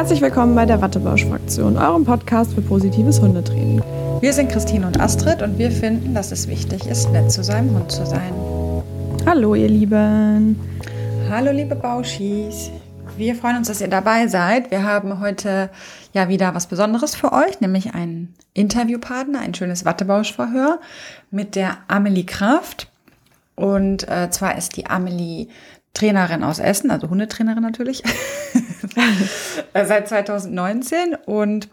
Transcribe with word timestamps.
Herzlich 0.00 0.22
willkommen 0.22 0.54
bei 0.54 0.64
der 0.64 0.80
Wattebausch-Fraktion, 0.80 1.76
eurem 1.76 2.06
Podcast 2.06 2.54
für 2.54 2.62
positives 2.62 3.20
Hundetraining. 3.20 3.82
Wir 4.22 4.32
sind 4.32 4.50
Christine 4.50 4.86
und 4.86 4.98
Astrid 4.98 5.42
und 5.42 5.58
wir 5.58 5.70
finden, 5.70 6.14
dass 6.14 6.32
es 6.32 6.48
wichtig 6.48 6.86
ist, 6.86 7.10
nett 7.10 7.30
zu 7.30 7.44
seinem 7.44 7.74
Hund 7.74 7.92
zu 7.92 8.06
sein. 8.06 8.32
Hallo, 9.26 9.54
ihr 9.54 9.68
Lieben. 9.68 10.58
Hallo, 11.28 11.52
liebe 11.52 11.74
Bauschis. 11.74 12.70
Wir 13.18 13.34
freuen 13.34 13.58
uns, 13.58 13.68
dass 13.68 13.82
ihr 13.82 13.88
dabei 13.88 14.26
seid. 14.26 14.70
Wir 14.70 14.84
haben 14.84 15.20
heute 15.20 15.68
ja 16.14 16.30
wieder 16.30 16.54
was 16.54 16.66
Besonderes 16.66 17.14
für 17.14 17.34
euch, 17.34 17.60
nämlich 17.60 17.92
einen 17.92 18.32
Interviewpartner, 18.54 19.40
ein 19.40 19.52
schönes 19.52 19.84
Wattebausch-Verhör 19.84 20.80
mit 21.30 21.56
der 21.56 21.76
Amelie 21.88 22.24
Kraft. 22.24 22.90
Und 23.54 24.08
äh, 24.08 24.30
zwar 24.30 24.56
ist 24.56 24.78
die 24.78 24.86
Amelie 24.86 25.48
Trainerin 25.92 26.44
aus 26.44 26.58
Essen, 26.58 26.90
also 26.90 27.10
Hundetrainerin 27.10 27.62
natürlich, 27.62 28.02
seit 29.74 30.08
2019 30.08 31.16
und 31.26 31.68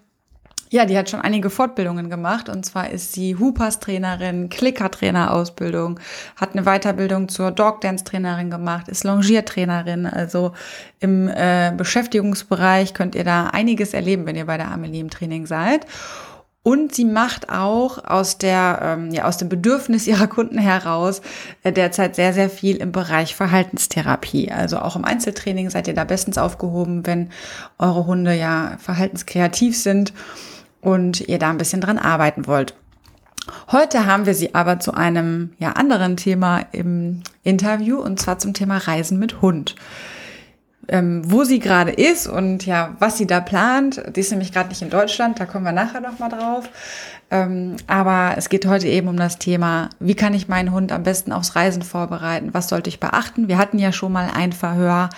ja, 0.70 0.86
die 0.86 0.98
hat 0.98 1.10
schon 1.10 1.22
einige 1.22 1.50
Fortbildungen 1.50 2.10
gemacht 2.10 2.50
und 2.50 2.66
zwar 2.66 2.90
ist 2.90 3.14
sie 3.14 3.38
Hoopers-Trainerin, 3.38 4.50
Clicker-Trainer-Ausbildung, 4.50 6.00
hat 6.36 6.54
eine 6.54 6.64
Weiterbildung 6.64 7.30
zur 7.30 7.52
Dog-Dance-Trainerin 7.52 8.50
gemacht, 8.50 8.90
ist 8.90 9.06
Longiertrainerin. 9.06 10.06
Also 10.06 10.52
im 11.00 11.30
äh, 11.30 11.72
Beschäftigungsbereich 11.76 12.94
könnt 12.94 13.16
ihr 13.16 13.24
da 13.24 13.48
einiges 13.48 13.94
erleben, 13.94 14.26
wenn 14.26 14.36
ihr 14.36 14.46
bei 14.46 14.58
der 14.58 14.70
Amelie 14.70 15.00
im 15.00 15.10
Training 15.10 15.46
seid. 15.46 15.86
Und 16.68 16.94
sie 16.94 17.06
macht 17.06 17.50
auch 17.50 18.04
aus 18.04 18.40
der, 18.40 18.80
ähm, 18.82 19.12
ja, 19.12 19.24
aus 19.24 19.38
dem 19.38 19.48
Bedürfnis 19.48 20.06
ihrer 20.06 20.28
Kunden 20.28 20.58
heraus 20.58 21.22
äh, 21.64 21.72
derzeit 21.72 22.18
sehr, 22.18 22.34
sehr 22.34 22.50
viel 22.50 22.76
im 22.76 22.92
Bereich 22.92 23.38
Verhaltenstherapie. 23.38 24.52
Also 24.52 24.80
auch 24.80 24.98
im 24.98 25.06
Einzeltraining 25.06 25.70
seid 25.70 25.88
ihr 25.88 25.94
da 25.94 26.04
bestens 26.04 26.38
aufgehoben, 26.38 27.08
wenn 27.08 27.30
eure 27.78 28.06
Hunde 28.06 28.34
ja 28.34 28.76
verhaltenskreativ 28.80 29.78
sind 29.78 30.12
und 30.82 31.22
ihr 31.22 31.40
da 31.40 31.52
ein 31.52 31.58
bisschen 31.58 31.80
dran 31.80 31.98
arbeiten 31.98 32.48
wollt. 32.48 32.76
Heute 33.72 34.06
haben 34.06 34.26
wir 34.26 34.34
sie 34.34 34.54
aber 34.54 34.82
zu 34.82 34.94
einem 34.94 35.54
ja, 35.60 35.72
anderen 35.72 36.18
Thema 36.18 36.66
im 36.74 37.24
Interview 37.44 37.98
und 37.98 38.20
zwar 38.20 38.40
zum 38.40 38.54
Thema 38.54 38.76
Reisen 38.76 39.20
mit 39.20 39.42
Hund 39.42 39.76
ähm, 40.88 41.22
wo 41.26 41.44
sie 41.44 41.60
gerade 41.60 41.92
ist 41.92 42.28
und 42.28 42.66
ja, 42.66 42.96
was 43.00 43.18
sie 43.18 43.28
da 43.28 43.42
plant. 43.42 44.02
Die 44.16 44.20
ist 44.20 44.32
nämlich 44.32 44.52
gerade 44.52 44.70
nicht 44.70 44.82
in 44.82 44.90
Deutschland, 44.90 45.40
da 45.40 45.46
kommen 45.46 45.66
wir 45.66 45.72
nachher 45.72 46.02
noch 46.02 46.20
mal 46.20 46.30
drauf. 46.30 46.70
Ähm, 47.30 47.76
aber 47.88 48.36
es 48.38 48.48
geht 48.50 48.66
heute 48.66 48.88
eben 48.88 49.10
um 49.10 49.18
das 49.18 49.38
Thema, 49.38 49.90
wie 50.00 50.16
kann 50.16 50.34
ich 50.34 50.48
meinen 50.48 50.72
Hund 50.72 50.92
am 50.92 51.04
besten 51.04 51.34
aufs 51.34 51.56
Reisen 51.56 51.82
vorbereiten? 51.82 52.54
Was 52.54 52.70
sollte 52.70 52.90
ich 52.90 53.00
beachten? 53.00 53.50
Wir 53.50 53.58
hatten 53.58 53.80
ja 53.80 53.92
schon 53.92 54.14
mal 54.14 54.30
ein 54.34 54.54
Verhör, 54.54 55.10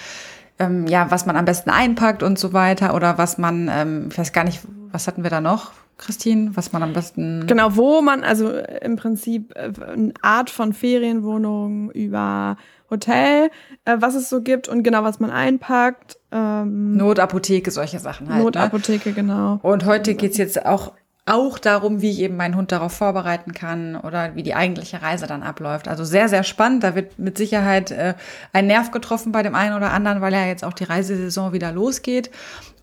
ähm, 0.57 0.87
ja, 0.87 1.11
was 1.11 1.25
man 1.25 1.37
am 1.37 1.45
besten 1.45 1.69
einpackt 1.69 2.23
und 2.23 2.39
so 2.39 2.51
weiter 2.51 2.95
oder 2.95 3.17
was 3.17 3.37
man, 3.37 3.69
ähm, 3.71 4.09
ich 4.11 4.17
weiß 4.17 4.33
gar 4.33 4.43
nicht, 4.43 4.61
was 4.91 5.07
hatten 5.07 5.23
wir 5.23 5.29
da 5.29 5.39
noch? 5.39 5.71
Christine, 5.99 6.55
was 6.55 6.71
man 6.71 6.81
am 6.81 6.93
besten. 6.93 7.45
Genau, 7.45 7.75
wo 7.75 8.01
man, 8.01 8.23
also 8.23 8.49
im 8.49 8.95
Prinzip 8.95 9.53
äh, 9.55 9.71
eine 9.85 10.13
Art 10.21 10.49
von 10.49 10.73
Ferienwohnung 10.73 11.91
über 11.91 12.57
Hotel, 12.89 13.51
äh, 13.85 13.97
was 13.99 14.15
es 14.15 14.29
so 14.29 14.41
gibt 14.41 14.67
und 14.67 14.83
genau, 14.83 15.03
was 15.03 15.19
man 15.19 15.29
einpackt. 15.29 16.17
Ähm, 16.31 16.97
Notapotheke, 16.97 17.69
solche 17.69 17.99
Sachen 17.99 18.29
halt. 18.29 18.39
Ne? 18.39 18.43
Notapotheke, 18.45 19.09
ne? 19.09 19.15
genau. 19.15 19.59
Und 19.61 19.85
heute 19.85 20.15
geht's 20.15 20.37
jetzt 20.37 20.65
auch, 20.65 20.93
auch 21.25 21.59
darum, 21.59 22.01
wie 22.01 22.09
ich 22.11 22.19
eben 22.21 22.37
meinen 22.37 22.55
Hund 22.55 22.71
darauf 22.71 22.93
vorbereiten 22.93 23.53
kann 23.53 23.95
oder 23.95 24.35
wie 24.35 24.43
die 24.43 24.55
eigentliche 24.55 25.01
Reise 25.01 25.27
dann 25.27 25.43
abläuft. 25.43 25.87
Also 25.87 26.03
sehr, 26.03 26.29
sehr 26.29 26.43
spannend. 26.43 26.83
Da 26.83 26.95
wird 26.95 27.19
mit 27.19 27.37
Sicherheit 27.37 27.91
äh, 27.91 28.15
ein 28.53 28.67
Nerv 28.67 28.91
getroffen 28.91 29.31
bei 29.31 29.43
dem 29.43 29.53
einen 29.53 29.75
oder 29.75 29.91
anderen, 29.91 30.21
weil 30.21 30.33
ja 30.33 30.45
jetzt 30.45 30.63
auch 30.63 30.73
die 30.73 30.85
Reisesaison 30.85 31.53
wieder 31.53 31.71
losgeht. 31.71 32.31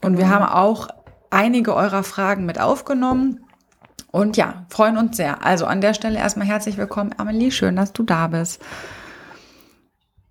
Und 0.02 0.16
genau. 0.16 0.18
wir 0.18 0.30
haben 0.30 0.44
auch 0.44 0.88
einige 1.30 1.74
eurer 1.74 2.02
Fragen 2.02 2.46
mit 2.46 2.60
aufgenommen. 2.60 3.44
Und 4.12 4.36
ja, 4.36 4.66
freuen 4.70 4.96
uns 4.96 5.16
sehr. 5.16 5.44
Also 5.44 5.66
an 5.66 5.80
der 5.80 5.94
Stelle 5.94 6.18
erstmal 6.18 6.46
herzlich 6.46 6.78
willkommen, 6.78 7.14
Amelie. 7.18 7.50
Schön, 7.50 7.76
dass 7.76 7.92
du 7.92 8.02
da 8.02 8.28
bist. 8.28 8.62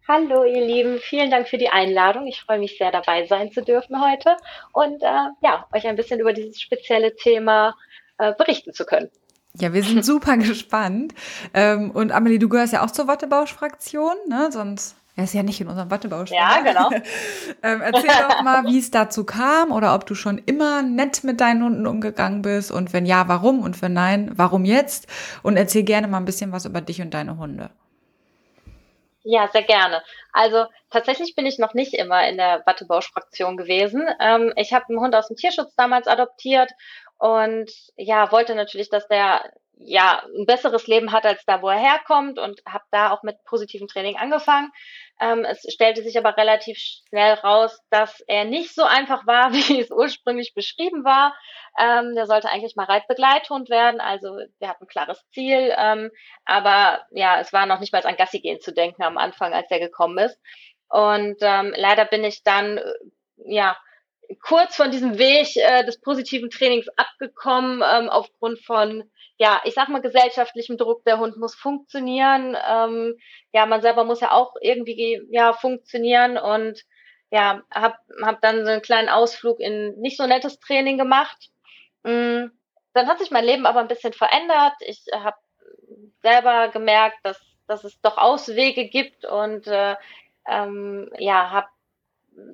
Hallo, 0.08 0.44
ihr 0.44 0.66
Lieben. 0.66 1.00
Vielen 1.00 1.32
Dank 1.32 1.48
für 1.48 1.58
die 1.58 1.70
Einladung. 1.70 2.28
Ich 2.28 2.42
freue 2.42 2.60
mich 2.60 2.78
sehr, 2.78 2.92
dabei 2.92 3.26
sein 3.26 3.52
zu 3.52 3.64
dürfen 3.64 4.00
heute 4.00 4.38
und 4.72 5.02
äh, 5.02 5.30
ja, 5.42 5.66
euch 5.74 5.88
ein 5.88 5.96
bisschen 5.96 6.20
über 6.20 6.32
dieses 6.32 6.62
spezielle 6.62 7.16
Thema 7.16 7.76
äh, 8.20 8.34
berichten 8.34 8.74
zu 8.74 8.86
können. 8.86 9.10
Ja, 9.60 9.74
wir 9.74 9.82
sind 9.82 10.06
super 10.06 10.38
gespannt. 10.38 11.14
Ähm, 11.54 11.92
und 11.92 12.12
Amelie, 12.12 12.40
du 12.40 12.50
gehörst 12.50 12.74
ja 12.74 12.84
auch 12.84 12.92
zur 12.92 13.08
Wattebausch-Fraktion, 13.08 14.16
ne? 14.28 14.52
Sonst 14.52 14.96
er 15.16 15.24
ist 15.24 15.34
ja 15.34 15.44
nicht 15.44 15.62
in 15.62 15.68
unserem 15.68 15.90
Wattebausch. 15.90 16.32
Ja, 16.32 16.60
genau. 16.62 16.90
ähm, 17.64 17.82
erzähl 17.82 18.10
doch 18.28 18.42
mal, 18.42 18.66
wie 18.66 18.80
es 18.80 18.92
dazu 18.92 19.24
kam 19.24 19.72
oder 19.72 19.96
ob 19.96 20.06
du 20.06 20.14
schon 20.14 20.38
immer 20.40 20.82
nett 20.82 21.24
mit 21.24 21.40
deinen 21.40 21.64
Hunden 21.64 21.88
umgegangen 21.88 22.42
bist 22.42 22.72
und 22.72 22.92
wenn 22.92 23.06
ja, 23.06 23.28
warum 23.28 23.62
und 23.62 23.82
wenn 23.82 23.94
nein, 23.94 24.32
warum 24.36 24.66
jetzt? 24.66 25.08
Und 25.42 25.56
erzähl 25.56 25.84
gerne 25.84 26.08
mal 26.08 26.18
ein 26.18 26.26
bisschen 26.26 26.52
was 26.52 26.66
über 26.66 26.82
dich 26.82 27.02
und 27.02 27.14
deine 27.14 27.38
Hunde. 27.38 27.70
Ja, 29.24 29.48
sehr 29.48 29.64
gerne. 29.64 30.04
Also 30.34 30.66
tatsächlich 30.92 31.34
bin 31.34 31.46
ich 31.46 31.58
noch 31.58 31.74
nicht 31.74 31.94
immer 31.94 32.28
in 32.28 32.38
der 32.38 32.62
Wattebausch-Fraktion 32.66 33.58
gewesen. 33.58 34.04
Ähm, 34.20 34.54
ich 34.56 34.74
habe 34.74 34.86
einen 34.90 35.00
Hund 35.00 35.16
aus 35.16 35.30
dem 35.30 35.38
Tierschutz 35.38 35.74
damals 35.76 36.08
adoptiert 36.08 36.72
und 37.18 37.72
ja, 37.96 38.32
wollte 38.32 38.54
natürlich, 38.54 38.90
dass 38.90 39.08
der 39.08 39.50
ja 39.78 40.24
ein 40.38 40.46
besseres 40.46 40.88
Leben 40.88 41.12
hat 41.12 41.26
als 41.26 41.46
da, 41.46 41.62
wo 41.62 41.70
er 41.70 41.78
herkommt 41.78 42.40
und 42.40 42.62
habe 42.68 42.86
da 42.92 43.12
auch 43.12 43.24
mit 43.24 43.44
positivem 43.46 43.88
Training 43.88 44.18
angefangen. 44.18 44.72
Ähm, 45.20 45.46
es 45.46 45.66
stellte 45.72 46.04
sich 46.04 46.18
aber 46.18 46.38
relativ 46.38 46.78
schnell 46.78 47.34
raus, 47.36 47.80
dass 47.90 48.22
er 48.28 48.46
nicht 48.46 48.74
so 48.74 48.84
einfach 48.84 49.26
war, 49.28 49.54
wie 49.54 49.80
es 49.80 49.92
ursprünglich 49.92 50.54
beschrieben 50.54 51.04
war. 51.04 51.36
Ähm, 51.80 52.16
der 52.16 52.26
sollte 52.26 52.50
eigentlich 52.50 52.76
mal 52.76 52.86
Reitbegleithund 52.86 53.70
werden, 53.70 54.00
also 54.00 54.40
wir 54.60 54.70
hatten 54.70 54.86
ein 54.86 54.88
klares 54.88 55.26
Ziel, 55.34 55.74
ähm, 55.78 56.10
aber 56.46 57.06
ja, 57.12 57.40
es 57.40 57.52
war 57.52 57.66
noch 57.66 57.80
nicht 57.80 57.92
mal 57.92 58.02
an 58.06 58.16
Gassi 58.16 58.40
gehen 58.40 58.62
zu 58.62 58.74
denken 58.74 59.04
am 59.04 59.18
Anfang, 59.18 59.54
als 59.54 59.70
er 59.72 59.80
gekommen 59.80 60.18
ist. 60.18 60.40
Und 60.88 61.38
ähm, 61.42 61.74
leider 61.76 62.06
bin 62.06 62.24
ich 62.24 62.44
dann 62.44 62.78
äh, 62.78 62.84
ja 63.46 63.76
kurz 64.42 64.76
von 64.76 64.92
diesem 64.92 65.18
Weg 65.18 65.56
äh, 65.56 65.84
des 65.86 66.00
positiven 66.00 66.50
Trainings 66.50 66.88
abgekommen, 66.96 67.84
ähm, 67.86 68.10
aufgrund 68.10 68.60
von, 68.60 69.10
ja, 69.38 69.62
ich 69.66 69.74
sag 69.74 69.90
mal, 69.90 70.02
gesellschaftlichem 70.02 70.78
Druck. 70.78 71.04
Der 71.06 71.20
Hund 71.20 71.38
muss 71.38 71.56
funktionieren. 71.56 72.56
Ähm, 72.68 73.18
ja, 73.52 73.66
man 73.66 73.82
selber 73.82 74.04
muss 74.04 74.22
ja 74.22 74.32
auch 74.32 74.56
irgendwie 74.62 75.22
ja 75.30 75.54
funktionieren 75.54 76.38
und 76.38 76.82
ja, 77.32 77.64
hab, 77.74 77.98
hab 78.22 78.42
dann 78.42 78.66
so 78.66 78.72
einen 78.72 78.82
kleinen 78.82 79.10
Ausflug 79.10 79.60
in 79.60 80.00
nicht 80.00 80.18
so 80.18 80.26
nettes 80.26 80.60
Training 80.60 80.98
gemacht. 80.98 81.50
Mm, 82.04 82.46
dann 82.94 83.08
hat 83.08 83.20
sich 83.20 83.32
mein 83.32 83.46
Leben 83.46 83.66
aber 83.66 83.82
ein 83.82 83.90
bisschen 83.90 84.14
verändert. 84.14 84.74
Ich 84.80 85.04
habe 85.14 85.38
selber 86.22 86.70
gemerkt, 86.70 87.18
dass, 87.24 87.40
dass 87.68 87.84
es 87.84 88.00
doch 88.02 88.18
Auswege 88.18 88.88
gibt 88.88 89.26
und 89.26 89.68
äh, 89.68 89.96
ähm, 90.48 91.12
ja, 91.18 91.50
habe 91.52 91.68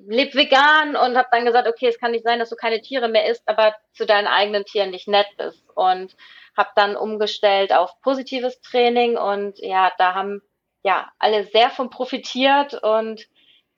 leb 0.06 0.34
vegan 0.34 0.96
und 0.96 1.16
habe 1.16 1.28
dann 1.30 1.44
gesagt, 1.44 1.68
okay, 1.68 1.88
es 1.88 1.98
kann 1.98 2.12
nicht 2.12 2.24
sein, 2.24 2.38
dass 2.38 2.50
du 2.50 2.56
keine 2.56 2.80
Tiere 2.80 3.08
mehr 3.08 3.28
isst, 3.28 3.42
aber 3.46 3.74
zu 3.94 4.06
deinen 4.06 4.26
eigenen 4.26 4.64
Tieren 4.64 4.90
nicht 4.90 5.08
nett 5.08 5.26
bist 5.36 5.64
und 5.74 6.16
habe 6.56 6.70
dann 6.74 6.96
umgestellt 6.96 7.72
auf 7.72 8.00
positives 8.00 8.60
Training 8.60 9.16
und 9.16 9.58
ja, 9.58 9.92
da 9.98 10.14
haben 10.14 10.42
ja 10.82 11.10
alle 11.18 11.44
sehr 11.44 11.70
von 11.70 11.90
profitiert 11.90 12.74
und 12.74 13.26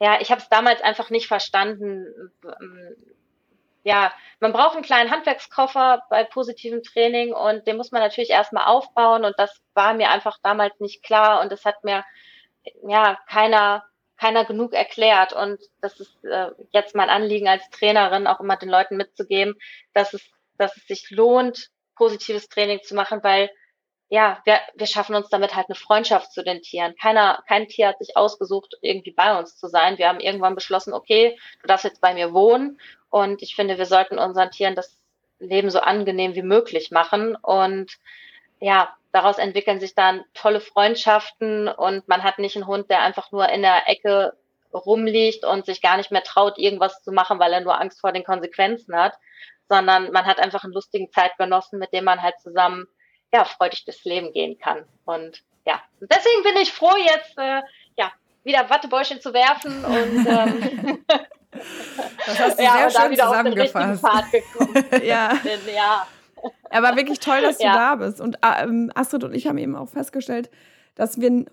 ja, 0.00 0.20
ich 0.20 0.30
habe 0.30 0.40
es 0.40 0.48
damals 0.48 0.82
einfach 0.82 1.10
nicht 1.10 1.28
verstanden. 1.28 2.32
Ja, 3.84 4.12
man 4.40 4.52
braucht 4.52 4.74
einen 4.74 4.84
kleinen 4.84 5.10
Handwerkskoffer 5.10 6.02
bei 6.10 6.24
positivem 6.24 6.82
Training 6.82 7.32
und 7.32 7.66
den 7.66 7.76
muss 7.76 7.92
man 7.92 8.00
natürlich 8.02 8.30
erstmal 8.30 8.64
aufbauen 8.64 9.24
und 9.24 9.34
das 9.38 9.62
war 9.74 9.94
mir 9.94 10.10
einfach 10.10 10.38
damals 10.42 10.80
nicht 10.80 11.02
klar 11.02 11.42
und 11.42 11.52
es 11.52 11.64
hat 11.64 11.84
mir 11.84 12.04
ja 12.82 13.18
keiner 13.28 13.84
keiner 14.16 14.44
genug 14.44 14.72
erklärt. 14.72 15.32
Und 15.32 15.60
das 15.80 16.00
ist 16.00 16.24
äh, 16.24 16.50
jetzt 16.70 16.94
mein 16.94 17.10
Anliegen 17.10 17.48
als 17.48 17.68
Trainerin, 17.70 18.26
auch 18.26 18.40
immer 18.40 18.56
den 18.56 18.68
Leuten 18.68 18.96
mitzugeben, 18.96 19.54
dass 19.92 20.14
es, 20.14 20.22
dass 20.56 20.76
es 20.76 20.86
sich 20.86 21.10
lohnt, 21.10 21.70
positives 21.96 22.48
Training 22.48 22.80
zu 22.82 22.94
machen, 22.94 23.22
weil 23.22 23.50
ja, 24.08 24.40
wir, 24.44 24.60
wir 24.74 24.86
schaffen 24.86 25.16
uns 25.16 25.28
damit 25.28 25.56
halt 25.56 25.68
eine 25.68 25.74
Freundschaft 25.74 26.32
zu 26.32 26.44
den 26.44 26.62
Tieren. 26.62 26.94
Keiner, 27.00 27.42
kein 27.48 27.66
Tier 27.68 27.88
hat 27.88 27.98
sich 27.98 28.16
ausgesucht, 28.16 28.76
irgendwie 28.80 29.12
bei 29.12 29.38
uns 29.38 29.56
zu 29.56 29.66
sein. 29.66 29.98
Wir 29.98 30.08
haben 30.08 30.20
irgendwann 30.20 30.54
beschlossen, 30.54 30.92
okay, 30.92 31.38
du 31.62 31.66
darfst 31.66 31.84
jetzt 31.84 32.00
bei 32.00 32.14
mir 32.14 32.32
wohnen. 32.32 32.78
Und 33.10 33.42
ich 33.42 33.56
finde, 33.56 33.78
wir 33.78 33.86
sollten 33.86 34.18
unseren 34.18 34.50
Tieren 34.50 34.74
das 34.74 34.98
Leben 35.38 35.70
so 35.70 35.80
angenehm 35.80 36.34
wie 36.34 36.42
möglich 36.42 36.90
machen. 36.90 37.34
Und 37.36 37.98
ja, 38.60 38.94
daraus 39.12 39.38
entwickeln 39.38 39.80
sich 39.80 39.94
dann 39.94 40.24
tolle 40.34 40.60
Freundschaften 40.60 41.68
und 41.68 42.06
man 42.08 42.22
hat 42.22 42.38
nicht 42.38 42.56
einen 42.56 42.66
Hund, 42.66 42.90
der 42.90 43.00
einfach 43.02 43.32
nur 43.32 43.48
in 43.48 43.62
der 43.62 43.88
Ecke 43.88 44.34
rumliegt 44.72 45.44
und 45.44 45.66
sich 45.66 45.80
gar 45.80 45.96
nicht 45.96 46.10
mehr 46.10 46.24
traut, 46.24 46.58
irgendwas 46.58 47.02
zu 47.02 47.12
machen, 47.12 47.38
weil 47.38 47.52
er 47.52 47.60
nur 47.60 47.80
Angst 47.80 48.00
vor 48.00 48.12
den 48.12 48.24
Konsequenzen 48.24 48.96
hat, 48.96 49.14
sondern 49.68 50.12
man 50.12 50.26
hat 50.26 50.38
einfach 50.38 50.64
einen 50.64 50.72
lustigen 50.72 51.10
Zeitgenossen, 51.10 51.78
mit 51.78 51.92
dem 51.92 52.04
man 52.04 52.22
halt 52.22 52.38
zusammen 52.40 52.86
ja 53.32 53.44
freudig 53.44 53.84
durchs 53.84 54.04
Leben 54.04 54.32
gehen 54.32 54.58
kann. 54.58 54.84
Und 55.04 55.42
ja, 55.66 55.82
deswegen 56.00 56.42
bin 56.42 56.56
ich 56.62 56.72
froh, 56.72 56.96
jetzt 56.96 57.38
äh, 57.38 57.62
ja 57.96 58.12
wieder 58.44 58.68
Wattebäuschen 58.68 59.20
zu 59.20 59.32
werfen 59.32 59.84
und 59.84 60.26
ähm, 61.04 61.04
Das 62.26 62.38
hast 62.38 62.58
du 62.58 62.62
ja, 62.64 62.90
sehr 62.90 63.02
schön 63.02 63.16
zusammengefasst. 63.16 64.04
ja. 65.02 65.38
ja. 65.74 66.06
Aber 66.70 66.96
wirklich 66.96 67.20
toll, 67.20 67.40
dass 67.42 67.58
du 67.58 67.64
ja. 67.64 67.74
da 67.74 67.94
bist. 67.96 68.20
Und 68.20 68.38
ähm, 68.42 68.90
Astrid 68.94 69.24
und 69.24 69.34
ich 69.34 69.46
haben 69.46 69.58
eben 69.58 69.76
auch 69.76 69.88
festgestellt, 69.88 70.50
dass 70.94 71.20
wir 71.20 71.44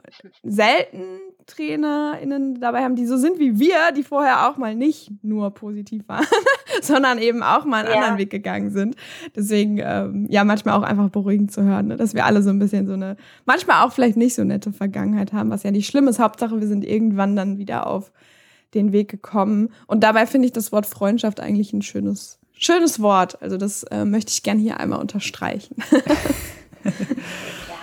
selten 0.44 1.20
TrainerInnen 1.56 2.60
dabei 2.60 2.84
haben, 2.84 2.96
die 2.96 3.06
so 3.06 3.18
sind 3.18 3.40
wie 3.40 3.60
wir, 3.60 3.92
die 3.96 4.04
vorher 4.04 4.50
auch 4.50 4.58
mal 4.58 4.76
nicht 4.76 5.12
nur 5.22 5.52
positiv 5.52 6.08
waren, 6.08 6.26
sondern 6.82 7.18
eben 7.20 7.44
auch 7.44 7.66
mal 7.66 7.86
einen 7.86 7.94
ja. 7.94 7.96
anderen 7.96 8.18
Weg 8.18 8.30
gegangen 8.30 8.72
sind. 8.72 8.96
Deswegen, 9.36 9.80
ähm, 9.82 10.28
ja, 10.30 10.44
manchmal 10.44 10.76
auch 10.76 10.84
einfach 10.84 11.10
beruhigend 11.10 11.52
zu 11.52 11.64
hören, 11.64 11.88
ne? 11.88 11.98
dass 11.98 12.14
wir 12.14 12.26
alle 12.26 12.42
so 12.42 12.50
ein 12.50 12.60
bisschen 12.60 12.88
so 12.88 12.94
eine, 12.94 13.18
manchmal 13.46 13.86
auch 13.86 13.92
vielleicht 13.92 14.18
nicht 14.18 14.36
so 14.36 14.44
nette 14.44 14.72
Vergangenheit 14.72 15.34
haben, 15.34 15.50
was 15.50 15.64
ja 15.64 15.72
nicht 15.72 15.88
schlimm 15.88 16.08
ist. 16.08 16.20
Hauptsache, 16.20 16.60
wir 16.60 16.68
sind 16.68 16.86
irgendwann 16.86 17.36
dann 17.36 17.58
wieder 17.58 17.88
auf 17.88 18.12
den 18.74 18.92
Weg 18.92 19.10
gekommen. 19.10 19.70
Und 19.88 20.04
dabei 20.04 20.26
finde 20.26 20.48
ich 20.48 20.54
das 20.54 20.72
Wort 20.72 20.86
Freundschaft 20.86 21.40
eigentlich 21.40 21.74
ein 21.74 21.82
schönes, 21.82 22.40
schönes 22.54 23.02
Wort. 23.02 23.42
Also 23.42 23.58
das 23.58 23.84
äh, 23.84 24.06
möchte 24.06 24.32
ich 24.32 24.44
gerne 24.44 24.62
hier 24.62 24.80
einmal 24.80 25.00
unterstreichen. 25.00 25.76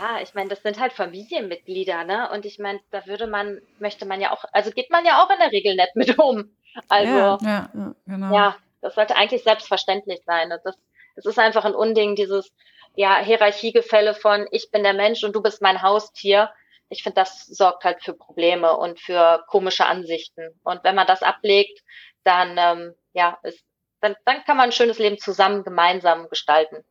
Ja, 0.00 0.20
ich 0.20 0.34
meine, 0.34 0.48
das 0.48 0.62
sind 0.62 0.78
halt 0.78 0.92
Familienmitglieder, 0.92 2.04
ne? 2.04 2.30
Und 2.30 2.44
ich 2.44 2.58
meine, 2.58 2.80
da 2.90 3.06
würde 3.06 3.26
man, 3.26 3.60
möchte 3.78 4.06
man 4.06 4.20
ja 4.20 4.32
auch, 4.32 4.44
also 4.52 4.70
geht 4.70 4.90
man 4.90 5.04
ja 5.04 5.22
auch 5.22 5.30
in 5.30 5.38
der 5.38 5.52
Regel 5.52 5.74
nett 5.74 5.94
mit 5.94 6.18
um. 6.18 6.56
Also, 6.88 7.12
ja, 7.12 7.38
ja, 7.42 7.70
ja 7.74 7.94
genau. 8.06 8.34
Ja, 8.34 8.56
das 8.80 8.94
sollte 8.94 9.16
eigentlich 9.16 9.42
selbstverständlich 9.42 10.20
sein. 10.24 10.50
Das, 10.50 10.76
das 11.16 11.26
ist 11.26 11.38
einfach 11.38 11.64
ein 11.64 11.74
Unding, 11.74 12.14
dieses, 12.14 12.52
ja, 12.94 13.18
Hierarchiegefälle 13.18 14.14
von 14.14 14.46
ich 14.50 14.70
bin 14.70 14.82
der 14.82 14.94
Mensch 14.94 15.24
und 15.24 15.34
du 15.34 15.42
bist 15.42 15.62
mein 15.62 15.82
Haustier. 15.82 16.50
Ich 16.90 17.02
finde, 17.02 17.16
das 17.16 17.46
sorgt 17.46 17.84
halt 17.84 18.02
für 18.02 18.14
Probleme 18.14 18.76
und 18.76 19.00
für 19.00 19.44
komische 19.48 19.86
Ansichten. 19.86 20.58
Und 20.62 20.84
wenn 20.84 20.94
man 20.94 21.06
das 21.06 21.22
ablegt, 21.22 21.82
dann, 22.24 22.56
ähm, 22.56 22.94
ja, 23.12 23.38
ist, 23.42 23.64
dann, 24.00 24.14
dann 24.24 24.44
kann 24.44 24.56
man 24.56 24.66
ein 24.66 24.72
schönes 24.72 24.98
Leben 24.98 25.18
zusammen, 25.18 25.64
gemeinsam 25.64 26.28
gestalten. 26.28 26.84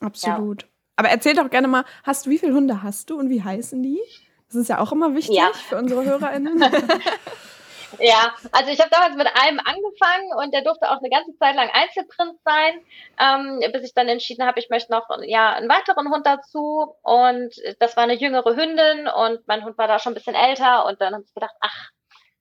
Absolut. 0.00 0.62
Ja. 0.62 0.68
Aber 0.98 1.10
erzähl 1.10 1.34
doch 1.34 1.48
gerne 1.48 1.68
mal, 1.68 1.84
hast 2.02 2.26
du, 2.26 2.30
wie 2.30 2.38
viele 2.38 2.54
Hunde 2.54 2.82
hast 2.82 3.08
du 3.08 3.20
und 3.20 3.30
wie 3.30 3.40
heißen 3.40 3.80
die? 3.84 4.00
Das 4.48 4.56
ist 4.56 4.68
ja 4.68 4.80
auch 4.80 4.90
immer 4.90 5.14
wichtig 5.14 5.36
ja. 5.36 5.52
für 5.68 5.76
unsere 5.76 6.04
HörerInnen. 6.04 6.58
ja, 8.00 8.34
also 8.50 8.72
ich 8.72 8.80
habe 8.80 8.90
damals 8.90 9.14
mit 9.14 9.28
einem 9.28 9.60
angefangen 9.60 10.32
und 10.42 10.52
der 10.52 10.62
durfte 10.62 10.90
auch 10.90 10.98
eine 10.98 11.08
ganze 11.08 11.36
Zeit 11.38 11.54
lang 11.54 11.70
Einzelprinz 11.72 12.40
sein, 12.44 12.80
ähm, 13.20 13.72
bis 13.72 13.84
ich 13.84 13.94
dann 13.94 14.08
entschieden 14.08 14.44
habe, 14.44 14.58
ich 14.58 14.70
möchte 14.70 14.90
noch 14.90 15.06
ja 15.22 15.52
einen 15.52 15.68
weiteren 15.68 16.10
Hund 16.10 16.26
dazu 16.26 16.96
und 17.02 17.54
das 17.78 17.96
war 17.96 18.02
eine 18.02 18.18
jüngere 18.18 18.56
Hündin 18.56 19.06
und 19.06 19.46
mein 19.46 19.64
Hund 19.64 19.78
war 19.78 19.86
da 19.86 20.00
schon 20.00 20.14
ein 20.14 20.16
bisschen 20.16 20.34
älter 20.34 20.84
und 20.86 21.00
dann 21.00 21.14
habe 21.14 21.22
ich 21.24 21.32
gedacht, 21.32 21.54
ach, 21.60 21.90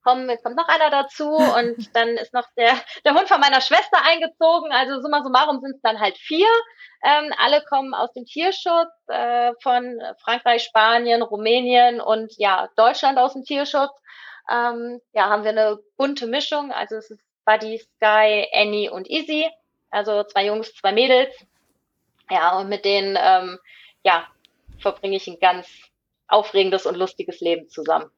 komm, 0.07 0.29
jetzt 0.29 0.43
kommt 0.43 0.55
noch 0.55 0.69
einer 0.69 0.89
dazu 0.89 1.29
und 1.29 1.75
dann 1.95 2.09
ist 2.09 2.33
noch 2.33 2.47
der, 2.55 2.73
der 3.03 3.13
Hund 3.13 3.27
von 3.27 3.41
meiner 3.41 3.59
Schwester 3.59 3.97
eingezogen. 4.03 4.71
Also 4.71 5.01
summa 5.01 5.21
summarum 5.21 5.59
sind 5.59 5.75
es 5.75 5.81
dann 5.81 5.99
halt 5.99 6.17
vier. 6.17 6.47
Ähm, 7.03 7.33
alle 7.37 7.61
kommen 7.65 7.93
aus 7.93 8.13
dem 8.13 8.25
Tierschutz 8.25 8.89
äh, 9.07 9.51
von 9.61 9.99
Frankreich, 10.23 10.63
Spanien, 10.63 11.21
Rumänien 11.21 11.99
und 11.99 12.33
ja, 12.37 12.69
Deutschland 12.77 13.19
aus 13.19 13.33
dem 13.33 13.43
Tierschutz. 13.43 13.91
Ähm, 14.49 15.01
ja, 15.11 15.29
haben 15.29 15.43
wir 15.43 15.51
eine 15.51 15.77
bunte 15.97 16.25
Mischung. 16.25 16.71
Also 16.71 16.95
es 16.95 17.11
ist 17.11 17.21
Buddy, 17.45 17.79
Sky, 17.79 18.47
Annie 18.53 18.89
und 18.89 19.09
Easy. 19.09 19.49
Also 19.89 20.23
zwei 20.23 20.45
Jungs, 20.45 20.73
zwei 20.73 20.93
Mädels. 20.93 21.35
Ja, 22.29 22.57
und 22.57 22.69
mit 22.69 22.85
denen, 22.85 23.17
ähm, 23.19 23.59
ja, 24.03 24.25
verbringe 24.79 25.17
ich 25.17 25.27
ein 25.27 25.39
ganz 25.39 25.67
aufregendes 26.27 26.85
und 26.85 26.95
lustiges 26.95 27.41
Leben 27.41 27.69
zusammen. 27.69 28.09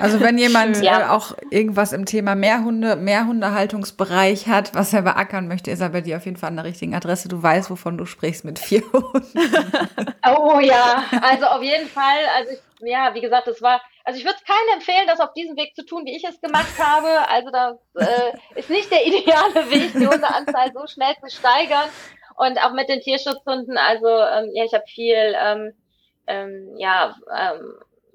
Also 0.00 0.20
wenn 0.20 0.38
jemand 0.38 0.78
äh, 0.78 0.84
ja. 0.84 1.14
auch 1.14 1.36
irgendwas 1.50 1.92
im 1.92 2.06
Thema 2.06 2.34
Mehrhunde, 2.34 2.96
Mehrhundehaltungsbereich 2.96 4.46
hat, 4.48 4.74
was 4.74 4.92
er 4.92 5.02
beackern 5.02 5.48
möchte, 5.48 5.70
ist 5.70 5.80
er 5.80 5.90
bei 5.90 6.00
dir 6.00 6.16
auf 6.16 6.24
jeden 6.24 6.36
Fall 6.36 6.48
an 6.48 6.56
der 6.56 6.64
richtigen 6.64 6.94
Adresse. 6.94 7.28
Du 7.28 7.42
weißt, 7.42 7.70
wovon 7.70 7.98
du 7.98 8.06
sprichst 8.06 8.44
mit 8.44 8.58
vier 8.58 8.82
Hunden. 8.92 9.38
Oh 10.26 10.58
ja, 10.58 11.04
also 11.20 11.44
auf 11.44 11.62
jeden 11.62 11.86
Fall. 11.86 12.24
Also 12.34 12.52
ich, 12.52 12.88
ja, 12.88 13.12
wie 13.12 13.20
gesagt, 13.20 13.46
es 13.46 13.60
war, 13.60 13.82
also 14.04 14.18
ich 14.18 14.24
würde 14.24 14.38
es 14.38 14.44
keinem 14.44 14.78
empfehlen, 14.78 15.06
das 15.06 15.20
auf 15.20 15.34
diesem 15.34 15.54
Weg 15.54 15.74
zu 15.76 15.84
tun, 15.84 16.06
wie 16.06 16.16
ich 16.16 16.24
es 16.24 16.40
gemacht 16.40 16.78
habe. 16.78 17.28
Also 17.28 17.50
das 17.50 17.76
äh, 18.08 18.58
ist 18.58 18.70
nicht 18.70 18.90
der 18.90 19.06
ideale 19.06 19.70
Weg, 19.70 19.92
die 19.92 20.06
Hundeanzahl 20.06 20.72
so 20.72 20.86
schnell 20.86 21.14
zu 21.20 21.28
steigern. 21.28 21.90
Und 22.36 22.58
auch 22.58 22.72
mit 22.72 22.88
den 22.88 23.00
Tierschutzhunden, 23.00 23.76
also 23.76 24.08
ähm, 24.08 24.50
ja, 24.54 24.64
ich 24.64 24.72
habe 24.72 24.84
viel 24.86 25.36
ähm, 25.38 25.72
ähm, 26.26 26.74
ja, 26.78 27.14
ähm, 27.36 27.74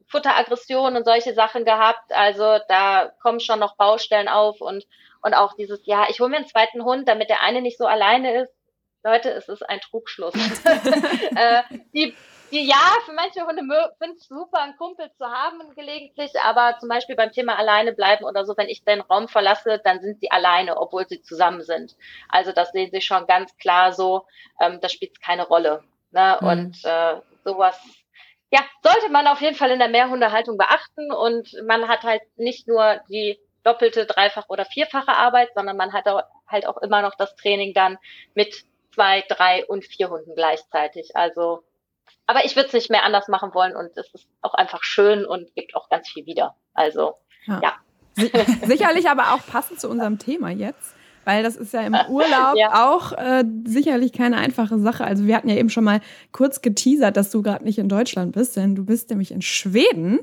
Futteraggression 0.10 0.96
und 0.96 1.06
solche 1.06 1.34
Sachen 1.34 1.66
gehabt. 1.66 2.12
Also 2.12 2.60
da 2.68 3.12
kommen 3.22 3.40
schon 3.40 3.60
noch 3.60 3.76
Baustellen 3.78 4.28
auf 4.28 4.62
und, 4.62 4.86
und 5.22 5.34
auch 5.34 5.54
dieses, 5.54 5.86
ja, 5.86 6.08
ich 6.10 6.20
hole 6.20 6.30
mir 6.30 6.38
einen 6.38 6.48
zweiten 6.48 6.84
Hund, 6.84 7.08
damit 7.08 7.30
der 7.30 7.42
eine 7.42 7.62
nicht 7.62 7.78
so 7.78 7.86
alleine 7.86 8.42
ist. 8.42 8.54
Leute, 9.04 9.32
es 9.32 9.48
ist 9.48 9.68
ein 9.68 9.80
Trugschluss. 9.80 10.34
äh, 11.36 11.62
die, 11.94 12.16
die, 12.52 12.68
ja, 12.68 12.98
für 13.06 13.14
manche 13.14 13.46
Hunde 13.46 13.62
finde 13.98 14.18
ich 14.18 14.28
super, 14.28 14.60
einen 14.60 14.76
Kumpel 14.76 15.10
zu 15.18 15.26
haben 15.26 15.74
gelegentlich, 15.76 16.32
aber 16.44 16.78
zum 16.80 16.90
Beispiel 16.90 17.16
beim 17.16 17.32
Thema 17.32 17.58
alleine 17.58 17.94
bleiben 17.94 18.26
oder 18.26 18.46
so, 18.46 18.58
wenn 18.58 18.68
ich 18.68 18.84
den 18.84 19.02
Raum 19.02 19.28
verlasse, 19.28 19.80
dann 19.84 20.02
sind 20.02 20.20
sie 20.20 20.32
alleine, 20.32 20.78
obwohl 20.78 21.08
sie 21.08 21.22
zusammen 21.22 21.62
sind. 21.62 21.96
Also 22.28 22.52
das 22.52 22.72
sehen 22.72 22.90
sie 22.92 23.02
schon 23.02 23.28
ganz 23.28 23.56
klar 23.58 23.94
so, 23.94 24.26
ähm, 24.60 24.80
das 24.82 24.92
spielt 24.92 25.22
keine 25.22 25.48
Rolle. 25.48 25.84
Ne? 26.12 26.38
Mhm. 26.42 26.48
Und 26.48 26.86
äh, 26.86 27.22
sowas 27.46 27.80
ja, 28.52 28.62
sollte 28.84 29.12
man 29.12 29.28
auf 29.28 29.42
jeden 29.42 29.56
Fall 29.56 29.72
in 29.72 29.80
der 29.80 29.90
Mehrhundehaltung 29.90 30.58
beachten 30.58 31.12
und 31.12 31.54
man 31.66 31.88
hat 31.88 32.04
halt 32.04 32.22
nicht 32.36 32.68
nur 32.68 33.00
die 33.10 33.40
doppelte, 33.64 34.06
dreifach 34.06 34.46
oder 34.50 34.66
vierfache 34.66 35.16
Arbeit, 35.16 35.50
sondern 35.54 35.78
man 35.78 35.94
hat 35.94 36.08
auch, 36.08 36.24
halt 36.48 36.66
auch 36.66 36.78
immer 36.78 37.02
noch 37.02 37.16
das 37.16 37.36
Training 37.36 37.74
dann 37.74 37.98
mit 38.34 38.64
zwei, 38.94 39.24
drei 39.28 39.66
und 39.66 39.86
vier 39.86 40.10
Hunden 40.10 40.34
gleichzeitig. 40.36 41.16
Also, 41.16 41.64
aber 42.26 42.46
ich 42.46 42.56
würde 42.56 42.68
es 42.68 42.74
nicht 42.74 42.90
mehr 42.90 43.04
anders 43.04 43.28
machen 43.28 43.54
wollen 43.54 43.76
und 43.76 43.96
es 43.98 44.12
ist 44.14 44.28
auch 44.42 44.56
einfach 44.56 44.84
schön 44.84 45.26
und 45.26 45.54
gibt 45.56 45.76
auch 45.76 45.90
ganz 45.90 46.10
viel 46.10 46.26
wieder. 46.26 46.56
Also, 46.74 47.16
ja. 47.46 47.62
ja. 47.62 47.76
Sicherlich 48.64 49.10
aber 49.10 49.34
auch 49.34 49.46
passend 49.46 49.80
zu 49.80 49.90
unserem 49.90 50.18
Thema 50.18 50.50
jetzt 50.50 50.96
weil 51.30 51.44
das 51.44 51.56
ist 51.56 51.74
ja 51.74 51.82
im 51.82 51.96
Urlaub 52.10 52.56
ja. 52.56 52.90
auch 52.90 53.12
äh, 53.12 53.44
sicherlich 53.64 54.14
keine 54.14 54.38
einfache 54.38 54.80
Sache. 54.80 55.04
Also 55.04 55.28
wir 55.28 55.36
hatten 55.36 55.48
ja 55.48 55.56
eben 55.56 55.70
schon 55.70 55.84
mal 55.84 56.02
kurz 56.32 56.62
geteasert, 56.62 57.16
dass 57.18 57.30
du 57.30 57.44
gerade 57.44 57.64
nicht 57.64 57.78
in 57.78 57.88
Deutschland 57.88 58.32
bist, 58.32 58.58
denn 58.58 58.74
du 58.74 58.84
bist 58.84 59.12
nämlich 59.12 59.32
in 59.32 59.44
Schweden. 59.44 60.22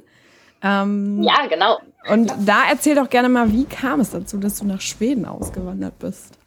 Ähm, 0.63 1.23
ja, 1.23 1.47
genau. 1.49 1.79
Und 2.11 2.33
da 2.45 2.65
erzähl 2.69 2.97
doch 2.97 3.09
gerne 3.09 3.29
mal, 3.29 3.53
wie 3.53 3.67
kam 3.67 4.01
es 4.01 4.11
dazu, 4.11 4.39
dass 4.39 4.59
du 4.59 4.67
nach 4.67 4.81
Schweden 4.81 5.27
ausgewandert 5.27 5.99
bist? 5.99 6.39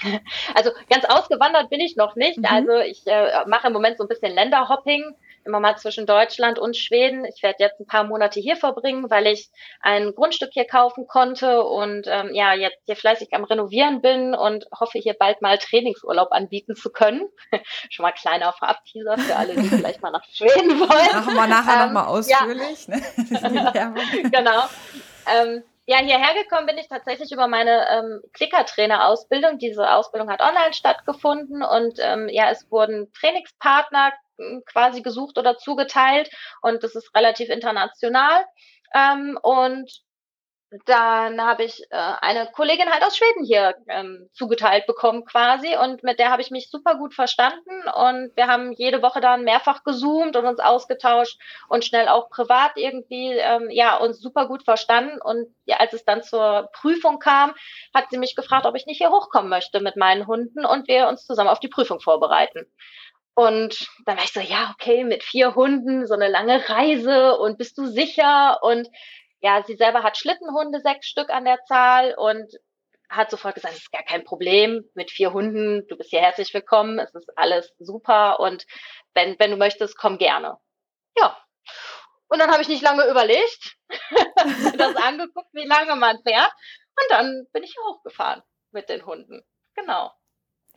Also 0.54 0.70
ganz 0.88 1.04
ausgewandert 1.06 1.70
bin 1.70 1.80
ich 1.80 1.96
noch 1.96 2.14
nicht. 2.14 2.38
Mhm. 2.38 2.44
Also 2.44 2.70
ich 2.86 3.04
äh, 3.06 3.44
mache 3.48 3.66
im 3.66 3.72
Moment 3.72 3.98
so 3.98 4.04
ein 4.04 4.08
bisschen 4.08 4.32
Länderhopping 4.32 5.02
immer 5.44 5.60
mal 5.60 5.76
zwischen 5.76 6.06
Deutschland 6.06 6.58
und 6.58 6.76
Schweden. 6.76 7.24
Ich 7.24 7.42
werde 7.42 7.56
jetzt 7.60 7.80
ein 7.80 7.86
paar 7.86 8.04
Monate 8.04 8.40
hier 8.40 8.56
verbringen, 8.56 9.10
weil 9.10 9.26
ich 9.26 9.50
ein 9.80 10.14
Grundstück 10.14 10.50
hier 10.52 10.66
kaufen 10.66 11.06
konnte 11.06 11.62
und 11.62 12.06
ähm, 12.06 12.34
ja, 12.34 12.54
jetzt 12.54 12.78
hier 12.86 12.96
fleißig 12.96 13.28
am 13.32 13.44
Renovieren 13.44 14.00
bin 14.00 14.34
und 14.34 14.66
hoffe 14.78 14.98
hier 14.98 15.14
bald 15.14 15.42
mal 15.42 15.58
Trainingsurlaub 15.58 16.32
anbieten 16.32 16.76
zu 16.76 16.90
können. 16.90 17.28
Schon 17.90 18.02
mal 18.02 18.12
kleiner 18.12 18.52
Vorab-Teaser 18.52 19.18
für 19.18 19.36
alle, 19.36 19.54
die 19.54 19.68
vielleicht 19.68 20.02
mal 20.02 20.10
nach 20.10 20.24
Schweden 20.24 20.78
wollen. 20.80 21.12
Machen 21.12 21.34
wir 21.34 21.46
nachher 21.46 21.86
ähm, 21.86 21.92
nochmal 21.92 22.06
ausführlich. 22.06 22.86
Ja. 22.86 22.96
Ne? 22.96 24.30
genau. 24.30 24.64
Ähm, 25.26 25.62
ja, 25.90 25.96
hierher 26.00 26.34
gekommen 26.42 26.66
bin 26.66 26.76
ich 26.76 26.86
tatsächlich 26.86 27.32
über 27.32 27.48
meine 27.48 27.86
ähm, 27.90 28.20
Klicker-Trainer-Ausbildung. 28.34 29.58
Diese 29.58 29.90
Ausbildung 29.90 30.30
hat 30.30 30.42
online 30.42 30.74
stattgefunden 30.74 31.62
und 31.62 31.98
ähm, 31.98 32.28
ja, 32.28 32.50
es 32.50 32.70
wurden 32.70 33.10
Trainingspartner 33.14 34.12
quasi 34.66 35.02
gesucht 35.02 35.38
oder 35.38 35.58
zugeteilt 35.58 36.30
und 36.62 36.82
das 36.82 36.94
ist 36.94 37.14
relativ 37.14 37.48
international. 37.48 38.44
Ähm, 38.94 39.38
und 39.42 39.90
dann 40.84 41.40
habe 41.40 41.64
ich 41.64 41.80
äh, 41.90 41.96
eine 42.20 42.50
Kollegin 42.52 42.90
halt 42.90 43.02
aus 43.02 43.16
Schweden 43.16 43.42
hier 43.44 43.74
ähm, 43.88 44.28
zugeteilt 44.34 44.86
bekommen 44.86 45.24
quasi 45.24 45.74
und 45.76 46.02
mit 46.02 46.18
der 46.18 46.30
habe 46.30 46.42
ich 46.42 46.50
mich 46.50 46.68
super 46.70 46.96
gut 46.96 47.14
verstanden 47.14 47.72
und 47.94 48.36
wir 48.36 48.48
haben 48.48 48.72
jede 48.72 49.00
Woche 49.00 49.22
dann 49.22 49.44
mehrfach 49.44 49.82
gezoomt 49.82 50.36
und 50.36 50.44
uns 50.44 50.60
ausgetauscht 50.60 51.40
und 51.68 51.86
schnell 51.86 52.08
auch 52.08 52.28
privat 52.28 52.72
irgendwie 52.76 53.32
ähm, 53.32 53.70
ja 53.70 53.96
uns 53.96 54.20
super 54.20 54.46
gut 54.46 54.62
verstanden 54.62 55.18
und 55.22 55.54
ja, 55.64 55.78
als 55.78 55.94
es 55.94 56.04
dann 56.04 56.22
zur 56.22 56.68
Prüfung 56.74 57.18
kam, 57.18 57.54
hat 57.94 58.10
sie 58.10 58.18
mich 58.18 58.36
gefragt, 58.36 58.66
ob 58.66 58.74
ich 58.76 58.84
nicht 58.84 58.98
hier 58.98 59.10
hochkommen 59.10 59.48
möchte 59.48 59.80
mit 59.80 59.96
meinen 59.96 60.26
Hunden 60.26 60.66
und 60.66 60.86
wir 60.86 61.08
uns 61.08 61.24
zusammen 61.24 61.48
auf 61.48 61.60
die 61.60 61.68
Prüfung 61.68 62.00
vorbereiten. 62.00 62.70
Und 63.38 63.88
dann 64.04 64.16
war 64.16 64.24
ich 64.24 64.32
so, 64.32 64.40
ja, 64.40 64.74
okay, 64.74 65.04
mit 65.04 65.22
vier 65.22 65.54
Hunden, 65.54 66.08
so 66.08 66.14
eine 66.14 66.26
lange 66.26 66.68
Reise 66.68 67.38
und 67.38 67.56
bist 67.56 67.78
du 67.78 67.86
sicher? 67.86 68.58
Und 68.64 68.88
ja, 69.38 69.62
sie 69.64 69.76
selber 69.76 70.02
hat 70.02 70.16
Schlittenhunde, 70.16 70.80
sechs 70.80 71.06
Stück 71.06 71.30
an 71.30 71.44
der 71.44 71.62
Zahl 71.66 72.16
und 72.16 72.52
hat 73.08 73.30
sofort 73.30 73.54
gesagt, 73.54 73.74
es 73.74 73.82
ist 73.82 73.92
gar 73.92 74.02
kein 74.02 74.24
Problem 74.24 74.90
mit 74.94 75.12
vier 75.12 75.32
Hunden, 75.32 75.86
du 75.86 75.96
bist 75.96 76.10
hier 76.10 76.20
herzlich 76.20 76.52
willkommen, 76.52 76.98
es 76.98 77.14
ist 77.14 77.30
alles 77.38 77.72
super 77.78 78.40
und 78.40 78.66
wenn, 79.14 79.38
wenn 79.38 79.52
du 79.52 79.56
möchtest, 79.56 79.96
komm 79.96 80.18
gerne. 80.18 80.58
Ja. 81.16 81.40
Und 82.26 82.40
dann 82.40 82.50
habe 82.50 82.62
ich 82.62 82.68
nicht 82.68 82.82
lange 82.82 83.08
überlegt, 83.08 83.76
das 84.78 84.96
angeguckt, 84.96 85.50
wie 85.52 85.64
lange 85.64 85.94
man 85.94 86.20
fährt. 86.24 86.50
Und 87.00 87.10
dann 87.10 87.46
bin 87.52 87.62
ich 87.62 87.76
hochgefahren 87.86 88.42
mit 88.72 88.88
den 88.88 89.06
Hunden. 89.06 89.44
Genau. 89.76 90.10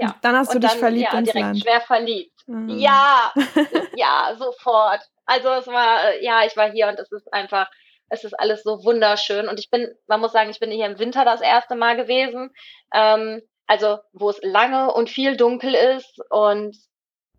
Ja. 0.01 0.15
dann 0.21 0.35
hast 0.35 0.51
du 0.51 0.55
und 0.55 0.63
dich 0.63 0.71
dann, 0.71 0.79
verliebt 0.79 1.13
ja, 1.13 1.19
ins 1.19 1.31
direkt 1.31 1.45
Land. 1.45 1.59
schwer 1.59 1.81
verliebt. 1.81 2.47
Mhm. 2.47 2.69
Ja, 2.69 3.31
ja, 3.95 4.35
sofort. 4.37 5.01
Also 5.25 5.49
es 5.49 5.67
war, 5.67 6.15
ja, 6.21 6.45
ich 6.45 6.57
war 6.57 6.71
hier 6.71 6.87
und 6.87 6.99
es 6.99 7.11
ist 7.11 7.31
einfach, 7.33 7.69
es 8.09 8.23
ist 8.23 8.37
alles 8.39 8.63
so 8.63 8.83
wunderschön. 8.83 9.47
Und 9.47 9.59
ich 9.59 9.69
bin, 9.69 9.93
man 10.07 10.19
muss 10.19 10.33
sagen, 10.33 10.49
ich 10.49 10.59
bin 10.59 10.71
hier 10.71 10.85
im 10.85 10.99
Winter 10.99 11.23
das 11.23 11.41
erste 11.41 11.75
Mal 11.75 11.95
gewesen. 11.95 12.51
Ähm, 12.93 13.41
also 13.67 13.99
wo 14.11 14.29
es 14.29 14.39
lange 14.43 14.93
und 14.93 15.09
viel 15.09 15.37
dunkel 15.37 15.73
ist 15.73 16.19
und 16.29 16.75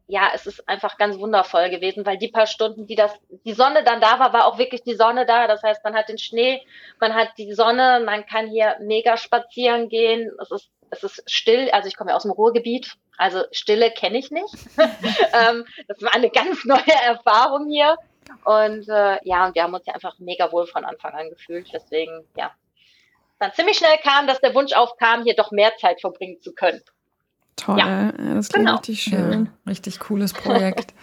ja, 0.07 0.31
es 0.35 0.47
ist 0.47 0.69
einfach 0.69 0.99
ganz 0.99 1.19
wundervoll 1.19 1.71
gewesen, 1.71 2.05
weil 2.05 2.19
die 2.19 2.29
paar 2.29 2.47
Stunden, 2.47 2.87
die 2.87 2.97
das, 2.97 3.13
die 3.45 3.53
Sonne 3.53 3.85
dann 3.85 4.01
da 4.01 4.19
war, 4.19 4.33
war 4.33 4.47
auch 4.47 4.59
wirklich 4.59 4.83
die 4.83 4.95
Sonne 4.95 5.27
da. 5.27 5.47
Das 5.47 5.63
heißt, 5.63 5.83
man 5.85 5.95
hat 5.95 6.09
den 6.09 6.19
Schnee, 6.19 6.61
man 7.01 7.15
hat 7.15 7.31
die 7.39 7.53
Sonne, 7.55 8.03
man 8.05 8.27
kann 8.27 8.49
hier 8.49 8.77
mega 8.81 9.17
spazieren 9.17 9.89
gehen. 9.89 10.31
Es 10.41 10.51
ist, 10.51 10.71
es 10.93 11.03
ist 11.03 11.23
still. 11.27 11.71
Also 11.73 11.89
ich 11.89 11.97
komme 11.97 12.11
ja 12.11 12.17
aus 12.17 12.23
dem 12.23 12.31
Ruhrgebiet, 12.31 12.97
also 13.17 13.43
Stille 13.51 13.91
kenne 13.91 14.19
ich 14.19 14.31
nicht. 14.31 14.55
ähm, 14.77 15.65
das 15.89 16.01
war 16.03 16.15
eine 16.15 16.31
ganz 16.31 16.65
neue 16.65 16.95
Erfahrung 17.05 17.69
hier. 17.69 17.97
Und 18.45 18.89
äh, 18.89 19.19
ja, 19.25 19.47
und 19.47 19.55
wir 19.55 19.63
haben 19.63 19.75
uns 19.75 19.87
ja 19.87 19.95
einfach 19.95 20.19
mega 20.19 20.53
wohl 20.53 20.67
von 20.67 20.85
Anfang 20.85 21.13
an 21.15 21.31
gefühlt. 21.31 21.69
Deswegen, 21.73 22.25
ja, 22.37 22.53
dann 23.39 23.53
ziemlich 23.53 23.77
schnell 23.77 23.99
kam, 24.03 24.27
dass 24.27 24.41
der 24.41 24.55
Wunsch 24.55 24.73
aufkam, 24.73 25.25
hier 25.25 25.35
doch 25.35 25.51
mehr 25.51 25.73
Zeit 25.77 26.01
verbringen 26.01 26.41
zu 26.41 26.53
können. 26.53 26.81
Toll, 27.57 27.79
ja. 27.79 28.13
das 28.35 28.49
klingt 28.49 28.67
genau. 28.67 28.77
richtig 28.77 29.03
schön. 29.03 29.47
Ja, 29.47 29.71
richtig 29.71 29.99
cooles 29.99 30.33
Projekt. 30.33 30.95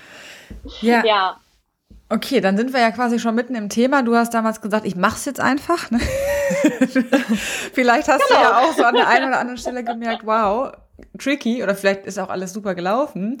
ja. 0.80 1.04
ja. 1.04 1.40
Okay, 2.14 2.40
dann 2.40 2.56
sind 2.56 2.72
wir 2.72 2.80
ja 2.80 2.92
quasi 2.92 3.18
schon 3.18 3.34
mitten 3.34 3.56
im 3.56 3.68
Thema. 3.68 4.04
Du 4.04 4.14
hast 4.14 4.32
damals 4.34 4.60
gesagt, 4.60 4.86
ich 4.86 4.94
mach's 4.94 5.24
jetzt 5.24 5.40
einfach. 5.40 5.90
Ne? 5.90 5.98
vielleicht 7.72 8.06
hast 8.06 8.28
genau. 8.28 8.40
du 8.40 8.46
ja 8.46 8.58
auch 8.58 8.72
so 8.72 8.84
an 8.84 8.94
der 8.94 9.08
einen 9.08 9.28
oder 9.28 9.40
anderen 9.40 9.58
Stelle 9.58 9.82
gemerkt, 9.82 10.24
wow, 10.24 10.70
tricky 11.18 11.64
oder 11.64 11.74
vielleicht 11.74 12.06
ist 12.06 12.20
auch 12.20 12.28
alles 12.28 12.52
super 12.52 12.76
gelaufen. 12.76 13.38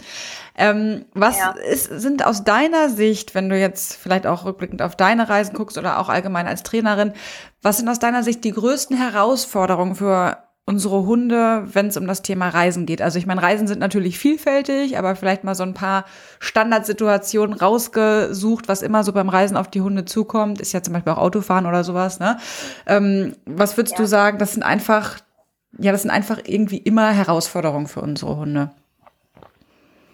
Ähm, 0.56 1.04
was 1.14 1.38
ja. 1.38 1.50
ist, 1.52 1.84
sind 1.84 2.26
aus 2.26 2.42
deiner 2.42 2.88
Sicht, 2.88 3.36
wenn 3.36 3.48
du 3.48 3.56
jetzt 3.56 3.94
vielleicht 3.94 4.26
auch 4.26 4.44
rückblickend 4.44 4.82
auf 4.82 4.96
deine 4.96 5.28
Reisen 5.28 5.54
guckst 5.54 5.78
oder 5.78 6.00
auch 6.00 6.08
allgemein 6.08 6.48
als 6.48 6.64
Trainerin, 6.64 7.12
was 7.62 7.76
sind 7.76 7.88
aus 7.88 8.00
deiner 8.00 8.24
Sicht 8.24 8.42
die 8.42 8.50
größten 8.50 8.96
Herausforderungen 8.96 9.94
für 9.94 10.43
unsere 10.66 11.04
Hunde, 11.04 11.64
wenn 11.66 11.88
es 11.88 11.96
um 11.96 12.06
das 12.06 12.22
Thema 12.22 12.48
Reisen 12.48 12.86
geht? 12.86 13.02
Also 13.02 13.18
ich 13.18 13.26
meine, 13.26 13.42
Reisen 13.42 13.66
sind 13.66 13.80
natürlich 13.80 14.18
vielfältig, 14.18 14.96
aber 14.98 15.14
vielleicht 15.14 15.44
mal 15.44 15.54
so 15.54 15.62
ein 15.62 15.74
paar 15.74 16.04
Standardsituationen 16.40 17.58
rausgesucht, 17.58 18.68
was 18.68 18.82
immer 18.82 19.04
so 19.04 19.12
beim 19.12 19.28
Reisen 19.28 19.56
auf 19.56 19.68
die 19.68 19.82
Hunde 19.82 20.04
zukommt, 20.04 20.60
ist 20.60 20.72
ja 20.72 20.82
zum 20.82 20.94
Beispiel 20.94 21.12
auch 21.12 21.18
Autofahren 21.18 21.66
oder 21.66 21.84
sowas. 21.84 22.18
Ne? 22.18 22.38
Ähm, 22.86 23.36
was 23.44 23.76
würdest 23.76 23.94
ja. 23.94 24.02
du 24.02 24.06
sagen? 24.06 24.38
Das 24.38 24.52
sind 24.54 24.62
einfach, 24.62 25.18
ja, 25.78 25.92
das 25.92 26.02
sind 26.02 26.10
einfach 26.10 26.38
irgendwie 26.44 26.78
immer 26.78 27.10
Herausforderungen 27.12 27.86
für 27.86 28.00
unsere 28.00 28.36
Hunde. 28.36 28.70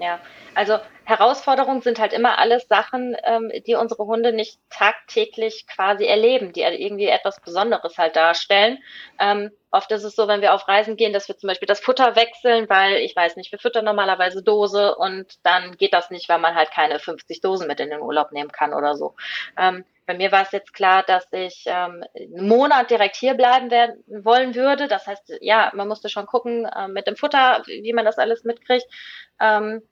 Ja, 0.01 0.19
also 0.55 0.79
Herausforderungen 1.11 1.83
sind 1.83 1.99
halt 1.99 2.13
immer 2.13 2.39
alles 2.39 2.69
Sachen, 2.69 3.17
ähm, 3.25 3.51
die 3.67 3.75
unsere 3.75 4.05
Hunde 4.05 4.33
nicht 4.33 4.61
tagtäglich 4.71 5.67
quasi 5.67 6.07
erleben, 6.07 6.53
die 6.53 6.61
irgendwie 6.61 7.09
etwas 7.09 7.41
Besonderes 7.41 7.99
halt 7.99 8.15
darstellen. 8.15 8.79
Ähm, 9.19 9.51
oft 9.73 9.91
ist 9.91 10.05
es 10.05 10.15
so, 10.15 10.29
wenn 10.29 10.41
wir 10.41 10.55
auf 10.55 10.69
Reisen 10.69 10.97
gehen, 10.97 11.13
dass 11.13 11.27
wir 11.27 11.37
zum 11.37 11.49
Beispiel 11.49 11.67
das 11.67 11.81
Futter 11.81 12.15
wechseln, 12.15 12.69
weil 12.69 12.99
ich 12.99 13.17
weiß 13.17 13.35
nicht, 13.35 13.51
wir 13.51 13.59
füttern 13.59 13.85
normalerweise 13.85 14.45
Dose 14.45 14.95
und 14.95 15.45
dann 15.45 15.77
geht 15.77 15.95
das 15.95 16.11
nicht, 16.11 16.29
weil 16.29 16.39
man 16.39 16.55
halt 16.55 16.71
keine 16.71 17.01
50 17.01 17.41
Dosen 17.41 17.67
mit 17.67 17.81
in 17.81 17.91
den 17.91 18.03
Urlaub 18.03 18.31
nehmen 18.31 18.53
kann 18.53 18.73
oder 18.73 18.95
so. 18.95 19.17
Ähm, 19.59 19.85
bei 20.07 20.15
mir 20.15 20.31
war 20.31 20.43
es 20.43 20.53
jetzt 20.53 20.75
klar, 20.75 21.03
dass 21.03 21.27
ich 21.33 21.65
ähm, 21.67 22.05
einen 22.15 22.49
Monat 22.49 22.91
direkt 22.91 23.17
hier 23.17 23.35
bleiben 23.35 23.73
werden, 23.73 24.03
wollen 24.07 24.55
würde. 24.55 24.87
Das 24.87 25.09
heißt, 25.09 25.39
ja, 25.41 25.73
man 25.75 25.89
musste 25.89 26.09
schon 26.09 26.27
gucken 26.27 26.67
äh, 26.67 26.87
mit 26.87 27.09
dem 27.09 27.17
Futter, 27.17 27.65
wie 27.67 27.93
man 27.93 28.05
das 28.05 28.19
alles 28.19 28.45
mitkriegt. 28.45 28.87
Ähm, 29.41 29.83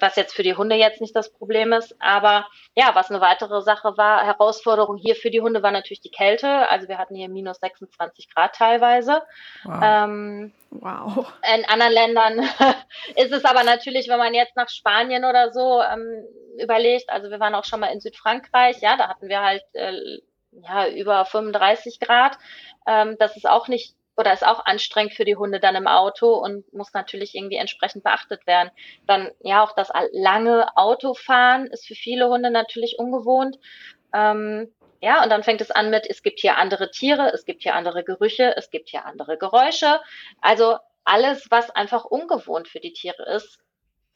was 0.00 0.16
jetzt 0.16 0.34
für 0.34 0.42
die 0.42 0.54
Hunde 0.54 0.76
jetzt 0.76 1.00
nicht 1.00 1.14
das 1.16 1.32
Problem 1.32 1.72
ist. 1.72 1.96
Aber 2.00 2.46
ja, 2.74 2.94
was 2.94 3.10
eine 3.10 3.20
weitere 3.20 3.62
Sache 3.62 3.96
war, 3.96 4.24
Herausforderung 4.24 4.96
hier 4.96 5.16
für 5.16 5.30
die 5.30 5.40
Hunde 5.40 5.62
war 5.62 5.70
natürlich 5.70 6.00
die 6.00 6.10
Kälte. 6.10 6.68
Also 6.70 6.88
wir 6.88 6.98
hatten 6.98 7.14
hier 7.14 7.28
minus 7.28 7.58
26 7.58 8.32
Grad 8.34 8.54
teilweise. 8.54 9.22
Wow. 9.64 9.80
Ähm, 9.82 10.52
wow. 10.70 11.32
In 11.54 11.64
anderen 11.64 11.92
Ländern 11.92 12.38
ist 13.16 13.32
es 13.32 13.44
aber 13.44 13.64
natürlich, 13.64 14.08
wenn 14.08 14.18
man 14.18 14.34
jetzt 14.34 14.56
nach 14.56 14.68
Spanien 14.68 15.24
oder 15.24 15.52
so 15.52 15.82
ähm, 15.82 16.24
überlegt, 16.58 17.10
also 17.10 17.30
wir 17.30 17.40
waren 17.40 17.54
auch 17.54 17.64
schon 17.64 17.80
mal 17.80 17.92
in 17.92 18.00
Südfrankreich, 18.00 18.80
ja, 18.80 18.96
da 18.96 19.08
hatten 19.08 19.28
wir 19.28 19.42
halt 19.42 19.64
äh, 19.72 20.20
ja 20.52 20.88
über 20.88 21.24
35 21.24 22.00
Grad. 22.00 22.38
Ähm, 22.86 23.16
das 23.18 23.36
ist 23.36 23.48
auch 23.48 23.68
nicht 23.68 23.94
oder 24.18 24.32
ist 24.32 24.44
auch 24.44 24.66
anstrengend 24.66 25.14
für 25.14 25.24
die 25.24 25.36
Hunde 25.36 25.60
dann 25.60 25.76
im 25.76 25.86
Auto 25.86 26.34
und 26.34 26.70
muss 26.74 26.92
natürlich 26.92 27.36
irgendwie 27.36 27.56
entsprechend 27.56 28.02
beachtet 28.02 28.46
werden. 28.48 28.70
Dann 29.06 29.30
ja 29.40 29.62
auch 29.62 29.72
das 29.72 29.90
lange 30.12 30.76
Autofahren 30.76 31.68
ist 31.68 31.86
für 31.86 31.94
viele 31.94 32.28
Hunde 32.28 32.50
natürlich 32.50 32.98
ungewohnt. 32.98 33.58
Ähm, 34.12 34.74
ja, 35.00 35.22
und 35.22 35.30
dann 35.30 35.44
fängt 35.44 35.60
es 35.60 35.70
an 35.70 35.90
mit, 35.90 36.04
es 36.10 36.24
gibt 36.24 36.40
hier 36.40 36.56
andere 36.56 36.90
Tiere, 36.90 37.32
es 37.32 37.44
gibt 37.44 37.62
hier 37.62 37.76
andere 37.76 38.02
Gerüche, 38.02 38.56
es 38.56 38.70
gibt 38.70 38.88
hier 38.88 39.06
andere 39.06 39.38
Geräusche. 39.38 40.00
Also 40.40 40.78
alles, 41.04 41.46
was 41.50 41.70
einfach 41.70 42.04
ungewohnt 42.04 42.66
für 42.66 42.80
die 42.80 42.92
Tiere 42.92 43.22
ist, 43.22 43.60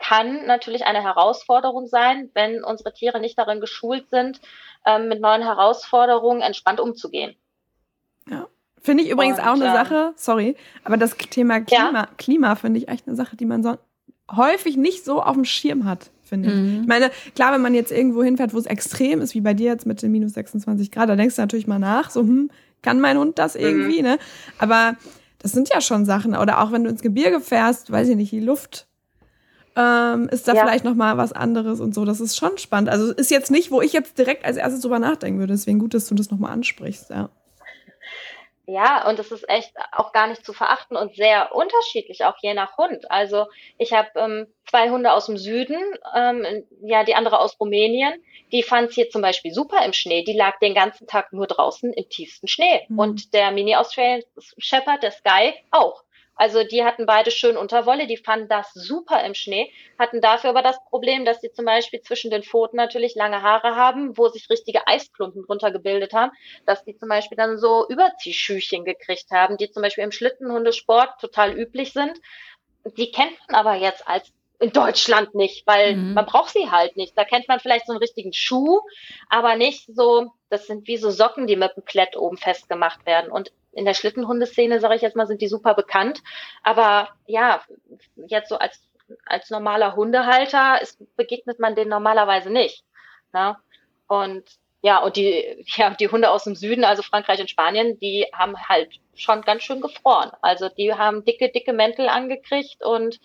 kann 0.00 0.46
natürlich 0.46 0.84
eine 0.84 1.00
Herausforderung 1.00 1.86
sein, 1.86 2.28
wenn 2.34 2.64
unsere 2.64 2.92
Tiere 2.92 3.20
nicht 3.20 3.38
darin 3.38 3.60
geschult 3.60 4.10
sind, 4.10 4.40
ähm, 4.84 5.06
mit 5.06 5.20
neuen 5.20 5.42
Herausforderungen 5.42 6.42
entspannt 6.42 6.80
umzugehen. 6.80 7.36
Ja. 8.28 8.48
Finde 8.82 9.04
ich 9.04 9.10
übrigens 9.10 9.38
und, 9.38 9.44
auch 9.44 9.54
eine 9.54 9.64
Sache, 9.64 10.12
sorry, 10.16 10.56
aber 10.84 10.96
das 10.96 11.16
Thema 11.16 11.60
Klima, 11.60 11.92
ja. 11.92 12.08
Klima 12.18 12.54
finde 12.56 12.78
ich 12.80 12.88
echt 12.88 13.06
eine 13.06 13.16
Sache, 13.16 13.36
die 13.36 13.46
man 13.46 13.62
so 13.62 13.76
häufig 14.30 14.76
nicht 14.76 15.04
so 15.04 15.22
auf 15.22 15.34
dem 15.34 15.44
Schirm 15.44 15.84
hat, 15.84 16.10
finde 16.22 16.48
ich. 16.50 16.54
Mhm. 16.54 16.80
Ich 16.82 16.88
meine, 16.88 17.10
klar, 17.34 17.52
wenn 17.52 17.62
man 17.62 17.74
jetzt 17.74 17.92
irgendwo 17.92 18.22
hinfährt, 18.22 18.54
wo 18.54 18.58
es 18.58 18.66
extrem 18.66 19.20
ist, 19.20 19.34
wie 19.34 19.40
bei 19.40 19.54
dir 19.54 19.70
jetzt 19.70 19.86
mit 19.86 20.02
den 20.02 20.10
minus 20.10 20.32
26 20.34 20.90
Grad, 20.90 21.08
da 21.08 21.16
denkst 21.16 21.36
du 21.36 21.42
natürlich 21.42 21.66
mal 21.66 21.78
nach, 21.78 22.10
so, 22.10 22.20
hm, 22.20 22.50
kann 22.82 23.00
mein 23.00 23.18
Hund 23.18 23.38
das 23.38 23.54
irgendwie, 23.54 23.98
mhm. 23.98 24.08
ne? 24.08 24.18
Aber 24.58 24.96
das 25.38 25.52
sind 25.52 25.68
ja 25.68 25.80
schon 25.80 26.04
Sachen. 26.04 26.36
Oder 26.36 26.60
auch 26.60 26.72
wenn 26.72 26.84
du 26.84 26.90
ins 26.90 27.02
Gebirge 27.02 27.40
fährst, 27.40 27.90
weiß 27.90 28.08
ich 28.08 28.16
nicht, 28.16 28.32
die 28.32 28.40
Luft 28.40 28.86
ähm, 29.76 30.28
ist 30.28 30.46
da 30.46 30.54
ja. 30.54 30.62
vielleicht 30.62 30.84
noch 30.84 30.94
mal 30.94 31.16
was 31.16 31.32
anderes 31.32 31.80
und 31.80 31.94
so. 31.94 32.04
Das 32.04 32.20
ist 32.20 32.36
schon 32.36 32.58
spannend. 32.58 32.90
Also 32.90 33.12
ist 33.12 33.30
jetzt 33.30 33.50
nicht, 33.50 33.70
wo 33.70 33.80
ich 33.80 33.92
jetzt 33.92 34.18
direkt 34.18 34.44
als 34.44 34.56
erstes 34.56 34.82
drüber 34.82 34.98
nachdenken 34.98 35.38
würde. 35.38 35.52
Deswegen 35.52 35.78
gut, 35.78 35.94
dass 35.94 36.06
du 36.06 36.14
das 36.14 36.30
noch 36.30 36.38
mal 36.38 36.50
ansprichst, 36.50 37.10
ja. 37.10 37.30
Ja, 38.72 39.06
und 39.06 39.18
es 39.18 39.30
ist 39.30 39.46
echt 39.50 39.74
auch 39.92 40.12
gar 40.12 40.28
nicht 40.28 40.46
zu 40.46 40.54
verachten 40.54 40.96
und 40.96 41.14
sehr 41.14 41.54
unterschiedlich, 41.54 42.24
auch 42.24 42.36
je 42.40 42.54
nach 42.54 42.78
Hund. 42.78 43.10
Also 43.10 43.46
ich 43.76 43.92
habe 43.92 44.08
ähm, 44.16 44.46
zwei 44.66 44.88
Hunde 44.88 45.12
aus 45.12 45.26
dem 45.26 45.36
Süden, 45.36 45.76
ähm, 46.16 46.64
ja, 46.80 47.04
die 47.04 47.14
andere 47.14 47.38
aus 47.38 47.60
Rumänien. 47.60 48.14
Die 48.50 48.62
fand 48.62 48.88
es 48.88 48.94
hier 48.94 49.10
zum 49.10 49.20
Beispiel 49.20 49.52
super 49.52 49.84
im 49.84 49.92
Schnee. 49.92 50.24
Die 50.24 50.32
lag 50.32 50.58
den 50.60 50.74
ganzen 50.74 51.06
Tag 51.06 51.34
nur 51.34 51.46
draußen 51.46 51.92
im 51.92 52.08
tiefsten 52.08 52.48
Schnee. 52.48 52.86
Mhm. 52.88 52.98
Und 52.98 53.34
der 53.34 53.50
Mini-Australian 53.50 54.22
Shepherd, 54.56 55.02
der 55.02 55.10
Sky, 55.12 55.52
auch. 55.70 56.02
Also 56.34 56.64
die 56.64 56.82
hatten 56.82 57.06
beide 57.06 57.30
schön 57.30 57.56
Unterwolle, 57.56 58.06
die 58.06 58.16
fanden 58.16 58.48
das 58.48 58.72
super 58.72 59.22
im 59.24 59.34
Schnee, 59.34 59.70
hatten 59.98 60.20
dafür 60.20 60.50
aber 60.50 60.62
das 60.62 60.82
Problem, 60.86 61.24
dass 61.24 61.40
sie 61.40 61.52
zum 61.52 61.66
Beispiel 61.66 62.00
zwischen 62.00 62.30
den 62.30 62.42
Pfoten 62.42 62.76
natürlich 62.76 63.14
lange 63.14 63.42
Haare 63.42 63.76
haben, 63.76 64.16
wo 64.16 64.28
sich 64.28 64.48
richtige 64.50 64.86
Eisklumpen 64.86 65.42
drunter 65.42 65.70
gebildet 65.70 66.12
haben, 66.14 66.32
dass 66.66 66.84
die 66.84 66.96
zum 66.96 67.08
Beispiel 67.08 67.36
dann 67.36 67.58
so 67.58 67.86
Überziehschüchchen 67.88 68.84
gekriegt 68.84 69.30
haben, 69.30 69.56
die 69.56 69.70
zum 69.70 69.82
Beispiel 69.82 70.04
im 70.04 70.12
Schlittenhundesport 70.12 71.20
total 71.20 71.52
üblich 71.52 71.92
sind. 71.92 72.18
Die 72.96 73.12
kennt 73.12 73.38
man 73.48 73.60
aber 73.60 73.74
jetzt 73.74 74.08
als 74.08 74.32
in 74.62 74.72
Deutschland 74.72 75.34
nicht, 75.34 75.66
weil 75.66 75.96
mhm. 75.96 76.14
man 76.14 76.24
braucht 76.24 76.50
sie 76.50 76.70
halt 76.70 76.96
nicht. 76.96 77.18
Da 77.18 77.24
kennt 77.24 77.48
man 77.48 77.58
vielleicht 77.58 77.86
so 77.86 77.92
einen 77.92 78.00
richtigen 78.00 78.32
Schuh, 78.32 78.80
aber 79.28 79.56
nicht 79.56 79.88
so, 79.92 80.32
das 80.50 80.68
sind 80.68 80.86
wie 80.86 80.96
so 80.96 81.10
Socken, 81.10 81.48
die 81.48 81.56
mit 81.56 81.76
dem 81.76 81.84
Klett 81.84 82.16
oben 82.16 82.36
festgemacht 82.36 83.04
werden. 83.04 83.30
Und 83.30 83.50
in 83.72 83.84
der 83.84 83.94
Schlittenhundeszene, 83.94 84.78
sage 84.78 84.94
ich 84.94 85.02
jetzt 85.02 85.16
mal, 85.16 85.26
sind 85.26 85.42
die 85.42 85.48
super 85.48 85.74
bekannt. 85.74 86.22
Aber 86.62 87.08
ja, 87.26 87.60
jetzt 88.28 88.50
so 88.50 88.56
als, 88.56 88.80
als 89.26 89.50
normaler 89.50 89.96
Hundehalter 89.96 90.80
ist, 90.80 91.02
begegnet 91.16 91.58
man 91.58 91.74
denen 91.74 91.90
normalerweise 91.90 92.50
nicht. 92.50 92.84
Ne? 93.32 93.56
Und 94.06 94.44
ja, 94.80 94.98
und 94.98 95.16
die, 95.16 95.64
ja, 95.76 95.90
die 95.90 96.08
Hunde 96.08 96.30
aus 96.30 96.44
dem 96.44 96.54
Süden, 96.54 96.84
also 96.84 97.02
Frankreich 97.02 97.40
und 97.40 97.50
Spanien, 97.50 97.98
die 97.98 98.26
haben 98.32 98.56
halt 98.68 99.00
schon 99.14 99.42
ganz 99.42 99.64
schön 99.64 99.80
gefroren. 99.80 100.30
Also 100.40 100.68
die 100.68 100.94
haben 100.94 101.24
dicke, 101.24 101.50
dicke 101.50 101.72
Mäntel 101.72 102.08
angekriegt 102.08 102.84
und 102.84 103.18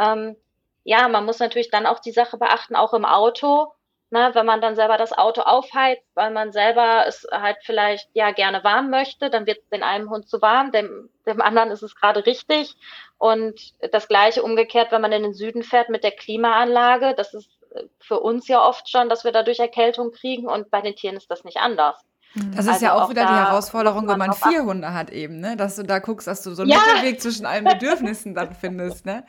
ähm, 0.00 0.36
ja, 0.84 1.08
man 1.08 1.24
muss 1.24 1.38
natürlich 1.38 1.70
dann 1.70 1.86
auch 1.86 1.98
die 1.98 2.12
Sache 2.12 2.38
beachten, 2.38 2.76
auch 2.76 2.94
im 2.94 3.04
Auto 3.04 3.72
Ne, 4.14 4.30
wenn 4.34 4.46
man 4.46 4.60
dann 4.60 4.76
selber 4.76 4.96
das 4.96 5.12
Auto 5.12 5.40
aufheizt, 5.40 6.06
weil 6.14 6.30
man 6.30 6.52
selber 6.52 7.04
es 7.04 7.26
halt 7.32 7.56
vielleicht 7.62 8.08
ja 8.12 8.30
gerne 8.30 8.62
warm 8.62 8.88
möchte, 8.88 9.28
dann 9.28 9.44
wird 9.44 9.60
den 9.72 9.82
einen 9.82 10.08
Hund 10.08 10.28
zu 10.28 10.40
warm, 10.40 10.70
dem, 10.70 11.10
dem 11.26 11.40
anderen 11.40 11.72
ist 11.72 11.82
es 11.82 11.96
gerade 11.96 12.24
richtig. 12.24 12.76
Und 13.18 13.72
das 13.92 14.06
gleiche 14.06 14.44
umgekehrt, 14.44 14.92
wenn 14.92 15.00
man 15.00 15.10
in 15.10 15.24
den 15.24 15.34
Süden 15.34 15.64
fährt 15.64 15.88
mit 15.88 16.04
der 16.04 16.12
Klimaanlage, 16.12 17.14
das 17.16 17.34
ist 17.34 17.50
für 17.98 18.20
uns 18.20 18.46
ja 18.46 18.64
oft 18.64 18.88
schon, 18.88 19.08
dass 19.08 19.24
wir 19.24 19.32
dadurch 19.32 19.58
Erkältung 19.58 20.12
kriegen 20.12 20.46
und 20.46 20.70
bei 20.70 20.80
den 20.80 20.94
Tieren 20.94 21.16
ist 21.16 21.30
das 21.30 21.42
nicht 21.42 21.56
anders. 21.56 22.00
Das 22.34 22.64
ist 22.64 22.72
also 22.72 22.84
ja 22.84 22.94
auch, 22.94 23.02
auch 23.02 23.10
wieder 23.10 23.26
die 23.26 23.32
Herausforderung, 23.32 24.08
wenn 24.08 24.18
man 24.18 24.32
vier 24.32 24.64
Hunde 24.64 24.92
hat 24.92 25.10
eben, 25.10 25.38
ne? 25.38 25.56
Dass 25.56 25.76
du 25.76 25.84
da 25.84 26.00
guckst, 26.00 26.26
dass 26.26 26.42
du 26.42 26.52
so 26.54 26.62
einen 26.62 26.72
ja. 26.72 26.78
Mittelweg 26.78 27.20
zwischen 27.20 27.46
allen 27.46 27.64
Bedürfnissen 27.64 28.34
dann 28.34 28.54
findest, 28.60 29.06
ne? 29.06 29.24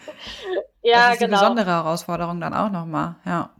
Ja, 0.81 1.09
das 1.09 1.13
ist 1.13 1.19
genau. 1.19 1.37
eine 1.37 1.49
besondere 1.49 1.71
Herausforderung 1.71 2.39
dann 2.41 2.53
auch 2.53 2.71
nochmal, 2.71 3.15
ja. 3.25 3.51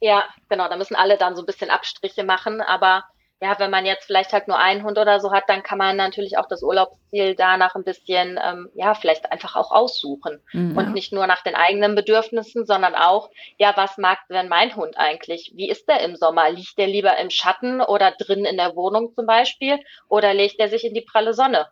Ja, 0.00 0.22
genau, 0.48 0.68
da 0.68 0.76
müssen 0.76 0.96
alle 0.96 1.16
dann 1.16 1.34
so 1.34 1.42
ein 1.42 1.46
bisschen 1.46 1.70
Abstriche 1.70 2.24
machen, 2.24 2.60
aber 2.60 3.04
ja, 3.40 3.56
wenn 3.58 3.70
man 3.70 3.86
jetzt 3.86 4.06
vielleicht 4.06 4.32
halt 4.32 4.48
nur 4.48 4.58
einen 4.58 4.82
Hund 4.82 4.98
oder 4.98 5.20
so 5.20 5.30
hat, 5.30 5.44
dann 5.46 5.62
kann 5.62 5.78
man 5.78 5.96
natürlich 5.96 6.38
auch 6.38 6.48
das 6.48 6.62
Urlaubsziel 6.62 7.36
danach 7.36 7.76
ein 7.76 7.84
bisschen, 7.84 8.38
ähm, 8.42 8.68
ja, 8.74 8.94
vielleicht 8.94 9.30
einfach 9.30 9.54
auch 9.54 9.70
aussuchen. 9.70 10.42
Mhm. 10.52 10.76
Und 10.76 10.92
nicht 10.92 11.12
nur 11.12 11.26
nach 11.28 11.42
den 11.42 11.54
eigenen 11.54 11.94
Bedürfnissen, 11.94 12.66
sondern 12.66 12.96
auch, 12.96 13.30
ja, 13.56 13.72
was 13.76 13.96
mag 13.96 14.18
denn 14.28 14.48
mein 14.48 14.74
Hund 14.74 14.98
eigentlich? 14.98 15.52
Wie 15.54 15.68
ist 15.68 15.88
der 15.88 16.00
im 16.00 16.16
Sommer? 16.16 16.50
Liegt 16.50 16.78
der 16.78 16.88
lieber 16.88 17.16
im 17.16 17.30
Schatten 17.30 17.80
oder 17.80 18.10
drin 18.10 18.44
in 18.44 18.56
der 18.56 18.74
Wohnung 18.74 19.14
zum 19.14 19.26
Beispiel? 19.26 19.78
Oder 20.08 20.34
legt 20.34 20.58
er 20.58 20.68
sich 20.68 20.84
in 20.84 20.94
die 20.94 21.02
pralle 21.02 21.32
Sonne? 21.32 21.68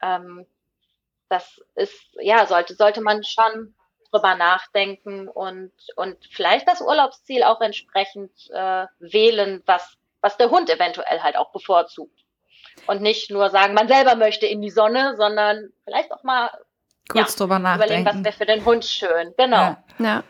Ähm, 0.00 0.46
das 1.28 1.60
ist, 1.74 2.16
ja, 2.20 2.46
sollte, 2.46 2.74
sollte 2.74 3.00
man 3.00 3.24
schon 3.24 3.74
drüber 4.12 4.36
nachdenken 4.36 5.28
und, 5.28 5.72
und 5.96 6.16
vielleicht 6.30 6.68
das 6.68 6.80
Urlaubsziel 6.80 7.42
auch 7.42 7.60
entsprechend 7.60 8.32
äh, 8.50 8.86
wählen, 9.00 9.62
was 9.66 9.97
was 10.20 10.36
der 10.36 10.50
Hund 10.50 10.70
eventuell 10.70 11.20
halt 11.20 11.36
auch 11.36 11.52
bevorzugt. 11.52 12.24
Und 12.86 13.02
nicht 13.02 13.30
nur 13.30 13.50
sagen, 13.50 13.74
man 13.74 13.88
selber 13.88 14.14
möchte 14.14 14.46
in 14.46 14.62
die 14.62 14.70
Sonne, 14.70 15.14
sondern 15.16 15.70
vielleicht 15.84 16.12
auch 16.12 16.22
mal 16.22 16.50
kurz 17.08 17.32
ja, 17.32 17.38
drüber 17.38 17.58
nachdenken. 17.58 18.02
Überlegen, 18.02 18.18
was 18.18 18.24
wäre 18.24 18.36
für 18.36 18.46
den 18.46 18.64
Hund 18.64 18.84
schön. 18.84 19.34
Genau. 19.36 19.56
Ja. 19.56 19.84
ja. 19.98 20.24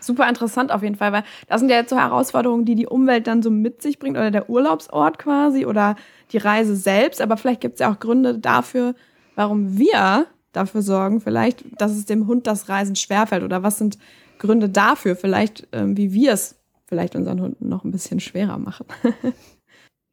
Super 0.00 0.28
interessant 0.28 0.72
auf 0.72 0.82
jeden 0.82 0.96
Fall, 0.96 1.12
weil 1.12 1.22
das 1.46 1.60
sind 1.60 1.70
ja 1.70 1.76
jetzt 1.76 1.90
so 1.90 1.96
Herausforderungen, 1.96 2.64
die 2.64 2.74
die 2.74 2.88
Umwelt 2.88 3.28
dann 3.28 3.40
so 3.40 3.50
mit 3.50 3.82
sich 3.82 4.00
bringt 4.00 4.16
oder 4.16 4.32
der 4.32 4.50
Urlaubsort 4.50 5.16
quasi 5.18 5.64
oder 5.64 5.94
die 6.32 6.38
Reise 6.38 6.74
selbst. 6.74 7.20
Aber 7.20 7.36
vielleicht 7.36 7.60
gibt 7.60 7.74
es 7.74 7.80
ja 7.80 7.92
auch 7.92 8.00
Gründe 8.00 8.36
dafür, 8.38 8.96
warum 9.36 9.78
wir 9.78 10.26
dafür 10.52 10.82
sorgen, 10.82 11.20
vielleicht, 11.20 11.62
dass 11.80 11.92
es 11.92 12.04
dem 12.04 12.26
Hund 12.26 12.48
das 12.48 12.68
Reisen 12.68 12.96
schwerfällt 12.96 13.44
oder 13.44 13.62
was 13.62 13.78
sind 13.78 13.96
Gründe 14.38 14.68
dafür, 14.68 15.14
vielleicht, 15.14 15.68
ähm, 15.72 15.96
wie 15.96 16.12
wir 16.12 16.32
es 16.32 16.61
vielleicht 16.92 17.16
unseren 17.16 17.40
Hunden 17.40 17.70
noch 17.70 17.84
ein 17.84 17.90
bisschen 17.90 18.20
schwerer 18.20 18.58
machen. 18.58 18.86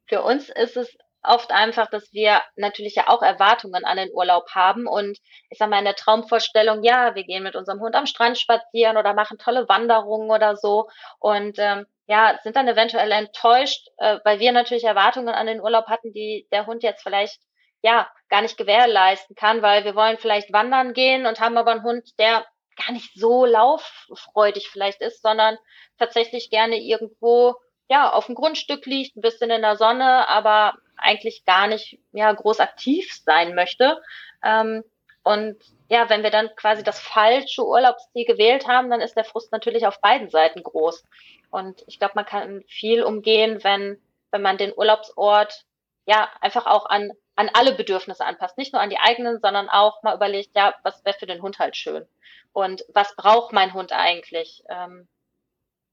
Für 0.08 0.22
uns 0.22 0.48
ist 0.48 0.78
es 0.78 0.96
oft 1.22 1.50
einfach, 1.50 1.90
dass 1.90 2.10
wir 2.14 2.40
natürlich 2.56 2.94
ja 2.94 3.08
auch 3.08 3.20
Erwartungen 3.20 3.84
an 3.84 3.98
den 3.98 4.10
Urlaub 4.14 4.48
haben 4.52 4.86
und 4.86 5.18
ich 5.50 5.58
sag 5.58 5.68
mal 5.68 5.80
in 5.80 5.84
der 5.84 5.94
Traumvorstellung, 5.94 6.82
ja, 6.82 7.14
wir 7.14 7.24
gehen 7.24 7.42
mit 7.42 7.54
unserem 7.54 7.80
Hund 7.80 7.94
am 7.96 8.06
Strand 8.06 8.38
spazieren 8.38 8.96
oder 8.96 9.12
machen 9.12 9.36
tolle 9.36 9.68
Wanderungen 9.68 10.30
oder 10.30 10.56
so 10.56 10.88
und 11.18 11.58
ähm, 11.58 11.84
ja, 12.06 12.38
sind 12.42 12.56
dann 12.56 12.66
eventuell 12.66 13.12
enttäuscht, 13.12 13.88
äh, 13.98 14.20
weil 14.24 14.40
wir 14.40 14.52
natürlich 14.52 14.84
Erwartungen 14.84 15.34
an 15.34 15.48
den 15.48 15.60
Urlaub 15.60 15.88
hatten, 15.88 16.14
die 16.14 16.48
der 16.50 16.64
Hund 16.64 16.82
jetzt 16.82 17.02
vielleicht 17.02 17.40
ja 17.82 18.10
gar 18.30 18.40
nicht 18.40 18.56
gewährleisten 18.56 19.36
kann, 19.36 19.60
weil 19.60 19.84
wir 19.84 19.94
wollen 19.94 20.16
vielleicht 20.16 20.50
wandern 20.50 20.94
gehen 20.94 21.26
und 21.26 21.40
haben 21.40 21.58
aber 21.58 21.72
einen 21.72 21.82
Hund, 21.82 22.18
der 22.18 22.46
gar 22.84 22.92
nicht 22.92 23.12
so 23.14 23.44
lauffreudig 23.44 24.68
vielleicht 24.70 25.00
ist, 25.00 25.22
sondern 25.22 25.58
tatsächlich 25.98 26.50
gerne 26.50 26.76
irgendwo 26.76 27.56
ja 27.88 28.12
auf 28.12 28.26
dem 28.26 28.34
Grundstück 28.34 28.86
liegt, 28.86 29.16
ein 29.16 29.22
bisschen 29.22 29.50
in 29.50 29.62
der 29.62 29.76
Sonne, 29.76 30.28
aber 30.28 30.74
eigentlich 30.96 31.44
gar 31.44 31.66
nicht 31.66 31.98
ja 32.12 32.32
groß 32.32 32.60
aktiv 32.60 33.12
sein 33.24 33.54
möchte. 33.54 34.00
Ähm, 34.44 34.84
und 35.22 35.56
ja, 35.88 36.08
wenn 36.08 36.22
wir 36.22 36.30
dann 36.30 36.54
quasi 36.56 36.82
das 36.82 37.00
falsche 37.00 37.66
Urlaubsziel 37.66 38.24
gewählt 38.24 38.66
haben, 38.66 38.90
dann 38.90 39.00
ist 39.00 39.16
der 39.16 39.24
Frust 39.24 39.52
natürlich 39.52 39.86
auf 39.86 40.00
beiden 40.00 40.30
Seiten 40.30 40.62
groß. 40.62 41.04
Und 41.50 41.82
ich 41.86 41.98
glaube, 41.98 42.14
man 42.14 42.24
kann 42.24 42.62
viel 42.68 43.02
umgehen, 43.02 43.62
wenn 43.64 44.00
wenn 44.30 44.42
man 44.42 44.58
den 44.58 44.72
Urlaubsort 44.76 45.64
ja 46.06 46.28
einfach 46.40 46.66
auch 46.66 46.86
an 46.86 47.12
an 47.40 47.50
alle 47.54 47.72
Bedürfnisse 47.72 48.26
anpasst, 48.26 48.58
nicht 48.58 48.74
nur 48.74 48.82
an 48.82 48.90
die 48.90 48.98
eigenen, 48.98 49.40
sondern 49.40 49.70
auch 49.70 50.02
mal 50.02 50.14
überlegt, 50.14 50.54
ja, 50.54 50.74
was 50.82 51.02
wäre 51.06 51.16
für 51.18 51.24
den 51.24 51.40
Hund 51.40 51.58
halt 51.58 51.74
schön 51.74 52.06
und 52.52 52.84
was 52.92 53.16
braucht 53.16 53.54
mein 53.54 53.72
Hund 53.72 53.92
eigentlich? 53.92 54.62
Ähm, 54.68 55.08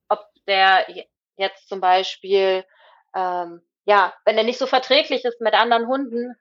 ob 0.10 0.27
der 0.45 0.86
jetzt 1.38 1.69
zum 1.69 1.79
Beispiel, 1.79 2.65
ähm, 3.15 3.62
ja, 3.86 4.13
wenn 4.25 4.38
er 4.38 4.43
nicht 4.43 4.60
so 4.60 4.67
verträglich 4.67 5.23
ist 5.23 5.39
mit 5.39 5.53
anderen 5.53 5.88
Hunden, 5.88 6.36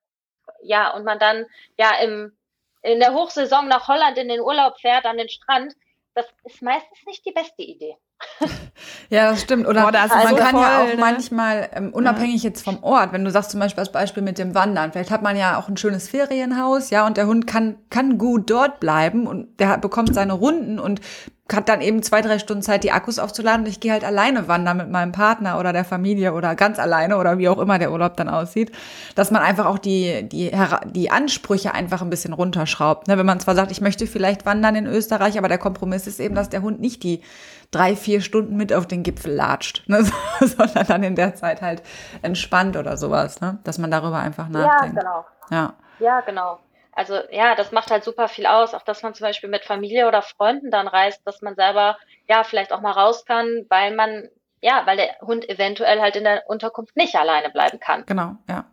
ja, 0.63 0.93
und 0.93 1.05
man 1.05 1.21
dann 1.21 1.47
ja 1.79 1.95
im, 2.01 2.37
in 2.83 2.99
der 2.99 3.15
Hochsaison 3.15 3.69
nach 3.69 3.87
Holland 3.87 4.19
in 4.19 4.29
den 4.29 4.41
Urlaub 4.41 4.81
fährt, 4.81 5.05
an 5.05 5.19
den 5.19 5.29
Strand, 5.29 5.73
das 6.15 6.27
ist 6.43 6.63
meistens 6.63 6.99
nicht 7.07 7.25
die 7.25 7.33
beste 7.33 7.63
Idee. 7.63 7.97
Ja, 9.09 9.31
das 9.31 9.43
stimmt. 9.43 9.67
Oder 9.67 9.83
Boah, 9.83 9.93
das 9.93 10.09
man 10.09 10.37
kann 10.37 10.51
voll, 10.51 10.63
ja 10.63 10.83
auch 10.83 10.87
ne? 10.87 10.97
manchmal, 10.99 11.69
ähm, 11.73 11.93
unabhängig 11.93 12.43
ja. 12.43 12.49
jetzt 12.49 12.65
vom 12.65 12.83
Ort, 12.83 13.13
wenn 13.13 13.25
du 13.25 13.31
sagst 13.31 13.51
zum 13.51 13.61
Beispiel 13.61 13.81
als 13.81 13.93
Beispiel 13.93 14.23
mit 14.23 14.39
dem 14.39 14.55
Wandern, 14.55 14.93
vielleicht 14.93 15.11
hat 15.11 15.23
man 15.23 15.37
ja 15.37 15.59
auch 15.59 15.69
ein 15.69 15.77
schönes 15.77 16.09
Ferienhaus, 16.09 16.91
ja, 16.91 17.07
und 17.07 17.17
der 17.17 17.27
Hund 17.27 17.47
kann, 17.47 17.77
kann 17.89 18.19
gut 18.19 18.51
dort 18.51 18.81
bleiben 18.81 19.27
und 19.27 19.61
der 19.61 19.79
bekommt 19.79 20.15
seine 20.15 20.33
Runden 20.33 20.79
und 20.79 21.01
hat 21.53 21.69
dann 21.69 21.81
eben 21.81 22.03
zwei, 22.03 22.23
drei 22.23 22.41
Stunden 22.41 22.63
Zeit, 22.63 22.83
die 22.83 22.91
Akkus 22.91 23.21
aufzuladen 23.21 23.61
und 23.61 23.69
ich 23.69 23.79
gehe 23.79 23.93
halt 23.93 24.03
alleine 24.03 24.49
wandern 24.49 24.79
mit 24.79 24.91
meinem 24.91 25.13
Partner 25.13 25.61
oder 25.61 25.73
der 25.73 25.85
Familie 25.85 26.33
oder 26.33 26.57
ganz 26.57 26.81
alleine 26.81 27.19
oder 27.19 27.39
wie 27.39 27.49
auch 27.49 27.59
immer 27.59 27.79
der 27.79 27.93
Urlaub 27.93 28.17
dann 28.17 28.29
aussieht, 28.29 28.73
dass 29.15 29.31
man 29.31 29.43
einfach 29.43 29.67
auch 29.67 29.79
die, 29.79 30.29
die, 30.29 30.51
die 30.87 31.11
Ansprüche 31.11 31.73
einfach 31.73 32.03
ein 32.03 32.11
bisschen 32.11 32.33
runterschraubt. 32.33 33.07
Ne? 33.07 33.17
Wenn 33.17 33.27
man 33.27 33.39
zwar 33.39 33.55
sagt, 33.55 33.71
ich 33.71 33.81
möchte 33.81 34.09
vielleicht 34.09 34.45
wandern 34.45 34.75
in 34.75 34.87
Österreich, 34.87 35.39
aber 35.39 35.49
der 35.49 35.59
Kompromiss 35.59 36.09
ist 36.09 36.19
eben, 36.19 36.35
dass 36.35 36.49
der 36.49 36.63
Hund 36.63 36.81
nicht 36.81 37.05
die 37.05 37.23
drei, 37.71 37.95
vier 37.95 38.21
Stunden 38.23 38.57
mit 38.57 38.73
auf 38.73 38.87
den 38.87 39.05
Gipfel 39.05 39.33
latscht, 39.33 39.85
ne? 39.87 40.05
sondern 40.41 40.87
dann 40.87 41.03
in 41.05 41.15
der 41.15 41.37
Zeit 41.37 41.63
halt 41.63 41.83
entspannt 42.23 42.77
oder 42.77 42.97
sowas, 42.97 43.41
ne? 43.41 43.59
dass 43.63 43.79
man 43.79 43.91
darüber 43.93 44.19
einfach 44.19 44.49
nachdenkt. 44.49 44.97
Ja, 44.97 45.01
genau. 45.01 45.25
Ja, 45.51 45.75
ja 46.01 46.21
genau. 46.23 46.59
Also 46.97 47.19
ja, 47.31 47.55
das 47.55 47.73
macht 47.73 47.91
halt 47.91 48.05
super 48.05 48.27
viel 48.27 48.47
aus, 48.47 48.73
auch 48.73 48.83
dass 48.83 49.03
man 49.03 49.13
zum 49.13 49.27
Beispiel 49.27 49.51
mit 49.51 49.65
Familie 49.65 50.09
oder 50.09 50.23
Freunden 50.23 50.71
dann 50.71 50.89
reist, 50.89 51.21
dass 51.27 51.43
man 51.43 51.55
selber 51.55 51.99
ja 52.27 52.43
vielleicht 52.43 52.73
auch 52.73 52.81
mal 52.81 52.93
raus 52.93 53.27
kann, 53.27 53.67
weil 53.69 53.95
man 53.95 54.31
ja, 54.63 54.83
weil 54.87 54.97
der 54.97 55.19
Hund 55.21 55.49
eventuell 55.49 56.01
halt 56.01 56.17
in 56.17 56.25
der 56.25 56.45
Unterkunft 56.49 56.97
nicht 56.97 57.15
alleine 57.15 57.51
bleiben 57.51 57.79
kann. 57.79 58.05
Genau, 58.07 58.37
ja. 58.49 58.65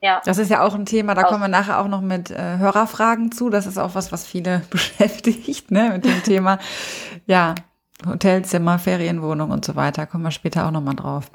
Ja. 0.00 0.20
Das 0.24 0.38
ist 0.38 0.50
ja 0.50 0.62
auch 0.62 0.74
ein 0.74 0.84
Thema, 0.84 1.14
da 1.14 1.22
kommen 1.22 1.40
wir 1.40 1.48
nachher 1.48 1.80
auch 1.80 1.88
noch 1.88 2.00
mit 2.00 2.30
äh, 2.30 2.58
Hörerfragen 2.58 3.32
zu. 3.32 3.48
Das 3.48 3.66
ist 3.66 3.78
auch 3.78 3.94
was, 3.94 4.10
was 4.10 4.26
viele 4.26 4.62
beschäftigt, 4.70 5.70
ne, 5.70 5.90
mit 5.90 6.04
dem 6.04 6.22
Thema. 6.22 6.58
Ja, 7.26 7.54
Hotelzimmer, 8.06 8.78
Ferienwohnung 8.78 9.50
und 9.50 9.64
so 9.64 9.76
weiter. 9.76 10.06
Kommen 10.06 10.24
wir 10.24 10.30
später 10.30 10.66
auch 10.66 10.70
nochmal 10.70 10.94
drauf. 10.94 11.30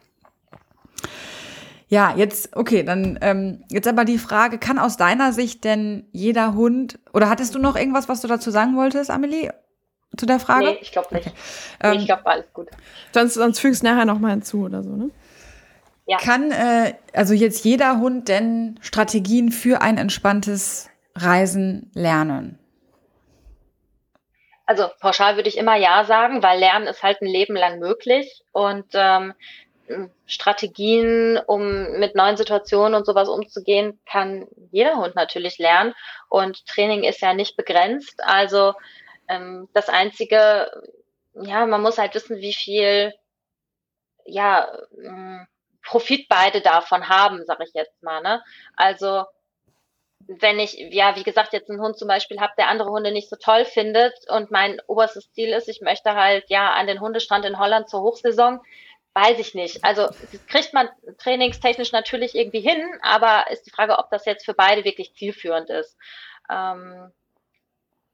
Ja, 1.89 2.13
jetzt, 2.15 2.56
okay, 2.56 2.84
dann 2.84 3.17
ähm, 3.21 3.63
jetzt 3.69 3.88
aber 3.88 4.06
die 4.06 4.19
Frage, 4.19 4.60
kann 4.60 4.78
aus 4.78 4.95
deiner 4.95 5.34
Sicht 5.34 5.63
denn 5.63 6.08
jeder 6.12 6.54
Hund, 6.54 6.99
oder 7.13 7.30
hattest 7.30 7.56
du 7.56 7.60
noch 7.60 7.75
irgendwas, 7.75 8.08
was 8.08 8.21
du 8.21 8.28
dazu 8.28 8.52
sagen 8.52 8.78
wolltest, 8.78 9.10
Amelie, 9.10 9.52
zu 10.15 10.28
der 10.28 10.39
Frage? 10.39 10.65
Nee, 10.65 10.78
ich 10.82 10.91
glaube 10.91 11.15
nicht. 11.15 11.28
Okay. 11.28 11.36
Nee, 11.82 11.91
ich 11.93 11.99
ähm, 12.02 12.06
glaube, 12.06 12.28
alles 12.28 12.54
gut. 12.54 12.67
Sonst, 13.12 13.34
sonst 13.34 13.60
fügst 13.60 13.82
du 13.82 13.88
nachher 13.88 14.06
nochmal 14.06 14.32
hinzu 14.32 14.65
oder 14.65 14.84
so, 14.84 14.95
ne? 14.95 15.10
Ja. 16.06 16.17
Kann 16.17 16.52
äh, 16.52 16.93
also 17.13 17.34
jetzt 17.34 17.65
jeder 17.65 17.99
Hund 17.99 18.30
denn 18.30 18.80
Strategien 18.82 19.52
für 19.52 19.82
ein 19.82 19.97
entspanntes 19.97 20.89
Reisen 21.15 21.91
lernen? 21.93 22.58
Also 24.65 24.88
pauschal 24.99 25.36
würde 25.36 25.49
ich 25.49 25.58
immer 25.58 25.75
ja 25.75 26.06
sagen, 26.06 26.43
weil 26.43 26.60
Lernen 26.60 26.88
ist 26.88 27.02
halt 27.02 27.21
ein 27.21 27.28
Leben 27.28 27.56
lang 27.56 27.80
möglich 27.80 28.43
und 28.52 28.86
ähm, 28.93 29.34
Strategien, 30.25 31.39
um 31.47 31.99
mit 31.99 32.15
neuen 32.15 32.38
Situationen 32.38 32.93
und 32.93 33.06
sowas 33.06 33.28
umzugehen, 33.28 33.99
kann 34.06 34.47
jeder 34.71 34.97
Hund 34.97 35.15
natürlich 35.15 35.58
lernen. 35.58 35.93
Und 36.30 36.65
Training 36.67 37.04
ist 37.04 37.21
ja 37.21 37.34
nicht 37.34 37.58
begrenzt. 37.58 38.21
Also 38.23 38.73
ähm, 39.28 39.67
das 39.73 39.89
Einzige, 39.89 40.71
ja, 41.34 41.65
man 41.65 41.82
muss 41.82 41.97
halt 41.97 42.15
wissen, 42.15 42.38
wie 42.38 42.54
viel, 42.54 43.13
ja, 44.25 44.71
mm, 44.97 45.47
Profit 45.84 46.28
beide 46.30 46.62
davon 46.62 47.10
haben, 47.10 47.45
sage 47.45 47.63
ich 47.63 47.73
jetzt 47.73 48.04
mal. 48.04 48.21
Ne? 48.21 48.43
Also 48.75 49.23
wenn 50.28 50.60
ich, 50.60 50.78
ja, 50.91 51.15
wie 51.15 51.23
gesagt, 51.23 51.54
jetzt 51.54 51.69
einen 51.69 51.82
Hund 51.82 51.97
zum 51.97 52.08
Beispiel 52.08 52.39
habe, 52.39 52.54
der 52.58 52.67
andere 52.67 52.91
Hunde 52.91 53.12
nicht 53.12 53.30
so 53.30 53.36
toll 53.36 53.65
findet 53.65 54.13
und 54.30 54.52
mein 54.52 54.80
oberstes 54.86 55.32
Ziel 55.32 55.49
ist, 55.49 55.67
ich 55.67 55.82
möchte 55.82 56.13
halt 56.13 56.45
ja 56.49 56.73
an 56.73 56.86
den 56.86 56.99
Hundestrand 56.99 57.45
in 57.45 57.58
Holland 57.58 57.89
zur 57.89 58.02
Hochsaison, 58.02 58.60
weiß 59.13 59.39
ich 59.39 59.55
nicht. 59.55 59.83
Also 59.83 60.07
das 60.07 60.45
kriegt 60.47 60.73
man 60.73 60.89
trainingstechnisch 61.17 61.91
natürlich 61.91 62.35
irgendwie 62.35 62.61
hin, 62.61 62.81
aber 63.01 63.49
ist 63.51 63.65
die 63.65 63.71
Frage, 63.71 63.97
ob 63.97 64.09
das 64.09 64.25
jetzt 64.25 64.45
für 64.45 64.53
beide 64.53 64.85
wirklich 64.85 65.13
zielführend 65.13 65.69
ist. 65.69 65.97
Ähm, 66.49 67.11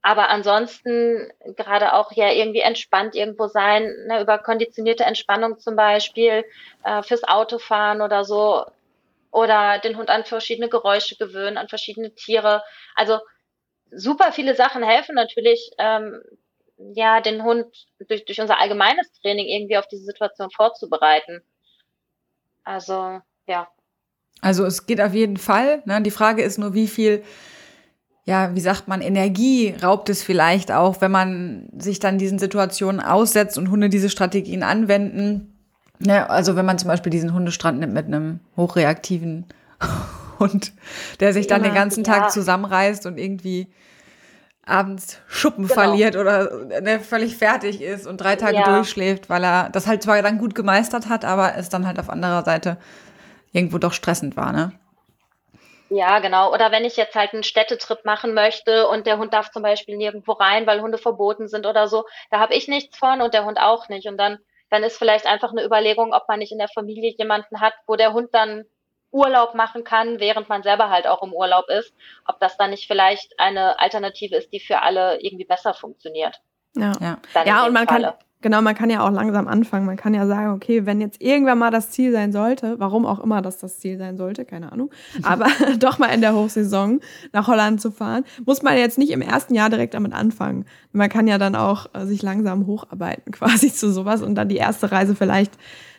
aber 0.02 0.30
ansonsten 0.30 1.32
gerade 1.56 1.94
auch 1.94 2.12
ja 2.12 2.32
irgendwie 2.32 2.60
entspannt 2.60 3.16
irgendwo 3.16 3.48
sein, 3.48 3.92
ne, 4.08 4.22
über 4.22 4.38
konditionierte 4.38 5.04
Entspannung 5.04 5.58
zum 5.58 5.76
Beispiel 5.76 6.46
äh, 6.84 7.02
fürs 7.02 7.24
Autofahren 7.24 8.02
oder 8.02 8.24
so. 8.24 8.66
Oder 9.32 9.80
den 9.80 9.98
Hund 9.98 10.10
an 10.10 10.24
verschiedene 10.24 10.70
Geräusche 10.70 11.18
gewöhnen, 11.18 11.58
an 11.58 11.68
verschiedene 11.70 12.14
Tiere. 12.14 12.64
Also 12.94 13.20
super 13.92 14.32
viele 14.32 14.56
Sachen 14.56 14.84
helfen 14.84 15.16
natürlich, 15.16 15.72
ähm, 15.78 16.22
ja, 16.78 17.22
den 17.22 17.44
Hund 17.44 17.66
durch, 18.08 18.26
durch 18.26 18.42
unser 18.42 18.60
allgemeines 18.60 19.12
Training 19.22 19.46
irgendwie 19.48 19.78
auf 19.78 19.88
diese 19.88 20.04
Situation 20.04 20.50
vorzubereiten. 20.52 21.42
Also, 22.64 23.22
ja. 23.48 23.68
Also 24.42 24.66
es 24.66 24.86
geht 24.86 25.02
auf 25.02 25.14
jeden 25.14 25.38
Fall. 25.38 25.82
Ne? 25.86 26.02
Die 26.02 26.12
Frage 26.12 26.44
ist 26.44 26.58
nur, 26.58 26.74
wie 26.74 26.88
viel, 26.88 27.24
ja, 28.26 28.54
wie 28.54 28.60
sagt 28.60 28.88
man, 28.88 29.02
Energie 29.02 29.76
raubt 29.82 30.10
es 30.10 30.24
vielleicht 30.24 30.72
auch, 30.72 31.02
wenn 31.02 31.12
man 31.12 31.70
sich 31.78 32.00
dann 32.00 32.18
diesen 32.18 32.40
Situationen 32.40 33.00
aussetzt 33.00 33.58
und 33.58 33.72
Hunde 33.72 33.90
diese 33.90 34.10
Strategien 34.10 34.64
anwenden. 34.64 35.58
Ne? 36.00 36.30
Also 36.30 36.56
wenn 36.56 36.66
man 36.66 36.78
zum 36.78 36.90
Beispiel 36.90 37.12
diesen 37.12 37.34
Hundestrand 37.34 37.80
nimmt 37.80 37.94
mit 37.94 38.08
einem 38.08 38.42
hochreaktiven 38.58 39.46
Hund, 40.40 40.74
der 41.22 41.32
sich 41.32 41.48
dann 41.48 41.62
Immer, 41.62 41.70
den 41.70 41.76
ganzen 41.76 42.04
Tag 42.04 42.32
zusammenreißt 42.32 43.06
und 43.06 43.18
irgendwie 43.18 43.68
abends 44.66 45.22
Schuppen 45.28 45.68
genau. 45.68 45.82
verliert 45.82 46.16
oder 46.16 46.66
ne, 46.82 47.00
völlig 47.00 47.38
fertig 47.38 47.82
ist 47.82 48.08
und 48.08 48.18
drei 48.18 48.36
Tage 48.36 48.58
ja. 48.58 48.64
durchschläft, 48.64 49.30
weil 49.30 49.44
er 49.44 49.70
das 49.70 49.88
halt 49.88 50.04
zwar 50.04 50.22
dann 50.22 50.40
gut 50.40 50.56
gemeistert 50.56 51.08
hat, 51.08 51.24
aber 51.24 51.56
es 51.56 51.70
dann 51.70 51.86
halt 51.86 52.00
auf 52.00 52.10
anderer 52.10 52.44
Seite 52.44 52.78
irgendwo 53.52 53.78
doch 53.78 53.94
stressend 53.94 54.36
war, 54.36 54.52
ne? 54.52 54.72
Ja, 55.90 56.18
genau. 56.20 56.52
Oder 56.52 56.72
wenn 56.72 56.84
ich 56.84 56.98
jetzt 56.98 57.16
halt 57.16 57.34
einen 57.34 57.44
Städtetrip 57.44 58.06
machen 58.06 58.34
möchte 58.34 58.88
und 58.88 59.06
der 59.06 59.20
Hund 59.20 59.34
darf 59.34 59.52
zum 59.52 59.62
Beispiel 59.62 59.98
nirgendwo 59.98 60.32
rein, 60.32 60.66
weil 60.66 60.82
Hunde 60.82 60.98
verboten 60.98 61.48
sind 61.48 61.68
oder 61.68 61.88
so, 61.88 62.06
da 62.32 62.40
habe 62.40 62.56
ich 62.56 62.68
nichts 62.68 62.98
von 62.98 63.22
und 63.22 63.36
der 63.36 63.46
Hund 63.46 63.60
auch 63.60 63.88
nicht. 63.88 64.08
Und 64.08 64.18
dann, 64.18 64.40
dann 64.72 64.84
ist 64.84 64.98
vielleicht 64.98 65.28
einfach 65.28 65.52
eine 65.52 65.64
Überlegung, 65.64 66.12
ob 66.12 66.28
man 66.28 66.40
nicht 66.40 66.52
in 66.52 66.58
der 66.58 66.70
Familie 66.70 67.14
jemanden 67.18 67.62
hat, 67.62 67.74
wo 67.86 67.96
der 67.96 68.14
Hund 68.14 68.30
dann 68.34 68.66
Urlaub 69.12 69.56
machen 69.56 69.84
kann, 69.84 70.20
während 70.20 70.50
man 70.50 70.64
selber 70.64 70.90
halt 70.90 71.08
auch 71.08 71.24
im 71.24 71.34
Urlaub 71.34 71.70
ist, 71.70 71.94
ob 72.26 72.40
das 72.40 72.58
dann 72.58 72.72
nicht 72.72 72.88
vielleicht 72.88 73.40
eine 73.40 73.80
Alternative 73.80 74.36
ist, 74.36 74.52
die 74.52 74.60
für 74.60 74.82
alle 74.82 75.22
irgendwie 75.22 75.46
besser 75.46 75.74
funktioniert. 75.74 76.42
Ja, 76.76 76.94
ja. 77.00 77.18
ja 77.46 77.66
und 77.66 77.74
man 77.74 77.88
Falle. 77.88 78.08
kann, 78.08 78.14
genau, 78.42 78.62
man 78.62 78.76
kann 78.76 78.90
ja 78.90 79.06
auch 79.06 79.12
langsam 79.12 79.48
anfangen. 79.48 79.86
Man 79.86 79.96
kann 79.96 80.14
ja 80.14 80.28
sagen, 80.28 80.52
okay, 80.52 80.86
wenn 80.86 81.00
jetzt 81.00 81.22
irgendwann 81.22 81.58
mal 81.58 81.72
das 81.72 81.92
Ziel 81.92 82.12
sein 82.12 82.32
sollte, 82.32 82.80
warum 82.80 83.06
auch 83.06 83.20
immer 83.20 83.42
das 83.42 83.58
das 83.60 83.80
Ziel 83.80 83.98
sein 83.98 84.18
sollte, 84.18 84.46
keine 84.46 84.72
Ahnung, 84.72 84.92
aber 85.24 85.48
doch 85.80 85.98
mal 85.98 86.08
in 86.08 86.22
der 86.22 86.36
Hochsaison 86.36 87.00
nach 87.32 87.48
Holland 87.48 87.82
zu 87.82 87.92
fahren, 87.92 88.26
muss 88.46 88.62
man 88.62 88.78
jetzt 88.78 88.98
nicht 88.98 89.12
im 89.12 89.22
ersten 89.22 89.56
Jahr 89.56 89.70
direkt 89.70 89.94
damit 89.94 90.14
anfangen. 90.14 90.66
Man 90.92 91.10
kann 91.10 91.28
ja 91.28 91.38
dann 91.38 91.56
auch 91.56 91.88
äh, 91.94 92.06
sich 92.06 92.22
langsam 92.22 92.68
hocharbeiten 92.68 93.32
quasi 93.32 93.72
zu 93.72 93.92
sowas 93.92 94.22
und 94.22 94.36
dann 94.36 94.50
die 94.50 94.58
erste 94.58 94.92
Reise 94.92 95.16
vielleicht 95.16 95.54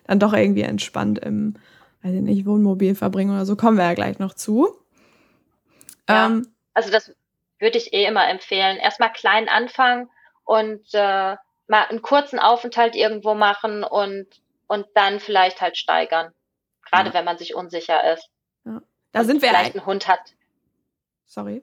dann 0.06 0.18
doch 0.18 0.34
irgendwie 0.34 0.62
entspannt 0.62 1.18
im 1.18 1.54
weiß 2.02 2.14
ich 2.14 2.20
nicht, 2.20 2.46
Wohnmobil 2.46 2.94
verbringen 2.94 3.34
oder 3.34 3.46
so, 3.46 3.56
kommen 3.56 3.76
wir 3.76 3.84
ja 3.84 3.94
gleich 3.94 4.18
noch 4.18 4.34
zu. 4.34 4.76
Ja, 6.08 6.26
ähm, 6.26 6.54
also 6.74 6.90
das 6.90 7.14
würde 7.58 7.78
ich 7.78 7.92
eh 7.92 8.04
immer 8.04 8.28
empfehlen. 8.28 8.76
Erstmal 8.76 9.12
klein 9.12 9.48
anfangen 9.48 10.10
und 10.44 10.82
äh, 10.92 11.36
mal 11.68 11.84
einen 11.88 12.02
kurzen 12.02 12.38
Aufenthalt 12.38 12.94
irgendwo 12.94 13.34
machen 13.34 13.82
und, 13.82 14.26
und 14.66 14.86
dann 14.94 15.20
vielleicht 15.20 15.60
halt 15.60 15.76
steigern. 15.76 16.32
Gerade 16.90 17.08
ja. 17.08 17.14
wenn 17.14 17.24
man 17.24 17.38
sich 17.38 17.54
unsicher 17.54 18.12
ist. 18.12 18.28
Ja. 18.64 18.80
Da 19.12 19.20
und 19.20 19.26
sind 19.26 19.42
wir 19.42 19.48
vielleicht 19.48 19.74
einen 19.74 19.86
Hund 19.86 20.06
hat. 20.06 20.34
Sorry. 21.24 21.62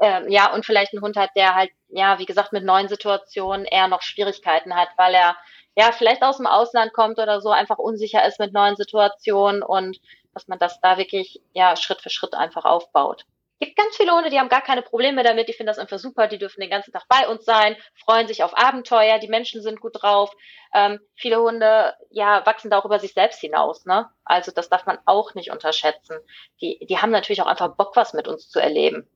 Ähm, 0.00 0.30
ja, 0.30 0.52
und 0.52 0.64
vielleicht 0.64 0.92
einen 0.92 1.02
Hund 1.02 1.16
hat, 1.16 1.30
der 1.36 1.54
halt, 1.54 1.70
ja, 1.88 2.18
wie 2.18 2.26
gesagt, 2.26 2.52
mit 2.52 2.64
neuen 2.64 2.88
Situationen 2.88 3.64
eher 3.64 3.88
noch 3.88 4.02
Schwierigkeiten 4.02 4.74
hat, 4.74 4.88
weil 4.96 5.14
er 5.14 5.36
ja, 5.76 5.92
vielleicht 5.92 6.22
aus 6.22 6.38
dem 6.38 6.46
Ausland 6.46 6.92
kommt 6.92 7.18
oder 7.18 7.40
so, 7.40 7.50
einfach 7.50 7.78
unsicher 7.78 8.26
ist 8.26 8.40
mit 8.40 8.52
neuen 8.52 8.76
Situationen 8.76 9.62
und 9.62 9.98
dass 10.34 10.48
man 10.48 10.58
das 10.58 10.80
da 10.80 10.98
wirklich, 10.98 11.40
ja, 11.52 11.76
Schritt 11.76 12.00
für 12.00 12.10
Schritt 12.10 12.34
einfach 12.34 12.64
aufbaut. 12.64 13.24
Es 13.58 13.68
gibt 13.68 13.78
ganz 13.78 13.96
viele 13.96 14.12
Hunde, 14.12 14.28
die 14.28 14.38
haben 14.38 14.50
gar 14.50 14.60
keine 14.60 14.82
Probleme 14.82 15.22
damit, 15.22 15.48
die 15.48 15.54
finden 15.54 15.68
das 15.68 15.78
einfach 15.78 15.98
super, 15.98 16.28
die 16.28 16.36
dürfen 16.36 16.60
den 16.60 16.68
ganzen 16.68 16.92
Tag 16.92 17.04
bei 17.08 17.26
uns 17.26 17.46
sein, 17.46 17.74
freuen 17.94 18.28
sich 18.28 18.42
auf 18.42 18.56
Abenteuer, 18.56 19.18
die 19.18 19.28
Menschen 19.28 19.62
sind 19.62 19.80
gut 19.80 20.02
drauf. 20.02 20.30
Ähm, 20.74 21.00
viele 21.14 21.40
Hunde, 21.40 21.94
ja, 22.10 22.44
wachsen 22.44 22.70
da 22.70 22.78
auch 22.78 22.84
über 22.84 22.98
sich 22.98 23.14
selbst 23.14 23.40
hinaus, 23.40 23.86
ne? 23.86 24.10
Also 24.26 24.52
das 24.52 24.68
darf 24.68 24.84
man 24.84 24.98
auch 25.06 25.34
nicht 25.34 25.50
unterschätzen. 25.50 26.18
Die, 26.60 26.84
die 26.86 26.98
haben 26.98 27.10
natürlich 27.10 27.40
auch 27.40 27.46
einfach 27.46 27.76
Bock, 27.76 27.96
was 27.96 28.12
mit 28.12 28.28
uns 28.28 28.50
zu 28.50 28.60
erleben. 28.60 29.08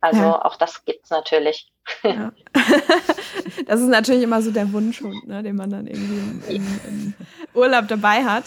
Also 0.00 0.20
ja. 0.20 0.44
auch 0.44 0.56
das 0.56 0.84
gibt's 0.84 1.10
natürlich. 1.10 1.70
Ja. 2.02 2.32
das 3.66 3.80
ist 3.80 3.88
natürlich 3.88 4.22
immer 4.22 4.42
so 4.42 4.50
der 4.50 4.72
Wunschhund, 4.72 5.26
ne, 5.26 5.42
den 5.42 5.56
man 5.56 5.70
dann 5.70 5.86
irgendwie 5.86 6.18
im, 6.18 6.42
im, 6.48 6.80
im 6.88 7.14
Urlaub 7.54 7.88
dabei 7.88 8.24
hat. 8.24 8.44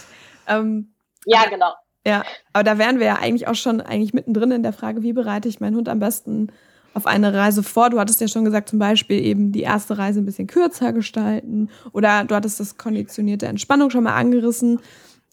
Ähm, 0.47 0.93
ja, 1.25 1.45
genau. 1.45 1.73
Ja, 2.05 2.23
aber 2.51 2.63
da 2.63 2.77
wären 2.77 2.99
wir 2.99 3.05
ja 3.05 3.15
eigentlich 3.15 3.47
auch 3.47 3.55
schon 3.55 3.79
eigentlich 3.79 4.13
mittendrin 4.13 4.51
in 4.51 4.63
der 4.63 4.73
Frage, 4.73 5.03
wie 5.03 5.13
bereite 5.13 5.47
ich 5.47 5.61
meinen 5.61 5.75
Hund 5.75 5.87
am 5.87 5.99
besten 5.99 6.51
auf 6.93 7.05
eine 7.05 7.33
Reise 7.33 7.63
vor? 7.63 7.89
Du 7.89 7.99
hattest 7.99 8.19
ja 8.19 8.27
schon 8.27 8.43
gesagt, 8.45 8.69
zum 8.69 8.79
Beispiel 8.79 9.23
eben 9.23 9.51
die 9.51 9.61
erste 9.61 9.97
Reise 9.97 10.19
ein 10.19 10.25
bisschen 10.25 10.47
kürzer 10.47 10.91
gestalten 10.91 11.69
oder 11.93 12.25
du 12.25 12.35
hattest 12.35 12.59
das 12.59 12.77
konditionierte 12.77 13.45
Entspannung 13.45 13.89
schon 13.89 14.03
mal 14.03 14.15
angerissen. 14.15 14.79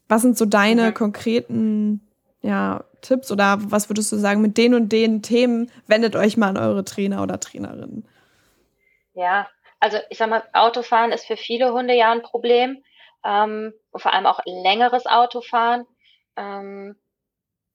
Was 0.09 0.23
sind 0.23 0.39
so 0.39 0.45
deine 0.45 0.91
mhm. 0.91 0.95
konkreten 0.95 2.01
ja, 2.43 2.85
Tipps 3.01 3.31
oder 3.31 3.59
was 3.61 3.89
würdest 3.89 4.13
du 4.13 4.17
sagen, 4.17 4.41
mit 4.41 4.57
den 4.57 4.75
und 4.75 4.91
den 4.91 5.23
Themen 5.23 5.71
wendet 5.87 6.17
euch 6.17 6.37
mal 6.37 6.49
an 6.49 6.57
eure 6.57 6.85
Trainer 6.85 7.23
oder 7.23 7.41
Trainerinnen? 7.41 8.07
Ja, 9.15 9.49
also 9.81 9.99
ich 10.11 10.19
sag 10.19 10.31
mal, 10.31 10.43
Autofahren 10.53 11.13
ist 11.13 11.27
für 11.27 11.37
viele 11.37 11.73
Hunde 11.73 11.95
ja 11.95 12.13
ein 12.13 12.23
Problem 12.23 12.83
ähm, 13.25 13.73
und 13.91 14.01
vor 14.01 14.13
allem 14.13 14.27
auch 14.27 14.41
längeres 14.45 15.07
Autofahren. 15.07 15.87
Ähm, 16.37 16.97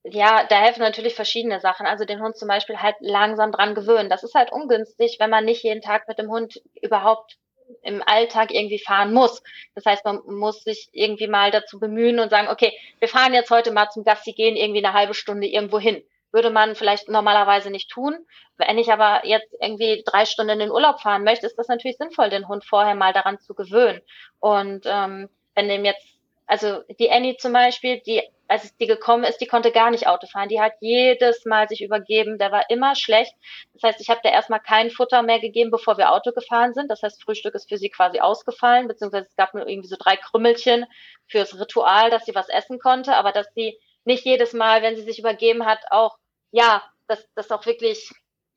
ja, 0.04 0.46
da 0.48 0.58
helfen 0.58 0.82
natürlich 0.82 1.16
verschiedene 1.16 1.60
Sachen. 1.60 1.88
Also 1.88 2.06
den 2.06 2.22
Hund 2.22 2.38
zum 2.38 2.48
Beispiel 2.48 2.78
halt 2.78 2.96
langsam 3.00 3.52
dran 3.52 3.74
gewöhnen. 3.74 4.10
Das 4.10 4.24
ist 4.24 4.36
halt 4.36 4.52
ungünstig, 4.52 5.18
wenn 5.20 5.32
man 5.32 5.46
nicht 5.46 5.64
jeden 5.64 5.82
Tag 5.82 6.08
mit 6.08 6.20
dem 6.20 6.30
Hund 6.30 6.62
überhaupt 6.82 7.38
im 7.82 8.02
Alltag 8.06 8.52
irgendwie 8.52 8.80
fahren 8.80 9.14
muss. 9.14 9.44
Das 9.76 9.86
heißt, 9.86 10.06
man 10.06 10.22
muss 10.28 10.64
sich 10.64 10.90
irgendwie 10.92 11.28
mal 11.28 11.52
dazu 11.52 11.80
bemühen 11.80 12.20
und 12.20 12.30
sagen, 12.30 12.48
okay, 12.50 12.74
wir 13.00 13.08
fahren 13.08 13.34
jetzt 13.34 13.52
heute 13.52 13.72
mal 13.72 13.90
zum 13.90 14.04
Gassi 14.04 14.34
gehen, 14.34 14.56
irgendwie 14.56 14.86
eine 14.86 14.94
halbe 14.94 15.14
Stunde 15.14 15.48
irgendwo 15.48 15.80
hin. 15.80 16.04
Würde 16.32 16.50
man 16.50 16.76
vielleicht 16.76 17.08
normalerweise 17.08 17.70
nicht 17.70 17.90
tun. 17.90 18.18
Wenn 18.58 18.78
ich 18.78 18.92
aber 18.92 19.26
jetzt 19.26 19.54
irgendwie 19.62 20.04
drei 20.06 20.26
Stunden 20.26 20.54
in 20.54 20.60
den 20.60 20.72
Urlaub 20.72 21.02
fahren 21.02 21.24
möchte, 21.24 21.46
ist 21.46 21.58
das 21.58 21.68
natürlich 21.68 21.98
sinnvoll, 21.98 22.30
den 22.30 22.48
Hund 22.48 22.66
vorher 22.66 22.96
mal 22.96 23.14
daran 23.14 23.40
zu 23.40 23.54
gewöhnen. 23.54 24.02
Und 24.40 24.86
ähm, 24.86 25.30
wenn 25.56 25.70
dem 25.70 25.86
jetzt, 25.86 26.06
also 26.48 26.84
die 27.00 27.12
Annie 27.12 27.38
zum 27.38 27.54
Beispiel, 27.54 28.02
die 28.02 28.22
als 28.48 28.76
die 28.78 28.86
gekommen 28.88 29.24
ist, 29.24 29.40
die 29.40 29.48
konnte 29.48 29.72
gar 29.72 29.90
nicht 29.90 30.08
Auto 30.08 30.28
fahren. 30.28 30.50
Die 30.50 30.62
hat 30.62 30.74
jedes 30.80 31.46
Mal 31.46 31.68
sich 31.68 31.82
übergeben. 31.82 32.38
Der 32.38 32.52
war 32.52 32.70
immer 32.70 32.96
schlecht. 32.96 33.34
Das 33.74 33.84
heißt, 33.84 34.02
ich 34.02 34.10
habe 34.10 34.22
der 34.24 34.34
erstmal 34.34 34.60
kein 34.60 34.92
Futter 34.92 35.24
mehr 35.24 35.40
gegeben, 35.40 35.72
bevor 35.72 35.98
wir 35.98 36.12
Auto 36.12 36.32
gefahren 36.32 36.74
sind. 36.74 36.90
Das 36.92 37.02
heißt, 37.02 37.24
Frühstück 37.24 37.56
ist 37.56 37.70
für 37.70 37.78
sie 37.78 37.90
quasi 37.90 38.20
ausgefallen, 38.20 38.88
beziehungsweise 38.88 39.28
es 39.28 39.36
gab 39.36 39.54
nur 39.54 39.68
irgendwie 39.68 39.88
so 39.88 39.96
drei 39.98 40.16
Krümmelchen 40.18 40.86
fürs 41.28 41.60
Ritual, 41.60 42.10
dass 42.12 42.26
sie 42.26 42.36
was 42.36 42.50
essen 42.50 42.80
konnte, 42.80 43.16
aber 43.16 43.32
dass 43.32 43.48
sie 43.56 43.80
nicht 44.04 44.26
jedes 44.26 44.54
Mal, 44.54 44.84
wenn 44.84 44.96
sie 44.96 45.04
sich 45.04 45.18
übergeben 45.18 45.66
hat, 45.66 45.80
auch, 45.90 46.18
ja, 46.52 46.84
dass 47.08 47.28
das 47.34 47.50
auch 47.52 47.66
wirklich, 47.66 48.12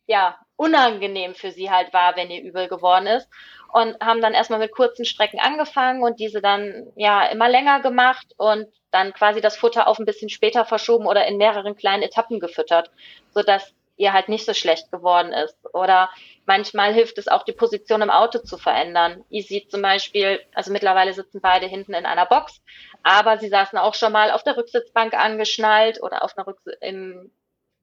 ja, 0.07 0.38
unangenehm 0.59 1.35
für 1.35 1.53
sie 1.53 1.71
halt 1.71 1.94
war, 1.94 2.16
wenn 2.16 2.31
ihr 2.31 2.42
übel 2.42 2.68
geworden 2.68 3.07
ist. 3.07 3.29
Und 3.73 3.97
haben 4.01 4.21
dann 4.21 4.35
erstmal 4.35 4.59
mit 4.59 4.73
kurzen 4.73 5.05
Strecken 5.05 5.38
angefangen 5.38 6.03
und 6.03 6.18
diese 6.21 6.40
dann, 6.40 6.90
ja, 6.97 7.27
immer 7.27 7.49
länger 7.49 7.81
gemacht 7.81 8.27
und 8.38 8.66
dann 8.90 9.12
quasi 9.12 9.40
das 9.40 9.57
Futter 9.57 9.87
auf 9.87 9.99
ein 9.99 10.07
bisschen 10.07 10.31
später 10.31 10.64
verschoben 10.64 11.07
oder 11.07 11.27
in 11.27 11.37
mehreren 11.37 11.77
kleinen 11.77 12.03
Etappen 12.03 12.40
gefüttert, 12.40 12.90
sodass 13.31 13.75
ihr 13.99 14.12
halt 14.12 14.29
nicht 14.29 14.47
so 14.47 14.55
schlecht 14.55 14.90
geworden 14.90 15.33
ist. 15.33 15.57
Oder 15.75 16.09
manchmal 16.47 16.94
hilft 16.94 17.18
es 17.18 17.29
auch, 17.29 17.42
die 17.42 17.53
Position 17.53 18.01
im 18.01 18.11
Auto 18.11 18.38
zu 18.38 18.57
verändern. 18.57 19.25
Easy 19.29 19.66
zum 19.68 19.83
Beispiel, 19.83 20.40
also 20.55 20.73
mittlerweile 20.73 21.12
sitzen 21.12 21.40
beide 21.40 21.66
hinten 21.66 21.94
in 21.94 22.07
einer 22.07 22.27
Box, 22.27 22.62
aber 23.03 23.38
sie 23.38 23.49
saßen 23.49 23.79
auch 23.79 23.94
schon 23.94 24.12
mal 24.12 24.31
auf 24.31 24.44
der 24.44 24.57
Rücksitzbank 24.57 25.14
angeschnallt 25.14 26.03
oder 26.03 26.25
auf 26.25 26.37
einer 26.37 26.47
Rücks 26.47 26.62
im, 26.81 27.31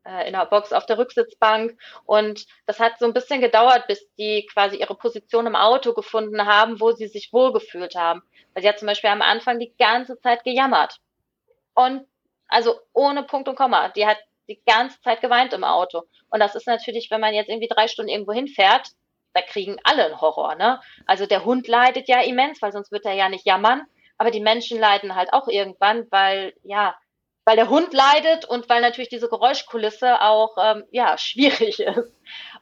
in 0.06 0.12
einer 0.12 0.46
Box 0.46 0.72
auf 0.72 0.86
der 0.86 0.98
Rücksitzbank. 0.98 1.80
Und 2.06 2.46
das 2.68 2.80
hat 2.80 3.00
so 3.00 3.06
ein 3.06 3.14
bisschen 3.14 3.42
gedauert, 3.42 3.88
bis 3.88 4.08
die 4.18 4.46
quasi 4.54 4.78
ihre 4.78 4.96
Position 4.96 5.48
im 5.48 5.56
Auto 5.56 5.94
gefunden 5.94 6.46
haben, 6.46 6.80
wo 6.80 6.92
sie 6.92 7.08
sich 7.08 7.34
wohlgefühlt 7.34 7.96
haben. 7.96 8.22
Weil 8.54 8.64
sie 8.64 8.70
hat 8.70 8.80
zum 8.80 8.88
Beispiel 8.88 9.10
am 9.10 9.22
Anfang 9.22 9.60
die 9.60 9.74
ganze 9.78 10.20
Zeit 10.20 10.44
gejammert. 10.44 10.98
Und 11.74 12.06
also 12.48 12.80
ohne 12.94 13.24
Punkt 13.24 13.50
und 13.50 13.56
Komma. 13.56 13.90
Die 13.90 14.06
hat 14.06 14.20
die 14.48 14.62
ganze 14.66 15.02
Zeit 15.02 15.22
geweint 15.22 15.54
im 15.54 15.64
Auto. 15.64 16.04
Und 16.30 16.40
das 16.40 16.56
ist 16.56 16.68
natürlich, 16.68 17.10
wenn 17.10 17.22
man 17.22 17.34
jetzt 17.34 17.50
irgendwie 17.50 17.68
drei 17.68 17.88
Stunden 17.88 18.10
irgendwo 18.10 18.34
hinfährt, 18.34 18.90
da 19.34 19.42
kriegen 19.42 19.78
alle 19.84 20.06
einen 20.06 20.22
Horror, 20.22 20.56
ne? 20.56 20.80
Also 21.08 21.26
der 21.26 21.44
Hund 21.44 21.68
leidet 21.68 22.08
ja 22.08 22.22
immens, 22.22 22.62
weil 22.62 22.72
sonst 22.72 22.92
wird 22.92 23.06
er 23.06 23.14
ja 23.14 23.28
nicht 23.28 23.46
jammern. 23.46 23.84
Aber 24.18 24.32
die 24.32 24.40
Menschen 24.40 24.80
leiden 24.80 25.16
halt 25.16 25.34
auch 25.34 25.48
irgendwann, 25.48 26.08
weil, 26.10 26.54
ja, 26.64 26.96
weil 27.46 27.56
der 27.56 27.70
Hund 27.70 27.94
leidet 27.94 28.46
und 28.46 28.68
weil 28.70 28.82
natürlich 28.82 29.10
diese 29.10 29.30
Geräuschkulisse 29.30 30.22
auch, 30.22 30.58
ähm, 30.60 30.84
ja, 30.92 31.18
schwierig 31.18 31.80
ist. 31.80 32.12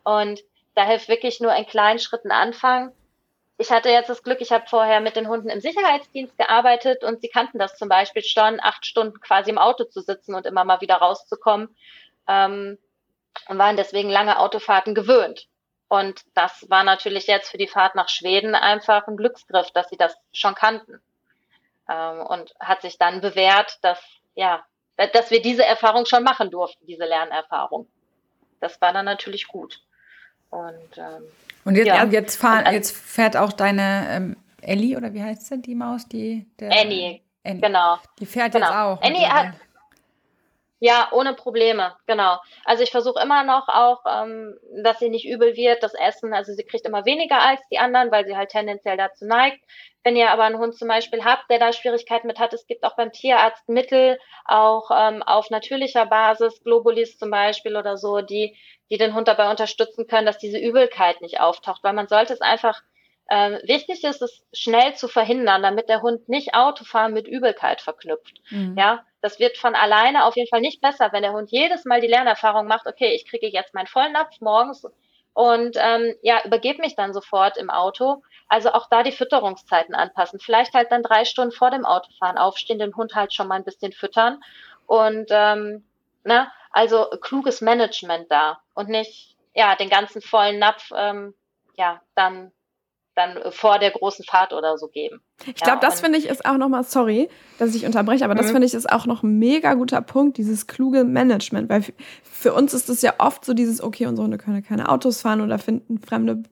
Und 0.04 0.41
da 0.76 0.86
hilft 0.86 1.08
wirklich 1.08 1.39
nur 1.39 1.56
in 1.56 1.65
kleinen 1.65 2.00
Schritten 2.00 2.32
anfangen 2.32 2.93
ich 3.58 3.72
hatte 3.72 3.89
jetzt 3.89 4.10
das 4.10 4.24
Glück, 4.24 4.41
ich 4.41 4.52
habe 4.52 4.65
vorher 4.67 5.00
mit 5.00 5.15
den 5.15 5.28
Hunden 5.28 5.50
im 5.50 5.62
Sicherheitsdienst 5.62 6.38
gearbeitet 6.38 7.04
und 7.04 7.22
sie 7.22 7.30
kannten 7.30 7.60
das 7.60 7.78
zum 7.78 7.88
Beispiel 7.88 8.24
schon, 8.24 8.60
acht 8.62 8.86
Stunden 8.86 9.19
quasi 9.19 9.52
im 9.52 9.58
Auto 9.58 9.84
zu 9.86 10.02
sitzen 10.02 10.34
und 10.36 10.46
immer 10.46 10.63
mal 10.63 10.82
wieder 10.82 10.96
rauszukommen 10.96 11.76
ähm, 12.28 12.78
und 13.48 13.58
waren 13.58 13.78
deswegen 13.78 14.10
lange 14.10 14.39
Autofahrten 14.39 14.96
gewöhnt. 14.96 15.48
Und 15.88 16.24
das 16.34 16.65
war 16.69 16.84
natürlich 16.84 17.28
jetzt 17.28 17.52
für 17.52 17.58
die 17.58 17.67
Fahrt 17.67 17.93
nach 17.93 18.10
Schweden 18.10 18.56
einfach 18.56 19.08
ein 19.08 19.17
Glücksgriff, 19.17 19.69
dass 19.72 19.89
sie 19.89 19.98
das 19.98 20.17
schon 20.34 20.56
kannten. 20.56 21.00
Ähm, 21.88 22.22
und 22.22 22.54
hat 22.60 22.82
sich 22.82 22.98
dann 22.98 23.22
bewährt, 23.22 23.78
dass, 23.84 24.02
ja, 24.34 24.65
dass 24.97 25.32
wir 25.32 25.41
diese 25.41 25.65
Erfahrung 25.65 26.06
schon 26.06 26.23
machen 26.23 26.51
durften, 26.51 26.86
diese 26.86 27.06
Lernerfahrung. 27.06 27.88
Das 28.60 28.79
war 28.82 28.93
dann 28.93 29.06
natürlich 29.06 29.47
gut. 29.47 29.82
Und, 30.49 30.97
ähm, 30.97 31.23
und 31.65 31.75
jetzt, 31.75 31.88
ja. 31.88 32.03
jetzt, 32.06 32.36
fahr, 32.36 32.71
jetzt 32.71 32.95
fährt 32.95 33.36
auch 33.36 33.53
deine 33.53 34.08
ähm, 34.10 34.38
Ellie, 34.62 34.95
oder 34.95 35.13
wie 35.13 35.23
heißt 35.23 35.47
sie, 35.47 35.62
die 35.62 35.75
Maus? 35.75 36.08
Die, 36.08 36.47
der, 36.60 36.71
Annie, 36.71 37.21
Annie, 37.43 37.62
genau. 37.62 37.97
Die 38.19 38.25
fährt 38.25 38.53
genau. 38.53 38.67
jetzt 38.67 38.75
auch. 38.75 39.01
Annie 39.01 39.27
hat, 39.27 39.56
ja, 40.84 41.08
ohne 41.13 41.34
Probleme, 41.34 41.96
genau. 42.08 42.39
Also 42.65 42.84
ich 42.84 42.91
versuche 42.91 43.24
immer 43.24 43.46
noch 43.46 43.69
auch, 43.69 44.02
ähm, 44.06 44.60
dass 44.84 45.00
sie 45.00 45.08
nicht 45.08 45.26
übel 45.26 45.56
wird, 45.56 45.82
das 45.82 45.93
Essen. 45.93 46.34
Also 46.34 46.52
sie 46.52 46.65
kriegt 46.65 46.86
immer 46.86 47.06
weniger 47.06 47.39
als 47.39 47.62
die 47.72 47.80
anderen, 47.80 48.12
weil 48.12 48.26
sie 48.26 48.36
halt 48.36 48.50
tendenziell 48.50 48.98
dazu 48.98 49.24
neigt. 49.26 49.63
Wenn 50.04 50.17
ihr 50.17 50.30
aber 50.30 50.43
einen 50.43 50.58
Hund 50.58 50.76
zum 50.76 50.89
Beispiel 50.89 51.24
habt, 51.24 51.50
der 51.50 51.60
da 51.60 51.72
Schwierigkeiten 51.72 52.28
mit 52.28 52.38
hat, 52.38 52.52
es 52.52 52.67
gibt 52.67 52.84
auch 52.84 52.98
beim 52.98 53.13
Tierarzt 53.13 53.69
Mittel, 53.69 54.19
auch 54.43 54.91
ähm, 54.93 55.24
auf 55.24 55.50
natürlicher 55.50 56.06
Basis, 56.06 56.62
Globulis 56.65 57.17
zum 57.17 57.32
Beispiel 57.32 57.78
oder 57.78 57.96
so, 57.96 58.19
die, 58.19 58.58
die 58.91 58.98
den 58.98 59.15
Hund 59.15 59.30
dabei 59.30 59.50
unterstützen 59.50 60.06
können, 60.06 60.26
dass 60.26 60.38
diese 60.38 60.60
Übelkeit 60.60 61.22
nicht 61.22 61.39
auftaucht. 61.39 61.82
Weil 61.86 61.93
man 61.93 62.10
sollte 62.10 62.34
es 62.34 62.41
einfach 62.41 62.82
ähm, 63.30 63.58
wichtig 63.63 64.04
ist 64.04 64.22
es, 64.22 64.43
schnell 64.52 64.96
zu 64.96 65.08
verhindern, 65.08 65.63
damit 65.63 65.88
der 65.88 66.02
Hund 66.02 66.28
nicht 66.28 66.56
Autofahren 66.56 67.13
mit 67.13 67.26
Übelkeit 67.26 67.80
verknüpft. 67.80 68.41
Mhm. 68.50 68.76
Ja, 68.78 69.06
das 69.24 69.40
wird 69.40 69.58
von 69.58 69.74
alleine 69.74 70.26
auf 70.26 70.36
jeden 70.36 70.50
Fall 70.50 70.60
nicht 70.60 70.82
besser, 70.82 71.14
wenn 71.14 71.24
der 71.24 71.32
Hund 71.32 71.50
jedes 71.50 71.86
Mal 71.86 72.02
die 72.02 72.08
Lernerfahrung 72.08 72.68
macht, 72.68 72.88
okay, 72.88 73.16
ich 73.16 73.26
kriege 73.26 73.48
jetzt 73.48 73.74
meinen 73.74 73.88
vollen 73.88 74.12
Napf 74.12 74.42
morgens 74.42 74.86
und 75.34 75.78
ähm, 75.80 76.14
ja, 76.22 76.44
übergebe 76.44 76.82
mich 76.82 76.96
dann 76.96 77.14
sofort 77.14 77.58
im 77.58 77.70
Auto. 77.70 78.22
Also 78.50 78.74
auch 78.74 78.90
da 78.90 79.02
die 79.02 79.14
Fütterungszeiten 79.14 79.96
anpassen. 79.96 80.40
Vielleicht 80.40 80.74
halt 80.74 80.92
dann 80.92 81.04
drei 81.04 81.24
Stunden 81.24 81.54
vor 81.54 81.72
dem 81.72 81.86
Autofahren 81.86 82.38
aufstehen, 82.38 82.80
den 82.80 82.96
Hund 82.98 83.16
halt 83.16 83.34
schon 83.34 83.48
mal 83.48 83.56
ein 83.56 83.64
bisschen 83.64 83.94
füttern. 83.94 84.44
Und 84.88 85.28
ähm, 85.30 85.86
ne, 86.26 86.52
also 86.72 87.06
kluges 87.22 87.62
Management 87.62 88.30
da 88.30 88.60
und 88.74 88.90
nicht 88.90 89.38
ja 89.56 89.76
den 89.78 89.90
ganzen 89.90 90.22
vollen 90.22 90.60
Napf 90.60 90.92
ähm, 90.94 91.34
ja 91.78 92.02
dann 92.14 92.52
dann 93.15 93.38
vor 93.52 93.80
der 93.80 93.91
großen 93.91 94.26
Fahrt 94.26 94.54
oder 94.54 94.78
so 94.78 94.88
geben. 94.88 95.21
Ich 95.45 95.56
glaube, 95.56 95.80
ja, 95.82 95.89
das 95.89 96.02
finde 96.02 96.17
ich 96.17 96.28
ist 96.28 96.45
auch 96.45 96.58
nochmal, 96.58 96.84
sorry, 96.84 97.30
dass 97.60 97.76
ich 97.76 97.86
unterbreche, 97.86 98.26
aber 98.26 98.34
mhm. 98.34 98.39
das 98.39 98.52
finde 98.52 98.65
ich 98.65 98.73
ist 98.73 98.91
auch 98.91 99.06
noch 99.06 99.23
ein 99.23 99.38
mega 99.39 99.73
guter 99.76 100.02
Punkt, 100.02 100.38
dieses 100.38 100.67
kluge 100.67 101.04
Management, 101.04 101.69
weil 101.69 101.84
für 102.23 102.54
uns 102.54 102.73
ist 102.73 102.89
es 102.89 103.02
ja 103.02 103.15
oft 103.19 103.45
so 103.45 103.54
dieses, 103.54 103.82
okay, 103.82 104.08
unsere 104.08 104.26
Hunde 104.26 104.38
können 104.38 104.63
keine 104.63 104.89
Autos 104.89 105.21
fahren 105.21 105.41
oder 105.41 105.60
finden 105.60 105.99
fremde 105.99 106.43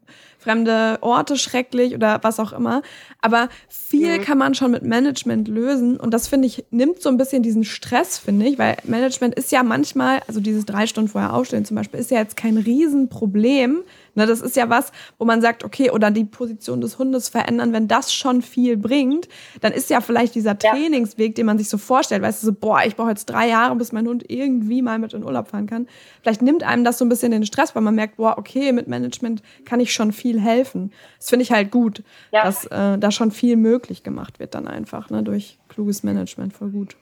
fremde 0.41 0.97
Orte 1.01 1.37
schrecklich 1.37 1.93
oder 1.93 2.19
was 2.23 2.39
auch 2.39 2.51
immer. 2.51 2.81
Aber 3.21 3.49
viel 3.69 4.17
mhm. 4.17 4.21
kann 4.23 4.37
man 4.37 4.55
schon 4.55 4.71
mit 4.71 4.83
Management 4.83 5.47
lösen. 5.47 5.97
Und 5.97 6.13
das 6.13 6.27
finde 6.27 6.47
ich, 6.47 6.65
nimmt 6.71 7.01
so 7.01 7.09
ein 7.09 7.17
bisschen 7.17 7.43
diesen 7.43 7.63
Stress, 7.63 8.17
finde 8.17 8.47
ich, 8.47 8.57
weil 8.57 8.77
Management 8.83 9.35
ist 9.35 9.51
ja 9.51 9.61
manchmal, 9.61 10.21
also 10.27 10.39
dieses 10.39 10.65
drei 10.65 10.87
Stunden 10.87 11.09
vorher 11.09 11.33
aufstehen 11.33 11.63
zum 11.63 11.75
Beispiel, 11.75 11.99
ist 11.99 12.09
ja 12.09 12.17
jetzt 12.17 12.35
kein 12.35 12.57
Riesenproblem. 12.57 13.83
Ne, 14.13 14.25
das 14.25 14.41
ist 14.41 14.57
ja 14.57 14.69
was, 14.69 14.91
wo 15.17 15.25
man 15.25 15.41
sagt, 15.41 15.63
okay, 15.63 15.89
oder 15.89 16.11
die 16.11 16.25
Position 16.25 16.81
des 16.81 16.99
Hundes 16.99 17.29
verändern, 17.29 17.71
wenn 17.71 17.87
das 17.87 18.13
schon 18.13 18.41
viel 18.41 18.75
bringt, 18.75 19.29
dann 19.61 19.71
ist 19.71 19.89
ja 19.89 20.01
vielleicht 20.01 20.35
dieser 20.35 20.57
Trainingsweg, 20.59 21.35
den 21.35 21.45
man 21.45 21.57
sich 21.57 21.69
so 21.69 21.77
vorstellt, 21.77 22.21
weißt 22.21 22.43
du, 22.43 22.47
so, 22.47 22.53
boah, 22.53 22.81
ich 22.85 22.97
brauche 22.97 23.09
jetzt 23.09 23.27
drei 23.27 23.47
Jahre, 23.47 23.73
bis 23.77 23.93
mein 23.93 24.05
Hund 24.05 24.25
irgendwie 24.27 24.81
mal 24.81 24.99
mit 24.99 25.13
in 25.13 25.23
Urlaub 25.23 25.47
fahren 25.47 25.65
kann. 25.65 25.87
Vielleicht 26.21 26.41
nimmt 26.41 26.63
einem 26.63 26.83
das 26.83 26.97
so 26.97 27.05
ein 27.05 27.09
bisschen 27.09 27.31
den 27.31 27.45
Stress, 27.45 27.73
weil 27.73 27.83
man 27.83 27.95
merkt, 27.95 28.17
boah, 28.17 28.37
okay, 28.37 28.73
mit 28.73 28.89
Management 28.89 29.41
kann 29.63 29.79
ich 29.79 29.93
schon 29.93 30.11
viel 30.11 30.30
viel 30.31 30.41
helfen. 30.41 30.93
Das 31.17 31.29
finde 31.29 31.43
ich 31.43 31.51
halt 31.51 31.71
gut, 31.71 32.03
ja. 32.31 32.43
dass 32.43 32.65
äh, 32.65 32.97
da 32.97 33.11
schon 33.11 33.31
viel 33.31 33.57
möglich 33.57 34.03
gemacht 34.03 34.39
wird 34.39 34.55
dann 34.55 34.67
einfach, 34.67 35.09
ne, 35.09 35.23
durch 35.23 35.57
kluges 35.69 36.03
Management, 36.03 36.53
voll 36.53 36.69
gut. 36.69 36.95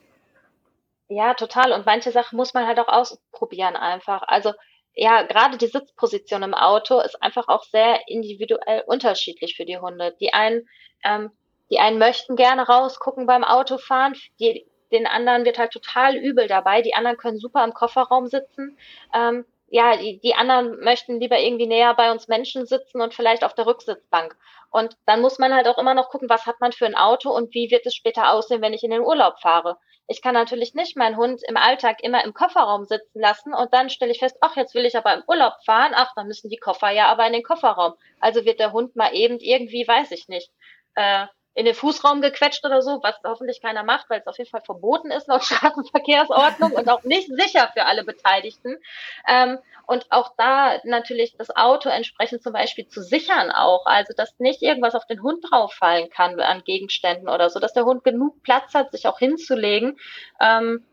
Ja, 1.08 1.34
total. 1.34 1.72
Und 1.72 1.86
manche 1.86 2.12
Sachen 2.12 2.36
muss 2.36 2.54
man 2.54 2.66
halt 2.66 2.78
auch 2.78 2.88
ausprobieren 2.88 3.76
einfach. 3.76 4.22
Also 4.26 4.52
ja, 4.94 5.22
gerade 5.22 5.56
die 5.56 5.66
Sitzposition 5.66 6.42
im 6.42 6.54
Auto 6.54 7.00
ist 7.00 7.20
einfach 7.22 7.48
auch 7.48 7.64
sehr 7.64 8.08
individuell 8.08 8.82
unterschiedlich 8.86 9.56
für 9.56 9.64
die 9.64 9.78
Hunde. 9.78 10.14
Die 10.20 10.32
einen, 10.32 10.68
ähm, 11.04 11.30
die 11.70 11.78
einen 11.78 11.98
möchten 11.98 12.36
gerne 12.36 12.62
rausgucken 12.62 13.26
beim 13.26 13.44
Autofahren, 13.44 14.14
die, 14.40 14.66
den 14.92 15.06
anderen 15.06 15.44
wird 15.44 15.58
halt 15.58 15.72
total 15.72 16.16
übel 16.16 16.48
dabei. 16.48 16.82
Die 16.82 16.94
anderen 16.94 17.16
können 17.16 17.38
super 17.38 17.64
im 17.64 17.74
Kofferraum 17.74 18.26
sitzen. 18.26 18.76
Ähm, 19.14 19.44
ja, 19.70 19.96
die, 19.96 20.18
die 20.18 20.34
anderen 20.34 20.80
möchten 20.80 21.20
lieber 21.20 21.38
irgendwie 21.38 21.66
näher 21.66 21.94
bei 21.94 22.10
uns 22.10 22.26
Menschen 22.26 22.66
sitzen 22.66 23.00
und 23.00 23.14
vielleicht 23.14 23.44
auf 23.44 23.54
der 23.54 23.66
Rücksitzbank. 23.66 24.36
Und 24.70 24.96
dann 25.06 25.20
muss 25.20 25.38
man 25.38 25.54
halt 25.54 25.68
auch 25.68 25.78
immer 25.78 25.94
noch 25.94 26.10
gucken, 26.10 26.28
was 26.28 26.46
hat 26.46 26.60
man 26.60 26.72
für 26.72 26.86
ein 26.86 26.96
Auto 26.96 27.30
und 27.30 27.54
wie 27.54 27.70
wird 27.70 27.86
es 27.86 27.94
später 27.94 28.32
aussehen, 28.32 28.62
wenn 28.62 28.74
ich 28.74 28.82
in 28.82 28.90
den 28.90 29.00
Urlaub 29.00 29.38
fahre. 29.40 29.78
Ich 30.08 30.22
kann 30.22 30.34
natürlich 30.34 30.74
nicht 30.74 30.96
meinen 30.96 31.16
Hund 31.16 31.40
im 31.46 31.56
Alltag 31.56 32.02
immer 32.02 32.24
im 32.24 32.34
Kofferraum 32.34 32.84
sitzen 32.84 33.20
lassen 33.20 33.54
und 33.54 33.72
dann 33.72 33.90
stelle 33.90 34.10
ich 34.10 34.18
fest, 34.18 34.36
ach, 34.40 34.56
jetzt 34.56 34.74
will 34.74 34.84
ich 34.84 34.96
aber 34.96 35.14
im 35.14 35.22
Urlaub 35.28 35.54
fahren, 35.64 35.92
ach, 35.94 36.12
dann 36.16 36.26
müssen 36.26 36.50
die 36.50 36.56
Koffer 36.56 36.90
ja 36.90 37.06
aber 37.06 37.26
in 37.28 37.32
den 37.32 37.44
Kofferraum. 37.44 37.94
Also 38.18 38.44
wird 38.44 38.58
der 38.58 38.72
Hund 38.72 38.96
mal 38.96 39.14
eben 39.14 39.38
irgendwie, 39.38 39.86
weiß 39.86 40.10
ich 40.10 40.26
nicht, 40.26 40.50
äh, 40.96 41.26
in 41.54 41.64
den 41.64 41.74
Fußraum 41.74 42.20
gequetscht 42.20 42.64
oder 42.64 42.80
so, 42.80 43.00
was 43.02 43.16
hoffentlich 43.24 43.60
keiner 43.60 43.82
macht, 43.82 44.08
weil 44.08 44.20
es 44.20 44.26
auf 44.26 44.38
jeden 44.38 44.50
Fall 44.50 44.62
verboten 44.62 45.10
ist 45.10 45.26
laut 45.26 45.44
Straßenverkehrsordnung 45.44 46.72
und 46.72 46.88
auch 46.88 47.02
nicht 47.02 47.28
sicher 47.28 47.70
für 47.72 47.86
alle 47.86 48.04
Beteiligten. 48.04 48.78
Ähm, 49.26 49.58
und 49.86 50.06
auch 50.10 50.32
da 50.36 50.78
natürlich 50.84 51.36
das 51.36 51.54
Auto 51.54 51.88
entsprechend 51.88 52.42
zum 52.42 52.52
Beispiel 52.52 52.86
zu 52.86 53.02
sichern 53.02 53.50
auch, 53.50 53.86
also 53.86 54.12
dass 54.16 54.38
nicht 54.38 54.62
irgendwas 54.62 54.94
auf 54.94 55.06
den 55.06 55.22
Hund 55.22 55.44
drauffallen 55.50 56.08
kann 56.10 56.38
an 56.40 56.62
Gegenständen 56.62 57.28
oder 57.28 57.50
so, 57.50 57.58
dass 57.58 57.72
der 57.72 57.84
Hund 57.84 58.04
genug 58.04 58.42
Platz 58.42 58.72
hat, 58.74 58.92
sich 58.92 59.08
auch 59.08 59.18
hinzulegen. 59.18 59.98
Ähm, 60.40 60.86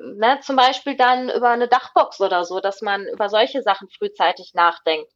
ne, 0.00 0.38
zum 0.40 0.56
Beispiel 0.56 0.96
dann 0.96 1.30
über 1.30 1.48
eine 1.48 1.68
Dachbox 1.68 2.20
oder 2.20 2.44
so, 2.44 2.60
dass 2.60 2.82
man 2.82 3.06
über 3.06 3.30
solche 3.30 3.62
Sachen 3.62 3.88
frühzeitig 3.88 4.52
nachdenkt. 4.54 5.10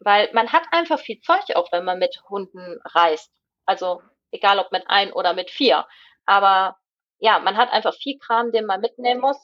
Weil 0.00 0.30
man 0.32 0.52
hat 0.52 0.62
einfach 0.70 0.98
viel 0.98 1.20
Zeug 1.20 1.54
auch, 1.56 1.70
wenn 1.72 1.84
man 1.84 1.98
mit 1.98 2.22
Hunden 2.30 2.78
reist. 2.84 3.30
Also 3.66 4.00
egal 4.30 4.58
ob 4.58 4.72
mit 4.72 4.84
ein 4.86 5.12
oder 5.12 5.34
mit 5.34 5.50
vier. 5.50 5.86
Aber 6.26 6.76
ja, 7.18 7.38
man 7.38 7.56
hat 7.56 7.72
einfach 7.72 7.94
viel 7.94 8.18
Kram, 8.18 8.52
den 8.52 8.66
man 8.66 8.80
mitnehmen 8.80 9.20
muss. 9.20 9.38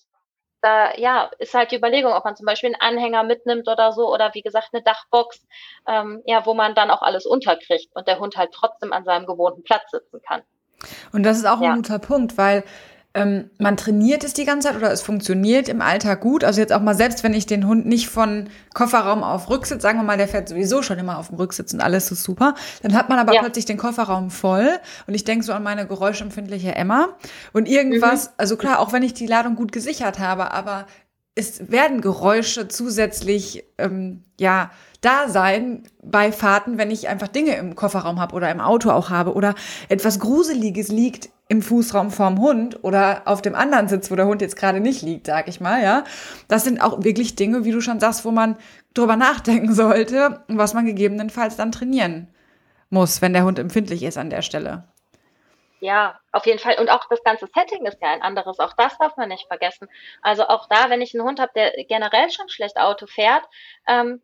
Da 0.61 0.95
ja, 0.97 1.31
ist 1.39 1.53
halt 1.53 1.73
die 1.73 1.77
Überlegung, 1.77 2.13
ob 2.13 2.25
man 2.25 2.37
zum 2.37 2.47
Beispiel 2.47 2.69
einen 2.75 2.97
Anhänger 2.97 3.23
mitnimmt 3.23 3.69
oder 3.69 3.93
so 3.93 4.11
oder 4.13 4.33
wie 4.33 4.41
gesagt 4.41 4.71
eine 4.73 4.83
Dachbox, 4.83 5.47
ähm, 5.87 6.23
ja, 6.25 6.47
wo 6.47 6.55
man 6.55 6.75
dann 6.75 6.91
auch 6.91 7.03
alles 7.03 7.27
unterkriegt 7.27 7.95
und 7.95 8.09
der 8.09 8.19
Hund 8.19 8.37
halt 8.37 8.53
trotzdem 8.53 8.93
an 8.93 9.05
seinem 9.05 9.27
gewohnten 9.27 9.63
Platz 9.63 9.91
sitzen 9.91 10.23
kann. 10.27 10.43
Und 11.13 11.23
das 11.23 11.39
ist 11.39 11.47
auch 11.47 11.61
ja. 11.61 11.73
ein 11.73 11.77
guter 11.77 11.99
Punkt, 11.99 12.39
weil 12.39 12.65
ähm, 13.15 13.49
man 13.59 13.77
trainiert 13.77 14.25
es 14.25 14.35
die 14.35 14.45
ganze 14.45 14.69
Zeit 14.69 14.77
oder 14.77 14.91
es 14.91 15.01
funktioniert 15.01 15.69
im 15.69 15.81
Alltag 15.81 16.21
gut. 16.21 16.43
Also 16.43 16.61
jetzt 16.61 16.73
auch 16.73 16.81
mal 16.81 16.97
selbst, 16.97 17.23
wenn 17.23 17.33
ich 17.33 17.47
den 17.47 17.67
Hund 17.67 17.87
nicht 17.87 18.09
von 18.09 18.49
Kofferraum 18.75 19.23
auf 19.23 19.49
Rücksitz, 19.49 19.83
sagen 19.83 20.01
wir 20.01 20.03
mal, 20.03 20.17
der 20.17 20.27
fährt 20.27 20.49
sowieso 20.49 20.83
schon 20.83 20.99
immer 20.99 21.19
auf 21.19 21.29
dem 21.29 21.37
Rücksitz 21.37 21.73
und 21.73 21.81
alles 21.81 22.11
ist 22.11 22.25
super, 22.25 22.55
dann 22.83 22.95
hat 22.95 23.09
man 23.09 23.21
aber 23.21 23.35
ja. 23.35 23.41
plötzlich 23.41 23.67
den 23.67 23.79
Kofferraum 23.79 24.31
voll 24.31 24.69
und 25.07 25.15
ich 25.15 25.23
denke 25.23 25.45
so 25.45 25.53
an 25.53 25.63
meine 25.63 25.87
geräuschempfindliche 25.87 26.75
Emma 26.75 27.11
und 27.53 27.69
irgendwas, 27.69 28.27
mhm. 28.27 28.33
also 28.37 28.57
klar, 28.57 28.81
auch 28.81 28.93
wenn 28.93 29.05
ich 29.05 29.15
die 29.15 29.29
Ladung 29.29 29.55
gut 29.55 29.71
gesichert 29.71 30.19
habe, 30.19 30.51
aber 30.51 30.87
es 31.37 31.71
werden 31.71 32.01
Geräusche 32.01 32.69
zusätzlich, 32.69 33.65
ähm, 33.79 34.25
ja, 34.39 34.71
da 35.05 35.29
sein 35.29 35.85
bei 36.03 36.33
Fahrten, 36.33 36.79
wenn 36.79 36.91
ich 36.91 37.09
einfach 37.09 37.29
Dinge 37.29 37.57
im 37.57 37.75
Kofferraum 37.75 38.21
habe 38.21 38.35
oder 38.35 38.51
im 38.51 38.61
Auto 38.61 38.91
auch 38.91 39.11
habe 39.11 39.35
oder 39.35 39.55
etwas 39.89 40.19
Gruseliges 40.19 40.89
liegt 40.89 41.29
im 41.49 41.61
Fußraum 41.61 42.11
vorm 42.11 42.41
Hund 42.41 42.83
oder 42.83 43.23
auf 43.27 43.43
dem 43.43 43.55
anderen 43.55 43.89
Sitz, 43.89 44.11
wo 44.11 44.17
der 44.17 44.27
Hund 44.27 44.41
jetzt 44.41 44.57
gerade 44.57 44.81
nicht 44.81 45.03
liegt, 45.03 45.27
sag 45.27 45.47
ich 45.49 45.61
mal, 45.61 45.83
ja. 45.83 46.05
Das 46.49 46.65
sind 46.65 46.81
auch 46.81 47.05
wirklich 47.05 47.37
Dinge, 47.37 47.65
wie 47.65 47.73
du 47.73 47.81
schon 47.81 48.01
sagst, 48.01 48.25
wo 48.25 48.31
man 48.31 48.57
drüber 48.95 49.17
nachdenken 49.17 49.75
sollte 49.75 50.43
und 50.49 50.59
was 50.59 50.75
man 50.75 50.87
gegebenenfalls 50.87 51.57
dann 51.57 51.73
trainieren 51.73 52.29
muss, 52.91 53.21
wenn 53.21 53.33
der 53.33 53.45
Hund 53.45 53.59
empfindlich 53.59 54.03
ist 54.03 54.17
an 54.17 54.31
der 54.31 54.43
Stelle. 54.43 54.85
Ja, 55.81 56.19
auf 56.33 56.47
jeden 56.47 56.59
Fall. 56.59 56.79
Und 56.81 56.89
auch 56.89 57.07
das 57.11 57.23
ganze 57.25 57.47
Setting 57.55 57.85
ist 57.85 58.01
ja 58.01 58.09
ein 58.09 58.23
anderes. 58.23 58.59
Auch 58.59 58.73
das 58.73 58.97
darf 58.97 59.19
man 59.19 59.29
nicht 59.29 59.47
vergessen. 59.49 59.87
Also 60.23 60.45
auch 60.49 60.67
da, 60.69 60.89
wenn 60.89 61.03
ich 61.03 61.15
einen 61.15 61.27
Hund 61.27 61.39
habe, 61.39 61.53
der 61.55 61.73
generell 61.85 62.31
schon 62.31 62.49
schlecht 62.49 62.79
Auto 62.79 63.07
fährt, 63.07 63.45
ähm, 63.87 64.23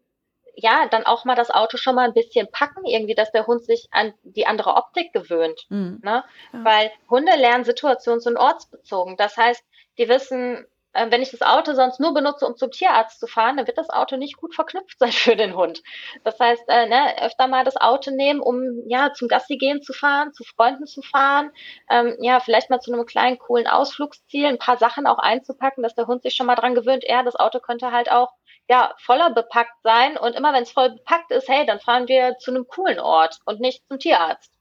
ja, 0.54 0.86
dann 0.88 1.04
auch 1.06 1.24
mal 1.24 1.34
das 1.34 1.50
Auto 1.50 1.76
schon 1.76 1.94
mal 1.94 2.06
ein 2.06 2.14
bisschen 2.14 2.50
packen, 2.50 2.84
irgendwie, 2.84 3.14
dass 3.14 3.32
der 3.32 3.46
Hund 3.46 3.64
sich 3.64 3.88
an 3.90 4.14
die 4.22 4.46
andere 4.46 4.74
Optik 4.74 5.12
gewöhnt. 5.12 5.66
Mhm. 5.68 6.00
Ne? 6.02 6.24
Ja. 6.52 6.64
Weil 6.64 6.90
Hunde 7.08 7.36
lernen 7.36 7.64
situations- 7.64 8.26
und 8.26 8.36
ortsbezogen. 8.36 9.16
Das 9.16 9.36
heißt, 9.36 9.64
die 9.98 10.08
wissen, 10.08 10.66
äh, 10.92 11.10
wenn 11.10 11.22
ich 11.22 11.30
das 11.30 11.42
Auto 11.42 11.72
sonst 11.74 12.00
nur 12.00 12.12
benutze, 12.14 12.46
um 12.46 12.56
zum 12.56 12.70
Tierarzt 12.70 13.20
zu 13.20 13.26
fahren, 13.26 13.56
dann 13.56 13.66
wird 13.66 13.78
das 13.78 13.90
Auto 13.90 14.16
nicht 14.16 14.36
gut 14.36 14.54
verknüpft 14.54 14.98
sein 14.98 15.12
für 15.12 15.36
den 15.36 15.54
Hund. 15.56 15.82
Das 16.24 16.38
heißt, 16.38 16.64
äh, 16.68 16.86
ne, 16.86 17.22
öfter 17.22 17.46
mal 17.46 17.64
das 17.64 17.76
Auto 17.76 18.10
nehmen, 18.10 18.40
um 18.40 18.88
ja 18.88 19.12
zum 19.12 19.28
Gassi 19.28 19.56
gehen 19.56 19.82
zu 19.82 19.92
fahren, 19.92 20.32
zu 20.32 20.44
Freunden 20.44 20.86
zu 20.86 21.02
fahren, 21.02 21.52
ähm, 21.88 22.16
ja, 22.20 22.40
vielleicht 22.40 22.70
mal 22.70 22.80
zu 22.80 22.92
einem 22.92 23.06
kleinen, 23.06 23.38
coolen 23.38 23.66
Ausflugsziel, 23.66 24.46
ein 24.46 24.58
paar 24.58 24.78
Sachen 24.78 25.06
auch 25.06 25.18
einzupacken, 25.18 25.82
dass 25.82 25.94
der 25.94 26.06
Hund 26.06 26.22
sich 26.22 26.34
schon 26.34 26.46
mal 26.46 26.56
dran 26.56 26.74
gewöhnt, 26.74 27.04
ja, 27.06 27.22
das 27.22 27.36
Auto 27.36 27.60
könnte 27.60 27.92
halt 27.92 28.10
auch 28.10 28.32
ja 28.70 28.94
voller 28.98 29.30
bepackt 29.30 29.82
sein 29.82 30.16
und 30.16 30.34
immer 30.34 30.52
wenn 30.54 30.62
es 30.62 30.70
voll 30.70 30.90
bepackt 30.90 31.32
ist, 31.32 31.48
hey, 31.48 31.66
dann 31.66 31.80
fahren 31.80 32.06
wir 32.06 32.36
zu 32.38 32.52
einem 32.52 32.66
coolen 32.68 33.00
Ort 33.00 33.40
und 33.44 33.60
nicht 33.60 33.82
zum 33.88 33.98
Tierarzt 33.98 34.52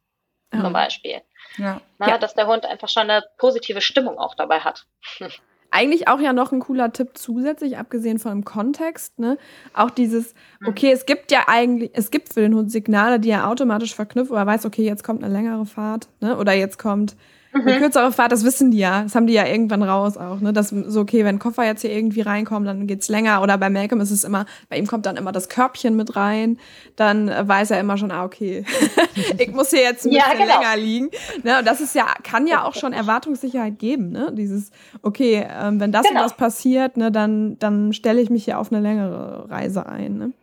ja. 0.52 0.62
zum 0.62 0.74
Beispiel. 0.74 1.22
Ja. 1.58 1.80
Na, 2.00 2.10
ja. 2.10 2.18
Dass 2.18 2.34
der 2.34 2.48
Hund 2.48 2.66
einfach 2.66 2.90
schon 2.90 3.04
eine 3.10 3.24
positive 3.38 3.82
Stimmung 3.82 4.18
auch 4.18 4.34
dabei 4.34 4.62
hat. 4.62 4.86
Eigentlich 5.72 6.08
auch 6.08 6.20
ja 6.20 6.34
noch 6.34 6.52
ein 6.52 6.62
cooler 6.62 6.92
Tipp 6.92 7.12
zusätzlich, 7.14 7.78
abgesehen 7.78 8.18
von 8.18 8.32
dem 8.32 8.44
Kontext, 8.44 9.20
ne? 9.20 9.38
Auch 9.76 9.92
dieses, 9.92 10.34
mhm. 10.60 10.70
okay, 10.70 10.92
es 10.92 11.06
gibt 11.06 11.32
ja 11.32 11.44
eigentlich, 11.46 11.92
es 11.94 12.10
gibt 12.10 12.34
für 12.34 12.42
den 12.42 12.56
Hund 12.56 12.72
Signale, 12.72 13.20
die 13.20 13.30
er 13.30 13.48
automatisch 13.48 13.94
verknüpft, 13.94 14.32
wo 14.32 14.36
er 14.36 14.48
weiß, 14.48 14.66
okay, 14.66 14.84
jetzt 14.84 15.04
kommt 15.04 15.24
eine 15.24 15.32
längere 15.32 15.68
Fahrt, 15.68 16.10
ne? 16.22 16.36
Oder 16.38 16.54
jetzt 16.54 16.80
kommt 16.80 17.16
Mhm. 17.52 17.68
Eine 17.68 17.80
kürzere 17.80 18.12
Fahrt, 18.12 18.32
das 18.32 18.44
wissen 18.44 18.70
die 18.72 18.78
ja. 18.78 19.04
Das 19.04 19.16
haben 19.16 19.26
die 19.26 19.34
ja 19.34 19.46
irgendwann 19.46 19.82
raus 19.82 20.18
auch. 20.18 20.40
Ne? 20.40 20.54
Das 20.54 20.70
so, 20.70 21.02
okay, 21.02 21.26
wenn 21.26 21.40
Koffer 21.40 21.66
jetzt 21.66 21.82
hier 21.82 21.92
irgendwie 21.92 22.22
reinkommen, 22.22 22.66
dann 22.66 22.86
geht's 22.86 23.10
länger. 23.10 23.42
Oder 23.42 23.58
bei 23.58 23.70
Malcolm 23.70 24.02
ist 24.02 24.12
es 24.12 24.24
immer, 24.24 24.46
bei 24.70 24.78
ihm 24.78 24.86
kommt 24.86 25.06
dann 25.06 25.18
immer 25.18 25.32
das 25.32 25.50
Körbchen 25.50 25.96
mit 25.96 26.16
rein. 26.16 26.60
Dann 26.96 27.28
weiß 27.30 27.72
er 27.72 27.80
immer 27.80 27.98
schon, 27.98 28.12
ah, 28.12 28.24
okay, 28.24 28.66
ich 29.38 29.52
muss 29.52 29.72
hier 29.72 29.82
jetzt 29.82 30.06
ein 30.06 30.12
bisschen 30.12 30.32
ja, 30.32 30.34
genau. 30.34 30.60
länger 30.60 30.78
liegen. 30.78 31.10
Ne? 31.44 31.60
Und 31.60 31.68
das 31.68 31.82
ist 31.82 31.96
ja, 31.96 32.06
kann 32.24 32.46
ja 32.46 32.64
auch 32.64 32.76
schon 32.76 32.94
Erwartungssicherheit 32.94 33.80
geben. 33.80 34.12
Ne? 34.12 34.32
Dieses, 34.34 34.72
okay, 35.02 35.48
ähm, 35.50 35.80
wenn 35.80 35.92
das 35.92 36.06
genau. 36.08 36.22
und 36.22 36.26
das 36.26 36.38
passiert, 36.38 36.98
ne, 36.98 37.12
dann, 37.12 37.58
dann 37.58 37.94
stelle 37.94 38.22
ich 38.22 38.30
mich 38.30 38.46
hier 38.46 38.60
auf 38.60 38.72
eine 38.72 38.82
längere 38.82 39.50
Reise 39.50 39.88
ein. 39.88 40.18
Ne? 40.18 40.34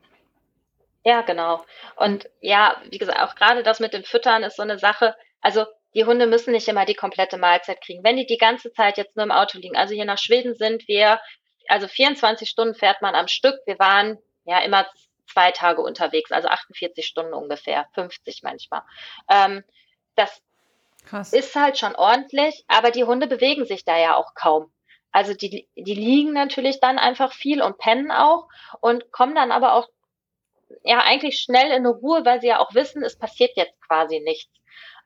Ja, 1.04 1.20
genau. 1.20 1.64
Und 1.94 2.28
ja, 2.40 2.74
wie 2.90 2.98
gesagt, 2.98 3.20
auch 3.20 3.36
gerade 3.36 3.62
das 3.62 3.78
mit 3.78 3.92
dem 3.92 4.02
Füttern 4.02 4.42
ist 4.42 4.56
so 4.56 4.62
eine 4.62 4.76
Sache. 4.76 5.14
Also 5.40 5.64
die 5.96 6.04
Hunde 6.04 6.26
müssen 6.26 6.52
nicht 6.52 6.68
immer 6.68 6.84
die 6.84 6.94
komplette 6.94 7.38
Mahlzeit 7.38 7.80
kriegen. 7.80 8.04
Wenn 8.04 8.18
die 8.18 8.26
die 8.26 8.36
ganze 8.36 8.70
Zeit 8.70 8.98
jetzt 8.98 9.16
nur 9.16 9.24
im 9.24 9.32
Auto 9.32 9.58
liegen, 9.58 9.76
also 9.76 9.94
hier 9.94 10.04
nach 10.04 10.18
Schweden 10.18 10.54
sind 10.54 10.86
wir, 10.88 11.18
also 11.68 11.88
24 11.88 12.50
Stunden 12.50 12.74
fährt 12.74 13.00
man 13.00 13.14
am 13.14 13.28
Stück. 13.28 13.58
Wir 13.64 13.78
waren 13.78 14.18
ja 14.44 14.58
immer 14.58 14.86
zwei 15.26 15.52
Tage 15.52 15.80
unterwegs, 15.80 16.32
also 16.32 16.48
48 16.48 17.04
Stunden 17.06 17.32
ungefähr, 17.32 17.86
50 17.94 18.42
manchmal. 18.42 18.82
Ähm, 19.30 19.64
das 20.16 20.42
Krass. 21.06 21.32
ist 21.32 21.56
halt 21.56 21.78
schon 21.78 21.96
ordentlich, 21.96 22.64
aber 22.68 22.90
die 22.90 23.04
Hunde 23.04 23.26
bewegen 23.26 23.64
sich 23.64 23.86
da 23.86 23.98
ja 23.98 24.16
auch 24.16 24.34
kaum. 24.34 24.70
Also 25.12 25.32
die, 25.32 25.66
die 25.76 25.94
liegen 25.94 26.34
natürlich 26.34 26.78
dann 26.78 26.98
einfach 26.98 27.32
viel 27.32 27.62
und 27.62 27.78
pennen 27.78 28.10
auch 28.10 28.48
und 28.80 29.12
kommen 29.12 29.34
dann 29.34 29.50
aber 29.50 29.72
auch 29.72 29.88
ja 30.84 30.98
eigentlich 30.98 31.38
schnell 31.38 31.68
in 31.68 31.86
eine 31.86 31.88
Ruhe, 31.88 32.22
weil 32.26 32.42
sie 32.42 32.48
ja 32.48 32.60
auch 32.60 32.74
wissen, 32.74 33.02
es 33.02 33.18
passiert 33.18 33.56
jetzt 33.56 33.80
quasi 33.80 34.20
nichts. 34.20 34.52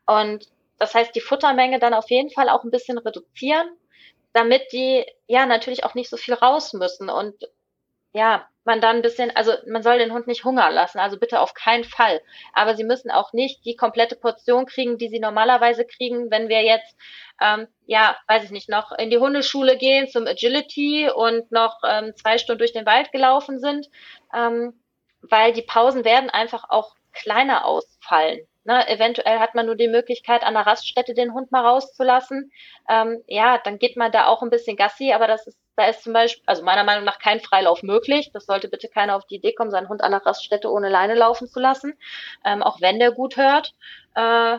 Und 0.05 0.49
das 0.81 0.95
heißt, 0.95 1.15
die 1.15 1.21
Futtermenge 1.21 1.79
dann 1.79 1.95
auf 1.95 2.11
jeden 2.11 2.31
Fall 2.31 2.49
auch 2.49 2.65
ein 2.65 2.71
bisschen 2.71 2.99
reduzieren, 2.99 3.69
damit 4.33 4.73
die 4.73 5.05
ja 5.29 5.47
natürlich 5.47 5.85
auch 5.85 5.95
nicht 5.95 6.11
so 6.11 6.17
viel 6.17 6.35
raus 6.35 6.73
müssen 6.73 7.11
und 7.11 7.35
ja, 8.13 8.49
man 8.65 8.81
dann 8.81 8.97
ein 8.97 9.03
bisschen, 9.03 9.35
also 9.37 9.53
man 9.67 9.83
soll 9.83 9.99
den 9.99 10.13
Hund 10.13 10.27
nicht 10.27 10.45
hungern 10.45 10.73
lassen, 10.75 10.99
also 10.99 11.19
bitte 11.19 11.41
auf 11.41 11.55
keinen 11.55 11.85
Fall. 11.85 12.21
Aber 12.53 12.75
sie 12.75 12.85
müssen 12.85 13.11
auch 13.11 13.33
nicht 13.33 13.65
die 13.65 13.77
komplette 13.77 14.17
Portion 14.17 14.67
kriegen, 14.67 14.99
die 14.99 15.09
sie 15.09 15.21
normalerweise 15.21 15.85
kriegen, 15.85 16.31
wenn 16.31 16.49
wir 16.49 16.63
jetzt, 16.63 16.97
ähm, 17.41 17.69
ja, 17.87 18.17
weiß 18.27 18.45
ich 18.45 18.51
nicht, 18.51 18.69
noch 18.69 18.93
in 18.93 19.11
die 19.11 19.19
Hundeschule 19.19 19.77
gehen 19.77 20.09
zum 20.09 20.27
Agility 20.27 21.11
und 21.11 21.53
noch 21.53 21.79
ähm, 21.87 22.15
zwei 22.17 22.39
Stunden 22.39 22.59
durch 22.59 22.73
den 22.73 22.87
Wald 22.87 23.13
gelaufen 23.13 23.61
sind, 23.61 23.89
ähm, 24.35 24.81
weil 25.23 25.53
die 25.53 25.63
Pausen 25.63 26.05
werden 26.05 26.31
einfach 26.31 26.65
auch 26.69 26.95
kleiner 27.13 27.65
ausfallen. 27.67 28.41
Ne, 28.65 28.87
eventuell 28.89 29.39
hat 29.39 29.55
man 29.55 29.65
nur 29.65 29.75
die 29.75 29.89
Möglichkeit, 29.89 30.43
an 30.43 30.53
der 30.53 30.67
Raststätte 30.67 31.15
den 31.15 31.33
Hund 31.33 31.51
mal 31.51 31.65
rauszulassen. 31.65 32.53
Ähm, 32.91 33.23
ja, 33.27 33.57
dann 33.57 33.79
geht 33.79 33.97
man 33.97 34.13
da 34.13 34.27
auch 34.27 34.43
ein 34.43 34.51
bisschen 34.51 34.77
Gassi, 34.77 35.13
aber 35.15 35.27
das 35.27 35.47
ist, 35.47 35.59
da 35.77 35.87
ist 35.87 36.03
zum 36.03 36.13
Beispiel, 36.13 36.43
also 36.45 36.63
meiner 36.63 36.85
Meinung 36.85 37.05
nach 37.05 37.19
kein 37.19 37.41
Freilauf 37.41 37.83
möglich. 37.83 38.31
Das 38.35 38.45
sollte 38.45 38.69
bitte 38.69 38.89
keiner 38.89 39.17
auf 39.17 39.27
die 39.27 39.37
Idee 39.37 39.55
kommen, 39.55 39.71
seinen 39.71 39.89
Hund 39.89 40.03
an 40.03 40.13
der 40.13 40.27
Raststätte 40.27 40.71
ohne 40.71 40.91
Leine 40.91 41.15
laufen 41.15 41.49
zu 41.49 41.59
lassen, 41.59 41.95
ähm, 42.45 42.63
auch 42.63 42.83
wenn 42.83 42.99
der 42.99 43.13
gut 43.13 43.39
hört. 43.39 43.75
Äh, 44.15 44.59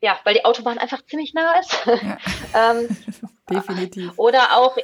ja, 0.00 0.18
weil 0.24 0.34
die 0.34 0.44
Autobahn 0.46 0.78
einfach 0.78 1.04
ziemlich 1.04 1.34
nah 1.34 1.58
ist. 1.58 1.86
Ja. 1.86 2.18
ähm, 2.72 2.88
Definitiv. 3.50 4.12
Oder 4.16 4.56
auch, 4.56 4.76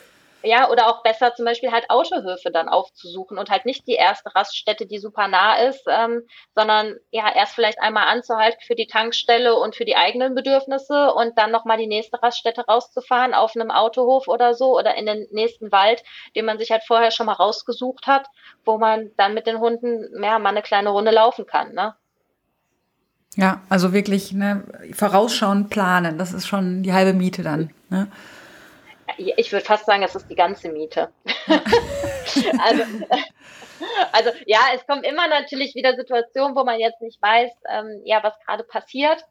ja, 0.42 0.70
oder 0.70 0.88
auch 0.88 1.02
besser 1.02 1.34
zum 1.34 1.44
Beispiel 1.44 1.70
halt 1.70 1.90
Autohöfe 1.90 2.50
dann 2.50 2.68
aufzusuchen 2.68 3.38
und 3.38 3.50
halt 3.50 3.66
nicht 3.66 3.86
die 3.86 3.94
erste 3.94 4.34
Raststätte, 4.34 4.86
die 4.86 4.98
super 4.98 5.28
nah 5.28 5.54
ist, 5.56 5.82
ähm, 5.86 6.22
sondern 6.54 6.96
ja, 7.10 7.30
erst 7.34 7.54
vielleicht 7.54 7.80
einmal 7.80 8.08
anzuhalten 8.08 8.60
für 8.66 8.74
die 8.74 8.86
Tankstelle 8.86 9.54
und 9.54 9.76
für 9.76 9.84
die 9.84 9.96
eigenen 9.96 10.34
Bedürfnisse 10.34 11.12
und 11.12 11.36
dann 11.36 11.50
nochmal 11.50 11.78
die 11.78 11.86
nächste 11.86 12.22
Raststätte 12.22 12.64
rauszufahren 12.66 13.34
auf 13.34 13.54
einem 13.54 13.70
Autohof 13.70 14.28
oder 14.28 14.54
so 14.54 14.78
oder 14.78 14.94
in 14.94 15.06
den 15.06 15.26
nächsten 15.30 15.70
Wald, 15.72 16.02
den 16.34 16.46
man 16.46 16.58
sich 16.58 16.70
halt 16.70 16.84
vorher 16.86 17.10
schon 17.10 17.26
mal 17.26 17.34
rausgesucht 17.34 18.06
hat, 18.06 18.26
wo 18.64 18.78
man 18.78 19.10
dann 19.16 19.34
mit 19.34 19.46
den 19.46 19.60
Hunden 19.60 20.22
ja, 20.22 20.38
mal 20.38 20.50
eine 20.50 20.62
kleine 20.62 20.90
Runde 20.90 21.10
laufen 21.10 21.46
kann, 21.46 21.74
ne? 21.74 21.94
Ja, 23.36 23.60
also 23.68 23.92
wirklich 23.92 24.32
ne, 24.32 24.64
vorausschauen, 24.92 25.68
planen, 25.68 26.18
das 26.18 26.32
ist 26.32 26.48
schon 26.48 26.82
die 26.82 26.92
halbe 26.92 27.12
Miete 27.12 27.42
dann. 27.42 27.70
Ne? 27.88 28.08
Ich 29.16 29.52
würde 29.52 29.64
fast 29.64 29.86
sagen, 29.86 30.02
es 30.02 30.14
ist 30.14 30.28
die 30.28 30.34
ganze 30.34 30.70
Miete. 30.70 31.12
also, 32.58 32.84
also 34.12 34.30
ja, 34.46 34.60
es 34.74 34.86
kommen 34.86 35.04
immer 35.04 35.28
natürlich 35.28 35.74
wieder 35.74 35.94
Situationen, 35.94 36.56
wo 36.56 36.64
man 36.64 36.78
jetzt 36.78 37.00
nicht 37.00 37.20
weiß, 37.22 37.50
ähm, 37.68 38.02
ja, 38.04 38.22
was 38.22 38.38
gerade 38.46 38.64
passiert. 38.64 39.24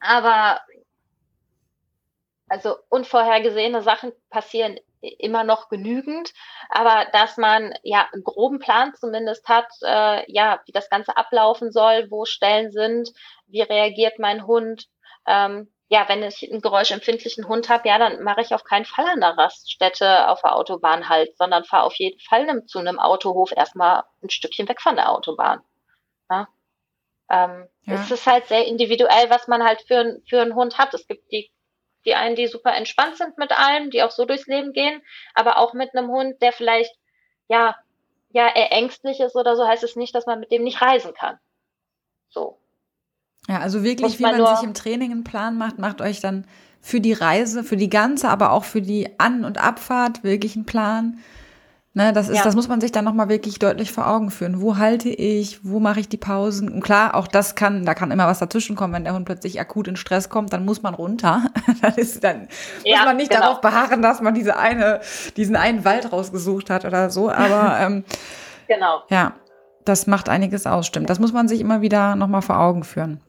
Aber 0.00 0.60
also 2.48 2.76
unvorhergesehene 2.88 3.82
Sachen 3.82 4.12
passieren 4.30 4.78
immer 5.00 5.44
noch 5.44 5.68
genügend, 5.68 6.32
aber 6.70 7.06
dass 7.12 7.36
man 7.36 7.72
ja 7.82 8.08
einen 8.12 8.24
groben 8.24 8.58
Plan 8.58 8.94
zumindest 8.96 9.48
hat, 9.48 9.68
äh, 9.82 10.30
ja, 10.30 10.60
wie 10.66 10.72
das 10.72 10.90
Ganze 10.90 11.16
ablaufen 11.16 11.70
soll, 11.70 12.08
wo 12.10 12.24
Stellen 12.24 12.72
sind, 12.72 13.10
wie 13.46 13.62
reagiert 13.62 14.18
mein 14.18 14.46
Hund, 14.46 14.88
ähm, 15.26 15.70
ja, 15.88 16.06
wenn 16.08 16.22
ich 16.22 16.50
einen 16.50 16.60
geräuschempfindlichen 16.60 17.48
Hund 17.48 17.68
habe, 17.70 17.88
ja, 17.88 17.98
dann 17.98 18.22
mache 18.22 18.42
ich 18.42 18.52
auf 18.52 18.62
keinen 18.62 18.84
Fall 18.84 19.06
an 19.06 19.20
der 19.20 19.38
Raststätte 19.38 20.28
auf 20.28 20.42
der 20.42 20.54
Autobahn 20.54 21.08
halt, 21.08 21.36
sondern 21.38 21.64
fahre 21.64 21.84
auf 21.84 21.94
jeden 21.94 22.20
Fall 22.20 22.64
zu 22.66 22.78
einem 22.78 22.98
Autohof 22.98 23.52
erstmal 23.52 24.04
ein 24.22 24.28
Stückchen 24.28 24.68
weg 24.68 24.82
von 24.82 24.96
der 24.96 25.10
Autobahn. 25.10 25.62
Ja? 26.30 26.48
Ähm, 27.30 27.68
ja. 27.82 27.94
Es 27.94 28.10
ist 28.10 28.26
halt 28.26 28.46
sehr 28.48 28.66
individuell, 28.66 29.30
was 29.30 29.48
man 29.48 29.64
halt 29.64 29.80
für, 29.82 30.20
für 30.28 30.42
einen 30.42 30.54
Hund 30.54 30.76
hat. 30.76 30.92
Es 30.92 31.06
gibt 31.06 31.32
die, 31.32 31.50
die 32.04 32.14
einen, 32.14 32.36
die 32.36 32.48
super 32.48 32.74
entspannt 32.74 33.16
sind 33.16 33.38
mit 33.38 33.58
allem, 33.58 33.90
die 33.90 34.02
auch 34.02 34.10
so 34.10 34.26
durchs 34.26 34.46
Leben 34.46 34.74
gehen, 34.74 35.02
aber 35.34 35.56
auch 35.56 35.72
mit 35.72 35.94
einem 35.94 36.10
Hund, 36.10 36.42
der 36.42 36.52
vielleicht, 36.52 36.94
ja, 37.48 37.76
ja, 38.30 38.46
eher 38.54 38.72
ängstlich 38.72 39.20
ist 39.20 39.36
oder 39.36 39.56
so, 39.56 39.66
heißt 39.66 39.84
es 39.84 39.96
nicht, 39.96 40.14
dass 40.14 40.26
man 40.26 40.40
mit 40.40 40.52
dem 40.52 40.64
nicht 40.64 40.82
reisen 40.82 41.14
kann. 41.14 41.38
So. 42.28 42.57
Ja, 43.48 43.60
also 43.60 43.82
wirklich, 43.82 44.18
wie 44.18 44.22
man, 44.22 44.40
man 44.40 44.56
sich 44.56 44.64
im 44.64 44.74
Training 44.74 45.10
einen 45.10 45.24
Plan 45.24 45.56
macht, 45.56 45.78
macht 45.78 46.00
euch 46.02 46.20
dann 46.20 46.44
für 46.80 47.00
die 47.00 47.14
Reise, 47.14 47.64
für 47.64 47.76
die 47.76 47.90
ganze, 47.90 48.28
aber 48.28 48.52
auch 48.52 48.64
für 48.64 48.82
die 48.82 49.18
An- 49.18 49.44
und 49.44 49.58
Abfahrt 49.58 50.22
wirklich 50.22 50.54
einen 50.54 50.66
Plan. 50.66 51.18
Ne, 51.94 52.12
das 52.12 52.28
ist, 52.28 52.36
ja. 52.36 52.44
das 52.44 52.54
muss 52.54 52.68
man 52.68 52.80
sich 52.80 52.92
dann 52.92 53.04
nochmal 53.04 53.28
wirklich 53.28 53.58
deutlich 53.58 53.90
vor 53.90 54.06
Augen 54.06 54.30
führen. 54.30 54.60
Wo 54.60 54.76
halte 54.76 55.08
ich? 55.08 55.64
Wo 55.64 55.80
mache 55.80 55.98
ich 55.98 56.08
die 56.08 56.18
Pausen? 56.18 56.68
Und 56.68 56.80
klar, 56.80 57.14
auch 57.14 57.26
das 57.26 57.54
kann, 57.54 57.84
da 57.86 57.94
kann 57.94 58.10
immer 58.10 58.26
was 58.26 58.38
dazwischen 58.38 58.76
kommen, 58.76 58.92
wenn 58.92 59.04
der 59.04 59.14
Hund 59.14 59.24
plötzlich 59.24 59.58
akut 59.58 59.88
in 59.88 59.96
Stress 59.96 60.28
kommt, 60.28 60.52
dann 60.52 60.64
muss 60.64 60.82
man 60.82 60.94
runter. 60.94 61.50
dann 61.82 61.94
ist, 61.94 62.22
dann 62.22 62.48
ja, 62.84 62.98
muss 62.98 63.06
man 63.06 63.16
nicht 63.16 63.30
genau. 63.30 63.42
darauf 63.42 63.60
beharren, 63.62 64.02
dass 64.02 64.20
man 64.20 64.34
diese 64.34 64.58
eine, 64.58 65.00
diesen 65.36 65.56
einen 65.56 65.84
Wald 65.84 66.12
rausgesucht 66.12 66.68
hat 66.70 66.84
oder 66.84 67.10
so. 67.10 67.30
Aber 67.30 67.78
ähm, 67.80 68.04
genau. 68.68 69.02
Ja, 69.08 69.32
das 69.84 70.06
macht 70.06 70.28
einiges 70.28 70.66
aus, 70.66 70.86
stimmt. 70.86 71.10
Das 71.10 71.18
muss 71.18 71.32
man 71.32 71.48
sich 71.48 71.60
immer 71.60 71.80
wieder 71.80 72.14
nochmal 72.14 72.42
vor 72.42 72.60
Augen 72.60 72.84
führen. 72.84 73.22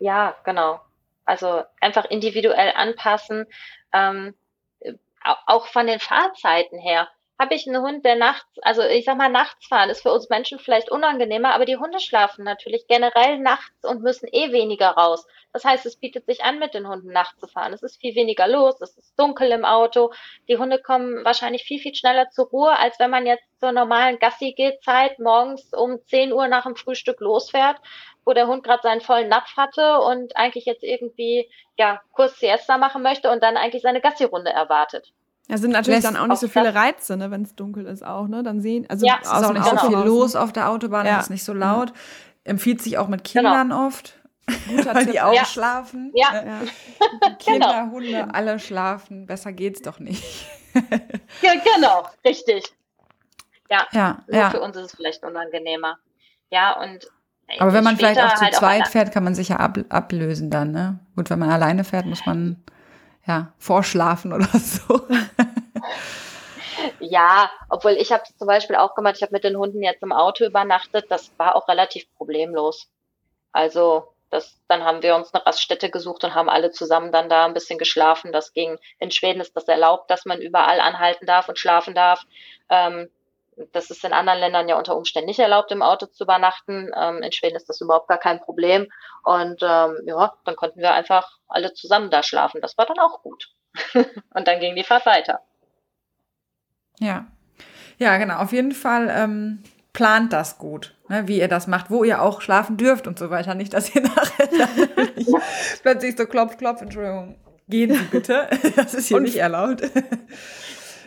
Ja, 0.00 0.34
genau. 0.44 0.80
Also 1.24 1.62
einfach 1.80 2.06
individuell 2.06 2.72
anpassen. 2.74 3.46
Ähm, 3.92 4.34
auch 5.46 5.66
von 5.66 5.86
den 5.86 6.00
Fahrzeiten 6.00 6.78
her. 6.78 7.08
Habe 7.38 7.54
ich 7.54 7.66
einen 7.66 7.82
Hund, 7.82 8.04
der 8.04 8.16
nachts, 8.16 8.58
also 8.60 8.82
ich 8.82 9.06
sag 9.06 9.16
mal, 9.16 9.30
nachts 9.30 9.66
fahren 9.66 9.88
ist 9.88 10.02
für 10.02 10.12
uns 10.12 10.28
Menschen 10.28 10.58
vielleicht 10.58 10.90
unangenehmer, 10.90 11.54
aber 11.54 11.64
die 11.64 11.78
Hunde 11.78 11.98
schlafen 11.98 12.44
natürlich 12.44 12.86
generell 12.86 13.38
nachts 13.38 13.82
und 13.82 14.02
müssen 14.02 14.28
eh 14.30 14.52
weniger 14.52 14.90
raus. 14.90 15.26
Das 15.54 15.64
heißt, 15.64 15.86
es 15.86 15.96
bietet 15.96 16.26
sich 16.26 16.44
an, 16.44 16.58
mit 16.58 16.74
den 16.74 16.86
Hunden 16.86 17.12
nachts 17.12 17.40
zu 17.40 17.46
fahren. 17.48 17.72
Es 17.72 17.82
ist 17.82 17.98
viel 17.98 18.14
weniger 18.14 18.46
los, 18.46 18.80
es 18.82 18.96
ist 18.98 19.18
dunkel 19.18 19.52
im 19.52 19.64
Auto. 19.64 20.12
Die 20.48 20.58
Hunde 20.58 20.80
kommen 20.82 21.24
wahrscheinlich 21.24 21.64
viel, 21.64 21.80
viel 21.80 21.94
schneller 21.94 22.28
zur 22.30 22.48
Ruhe, 22.48 22.78
als 22.78 22.98
wenn 22.98 23.10
man 23.10 23.26
jetzt 23.26 23.44
zur 23.58 23.72
normalen 23.72 24.18
Gassi-Gehzeit 24.18 25.18
morgens 25.18 25.72
um 25.72 25.98
10 26.06 26.32
Uhr 26.34 26.46
nach 26.48 26.64
dem 26.64 26.76
Frühstück 26.76 27.20
losfährt 27.20 27.78
wo 28.24 28.32
der 28.32 28.46
Hund 28.46 28.64
gerade 28.64 28.82
seinen 28.82 29.00
vollen 29.00 29.28
Napf 29.28 29.56
hatte 29.56 30.00
und 30.00 30.36
eigentlich 30.36 30.64
jetzt 30.64 30.82
irgendwie 30.82 31.48
ja 31.76 32.00
kurz 32.12 32.38
Siesta 32.38 32.78
machen 32.78 33.02
möchte 33.02 33.30
und 33.30 33.42
dann 33.42 33.56
eigentlich 33.56 33.82
seine 33.82 34.00
Gassi-Runde 34.00 34.50
erwartet. 34.50 35.12
Ja, 35.48 35.56
sind 35.58 35.72
natürlich 35.72 36.02
Lässt 36.02 36.14
dann 36.14 36.22
auch 36.22 36.28
nicht 36.28 36.38
so 36.38 36.46
viele 36.46 36.74
Reize, 36.74 37.16
ne, 37.16 37.32
wenn 37.32 37.42
es 37.42 37.56
dunkel 37.56 37.86
ist 37.86 38.04
auch, 38.04 38.28
ne? 38.28 38.44
Dann 38.44 38.60
sehen, 38.60 38.86
also 38.88 39.04
ja, 39.04 39.18
es 39.20 39.26
ist 39.26 39.44
auch 39.44 39.52
nicht 39.52 39.64
so 39.64 39.76
viel 39.78 39.96
los 39.96 40.36
auf 40.36 40.52
der 40.52 40.70
Autobahn, 40.70 41.06
ja. 41.06 41.16
es 41.16 41.24
ist 41.24 41.30
nicht 41.30 41.44
so 41.44 41.52
laut. 41.52 41.92
Empfiehlt 42.44 42.80
sich 42.80 42.98
auch 42.98 43.08
mit 43.08 43.24
Kindern 43.24 43.70
genau. 43.70 43.86
oft. 43.86 44.14
Guter 44.68 44.94
weil 44.94 45.04
Tipp. 45.04 45.12
die 45.12 45.20
auch 45.20 45.34
ja. 45.34 45.44
schlafen. 45.44 46.12
Ja. 46.14 46.32
ja. 46.34 46.60
Kinder, 47.38 47.68
genau. 47.68 47.90
Hunde, 47.90 48.28
alle 48.32 48.58
schlafen. 48.60 49.26
Besser 49.26 49.52
geht's 49.52 49.82
doch 49.82 49.98
nicht. 49.98 50.22
ja, 51.42 51.52
genau, 51.74 52.06
richtig. 52.24 52.64
Ja, 53.68 53.86
ja, 53.92 54.22
nur 54.28 54.36
ja. 54.40 54.50
für 54.50 54.60
uns 54.60 54.76
ist 54.76 54.86
es 54.86 54.94
vielleicht 54.94 55.24
unangenehmer. 55.24 55.98
Ja, 56.50 56.80
und 56.80 57.08
aber 57.58 57.72
wenn 57.72 57.84
man 57.84 57.96
vielleicht 57.96 58.20
auch 58.20 58.34
zu 58.34 58.44
halt 58.44 58.54
zweit 58.54 58.82
auch 58.82 58.90
fährt, 58.90 59.12
kann 59.12 59.24
man 59.24 59.34
sich 59.34 59.48
ja 59.48 59.56
ab, 59.56 59.78
ablösen 59.88 60.50
dann, 60.50 60.70
ne? 60.70 60.98
Gut, 61.16 61.30
wenn 61.30 61.38
man 61.38 61.50
alleine 61.50 61.84
fährt, 61.84 62.06
muss 62.06 62.24
man 62.26 62.62
ja 63.26 63.52
vorschlafen 63.58 64.32
oder 64.32 64.46
so. 64.58 65.06
ja, 67.00 67.50
obwohl 67.68 67.92
ich 67.92 68.12
habe 68.12 68.22
zum 68.38 68.46
Beispiel 68.46 68.76
auch 68.76 68.94
gemacht, 68.94 69.16
ich 69.16 69.22
habe 69.22 69.32
mit 69.32 69.44
den 69.44 69.56
Hunden 69.56 69.82
jetzt 69.82 70.02
im 70.02 70.12
Auto 70.12 70.44
übernachtet, 70.44 71.06
das 71.10 71.32
war 71.36 71.56
auch 71.56 71.68
relativ 71.68 72.04
problemlos. 72.16 72.88
Also 73.52 74.14
das, 74.30 74.60
dann 74.68 74.84
haben 74.84 75.02
wir 75.02 75.16
uns 75.16 75.34
eine 75.34 75.44
Raststätte 75.44 75.90
gesucht 75.90 76.22
und 76.22 76.34
haben 76.34 76.48
alle 76.48 76.70
zusammen 76.70 77.10
dann 77.10 77.28
da 77.28 77.46
ein 77.46 77.54
bisschen 77.54 77.78
geschlafen. 77.78 78.32
Das 78.32 78.52
ging. 78.52 78.78
In 78.98 79.10
Schweden 79.10 79.40
ist 79.40 79.56
das 79.56 79.66
erlaubt, 79.66 80.10
dass 80.10 80.24
man 80.24 80.40
überall 80.40 80.80
anhalten 80.80 81.26
darf 81.26 81.48
und 81.48 81.58
schlafen 81.58 81.94
darf. 81.94 82.24
Ähm, 82.68 83.10
das 83.72 83.90
ist 83.90 84.04
in 84.04 84.12
anderen 84.12 84.40
Ländern 84.40 84.68
ja 84.68 84.78
unter 84.78 84.96
Umständen 84.96 85.28
nicht 85.28 85.38
erlaubt, 85.38 85.70
im 85.72 85.82
Auto 85.82 86.06
zu 86.06 86.24
übernachten. 86.24 86.90
Ähm, 86.96 87.22
in 87.22 87.32
Schweden 87.32 87.56
ist 87.56 87.68
das 87.68 87.80
überhaupt 87.80 88.08
gar 88.08 88.18
kein 88.18 88.40
Problem. 88.40 88.88
Und 89.22 89.62
ähm, 89.62 89.96
ja, 90.04 90.32
dann 90.44 90.56
konnten 90.56 90.80
wir 90.80 90.92
einfach 90.92 91.38
alle 91.48 91.72
zusammen 91.74 92.10
da 92.10 92.22
schlafen. 92.22 92.60
Das 92.60 92.78
war 92.78 92.86
dann 92.86 92.98
auch 92.98 93.22
gut. 93.22 93.48
und 93.94 94.48
dann 94.48 94.60
ging 94.60 94.74
die 94.74 94.84
Fahrt 94.84 95.06
weiter. 95.06 95.40
Ja. 96.98 97.26
Ja, 97.98 98.16
genau. 98.16 98.38
Auf 98.38 98.52
jeden 98.52 98.72
Fall 98.72 99.12
ähm, 99.14 99.62
plant 99.92 100.32
das 100.32 100.58
gut, 100.58 100.94
ne, 101.08 101.28
wie 101.28 101.38
ihr 101.38 101.48
das 101.48 101.66
macht, 101.66 101.90
wo 101.90 102.04
ihr 102.04 102.22
auch 102.22 102.40
schlafen 102.40 102.76
dürft 102.76 103.06
und 103.06 103.18
so 103.18 103.30
weiter. 103.30 103.54
Nicht, 103.54 103.74
dass 103.74 103.94
ihr 103.94 104.02
nachher 104.02 104.48
plötzlich 105.82 106.16
so 106.16 106.26
klopf, 106.26 106.56
klopf, 106.56 106.80
Entschuldigung, 106.82 107.36
gehen 107.68 107.94
Sie 107.94 108.04
bitte. 108.04 108.48
Das 108.76 108.94
ist 108.94 109.08
hier 109.08 109.18
und 109.18 109.24
nicht 109.24 109.36
erlaubt. 109.36 109.82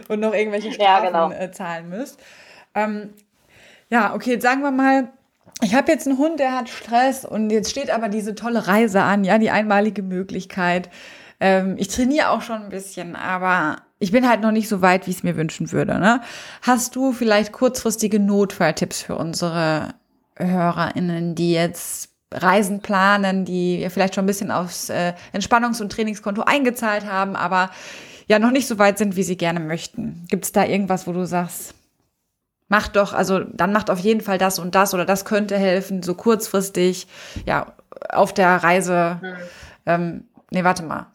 und 0.08 0.20
noch 0.20 0.34
irgendwelche 0.34 0.72
Strafen 0.72 1.14
ja, 1.14 1.28
genau. 1.28 1.32
äh, 1.32 1.52
zahlen 1.52 1.90
müsst. 1.90 2.20
Ähm, 2.76 3.10
ja, 3.90 4.14
okay, 4.16 4.40
sagen 4.40 4.62
wir 4.62 4.72
mal, 4.72 5.10
ich 5.62 5.76
habe 5.76 5.92
jetzt 5.92 6.08
einen 6.08 6.18
Hund, 6.18 6.40
der 6.40 6.56
hat 6.56 6.70
Stress 6.70 7.26
und 7.26 7.50
jetzt 7.50 7.70
steht 7.70 7.90
aber 7.90 8.10
diese 8.10 8.36
tolle 8.36 8.68
Reise 8.68 9.02
an, 9.02 9.24
ja, 9.24 9.38
die 9.38 9.52
einmalige 9.52 10.02
Möglichkeit. 10.02 10.90
Ähm, 11.40 11.76
ich 11.78 11.88
trainiere 11.90 12.30
auch 12.30 12.42
schon 12.42 12.64
ein 12.64 12.70
bisschen, 12.70 13.16
aber 13.16 13.78
ich 14.00 14.12
bin 14.12 14.28
halt 14.28 14.42
noch 14.42 14.52
nicht 14.52 14.68
so 14.68 14.82
weit, 14.82 15.06
wie 15.06 15.12
ich 15.12 15.18
es 15.18 15.24
mir 15.24 15.38
wünschen 15.38 15.72
würde. 15.72 16.00
Ne? 16.00 16.22
Hast 16.62 16.96
du 16.96 17.14
vielleicht 17.14 17.54
kurzfristige 17.54 18.20
Notfalltipps 18.20 19.02
für 19.02 19.16
unsere 19.16 19.94
HörerInnen, 20.36 21.36
die 21.36 21.54
jetzt 21.54 22.10
Reisen 22.34 22.82
planen, 22.82 23.46
die 23.46 23.88
vielleicht 23.90 24.16
schon 24.16 24.24
ein 24.24 24.28
bisschen 24.28 24.52
aufs 24.52 24.90
äh, 24.90 25.14
Entspannungs- 25.34 25.82
und 25.82 25.92
Trainingskonto 25.92 26.42
eingezahlt 26.42 27.06
haben, 27.06 27.36
aber 27.36 27.70
ja 28.28 28.40
noch 28.40 28.52
nicht 28.52 28.68
so 28.68 28.80
weit 28.80 28.98
sind, 28.98 29.16
wie 29.16 29.24
sie 29.24 29.38
gerne 29.38 29.60
möchten? 29.60 30.26
Gibt 30.30 30.46
es 30.46 30.52
da 30.52 30.66
irgendwas, 30.66 31.06
wo 31.08 31.12
du 31.12 31.26
sagst, 31.26 31.76
mach 32.74 32.88
doch, 32.88 33.14
also 33.14 33.42
dann 33.42 33.72
macht 33.72 33.92
auf 33.92 34.00
jeden 34.00 34.22
Fall 34.22 34.40
das 34.40 34.58
und 34.58 34.74
das 34.74 34.96
oder 34.96 35.06
das 35.06 35.26
könnte 35.26 35.56
helfen, 35.56 36.02
so 36.02 36.16
kurzfristig, 36.16 37.06
ja, 37.46 37.76
auf 38.10 38.34
der 38.34 38.64
Reise. 38.64 39.20
Hm. 39.22 39.36
Ähm, 39.86 40.28
nee, 40.50 40.64
warte 40.64 40.82
mal. 40.82 41.06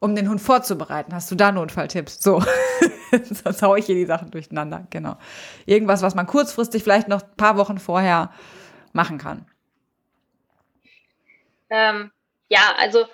Um 0.00 0.14
den 0.14 0.26
Hund 0.26 0.40
vorzubereiten, 0.40 1.14
hast 1.14 1.30
du 1.30 1.34
da 1.34 1.52
Notfalltipps? 1.52 2.22
So, 2.22 2.42
sonst 3.44 3.60
haue 3.60 3.78
ich 3.78 3.84
hier 3.84 3.94
die 3.94 4.06
Sachen 4.06 4.30
durcheinander. 4.30 4.86
Genau. 4.88 5.18
Irgendwas, 5.66 6.00
was 6.00 6.14
man 6.14 6.26
kurzfristig 6.26 6.82
vielleicht 6.82 7.08
noch 7.08 7.20
ein 7.20 7.36
paar 7.36 7.58
Wochen 7.58 7.76
vorher 7.76 8.30
machen 8.94 9.18
kann. 9.18 9.44
Ähm, 11.68 12.10
ja, 12.48 12.72
also 12.78 13.04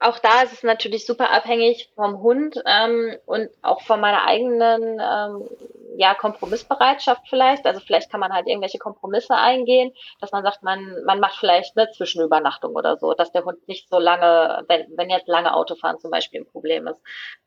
auch 0.00 0.18
da 0.18 0.42
ist 0.42 0.52
es 0.54 0.62
natürlich 0.62 1.04
super 1.04 1.30
abhängig 1.30 1.90
vom 1.94 2.20
Hund 2.22 2.60
ähm, 2.66 3.16
und 3.26 3.50
auch 3.60 3.82
von 3.82 4.00
meiner 4.00 4.26
eigenen 4.26 4.98
ähm, 4.98 5.48
ja, 5.96 6.14
Kompromissbereitschaft 6.14 7.28
vielleicht. 7.28 7.66
Also 7.66 7.80
vielleicht 7.80 8.10
kann 8.10 8.20
man 8.20 8.32
halt 8.32 8.46
irgendwelche 8.46 8.78
Kompromisse 8.78 9.34
eingehen, 9.34 9.92
dass 10.20 10.32
man 10.32 10.42
sagt, 10.42 10.62
man, 10.62 11.04
man 11.04 11.20
macht 11.20 11.36
vielleicht 11.38 11.76
eine 11.76 11.90
Zwischenübernachtung 11.90 12.74
oder 12.74 12.96
so, 12.96 13.12
dass 13.12 13.32
der 13.32 13.44
Hund 13.44 13.68
nicht 13.68 13.90
so 13.90 13.98
lange, 13.98 14.64
wenn, 14.68 14.86
wenn 14.96 15.10
jetzt 15.10 15.28
lange 15.28 15.54
Autofahren 15.54 15.98
zum 15.98 16.10
Beispiel 16.10 16.40
ein 16.40 16.50
Problem 16.50 16.86
ist. 16.86 17.00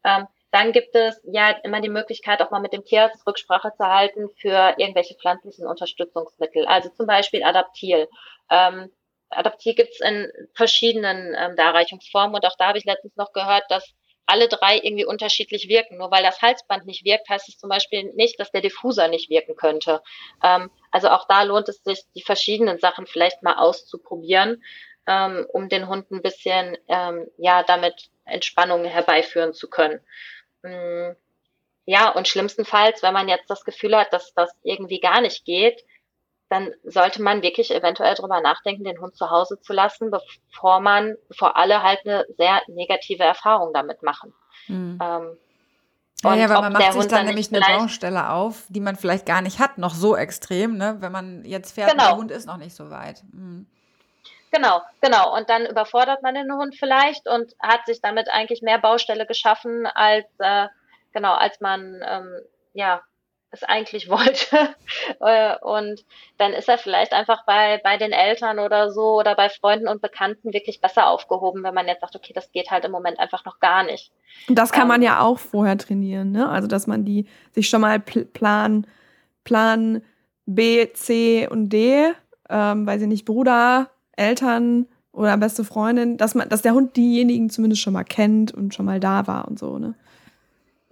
Ähm, 0.04 0.28
dann 0.51 0.72
gibt 0.72 0.93
es 0.93 1.20
ja 1.26 1.49
immer 1.64 1.82
die 1.82 1.89
Möglichkeit, 1.89 2.39
auch 2.43 2.51
mal 2.51 2.62
mit 2.62 2.74
dem 2.74 2.86
Tierarzt 2.86 3.26
Rücksprache 3.26 3.74
zu 3.76 3.88
halten 3.88 4.30
für 4.38 4.76
irgendwelche 4.78 5.16
pflanzlichen 5.16 5.66
Unterstützungsmittel, 5.66 6.68
also 6.68 6.89
zum 6.89 7.08
Beispiel 7.08 7.43
Adaptil. 7.43 8.08
Ähm, 8.51 8.91
Adaptil 9.38 9.76
gibt 9.76 9.92
es 9.92 10.00
in 10.00 10.32
verschiedenen 10.54 11.36
ähm, 11.38 11.56
Darreichungsformen 11.56 12.36
und 12.36 12.46
auch 12.46 12.56
da 12.58 12.68
habe 12.68 12.78
ich 12.78 12.86
letztens 12.86 13.16
noch 13.16 13.34
gehört, 13.34 13.64
dass 13.70 13.94
alle 14.26 14.48
drei 14.48 14.78
irgendwie 14.78 15.06
unterschiedlich 15.06 15.68
wirken. 15.68 15.98
Nur 15.98 16.12
weil 16.12 16.24
das 16.24 16.42
Halsband 16.42 16.86
nicht 16.86 17.04
wirkt, 17.06 17.30
heißt 17.30 17.50
es 17.50 17.58
zum 17.58 17.70
Beispiel 17.70 18.12
nicht, 18.14 18.40
dass 18.40 18.52
der 18.52 18.62
Diffuser 18.62 19.08
nicht 19.08 19.30
wirken 19.30 19.56
könnte. 19.56 20.02
Ähm, 20.44 20.70
also 20.92 21.10
auch 21.10 21.28
da 21.28 21.44
lohnt 21.44 21.70
es 21.70 21.84
sich, 21.84 22.04
die 22.16 22.22
verschiedenen 22.22 22.80
Sachen 22.80 23.06
vielleicht 23.06 23.44
mal 23.44 23.56
auszuprobieren, 23.56 24.64
ähm, 25.08 25.46
um 25.52 25.70
den 25.70 25.88
Hund 25.88 26.12
ein 26.12 26.22
bisschen 26.22 26.78
ähm, 26.88 27.28
ja 27.38 27.64
damit 27.64 28.10
Entspannung 28.26 28.86
herbeiführen 28.86 29.54
zu 29.54 29.70
können. 29.70 30.00
Mm, 30.62 31.12
ja, 31.86 32.10
und 32.10 32.28
schlimmstenfalls, 32.28 33.04
wenn 33.04 33.14
man 33.14 33.28
jetzt 33.28 33.50
das 33.50 33.66
Gefühl 33.66 33.98
hat, 33.98 34.14
dass 34.14 34.34
das 34.34 34.52
irgendwie 34.64 35.02
gar 35.02 35.20
nicht 35.20 35.44
geht, 35.44 35.84
dann 36.54 36.72
sollte 36.84 37.20
man 37.20 37.41
wirklich 37.41 37.74
eventuell 37.74 38.14
drüber 38.14 38.39
nachdenken, 38.39 38.84
den 38.84 39.01
Hund 39.01 39.16
zu 39.16 39.32
Hause 39.32 39.60
zu 39.60 39.74
lassen, 39.74 40.12
bevor 40.12 40.80
man, 40.80 41.16
bevor 41.28 41.58
alle 41.58 41.82
halt 41.82 42.01
eine 42.06 42.26
sehr 42.38 42.62
negative 42.68 43.24
Erfahrung 43.24 43.74
damit 43.74 44.04
machen. 44.04 44.34
Mhm. 44.68 44.99
Ähm, 45.01 45.38
ja, 46.24 46.36
ja, 46.36 46.49
weil 46.49 46.62
man 46.62 46.74
macht 46.74 46.93
sich 46.93 47.08
dann 47.08 47.26
nämlich 47.26 47.51
eine 47.51 47.60
Baustelle 47.60 48.30
auf, 48.30 48.66
die 48.70 48.80
man 48.80 48.95
vielleicht 48.95 49.26
gar 49.26 49.41
nicht 49.41 49.60
hat, 49.60 49.80
noch 49.80 49.95
so 49.95 50.16
extrem, 50.16 50.78
ne? 50.78 50.97
Wenn 50.99 51.12
man 51.12 51.43
jetzt 51.43 51.74
fährt, 51.74 51.91
genau. 51.91 52.10
der 52.10 52.18
Hund 52.18 52.32
ist 52.32 52.45
noch 52.45 52.58
nicht 52.58 52.76
so 52.76 52.91
weit. 52.91 53.24
Mhm. 53.34 53.66
Genau, 54.51 54.84
genau. 55.01 55.36
Und 55.36 55.49
dann 55.49 55.66
überfordert 55.66 56.22
man 56.22 56.36
den 56.36 56.54
Hund 56.54 56.76
vielleicht 56.78 57.28
und 57.28 57.54
hat 57.60 57.88
sich 57.88 57.99
damit 57.99 58.30
eigentlich 58.32 58.62
mehr 58.62 58.78
Baustelle 58.78 59.26
geschaffen, 59.26 59.88
als 59.88 60.28
äh, 60.38 60.68
genau, 61.14 61.34
als 61.34 61.60
man 61.60 61.99
ähm, 62.08 62.39
ja 62.74 63.01
es 63.54 63.64
eigentlich 63.64 64.10
wollte. 64.10 64.76
Äh, 65.20 65.56
und 65.62 66.04
dann 66.38 66.54
ist 66.54 66.68
er 66.68 66.78
vielleicht 66.78 67.14
einfach 67.14 67.45
bei, 67.45 67.80
bei 67.84 67.97
den 67.97 68.12
Eltern 68.12 68.60
oder 68.60 68.91
so 68.91 69.20
oder 69.20 69.36
bei 69.36 69.49
Freunden 69.49 69.88
und 69.88 70.01
Bekannten 70.01 70.54
wirklich 70.54 70.82
besser 70.82 71.08
aufgehoben, 71.08 71.64
wenn 71.64 71.74
man 71.74 71.88
jetzt 71.88 72.01
sagt, 72.01 72.16
okay, 72.16 72.34
das 72.34 72.51
geht 72.51 72.72
halt 72.72 72.84
im 72.86 72.91
Moment 72.91 73.20
einfach 73.20 73.45
noch 73.45 73.60
gar 73.60 73.84
nicht. 73.84 74.12
Und 74.49 74.58
das 74.58 74.72
kann 74.72 74.88
man 74.88 75.01
ähm, 75.01 75.08
ja 75.08 75.22
auch 75.22 75.39
vorher 75.39 75.78
trainieren, 75.78 76.32
ne? 76.32 76.49
Also, 76.49 76.68
dass 76.68 76.88
man 76.88 77.06
die 77.06 77.28
sich 77.51 77.70
schon 77.70 77.82
mal 77.82 77.99
Plan, 77.99 78.88
Plan 79.43 80.01
B, 80.45 80.91
C 80.93 81.47
und 81.47 81.70
D, 81.70 82.12
ähm, 82.49 82.88
weiß 82.88 83.01
ich 83.04 83.08
nicht, 83.08 83.26
Bruder, 83.26 83.89
Eltern 84.16 84.88
oder 85.12 85.38
beste 85.38 85.64
Freundin, 85.64 86.18
dass 86.18 86.36
man, 86.36 86.49
dass 86.49 86.64
der 86.64 86.74
Hund 86.74 86.97
diejenigen 86.97 87.49
zumindest 87.49 87.82
schon 87.82 87.93
mal 87.93 88.04
kennt 88.04 88.54
und 88.54 88.74
schon 88.74 88.86
mal 88.86 88.99
da 88.99 89.28
war 89.28 89.47
und 89.47 89.60
so, 89.60 89.78
ne? 89.78 89.95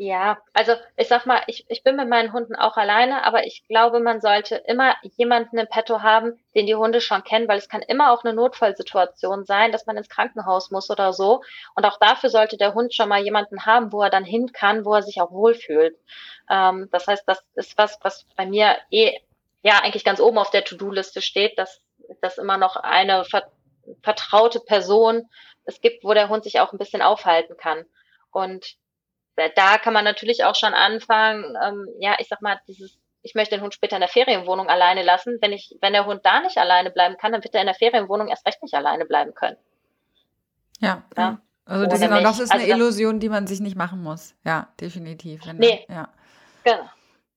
Ja, 0.03 0.39
also 0.53 0.73
ich 0.97 1.09
sag 1.09 1.27
mal, 1.27 1.43
ich, 1.45 1.63
ich 1.69 1.83
bin 1.83 1.95
mit 1.95 2.09
meinen 2.09 2.33
Hunden 2.33 2.55
auch 2.55 2.75
alleine, 2.75 3.23
aber 3.23 3.45
ich 3.45 3.63
glaube, 3.67 3.99
man 3.99 4.19
sollte 4.19 4.55
immer 4.55 4.95
jemanden 5.15 5.59
im 5.59 5.67
Petto 5.67 6.01
haben, 6.01 6.39
den 6.55 6.65
die 6.65 6.73
Hunde 6.73 7.01
schon 7.01 7.23
kennen, 7.23 7.47
weil 7.47 7.59
es 7.59 7.69
kann 7.69 7.83
immer 7.83 8.11
auch 8.11 8.23
eine 8.23 8.33
Notfallsituation 8.33 9.45
sein, 9.45 9.71
dass 9.71 9.85
man 9.85 9.97
ins 9.97 10.09
Krankenhaus 10.09 10.71
muss 10.71 10.89
oder 10.89 11.13
so. 11.13 11.43
Und 11.75 11.85
auch 11.85 11.99
dafür 11.99 12.31
sollte 12.31 12.57
der 12.57 12.73
Hund 12.73 12.95
schon 12.95 13.09
mal 13.09 13.21
jemanden 13.21 13.67
haben, 13.67 13.91
wo 13.91 14.01
er 14.01 14.09
dann 14.09 14.23
hin 14.23 14.51
kann, 14.51 14.85
wo 14.85 14.95
er 14.95 15.03
sich 15.03 15.21
auch 15.21 15.29
wohlfühlt. 15.29 15.95
Ähm, 16.49 16.89
das 16.91 17.05
heißt, 17.05 17.23
das 17.27 17.43
ist 17.53 17.77
was, 17.77 17.99
was 18.01 18.25
bei 18.35 18.47
mir 18.47 18.77
eh 18.89 19.19
ja 19.61 19.81
eigentlich 19.83 20.03
ganz 20.03 20.19
oben 20.19 20.39
auf 20.39 20.49
der 20.49 20.63
To-Do-Liste 20.63 21.21
steht, 21.21 21.59
dass, 21.59 21.79
dass 22.21 22.39
immer 22.39 22.57
noch 22.57 22.75
eine 22.75 23.23
vertraute 24.01 24.61
Person 24.61 25.29
es 25.65 25.79
gibt, 25.79 26.03
wo 26.03 26.15
der 26.15 26.29
Hund 26.29 26.43
sich 26.43 26.59
auch 26.59 26.73
ein 26.73 26.79
bisschen 26.79 27.03
aufhalten 27.03 27.55
kann. 27.55 27.85
Und 28.31 28.81
da 29.35 29.77
kann 29.77 29.93
man 29.93 30.03
natürlich 30.03 30.43
auch 30.43 30.55
schon 30.55 30.73
anfangen, 30.73 31.55
ähm, 31.63 31.87
ja, 31.99 32.15
ich 32.19 32.27
sag 32.27 32.41
mal, 32.41 32.59
dieses, 32.67 32.97
ich 33.21 33.35
möchte 33.35 33.55
den 33.55 33.63
Hund 33.63 33.73
später 33.73 33.95
in 33.95 34.01
der 34.01 34.09
Ferienwohnung 34.09 34.67
alleine 34.67 35.03
lassen. 35.03 35.37
Wenn 35.41 35.53
ich, 35.53 35.75
wenn 35.81 35.93
der 35.93 36.05
Hund 36.05 36.21
da 36.25 36.41
nicht 36.41 36.57
alleine 36.57 36.91
bleiben 36.91 37.17
kann, 37.17 37.31
dann 37.31 37.43
wird 37.43 37.53
er 37.55 37.61
in 37.61 37.67
der 37.67 37.75
Ferienwohnung 37.75 38.27
erst 38.27 38.45
recht 38.45 38.61
nicht 38.61 38.73
alleine 38.73 39.05
bleiben 39.05 39.33
können. 39.33 39.57
Ja. 40.79 41.03
ja? 41.17 41.39
Also 41.65 41.85
das, 41.85 41.99
genau, 41.99 42.21
das 42.21 42.39
ist 42.39 42.51
eine 42.51 42.63
also 42.63 42.75
Illusion, 42.75 43.19
die 43.19 43.29
man 43.29 43.47
sich 43.47 43.59
nicht 43.59 43.75
machen 43.75 44.01
muss. 44.03 44.35
Ja, 44.43 44.69
definitiv. 44.79 45.45
Wenn 45.45 45.57
nee. 45.57 45.85
ja. 45.87 46.09
Genau. 46.63 46.89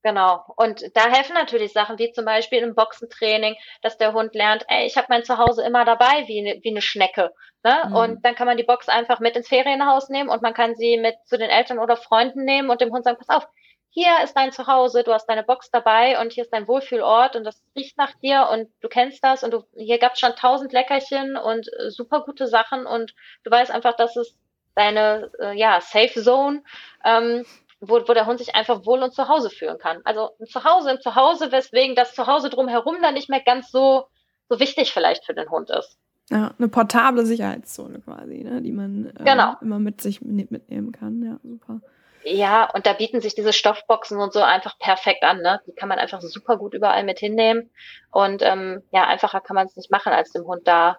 Genau. 0.04 0.44
Und 0.56 0.84
da 0.94 1.08
helfen 1.08 1.32
natürlich 1.32 1.72
Sachen 1.72 1.98
wie 1.98 2.12
zum 2.12 2.26
Beispiel 2.26 2.58
im 2.58 2.74
Boxentraining, 2.74 3.56
dass 3.80 3.96
der 3.96 4.12
Hund 4.12 4.34
lernt, 4.34 4.62
ey, 4.68 4.84
ich 4.84 4.98
habe 4.98 5.06
mein 5.08 5.24
Zuhause 5.24 5.64
immer 5.64 5.86
dabei 5.86 6.24
wie 6.26 6.40
eine, 6.40 6.62
wie 6.62 6.72
eine 6.72 6.82
Schnecke. 6.82 7.32
Ne? 7.64 7.84
Mhm. 7.88 7.96
Und 7.96 8.24
dann 8.24 8.34
kann 8.34 8.46
man 8.46 8.58
die 8.58 8.64
Box 8.64 8.90
einfach 8.90 9.18
mit 9.20 9.34
ins 9.34 9.48
Ferienhaus 9.48 10.10
nehmen 10.10 10.28
und 10.28 10.42
man 10.42 10.52
kann 10.52 10.74
sie 10.74 10.98
mit 10.98 11.16
zu 11.24 11.38
den 11.38 11.48
Eltern 11.48 11.78
oder 11.78 11.96
Freunden 11.96 12.44
nehmen 12.44 12.68
und 12.68 12.82
dem 12.82 12.92
Hund 12.92 13.04
sagen, 13.04 13.16
pass 13.16 13.34
auf, 13.34 13.48
hier 13.88 14.10
ist 14.22 14.34
dein 14.34 14.52
Zuhause, 14.52 15.04
du 15.04 15.12
hast 15.14 15.24
deine 15.26 15.42
Box 15.42 15.70
dabei 15.70 16.20
und 16.20 16.34
hier 16.34 16.44
ist 16.44 16.52
dein 16.52 16.68
Wohlfühlort 16.68 17.34
und 17.34 17.44
das 17.44 17.64
riecht 17.74 17.96
nach 17.96 18.12
dir 18.20 18.50
und 18.52 18.68
du 18.82 18.88
kennst 18.88 19.24
das 19.24 19.42
und 19.42 19.52
du, 19.52 19.64
hier 19.74 19.98
gab's 19.98 20.20
schon 20.20 20.36
tausend 20.36 20.74
Leckerchen 20.74 21.38
und 21.38 21.66
äh, 21.78 21.90
super 21.90 22.24
gute 22.26 22.46
Sachen 22.46 22.84
und 22.84 23.14
du 23.42 23.50
weißt 23.50 23.70
einfach, 23.70 23.96
dass 23.96 24.16
es 24.16 24.36
deine 24.74 25.30
äh, 25.40 25.56
ja, 25.56 25.80
Safe 25.80 26.22
Zone. 26.22 26.62
Ähm, 27.04 27.46
wo, 27.88 28.00
wo 28.06 28.14
der 28.14 28.26
Hund 28.26 28.38
sich 28.38 28.54
einfach 28.54 28.84
wohl 28.84 29.02
und 29.02 29.14
zu 29.14 29.28
Hause 29.28 29.50
fühlen 29.50 29.78
kann. 29.78 30.00
Also 30.04 30.30
ein 30.40 30.46
Zuhause 30.46 30.90
im 30.90 31.00
Zuhause, 31.00 31.52
weswegen 31.52 31.94
das 31.94 32.14
Zuhause 32.14 32.50
drumherum 32.50 32.96
dann 33.02 33.14
nicht 33.14 33.28
mehr 33.28 33.42
ganz 33.42 33.70
so, 33.70 34.06
so 34.48 34.60
wichtig 34.60 34.92
vielleicht 34.92 35.24
für 35.24 35.34
den 35.34 35.50
Hund 35.50 35.70
ist. 35.70 35.98
Ja, 36.30 36.52
eine 36.58 36.68
portable 36.68 37.26
Sicherheitszone 37.26 38.00
quasi, 38.00 38.44
ne, 38.44 38.62
die 38.62 38.72
man 38.72 39.12
äh, 39.18 39.24
genau. 39.24 39.56
immer 39.60 39.78
mit 39.78 40.00
sich 40.00 40.22
mitnehmen 40.22 40.92
kann. 40.92 41.22
Ja, 41.22 41.38
super. 41.42 41.80
Ja, 42.24 42.70
und 42.70 42.86
da 42.86 42.94
bieten 42.94 43.20
sich 43.20 43.34
diese 43.34 43.52
Stoffboxen 43.52 44.18
und 44.18 44.32
so 44.32 44.40
einfach 44.40 44.78
perfekt 44.78 45.22
an. 45.22 45.42
Ne? 45.42 45.60
Die 45.66 45.72
kann 45.72 45.90
man 45.90 45.98
einfach 45.98 46.22
super 46.22 46.56
gut 46.56 46.72
überall 46.72 47.04
mit 47.04 47.18
hinnehmen. 47.18 47.70
Und 48.10 48.40
ähm, 48.42 48.82
ja, 48.92 49.06
einfacher 49.06 49.40
kann 49.40 49.54
man 49.54 49.66
es 49.66 49.76
nicht 49.76 49.90
machen, 49.90 50.12
als 50.12 50.32
dem 50.32 50.44
Hund 50.44 50.66
da 50.66 50.98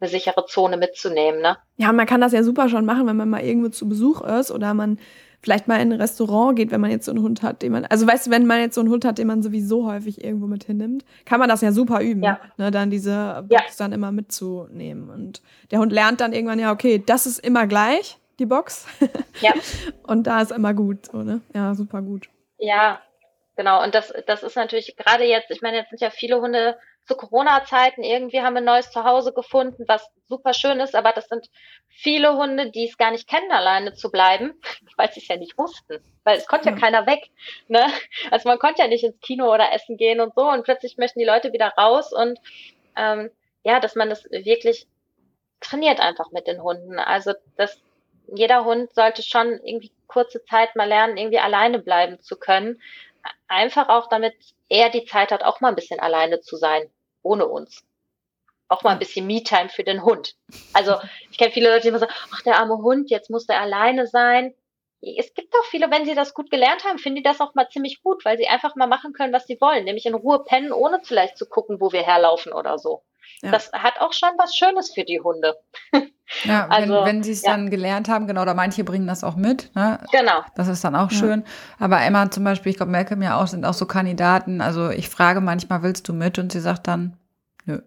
eine 0.00 0.08
sichere 0.08 0.46
Zone 0.46 0.76
mitzunehmen. 0.76 1.40
Ne? 1.40 1.56
Ja, 1.76 1.92
man 1.92 2.06
kann 2.06 2.20
das 2.20 2.32
ja 2.32 2.44
super 2.44 2.68
schon 2.68 2.84
machen, 2.84 3.06
wenn 3.08 3.16
man 3.16 3.28
mal 3.28 3.42
irgendwo 3.42 3.68
zu 3.68 3.88
Besuch 3.88 4.22
ist 4.22 4.52
oder 4.52 4.72
man 4.72 5.00
vielleicht 5.42 5.68
mal 5.68 5.76
in 5.76 5.92
ein 5.92 6.00
Restaurant 6.00 6.56
geht, 6.56 6.70
wenn 6.70 6.80
man 6.80 6.90
jetzt 6.90 7.06
so 7.06 7.12
einen 7.12 7.22
Hund 7.22 7.42
hat, 7.42 7.62
den 7.62 7.72
man, 7.72 7.84
also 7.86 8.06
weißt 8.06 8.26
du, 8.26 8.30
wenn 8.30 8.46
man 8.46 8.60
jetzt 8.60 8.74
so 8.74 8.80
einen 8.80 8.90
Hund 8.90 9.04
hat, 9.04 9.18
den 9.18 9.26
man 9.26 9.42
sowieso 9.42 9.86
häufig 9.86 10.22
irgendwo 10.22 10.46
mit 10.46 10.64
hinnimmt, 10.64 11.04
kann 11.24 11.40
man 11.40 11.48
das 11.48 11.60
ja 11.60 11.72
super 11.72 12.02
üben, 12.02 12.22
ja. 12.22 12.38
ne, 12.58 12.70
dann 12.70 12.90
diese 12.90 13.44
Box 13.48 13.62
ja. 13.62 13.74
dann 13.78 13.92
immer 13.92 14.12
mitzunehmen. 14.12 15.08
Und 15.08 15.42
der 15.70 15.78
Hund 15.78 15.92
lernt 15.92 16.20
dann 16.20 16.32
irgendwann, 16.32 16.58
ja, 16.58 16.72
okay, 16.72 17.02
das 17.04 17.26
ist 17.26 17.38
immer 17.38 17.66
gleich, 17.66 18.18
die 18.38 18.46
Box. 18.46 18.86
Ja. 19.40 19.52
Und 20.02 20.26
da 20.26 20.42
ist 20.42 20.52
immer 20.52 20.74
gut, 20.74 21.06
so, 21.10 21.22
ne? 21.22 21.40
Ja, 21.54 21.74
super 21.74 22.02
gut. 22.02 22.28
Ja, 22.58 23.00
genau. 23.60 23.82
Und 23.82 23.94
das, 23.94 24.10
das 24.26 24.42
ist 24.42 24.56
natürlich 24.56 24.96
gerade 24.96 25.24
jetzt, 25.24 25.50
ich 25.50 25.60
meine, 25.60 25.76
jetzt 25.76 25.90
sind 25.90 26.00
ja 26.00 26.08
viele 26.08 26.40
Hunde 26.40 26.78
zu 27.04 27.14
Corona-Zeiten 27.14 28.02
irgendwie 28.02 28.40
haben 28.40 28.54
wir 28.54 28.62
ein 28.62 28.64
neues 28.64 28.90
Zuhause 28.90 29.34
gefunden, 29.34 29.84
was 29.86 30.10
super 30.28 30.54
schön 30.54 30.80
ist, 30.80 30.94
aber 30.94 31.12
das 31.12 31.28
sind 31.28 31.50
viele 31.88 32.38
Hunde, 32.38 32.70
die 32.70 32.88
es 32.88 32.96
gar 32.96 33.10
nicht 33.10 33.28
kennen, 33.28 33.52
alleine 33.52 33.92
zu 33.92 34.10
bleiben, 34.10 34.54
weil 34.96 35.12
sie 35.12 35.20
es 35.20 35.28
ja 35.28 35.36
nicht 35.36 35.58
wussten. 35.58 36.02
Weil 36.24 36.38
es 36.38 36.46
konnte 36.46 36.70
ja, 36.70 36.74
ja 36.74 36.80
keiner 36.80 37.06
weg. 37.06 37.28
Ne? 37.68 37.84
Also 38.30 38.48
man 38.48 38.58
konnte 38.58 38.80
ja 38.80 38.88
nicht 38.88 39.04
ins 39.04 39.20
Kino 39.20 39.52
oder 39.52 39.74
essen 39.74 39.98
gehen 39.98 40.20
und 40.20 40.34
so 40.34 40.48
und 40.48 40.64
plötzlich 40.64 40.96
möchten 40.96 41.18
die 41.18 41.26
Leute 41.26 41.52
wieder 41.52 41.68
raus 41.76 42.14
und 42.14 42.38
ähm, 42.96 43.30
ja, 43.62 43.78
dass 43.78 43.94
man 43.94 44.08
das 44.08 44.24
wirklich 44.30 44.86
trainiert 45.60 46.00
einfach 46.00 46.30
mit 46.32 46.46
den 46.46 46.62
Hunden. 46.62 46.98
Also 46.98 47.34
das, 47.58 47.78
jeder 48.34 48.64
Hund 48.64 48.94
sollte 48.94 49.22
schon 49.22 49.60
irgendwie 49.62 49.92
kurze 50.06 50.42
Zeit 50.44 50.76
mal 50.76 50.88
lernen, 50.88 51.16
irgendwie 51.16 51.38
alleine 51.38 51.78
bleiben 51.78 52.20
zu 52.20 52.36
können. 52.36 52.80
Einfach 53.48 53.88
auch, 53.88 54.08
damit 54.08 54.34
er 54.68 54.90
die 54.90 55.04
Zeit 55.04 55.32
hat, 55.32 55.42
auch 55.42 55.60
mal 55.60 55.68
ein 55.68 55.74
bisschen 55.74 56.00
alleine 56.00 56.40
zu 56.40 56.56
sein 56.56 56.90
ohne 57.22 57.46
uns. 57.46 57.84
Auch 58.68 58.82
mal 58.82 58.90
ein 58.90 58.98
bisschen 58.98 59.26
Me-Time 59.26 59.68
für 59.68 59.82
den 59.82 60.04
Hund. 60.04 60.36
Also 60.72 60.96
ich 61.30 61.38
kenne 61.38 61.50
viele 61.50 61.70
Leute, 61.70 61.82
die 61.82 61.88
immer 61.88 61.98
sagen, 61.98 62.14
ach 62.32 62.42
der 62.42 62.58
arme 62.58 62.78
Hund, 62.78 63.10
jetzt 63.10 63.30
muss 63.30 63.46
der 63.46 63.60
alleine 63.60 64.06
sein. 64.06 64.54
Es 65.02 65.34
gibt 65.34 65.54
auch 65.54 65.64
viele, 65.64 65.90
wenn 65.90 66.04
sie 66.04 66.14
das 66.14 66.34
gut 66.34 66.50
gelernt 66.50 66.84
haben, 66.84 66.98
finden 66.98 67.16
die 67.16 67.22
das 67.22 67.40
auch 67.40 67.54
mal 67.54 67.68
ziemlich 67.68 68.02
gut, 68.02 68.24
weil 68.24 68.36
sie 68.36 68.48
einfach 68.48 68.76
mal 68.76 68.86
machen 68.86 69.12
können, 69.12 69.32
was 69.32 69.46
sie 69.46 69.60
wollen, 69.60 69.84
nämlich 69.84 70.06
in 70.06 70.14
Ruhe 70.14 70.44
pennen, 70.44 70.72
ohne 70.72 71.00
vielleicht 71.02 71.38
zu 71.38 71.46
gucken, 71.46 71.80
wo 71.80 71.90
wir 71.90 72.02
herlaufen 72.02 72.52
oder 72.52 72.78
so. 72.78 73.02
Ja. 73.42 73.50
Das 73.50 73.72
hat 73.72 74.00
auch 74.00 74.12
schon 74.12 74.30
was 74.36 74.54
Schönes 74.54 74.92
für 74.92 75.04
die 75.04 75.20
Hunde. 75.20 75.58
Ja, 76.44 76.68
also, 76.68 76.94
wenn, 76.94 77.06
wenn 77.06 77.22
sie 77.22 77.32
es 77.32 77.42
ja. 77.42 77.52
dann 77.52 77.70
gelernt 77.70 78.08
haben, 78.08 78.26
genau, 78.26 78.42
oder 78.42 78.54
manche 78.54 78.84
bringen 78.84 79.06
das 79.06 79.24
auch 79.24 79.36
mit. 79.36 79.74
Ne? 79.74 79.98
Genau. 80.12 80.42
Das 80.54 80.68
ist 80.68 80.84
dann 80.84 80.94
auch 80.94 81.10
ja. 81.10 81.18
schön. 81.18 81.44
Aber 81.78 82.00
Emma 82.00 82.30
zum 82.30 82.44
Beispiel, 82.44 82.70
ich 82.70 82.76
glaube, 82.76 82.92
Malcolm 82.92 83.22
ja 83.22 83.40
auch, 83.40 83.48
sind 83.48 83.64
auch 83.64 83.74
so 83.74 83.86
Kandidaten. 83.86 84.60
Also 84.60 84.90
ich 84.90 85.08
frage 85.08 85.40
manchmal, 85.40 85.82
willst 85.82 86.08
du 86.08 86.12
mit? 86.12 86.38
Und 86.38 86.52
sie 86.52 86.60
sagt 86.60 86.86
dann, 86.86 87.16
nö, 87.66 87.80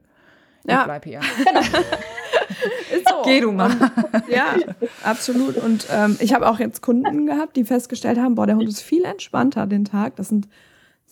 ich 0.63 0.71
ja. 0.71 0.83
bleib 0.83 1.05
hier. 1.05 1.21
Genau. 1.37 1.61
so. 3.09 3.21
Geh 3.23 3.39
du 3.39 3.51
mal. 3.51 3.71
Und, 3.71 4.27
ja, 4.27 4.55
absolut. 5.03 5.57
Und 5.57 5.87
ähm, 5.89 6.17
ich 6.19 6.33
habe 6.33 6.47
auch 6.47 6.59
jetzt 6.59 6.81
Kunden 6.81 7.25
gehabt, 7.25 7.55
die 7.55 7.63
festgestellt 7.63 8.17
haben, 8.17 8.35
boah, 8.35 8.45
der 8.45 8.55
Hund 8.55 8.67
ist 8.67 8.81
viel 8.81 9.05
entspannter 9.05 9.67
den 9.67 9.85
Tag. 9.85 10.17
Das 10.17 10.27
sind 10.27 10.47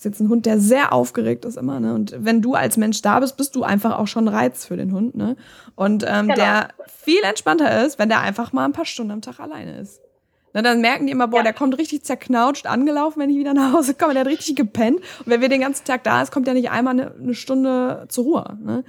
ist 0.01 0.05
jetzt 0.05 0.19
ein 0.19 0.29
Hund, 0.29 0.47
der 0.47 0.59
sehr 0.59 0.93
aufgeregt 0.93 1.45
ist 1.45 1.57
immer, 1.57 1.79
ne? 1.79 1.93
Und 1.93 2.15
wenn 2.17 2.41
du 2.41 2.55
als 2.55 2.75
Mensch 2.75 3.03
da 3.03 3.19
bist, 3.19 3.37
bist 3.37 3.55
du 3.55 3.61
einfach 3.61 3.99
auch 3.99 4.07
schon 4.07 4.27
Reiz 4.27 4.65
für 4.65 4.75
den 4.75 4.93
Hund, 4.93 5.15
ne? 5.15 5.35
Und 5.75 6.03
ähm, 6.07 6.27
genau. 6.27 6.35
der 6.35 6.69
viel 6.87 7.21
entspannter 7.21 7.85
ist, 7.85 7.99
wenn 7.99 8.09
der 8.09 8.19
einfach 8.19 8.51
mal 8.51 8.65
ein 8.65 8.71
paar 8.71 8.85
Stunden 8.85 9.11
am 9.11 9.21
Tag 9.21 9.39
alleine 9.39 9.77
ist. 9.77 10.01
Ne, 10.55 10.63
dann 10.63 10.81
merken 10.81 11.05
die 11.05 11.11
immer, 11.11 11.27
boah, 11.27 11.37
ja. 11.37 11.43
der 11.43 11.53
kommt 11.53 11.77
richtig 11.77 12.03
zerknautscht 12.03 12.65
angelaufen, 12.65 13.21
wenn 13.21 13.29
ich 13.29 13.37
wieder 13.37 13.53
nach 13.53 13.73
Hause 13.73 13.93
komme. 13.93 14.13
Der 14.13 14.21
hat 14.21 14.27
richtig 14.27 14.55
gepennt. 14.55 14.97
Und 14.97 15.27
wenn 15.27 15.39
wir 15.39 15.49
den 15.49 15.61
ganzen 15.61 15.85
Tag 15.85 16.03
da 16.03 16.23
ist, 16.23 16.31
kommt 16.31 16.47
der 16.47 16.55
nicht 16.55 16.71
einmal 16.71 16.93
eine, 16.93 17.13
eine 17.13 17.35
Stunde 17.35 18.07
zur 18.09 18.23
Ruhe. 18.23 18.57
Ne? 18.59 18.83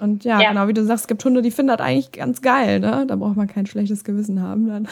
Und 0.00 0.24
ja, 0.24 0.40
ja, 0.40 0.48
genau, 0.48 0.66
wie 0.66 0.74
du 0.74 0.84
sagst, 0.84 1.04
es 1.04 1.08
gibt 1.08 1.24
Hunde, 1.24 1.40
die 1.40 1.52
finden 1.52 1.68
das 1.68 1.80
eigentlich 1.80 2.10
ganz 2.10 2.42
geil. 2.42 2.80
Ne? 2.80 3.04
Da 3.06 3.14
braucht 3.14 3.36
man 3.36 3.46
kein 3.46 3.66
schlechtes 3.66 4.02
Gewissen 4.02 4.42
haben 4.42 4.66
dann. 4.66 4.88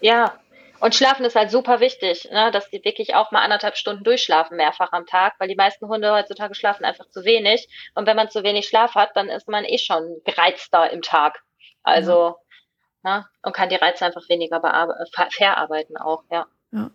Ja, 0.00 0.34
und 0.80 0.94
Schlafen 0.94 1.24
ist 1.24 1.36
halt 1.36 1.50
super 1.50 1.80
wichtig, 1.80 2.28
ne, 2.30 2.50
dass 2.50 2.70
die 2.70 2.84
wirklich 2.84 3.14
auch 3.14 3.32
mal 3.32 3.42
anderthalb 3.42 3.76
Stunden 3.76 4.04
durchschlafen, 4.04 4.56
mehrfach 4.56 4.92
am 4.92 5.06
Tag, 5.06 5.34
weil 5.38 5.48
die 5.48 5.56
meisten 5.56 5.88
Hunde 5.88 6.12
heutzutage 6.12 6.54
schlafen 6.54 6.84
einfach 6.84 7.08
zu 7.10 7.24
wenig. 7.24 7.68
Und 7.94 8.06
wenn 8.06 8.16
man 8.16 8.30
zu 8.30 8.42
wenig 8.42 8.68
Schlaf 8.68 8.94
hat, 8.94 9.10
dann 9.14 9.28
ist 9.28 9.48
man 9.48 9.64
eh 9.64 9.78
schon 9.78 10.20
gereizter 10.24 10.90
im 10.90 11.02
Tag. 11.02 11.42
Also, 11.82 12.36
ja. 13.04 13.18
ne, 13.18 13.26
und 13.42 13.54
kann 13.54 13.68
die 13.68 13.76
Reize 13.76 14.04
einfach 14.04 14.28
weniger 14.28 14.60
verarbeiten 14.60 15.96
auch, 15.96 16.24
ja. 16.30 16.46
ja. 16.72 16.90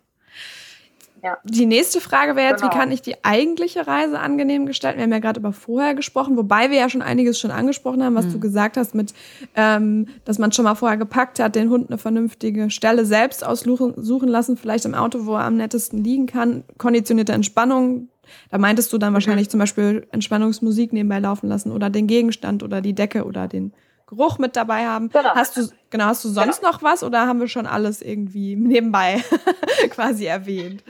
Ja. 1.24 1.38
Die 1.46 1.66
nächste 1.66 2.02
Frage 2.02 2.36
wäre 2.36 2.50
jetzt, 2.50 2.62
genau. 2.62 2.74
wie 2.74 2.78
kann 2.78 2.92
ich 2.92 3.02
die 3.02 3.24
eigentliche 3.24 3.88
Reise 3.88 4.20
angenehm 4.20 4.66
gestalten? 4.66 4.98
Wir 4.98 5.04
haben 5.04 5.14
ja 5.14 5.20
gerade 5.20 5.40
über 5.40 5.54
vorher 5.54 5.96
gesprochen, 5.96 6.36
wobei 6.36 6.70
wir 6.70 6.78
ja 6.78 6.90
schon 6.90 7.02
einiges 7.02 7.40
schon 7.40 7.50
angesprochen 7.50 8.04
haben, 8.04 8.16
was 8.16 8.26
mhm. 8.26 8.34
du 8.34 8.40
gesagt 8.42 8.76
hast, 8.76 8.94
mit, 8.94 9.14
ähm, 9.56 10.08
dass 10.26 10.38
man 10.38 10.52
schon 10.52 10.66
mal 10.66 10.76
vorher 10.76 10.98
gepackt 10.98 11.40
hat, 11.40 11.56
den 11.56 11.70
Hund 11.70 11.90
eine 11.90 11.98
vernünftige 11.98 12.70
Stelle 12.70 13.06
selbst 13.06 13.46
aussuchen 13.46 14.28
lassen, 14.28 14.58
vielleicht 14.58 14.84
im 14.84 14.96
Auto, 14.96 15.26
wo 15.26 15.36
er 15.36 15.46
am 15.46 15.56
nettesten 15.56 16.04
liegen 16.04 16.26
kann, 16.26 16.66
konditionierte 16.78 17.32
Entspannung. 17.32 18.10
Da 18.52 18.58
meintest 18.58 18.92
du 18.92 18.98
dann 18.98 19.12
mhm. 19.12 19.16
wahrscheinlich 19.16 19.50
zum 19.50 19.62
Beispiel 19.62 20.06
Entspannungsmusik 20.12 20.92
nebenbei 20.92 21.20
laufen 21.20 21.48
lassen 21.48 21.72
oder 21.72 21.90
den 21.90 22.08
Gegenstand 22.08 22.64
oder 22.64 22.82
die 22.82 22.96
Decke 22.96 23.24
oder 23.24 23.48
den 23.48 23.72
Geruch 24.08 24.40
mit 24.40 24.58
dabei 24.58 24.86
haben. 24.88 25.08
Genau. 25.10 25.36
Hast 25.36 25.56
du, 25.56 25.70
genau, 25.90 26.06
hast 26.06 26.26
du 26.26 26.30
sonst 26.30 26.60
genau. 26.60 26.74
noch 26.74 26.84
was 26.84 27.02
oder 27.02 27.28
haben 27.28 27.40
wir 27.40 27.48
schon 27.48 27.66
alles 27.66 28.02
irgendwie 28.02 28.58
nebenbei 28.58 29.24
quasi 29.90 30.26
erwähnt? 30.26 30.84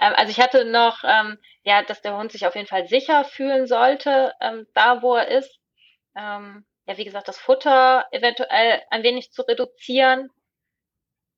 Ähm, 0.00 0.12
also 0.16 0.30
ich 0.30 0.40
hatte 0.40 0.64
noch, 0.64 1.02
ähm, 1.04 1.38
ja, 1.62 1.82
dass 1.82 2.02
der 2.02 2.16
Hund 2.16 2.32
sich 2.32 2.46
auf 2.46 2.54
jeden 2.54 2.68
Fall 2.68 2.86
sicher 2.86 3.24
fühlen 3.24 3.66
sollte, 3.66 4.32
ähm, 4.40 4.66
da 4.74 5.02
wo 5.02 5.16
er 5.16 5.28
ist. 5.28 5.58
Ähm, 6.16 6.64
ja, 6.86 6.96
wie 6.96 7.04
gesagt, 7.04 7.28
das 7.28 7.38
Futter 7.38 8.06
eventuell 8.12 8.82
ein 8.90 9.02
wenig 9.02 9.32
zu 9.32 9.42
reduzieren. 9.42 10.30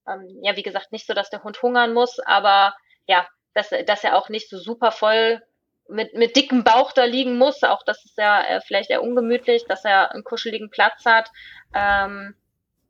Ähm, 0.06 0.40
ja, 0.42 0.56
wie 0.56 0.62
gesagt, 0.62 0.92
nicht 0.92 1.06
so, 1.06 1.14
dass 1.14 1.30
der 1.30 1.42
Hund 1.42 1.60
hungern 1.62 1.94
muss, 1.94 2.18
aber 2.20 2.76
ja, 3.06 3.26
dass, 3.54 3.70
dass 3.86 4.04
er 4.04 4.16
auch 4.16 4.28
nicht 4.28 4.48
so 4.48 4.58
super 4.58 4.92
voll 4.92 5.42
mit, 5.88 6.14
mit 6.14 6.36
dickem 6.36 6.64
Bauch 6.64 6.92
da 6.92 7.04
liegen 7.04 7.38
muss. 7.38 7.62
Auch 7.62 7.82
das 7.84 8.04
ist 8.04 8.18
ja 8.18 8.42
äh, 8.42 8.60
vielleicht 8.60 8.90
eher 8.90 9.02
ungemütlich, 9.02 9.64
dass 9.66 9.84
er 9.84 10.12
einen 10.12 10.24
kuscheligen 10.24 10.70
Platz 10.70 11.04
hat. 11.04 11.30
Ähm, 11.74 12.36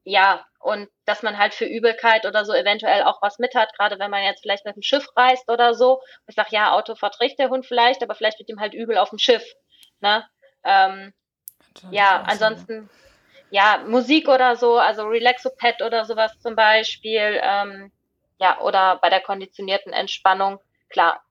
ja, 0.09 0.45
und 0.61 0.89
dass 1.05 1.23
man 1.23 1.39
halt 1.39 1.55
für 1.55 1.67
Übelkeit 1.67 2.25
oder 2.25 2.45
so 2.45 2.53
eventuell 2.55 3.03
auch 3.03 3.21
was 3.21 3.39
mit 3.39 3.55
hat, 3.55 3.75
gerade 3.77 3.99
wenn 3.99 4.11
man 4.11 4.25
jetzt 4.25 4.41
vielleicht 4.41 4.65
mit 4.65 4.75
dem 4.75 4.83
Schiff 4.83 5.07
reist 5.17 5.49
oder 5.51 5.75
so. 5.75 6.01
Ich 6.27 6.35
sag, 6.35 6.51
ja, 6.51 6.73
Auto 6.73 6.95
verträgt 6.95 7.39
der 7.39 7.51
Hund 7.51 7.67
vielleicht, 7.67 8.03
aber 8.03 8.15
vielleicht 8.15 8.39
wird 8.39 8.49
ihm 8.49 8.59
halt 8.59 8.75
übel 8.75 8.97
auf 8.97 9.11
dem 9.11 9.19
Schiff. 9.19 9.45
Ne? 10.01 10.27
Ähm, 10.65 11.13
ja, 11.91 12.23
ansonsten, 12.27 12.89
ja, 13.51 13.85
Musik 13.87 14.29
oder 14.29 14.57
so, 14.57 14.79
also 14.79 15.05
Relaxopad 15.05 15.83
oder 15.83 16.05
sowas 16.07 16.33
zum 16.41 16.57
Beispiel, 16.57 17.41
ähm, 17.43 17.93
ja, 18.41 18.61
oder 18.61 18.97
bei 18.97 19.11
der 19.11 19.21
konditionierten 19.21 19.93
Entspannung, 19.93 20.59
klar, 20.89 21.23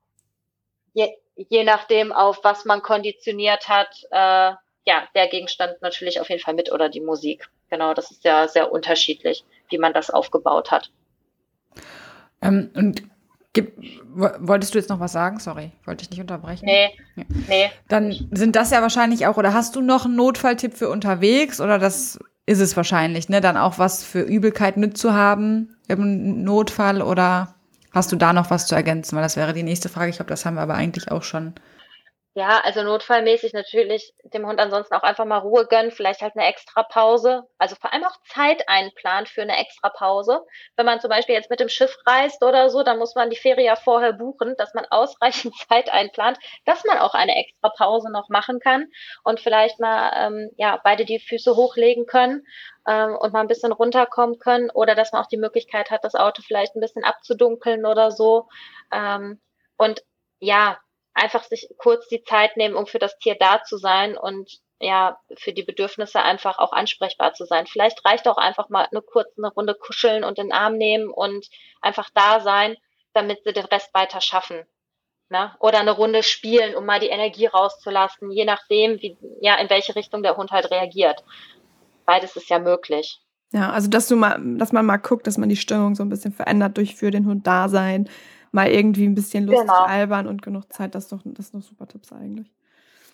je, 0.93 1.17
je 1.35 1.63
nachdem, 1.63 2.11
auf 2.11 2.43
was 2.43 2.63
man 2.65 2.81
konditioniert 2.81 3.67
hat, 3.69 3.89
äh, 4.11 4.53
ja, 4.85 5.07
der 5.15 5.27
Gegenstand 5.27 5.81
natürlich 5.81 6.21
auf 6.21 6.29
jeden 6.29 6.41
Fall 6.41 6.53
mit 6.53 6.71
oder 6.71 6.89
die 6.89 7.01
Musik. 7.01 7.49
Genau, 7.69 7.93
das 7.93 8.11
ist 8.11 8.23
ja 8.23 8.47
sehr 8.47 8.71
unterschiedlich, 8.71 9.43
wie 9.69 9.77
man 9.77 9.93
das 9.93 10.09
aufgebaut 10.09 10.71
hat. 10.71 10.91
Ähm, 12.41 12.69
und 12.75 13.03
wolltest 14.13 14.73
du 14.73 14.77
jetzt 14.77 14.89
noch 14.89 14.99
was 14.99 15.11
sagen? 15.11 15.39
Sorry, 15.39 15.71
wollte 15.85 16.03
ich 16.03 16.09
nicht 16.09 16.21
unterbrechen. 16.21 16.65
Nee, 16.65 16.89
ja. 17.15 17.23
nee. 17.47 17.71
Dann 17.87 18.27
sind 18.31 18.55
das 18.55 18.71
ja 18.71 18.81
wahrscheinlich 18.81 19.25
auch, 19.27 19.37
oder 19.37 19.53
hast 19.53 19.75
du 19.75 19.81
noch 19.81 20.05
einen 20.05 20.15
Notfalltipp 20.15 20.75
für 20.75 20.89
unterwegs? 20.89 21.59
Oder 21.59 21.79
das 21.79 22.19
ist 22.45 22.59
es 22.59 22.77
wahrscheinlich, 22.77 23.29
ne? 23.29 23.41
Dann 23.41 23.57
auch 23.57 23.79
was 23.79 24.03
für 24.03 24.21
Übelkeit 24.21 24.77
mitzuhaben 24.77 25.75
im 25.87 26.43
Notfall? 26.43 27.01
Oder 27.01 27.55
hast 27.91 28.11
du 28.11 28.15
da 28.15 28.33
noch 28.33 28.51
was 28.51 28.67
zu 28.67 28.75
ergänzen? 28.75 29.15
Weil 29.15 29.23
das 29.23 29.37
wäre 29.37 29.53
die 29.53 29.63
nächste 29.63 29.89
Frage. 29.89 30.09
Ich 30.09 30.17
glaube, 30.17 30.29
das 30.29 30.45
haben 30.45 30.55
wir 30.55 30.61
aber 30.61 30.75
eigentlich 30.75 31.11
auch 31.11 31.23
schon 31.23 31.53
Ja, 32.37 32.59
also 32.63 32.83
notfallmäßig 32.83 33.53
natürlich 33.53 34.13
dem 34.25 34.45
Hund 34.45 34.59
ansonsten 34.59 34.93
auch 34.93 35.01
einfach 35.01 35.25
mal 35.25 35.39
Ruhe 35.39 35.65
gönnen, 35.65 35.89
vielleicht 35.89 36.21
halt 36.21 36.35
eine 36.35 36.45
extra 36.45 36.83
Pause. 36.83 37.45
Also 37.57 37.75
vor 37.75 37.91
allem 37.91 38.03
auch 38.03 38.15
Zeit 38.31 38.69
einplanen 38.69 39.25
für 39.25 39.41
eine 39.41 39.57
extra 39.57 39.89
Pause. 39.89 40.45
Wenn 40.75 40.85
man 40.85 40.99
zum 40.99 41.09
Beispiel 41.09 41.33
jetzt 41.33 41.49
mit 41.49 41.59
dem 41.59 41.67
Schiff 41.67 41.97
reist 42.05 42.43
oder 42.43 42.69
so, 42.69 42.83
dann 42.83 42.99
muss 42.99 43.15
man 43.15 43.31
die 43.31 43.37
Ferie 43.37 43.65
ja 43.65 43.75
vorher 43.75 44.13
buchen, 44.13 44.53
dass 44.55 44.75
man 44.75 44.85
ausreichend 44.91 45.55
Zeit 45.67 45.89
einplant, 45.91 46.37
dass 46.65 46.85
man 46.85 46.99
auch 46.99 47.15
eine 47.15 47.35
extra 47.35 47.69
Pause 47.69 48.11
noch 48.11 48.29
machen 48.29 48.59
kann 48.59 48.85
und 49.23 49.39
vielleicht 49.39 49.79
mal 49.79 50.11
ähm, 50.15 50.51
ja 50.57 50.79
beide 50.83 51.05
die 51.05 51.17
Füße 51.19 51.55
hochlegen 51.55 52.05
können 52.05 52.45
ähm, 52.87 53.15
und 53.15 53.33
mal 53.33 53.41
ein 53.41 53.47
bisschen 53.47 53.71
runterkommen 53.71 54.37
können 54.37 54.69
oder 54.69 54.93
dass 54.93 55.11
man 55.11 55.23
auch 55.23 55.27
die 55.27 55.37
Möglichkeit 55.37 55.89
hat, 55.89 56.03
das 56.03 56.13
Auto 56.13 56.43
vielleicht 56.43 56.75
ein 56.75 56.81
bisschen 56.81 57.03
abzudunkeln 57.03 57.87
oder 57.87 58.11
so. 58.11 58.47
Ähm, 58.91 59.41
und 59.75 60.03
ja, 60.39 60.77
einfach 61.17 61.43
sich 61.43 61.67
kurz 61.77 62.07
die 62.07 62.23
Zeit 62.23 62.57
nehmen, 62.57 62.75
um 62.75 62.85
für 62.85 62.99
das 62.99 63.17
Tier 63.17 63.35
da 63.39 63.63
zu 63.63 63.77
sein 63.77 64.17
und 64.17 64.59
ja, 64.79 65.19
für 65.37 65.53
die 65.53 65.63
Bedürfnisse 65.63 66.21
einfach 66.21 66.59
auch 66.59 66.71
ansprechbar 66.71 67.33
zu 67.33 67.45
sein. 67.45 67.65
Vielleicht 67.65 68.05
reicht 68.05 68.27
auch 68.27 68.37
einfach 68.37 68.69
mal 68.69 68.87
eine 68.91 69.01
kurze 69.01 69.47
Runde 69.55 69.73
kuscheln 69.73 70.23
und 70.23 70.37
den 70.37 70.51
Arm 70.51 70.77
nehmen 70.77 71.09
und 71.09 71.47
einfach 71.81 72.09
da 72.13 72.39
sein, 72.39 72.77
damit 73.13 73.43
sie 73.43 73.53
den 73.53 73.65
Rest 73.65 73.91
weiter 73.93 74.21
schaffen. 74.21 74.65
Ne? 75.29 75.51
Oder 75.59 75.79
eine 75.79 75.91
Runde 75.91 76.21
spielen, 76.21 76.75
um 76.75 76.85
mal 76.85 76.99
die 76.99 77.09
Energie 77.09 77.47
rauszulassen, 77.47 78.31
je 78.31 78.45
nachdem, 78.45 79.01
wie, 79.01 79.17
ja, 79.41 79.55
in 79.55 79.69
welche 79.69 79.95
Richtung 79.95 80.21
der 80.21 80.37
Hund 80.37 80.51
halt 80.51 80.69
reagiert. 80.69 81.23
Beides 82.05 82.35
ist 82.35 82.49
ja 82.49 82.59
möglich. 82.59 83.19
Ja, 83.51 83.71
also 83.71 83.89
dass 83.89 84.07
du 84.07 84.15
mal, 84.15 84.39
dass 84.57 84.71
man 84.71 84.85
mal 84.85 84.97
guckt, 84.97 85.25
dass 85.25 85.37
man 85.37 85.49
die 85.49 85.55
Stimmung 85.55 85.95
so 85.95 86.03
ein 86.03 86.09
bisschen 86.09 86.33
verändert 86.33 86.77
durch 86.77 86.95
für 86.95 87.11
den 87.11 87.25
Hund 87.25 87.47
da 87.47 87.67
sein, 87.67 88.09
mal 88.51 88.69
irgendwie 88.69 89.05
ein 89.05 89.15
bisschen 89.15 89.45
lustig 89.45 89.67
genau. 89.67 89.83
albern 89.83 90.27
und 90.27 90.41
genug 90.41 90.71
Zeit, 90.71 90.95
das, 90.95 91.07
doch, 91.07 91.19
das 91.23 91.49
sind 91.49 91.61
doch 91.61 91.67
super 91.67 91.87
Tipps 91.87 92.11
eigentlich. 92.11 92.51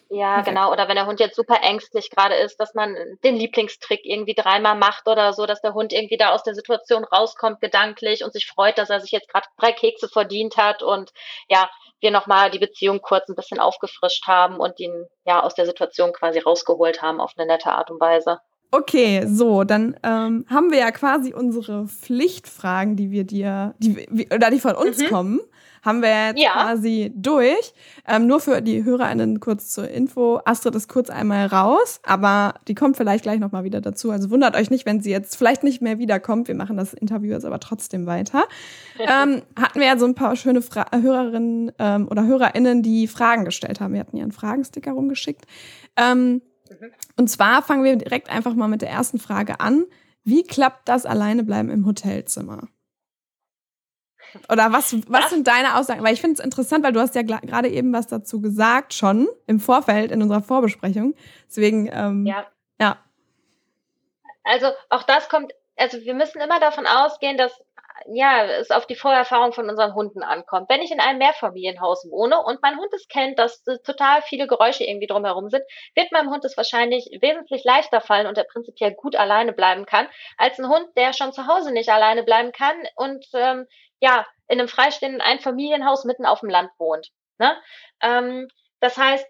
Ja, 0.09 0.35
Perfekt. 0.35 0.49
genau. 0.49 0.71
Oder 0.71 0.87
wenn 0.87 0.95
der 0.95 1.07
Hund 1.07 1.19
jetzt 1.19 1.35
super 1.35 1.59
ängstlich 1.63 2.11
gerade 2.11 2.35
ist, 2.35 2.59
dass 2.59 2.75
man 2.75 2.95
den 3.23 3.35
Lieblingstrick 3.35 4.01
irgendwie 4.05 4.35
dreimal 4.35 4.75
macht 4.75 5.07
oder 5.07 5.33
so, 5.33 5.47
dass 5.47 5.61
der 5.61 5.73
Hund 5.73 5.91
irgendwie 5.91 6.17
da 6.17 6.29
aus 6.29 6.43
der 6.43 6.53
Situation 6.53 7.03
rauskommt 7.03 7.61
gedanklich 7.61 8.23
und 8.23 8.31
sich 8.31 8.45
freut, 8.45 8.77
dass 8.77 8.91
er 8.91 8.99
sich 8.99 9.11
jetzt 9.11 9.27
gerade 9.27 9.47
drei 9.57 9.71
Kekse 9.71 10.07
verdient 10.07 10.57
hat 10.57 10.83
und 10.83 11.11
ja, 11.49 11.67
wir 11.99 12.11
nochmal 12.11 12.51
die 12.51 12.59
Beziehung 12.59 13.01
kurz 13.01 13.27
ein 13.27 13.35
bisschen 13.35 13.59
aufgefrischt 13.59 14.27
haben 14.27 14.57
und 14.57 14.79
ihn 14.79 15.07
ja 15.25 15.41
aus 15.41 15.55
der 15.55 15.65
Situation 15.65 16.13
quasi 16.13 16.39
rausgeholt 16.39 17.01
haben 17.01 17.19
auf 17.19 17.33
eine 17.35 17.47
nette 17.47 17.71
Art 17.71 17.89
und 17.89 17.99
Weise. 17.99 18.39
Okay, 18.73 19.27
so, 19.27 19.63
dann 19.63 19.95
ähm, 20.01 20.47
haben 20.49 20.71
wir 20.71 20.79
ja 20.79 20.89
quasi 20.89 21.31
unsere 21.31 21.87
Pflichtfragen, 21.87 22.95
die 22.95 23.11
wir 23.11 23.23
dir, 23.23 23.75
die, 23.77 24.07
oder 24.33 24.49
die 24.49 24.59
von 24.59 24.73
uns 24.73 24.97
mhm. 24.97 25.09
kommen, 25.09 25.39
haben 25.83 26.01
wir 26.01 26.29
jetzt 26.29 26.41
ja. 26.41 26.53
quasi 26.53 27.11
durch. 27.15 27.75
Ähm, 28.07 28.25
nur 28.25 28.39
für 28.39 28.63
die 28.63 28.83
HörerInnen 28.83 29.39
kurz 29.39 29.69
zur 29.69 29.87
Info. 29.87 30.39
Astrid 30.45 30.73
ist 30.73 30.87
kurz 30.87 31.11
einmal 31.11 31.45
raus, 31.45 31.99
aber 32.01 32.55
die 32.67 32.73
kommt 32.73 32.97
vielleicht 32.97 33.21
gleich 33.21 33.39
nochmal 33.39 33.63
wieder 33.63 33.79
dazu. 33.79 34.09
Also 34.09 34.31
wundert 34.31 34.55
euch 34.55 34.71
nicht, 34.71 34.87
wenn 34.87 35.01
sie 35.01 35.11
jetzt 35.11 35.35
vielleicht 35.35 35.63
nicht 35.63 35.83
mehr 35.83 35.99
wiederkommt. 35.99 36.47
Wir 36.47 36.55
machen 36.55 36.75
das 36.75 36.95
Interview 36.95 37.29
jetzt 37.29 37.45
aber 37.45 37.59
trotzdem 37.59 38.07
weiter. 38.07 38.45
ähm, 38.97 39.43
hatten 39.55 39.79
wir 39.79 39.85
ja 39.85 39.99
so 39.99 40.05
ein 40.07 40.15
paar 40.15 40.35
schöne 40.35 40.63
Fra 40.63 40.87
Hörerinnen 40.91 41.73
ähm, 41.77 42.07
oder 42.09 42.25
HörerInnen, 42.25 42.81
die 42.81 43.07
Fragen 43.07 43.45
gestellt 43.45 43.79
haben. 43.79 43.93
Wir 43.93 43.99
hatten 43.99 44.17
ja 44.17 44.23
einen 44.23 44.31
Fragensticker 44.31 44.93
rumgeschickt. 44.93 45.45
Ähm. 45.95 46.41
Und 47.17 47.29
zwar 47.29 47.61
fangen 47.61 47.83
wir 47.83 47.95
direkt 47.95 48.29
einfach 48.29 48.53
mal 48.53 48.67
mit 48.67 48.81
der 48.81 48.89
ersten 48.89 49.19
Frage 49.19 49.59
an. 49.59 49.85
Wie 50.23 50.43
klappt 50.43 50.87
das 50.87 51.05
alleine 51.05 51.43
bleiben 51.43 51.69
im 51.69 51.85
Hotelzimmer? 51.85 52.67
Oder 54.49 54.71
was, 54.71 54.95
was 55.07 55.29
sind 55.29 55.47
deine 55.47 55.75
Aussagen? 55.77 56.03
Weil 56.03 56.13
ich 56.13 56.21
finde 56.21 56.39
es 56.39 56.43
interessant, 56.43 56.83
weil 56.83 56.93
du 56.93 56.99
hast 56.99 57.15
ja 57.15 57.21
gerade 57.21 57.69
eben 57.69 57.93
was 57.93 58.07
dazu 58.07 58.41
gesagt, 58.41 58.93
schon 58.93 59.27
im 59.47 59.59
Vorfeld 59.59 60.11
in 60.11 60.21
unserer 60.21 60.41
Vorbesprechung. 60.41 61.13
Deswegen, 61.47 61.89
ähm, 61.91 62.25
ja. 62.25 62.47
ja. 62.79 62.97
Also 64.43 64.67
auch 64.89 65.03
das 65.03 65.29
kommt, 65.29 65.53
also 65.77 65.99
wir 66.01 66.13
müssen 66.13 66.41
immer 66.41 66.59
davon 66.59 66.87
ausgehen, 66.87 67.37
dass 67.37 67.51
ja, 68.07 68.45
es 68.45 68.71
auf 68.71 68.85
die 68.85 68.95
Vorerfahrung 68.95 69.53
von 69.53 69.69
unseren 69.69 69.93
Hunden 69.93 70.23
ankommt. 70.23 70.69
Wenn 70.69 70.81
ich 70.81 70.91
in 70.91 70.99
einem 70.99 71.19
Mehrfamilienhaus 71.19 72.05
wohne 72.09 72.39
und 72.39 72.61
mein 72.61 72.77
Hund 72.77 72.93
es 72.93 73.07
kennt, 73.07 73.39
dass 73.39 73.63
total 73.83 74.21
viele 74.21 74.47
Geräusche 74.47 74.83
irgendwie 74.83 75.07
drumherum 75.07 75.49
sind, 75.49 75.63
wird 75.95 76.11
meinem 76.11 76.29
Hund 76.29 76.45
es 76.45 76.57
wahrscheinlich 76.57 77.09
wesentlich 77.21 77.63
leichter 77.63 78.01
fallen 78.01 78.27
und 78.27 78.37
er 78.37 78.45
prinzipiell 78.45 78.93
gut 78.93 79.15
alleine 79.15 79.53
bleiben 79.53 79.85
kann, 79.85 80.07
als 80.37 80.59
ein 80.59 80.69
Hund, 80.69 80.87
der 80.97 81.13
schon 81.13 81.33
zu 81.33 81.47
Hause 81.47 81.71
nicht 81.71 81.89
alleine 81.89 82.23
bleiben 82.23 82.51
kann 82.51 82.75
und 82.95 83.25
ähm, 83.33 83.67
ja, 83.99 84.25
in 84.47 84.59
einem 84.59 84.67
freistehenden 84.67 85.21
Einfamilienhaus 85.21 86.05
mitten 86.05 86.25
auf 86.25 86.41
dem 86.41 86.49
Land 86.49 86.69
wohnt. 86.77 87.09
Ne? 87.37 87.55
Ähm, 88.01 88.47
das 88.79 88.97
heißt, 88.97 89.25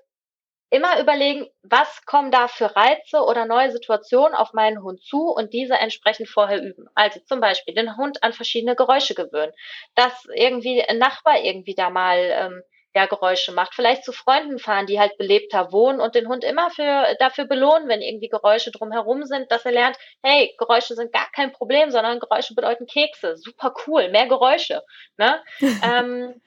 immer 0.73 0.99
überlegen, 0.99 1.47
was 1.61 2.03
kommen 2.05 2.31
da 2.31 2.47
für 2.47 2.75
Reize 2.75 3.21
oder 3.21 3.45
neue 3.45 3.71
Situationen 3.71 4.33
auf 4.33 4.53
meinen 4.53 4.81
Hund 4.81 5.03
zu 5.03 5.29
und 5.29 5.53
diese 5.53 5.75
entsprechend 5.75 6.27
vorher 6.27 6.61
üben. 6.63 6.87
Also 6.95 7.19
zum 7.19 7.39
Beispiel 7.39 7.75
den 7.75 7.95
Hund 7.95 8.23
an 8.23 8.33
verschiedene 8.33 8.75
Geräusche 8.75 9.13
gewöhnen, 9.13 9.53
dass 9.93 10.25
irgendwie 10.33 10.83
ein 10.83 10.97
Nachbar 10.97 11.39
irgendwie 11.43 11.75
da 11.75 11.91
mal 11.91 12.17
ähm, 12.17 12.63
ja, 12.95 13.05
Geräusche 13.05 13.51
macht, 13.51 13.75
vielleicht 13.75 14.03
zu 14.03 14.11
Freunden 14.11 14.57
fahren, 14.57 14.87
die 14.87 14.99
halt 14.99 15.15
belebter 15.17 15.71
wohnen 15.71 15.99
und 15.99 16.15
den 16.15 16.27
Hund 16.27 16.43
immer 16.43 16.71
für, 16.71 17.15
dafür 17.19 17.45
belohnen, 17.45 17.87
wenn 17.87 18.01
irgendwie 18.01 18.29
Geräusche 18.29 18.71
drumherum 18.71 19.25
sind, 19.25 19.51
dass 19.51 19.65
er 19.65 19.71
lernt, 19.73 19.97
hey, 20.23 20.55
Geräusche 20.57 20.95
sind 20.95 21.13
gar 21.13 21.29
kein 21.31 21.51
Problem, 21.51 21.91
sondern 21.91 22.19
Geräusche 22.19 22.55
bedeuten 22.55 22.87
Kekse, 22.87 23.37
super 23.37 23.75
cool, 23.85 24.09
mehr 24.09 24.27
Geräusche. 24.27 24.81
Ne? 25.17 25.39
ähm, 25.83 26.41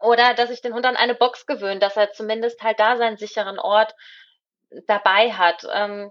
oder 0.00 0.34
dass 0.34 0.50
ich 0.50 0.62
den 0.62 0.74
Hund 0.74 0.86
an 0.86 0.96
eine 0.96 1.14
Box 1.14 1.46
gewöhne, 1.46 1.80
dass 1.80 1.96
er 1.96 2.12
zumindest 2.12 2.62
halt 2.62 2.80
da 2.80 2.96
seinen 2.96 3.16
sicheren 3.16 3.58
Ort 3.58 3.94
dabei 4.86 5.32
hat. 5.32 5.66
Ähm, 5.72 6.10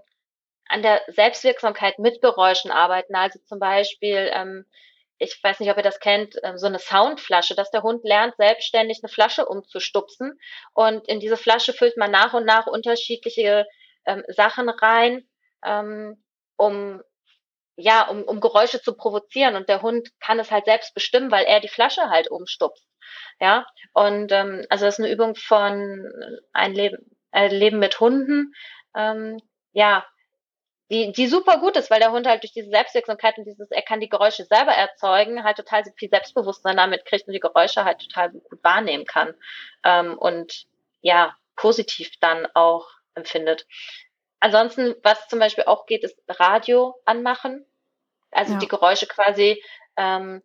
an 0.70 0.82
der 0.82 1.02
Selbstwirksamkeit 1.08 1.98
mit 1.98 2.22
Geräuschen 2.22 2.70
arbeiten. 2.70 3.16
Also 3.16 3.40
zum 3.40 3.58
Beispiel, 3.58 4.30
ähm, 4.32 4.64
ich 5.18 5.38
weiß 5.42 5.58
nicht, 5.60 5.70
ob 5.70 5.76
ihr 5.76 5.82
das 5.82 5.98
kennt, 5.98 6.36
ähm, 6.44 6.58
so 6.58 6.66
eine 6.66 6.78
Soundflasche, 6.78 7.56
dass 7.56 7.72
der 7.72 7.82
Hund 7.82 8.04
lernt, 8.04 8.36
selbstständig 8.36 9.00
eine 9.02 9.12
Flasche 9.12 9.46
umzustupsen. 9.46 10.38
Und 10.72 11.08
in 11.08 11.18
diese 11.18 11.36
Flasche 11.36 11.72
füllt 11.72 11.96
man 11.96 12.12
nach 12.12 12.34
und 12.34 12.46
nach 12.46 12.68
unterschiedliche 12.68 13.66
ähm, 14.06 14.22
Sachen 14.28 14.68
rein, 14.68 15.28
ähm, 15.64 16.22
um 16.56 17.02
ja, 17.80 18.08
um, 18.08 18.22
um 18.22 18.40
Geräusche 18.40 18.80
zu 18.82 18.94
provozieren. 18.94 19.56
Und 19.56 19.68
der 19.68 19.82
Hund 19.82 20.08
kann 20.20 20.38
es 20.38 20.50
halt 20.50 20.66
selbst 20.66 20.94
bestimmen, 20.94 21.30
weil 21.30 21.44
er 21.44 21.60
die 21.60 21.68
Flasche 21.68 22.10
halt 22.10 22.30
umstupst. 22.30 22.86
Ja, 23.40 23.66
und 23.94 24.32
ähm, 24.32 24.66
also 24.68 24.84
das 24.84 24.98
ist 24.98 25.04
eine 25.04 25.12
Übung 25.12 25.34
von 25.34 26.06
ein 26.52 26.74
Leben, 26.74 27.16
äh, 27.32 27.48
Leben 27.48 27.78
mit 27.78 27.98
Hunden. 27.98 28.52
Ähm, 28.94 29.40
ja, 29.72 30.04
die, 30.90 31.12
die 31.12 31.28
super 31.28 31.58
gut 31.58 31.76
ist, 31.76 31.90
weil 31.90 32.00
der 32.00 32.10
Hund 32.10 32.26
halt 32.26 32.42
durch 32.42 32.52
diese 32.52 32.70
Selbstwirksamkeit 32.70 33.38
und 33.38 33.44
dieses, 33.44 33.70
er 33.70 33.82
kann 33.82 34.00
die 34.00 34.08
Geräusche 34.08 34.44
selber 34.44 34.72
erzeugen, 34.72 35.44
halt 35.44 35.56
total 35.56 35.84
viel 35.96 36.10
Selbstbewusstsein 36.10 36.76
damit 36.76 37.04
kriegt 37.04 37.28
und 37.28 37.32
die 37.32 37.40
Geräusche 37.40 37.84
halt 37.84 38.00
total 38.00 38.30
gut 38.30 38.62
wahrnehmen 38.62 39.06
kann. 39.06 39.34
Ähm, 39.84 40.18
und 40.18 40.66
ja, 41.00 41.36
positiv 41.56 42.10
dann 42.20 42.46
auch 42.54 42.88
empfindet. 43.14 43.66
Ansonsten, 44.40 44.94
was 45.02 45.28
zum 45.28 45.38
Beispiel 45.38 45.64
auch 45.64 45.86
geht, 45.86 46.02
ist 46.02 46.18
Radio 46.28 47.00
anmachen. 47.04 47.66
Also 48.30 48.54
ja. 48.54 48.58
die 48.58 48.68
Geräusche 48.68 49.06
quasi 49.06 49.62
ähm, 49.96 50.42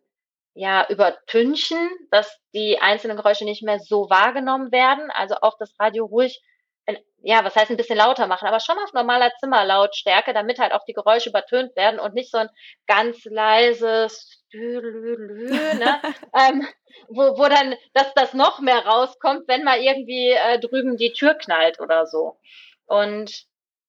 ja, 0.54 0.86
übertünchen, 0.88 1.90
dass 2.10 2.38
die 2.54 2.78
einzelnen 2.80 3.16
Geräusche 3.16 3.44
nicht 3.44 3.62
mehr 3.62 3.78
so 3.78 4.08
wahrgenommen 4.08 4.72
werden. 4.72 5.10
Also 5.10 5.36
auch 5.42 5.56
das 5.58 5.74
Radio 5.78 6.06
ruhig, 6.06 6.40
ja, 7.22 7.44
was 7.44 7.56
heißt 7.56 7.70
ein 7.70 7.76
bisschen 7.76 7.98
lauter 7.98 8.26
machen, 8.26 8.46
aber 8.46 8.60
schon 8.60 8.78
auf 8.78 8.92
normaler 8.92 9.32
Zimmerlautstärke, 9.40 10.32
damit 10.32 10.58
halt 10.58 10.72
auch 10.72 10.84
die 10.84 10.92
Geräusche 10.92 11.30
übertönt 11.30 11.74
werden 11.76 11.98
und 11.98 12.14
nicht 12.14 12.30
so 12.30 12.38
ein 12.38 12.48
ganz 12.86 13.24
leises 13.24 14.44
ne? 14.52 16.00
ähm, 16.32 16.66
wo, 17.08 17.36
wo 17.36 17.48
dann, 17.48 17.74
dass 17.94 18.14
das 18.14 18.32
noch 18.32 18.60
mehr 18.60 18.86
rauskommt, 18.86 19.48
wenn 19.48 19.64
mal 19.64 19.80
irgendwie 19.80 20.30
äh, 20.30 20.58
drüben 20.60 20.96
die 20.96 21.12
Tür 21.12 21.34
knallt 21.34 21.80
oder 21.80 22.06
so. 22.06 22.38
Und 22.86 23.46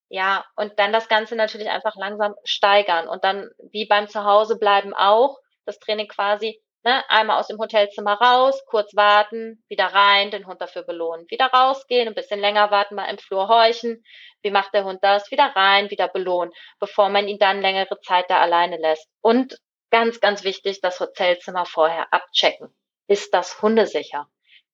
ja, 0.08 0.44
und 0.56 0.78
dann 0.78 0.92
das 0.92 1.08
Ganze 1.08 1.36
natürlich 1.36 1.68
einfach 1.68 1.96
langsam 1.96 2.34
steigern 2.44 3.08
und 3.08 3.24
dann 3.24 3.50
wie 3.72 3.86
beim 3.86 4.08
Zuhause 4.08 4.58
bleiben 4.58 4.94
auch 4.94 5.38
das 5.64 5.78
Training 5.78 6.08
quasi 6.08 6.60
ne, 6.84 7.04
einmal 7.10 7.38
aus 7.38 7.48
dem 7.48 7.58
Hotelzimmer 7.58 8.14
raus, 8.14 8.64
kurz 8.66 8.94
warten, 8.94 9.62
wieder 9.68 9.86
rein, 9.86 10.30
den 10.30 10.46
Hund 10.46 10.60
dafür 10.60 10.82
belohnen, 10.82 11.26
wieder 11.28 11.46
rausgehen, 11.46 12.08
ein 12.08 12.14
bisschen 12.14 12.40
länger 12.40 12.70
warten, 12.70 12.94
mal 12.94 13.10
im 13.10 13.18
Flur 13.18 13.48
horchen. 13.48 14.02
Wie 14.42 14.50
macht 14.50 14.72
der 14.72 14.84
Hund 14.84 15.00
das? 15.02 15.30
Wieder 15.30 15.52
rein, 15.56 15.90
wieder 15.90 16.08
belohnen, 16.08 16.52
bevor 16.78 17.08
man 17.08 17.28
ihn 17.28 17.38
dann 17.38 17.60
längere 17.60 18.00
Zeit 18.00 18.26
da 18.28 18.40
alleine 18.40 18.76
lässt. 18.78 19.08
Und 19.20 19.58
ganz, 19.90 20.20
ganz 20.20 20.44
wichtig, 20.44 20.80
das 20.80 21.00
Hotelzimmer 21.00 21.66
vorher 21.66 22.12
abchecken. 22.12 22.74
Ist 23.08 23.34
das 23.34 23.60
hundesicher? 23.60 24.28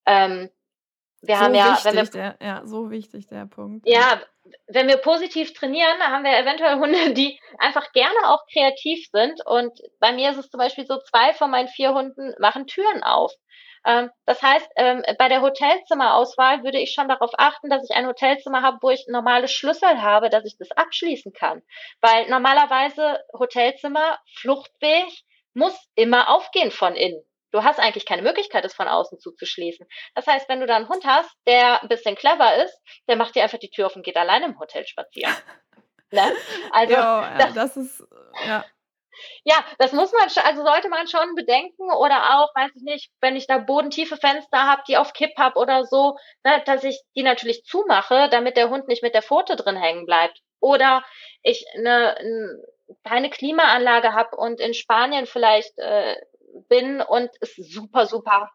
Ähm, 0.07 0.51
wir 1.23 1.37
so 1.37 1.43
haben 1.43 1.55
ja, 1.55 1.73
wichtig, 1.73 1.95
wir, 1.95 2.05
der, 2.05 2.37
ja, 2.47 2.67
so 2.67 2.91
wichtig 2.91 3.27
der 3.29 3.47
Punkt. 3.47 3.89
Ja, 3.89 4.21
wenn 4.67 4.89
wir 4.89 4.99
positiv 4.99 5.53
trainieren, 5.53 6.01
haben 6.01 6.25
wir 6.25 6.39
eventuell 6.39 6.79
Hunde, 6.79 7.13
die 7.15 7.39
einfach 7.59 7.93
gerne 7.93 8.29
auch 8.29 8.45
kreativ 8.53 9.09
sind. 9.13 9.45
Und 9.47 9.79
bei 10.01 10.13
mir 10.13 10.31
ist 10.31 10.39
es 10.39 10.51
zum 10.51 10.59
Beispiel 10.59 10.87
so, 10.87 10.99
zwei 11.01 11.33
von 11.35 11.51
meinen 11.51 11.69
vier 11.69 11.95
Hunden 11.95 12.35
machen 12.39 12.67
Türen 12.67 13.03
auf. 13.03 13.33
Ähm, 13.87 14.11
das 14.27 14.43
heißt, 14.43 14.69
ähm, 14.77 15.03
bei 15.19 15.29
der 15.29 15.43
Hotelzimmerauswahl 15.43 16.65
würde 16.65 16.79
ich 16.79 16.93
schon 16.93 17.09
darauf 17.09 17.33
achten, 17.37 17.69
dass 17.69 17.85
ich 17.89 17.95
ein 17.95 18.07
Hotelzimmer 18.07 18.63
habe, 18.63 18.79
wo 18.81 18.91
ich 18.91 19.07
normale 19.09 19.49
Schlüssel 19.49 20.01
habe, 20.01 20.31
dass 20.31 20.45
ich 20.45 20.57
das 20.59 20.71
abschließen 20.71 21.33
kann. 21.33 21.63
Weil 22.01 22.29
normalerweise 22.29 23.21
Hotelzimmer, 23.33 24.19
Fluchtweg, 24.37 25.09
muss 25.53 25.79
immer 25.95 26.31
aufgehen 26.31 26.71
von 26.71 26.97
innen. 26.97 27.23
Du 27.55 27.63
hast 27.63 27.79
eigentlich 27.79 28.05
keine 28.05 28.23
Möglichkeit, 28.23 28.65
es 28.65 28.75
von 28.75 28.89
außen 28.89 29.21
zuzuschließen. 29.21 29.87
Das 30.17 30.27
heißt, 30.27 30.49
wenn 30.49 30.59
du 30.59 30.67
da 30.67 30.75
einen 30.75 30.89
Hund 30.89 31.05
hast, 31.07 31.31
der 31.47 31.81
ein 31.81 31.89
bisschen 31.89 32.17
clever 32.17 32.57
ist, 32.65 32.77
der 33.07 33.15
macht 33.15 33.37
dir 33.37 33.45
einfach 33.45 33.59
die 33.59 33.71
Tür 33.71 33.87
auf 33.87 33.95
und 33.95 34.03
geht 34.03 34.17
alleine 34.17 34.47
im 34.47 34.59
Hotel 34.59 34.85
spazieren. 34.85 35.33
ne? 36.11 36.33
Also 36.73 36.95
ja, 36.95 37.39
das, 37.39 37.55
das 37.55 37.77
ist 37.77 38.05
ja. 38.45 38.65
Ja, 39.45 39.65
das 39.79 39.93
muss 39.93 40.11
man, 40.11 40.29
also 40.45 40.65
sollte 40.65 40.89
man 40.89 41.07
schon 41.07 41.37
bedenken 41.37 41.93
oder 41.93 42.41
auch, 42.41 42.53
weiß 42.57 42.73
ich 42.75 42.83
nicht, 42.83 43.13
wenn 43.21 43.37
ich 43.37 43.47
da 43.47 43.59
bodentiefe 43.59 44.17
Fenster 44.17 44.65
habe, 44.65 44.83
die 44.89 44.97
auf 44.97 45.13
Kipp 45.13 45.31
habe 45.39 45.57
oder 45.57 45.85
so, 45.85 46.17
ne, 46.43 46.61
dass 46.67 46.83
ich 46.83 47.01
die 47.15 47.23
natürlich 47.23 47.63
zumache, 47.63 48.29
damit 48.31 48.57
der 48.57 48.69
Hund 48.69 48.89
nicht 48.89 49.05
mit 49.05 49.15
der 49.15 49.23
Pfote 49.23 49.55
drin 49.55 49.77
hängen 49.77 50.07
bleibt. 50.07 50.41
Oder 50.59 51.05
ich 51.45 51.65
eine, 51.77 52.17
keine 53.05 53.31
Klimaanlage 53.31 54.13
habe 54.13 54.35
und 54.35 54.59
in 54.59 54.75
Spanien 54.75 55.27
vielleicht 55.27 55.79
äh, 55.79 56.17
bin 56.69 57.01
und 57.01 57.31
es 57.41 57.57
super, 57.57 58.07
super 58.07 58.51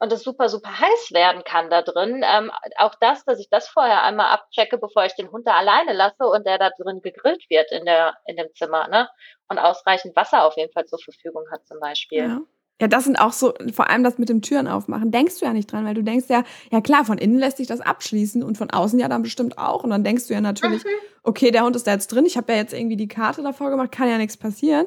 und 0.00 0.12
es 0.12 0.22
super, 0.22 0.48
super 0.48 0.80
heiß 0.80 1.12
werden 1.12 1.44
kann 1.44 1.70
da 1.70 1.82
drin. 1.82 2.24
Ähm, 2.24 2.50
auch 2.78 2.94
das, 3.00 3.24
dass 3.24 3.38
ich 3.38 3.48
das 3.50 3.68
vorher 3.68 4.02
einmal 4.02 4.32
abchecke, 4.32 4.78
bevor 4.78 5.04
ich 5.04 5.14
den 5.14 5.30
Hund 5.30 5.46
da 5.46 5.52
alleine 5.52 5.92
lasse 5.92 6.24
und 6.24 6.46
der 6.46 6.58
da 6.58 6.70
drin 6.70 7.02
gegrillt 7.02 7.44
wird 7.50 7.70
in 7.70 7.84
der, 7.84 8.16
in 8.26 8.36
dem 8.36 8.48
Zimmer, 8.54 8.88
ne? 8.88 9.08
Und 9.48 9.58
ausreichend 9.58 10.16
Wasser 10.16 10.44
auf 10.44 10.56
jeden 10.56 10.72
Fall 10.72 10.86
zur 10.86 10.98
Verfügung 10.98 11.44
hat 11.52 11.66
zum 11.66 11.78
Beispiel. 11.80 12.18
Ja. 12.18 12.40
Ja, 12.80 12.88
das 12.88 13.04
sind 13.04 13.20
auch 13.20 13.32
so, 13.32 13.52
vor 13.74 13.90
allem 13.90 14.02
das 14.02 14.16
mit 14.16 14.30
dem 14.30 14.40
Türen 14.40 14.66
aufmachen, 14.66 15.10
denkst 15.10 15.38
du 15.38 15.44
ja 15.44 15.52
nicht 15.52 15.70
dran, 15.70 15.84
weil 15.84 15.92
du 15.92 16.02
denkst 16.02 16.28
ja, 16.30 16.44
ja 16.72 16.80
klar, 16.80 17.04
von 17.04 17.18
innen 17.18 17.38
lässt 17.38 17.58
sich 17.58 17.66
das 17.66 17.82
abschließen 17.82 18.42
und 18.42 18.56
von 18.56 18.70
außen 18.70 18.98
ja 18.98 19.06
dann 19.06 19.20
bestimmt 19.20 19.58
auch. 19.58 19.84
Und 19.84 19.90
dann 19.90 20.02
denkst 20.02 20.28
du 20.28 20.32
ja 20.32 20.40
natürlich, 20.40 20.82
mhm. 20.84 20.88
okay, 21.22 21.50
der 21.50 21.64
Hund 21.64 21.76
ist 21.76 21.86
da 21.86 21.92
jetzt 21.92 22.08
drin, 22.08 22.24
ich 22.24 22.38
habe 22.38 22.50
ja 22.52 22.58
jetzt 22.58 22.72
irgendwie 22.72 22.96
die 22.96 23.06
Karte 23.06 23.42
davor 23.42 23.68
gemacht, 23.68 23.92
kann 23.92 24.08
ja 24.08 24.16
nichts 24.16 24.38
passieren. 24.38 24.86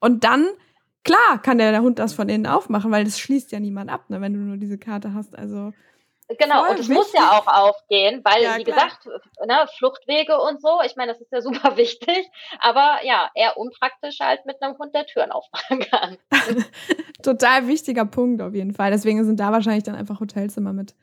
Und 0.00 0.24
dann 0.24 0.46
Klar 1.04 1.40
kann 1.42 1.58
der, 1.58 1.80
Hund 1.82 1.98
das 1.98 2.14
von 2.14 2.28
innen 2.28 2.46
aufmachen, 2.46 2.90
weil 2.90 3.04
das 3.04 3.18
schließt 3.18 3.52
ja 3.52 3.60
niemand 3.60 3.90
ab, 3.90 4.08
ne, 4.08 4.20
wenn 4.20 4.32
du 4.32 4.40
nur 4.40 4.56
diese 4.56 4.78
Karte 4.78 5.14
hast. 5.14 5.36
Also 5.38 5.72
Genau, 6.38 6.70
und 6.70 6.78
es 6.78 6.88
muss 6.88 7.12
ja 7.12 7.32
auch 7.32 7.46
aufgehen, 7.46 8.22
weil, 8.24 8.42
ja, 8.42 8.56
wie 8.56 8.64
klar. 8.64 8.86
gesagt, 8.86 9.06
ne, 9.46 9.66
Fluchtwege 9.76 10.40
und 10.40 10.60
so, 10.60 10.80
ich 10.84 10.96
meine, 10.96 11.12
das 11.12 11.20
ist 11.20 11.30
ja 11.30 11.42
super 11.42 11.76
wichtig, 11.76 12.30
aber 12.60 12.98
ja, 13.04 13.30
eher 13.34 13.58
unpraktisch 13.58 14.20
halt 14.20 14.46
mit 14.46 14.62
einem 14.62 14.78
Hund 14.78 14.94
der 14.94 15.04
Türen 15.04 15.32
aufmachen 15.32 15.80
kann. 15.80 16.16
Total 17.22 17.68
wichtiger 17.68 18.06
Punkt 18.06 18.40
auf 18.40 18.54
jeden 18.54 18.72
Fall. 18.72 18.90
Deswegen 18.90 19.22
sind 19.24 19.38
da 19.38 19.52
wahrscheinlich 19.52 19.84
dann 19.84 19.96
einfach 19.96 20.20
Hotelzimmer 20.20 20.72
mit 20.72 20.94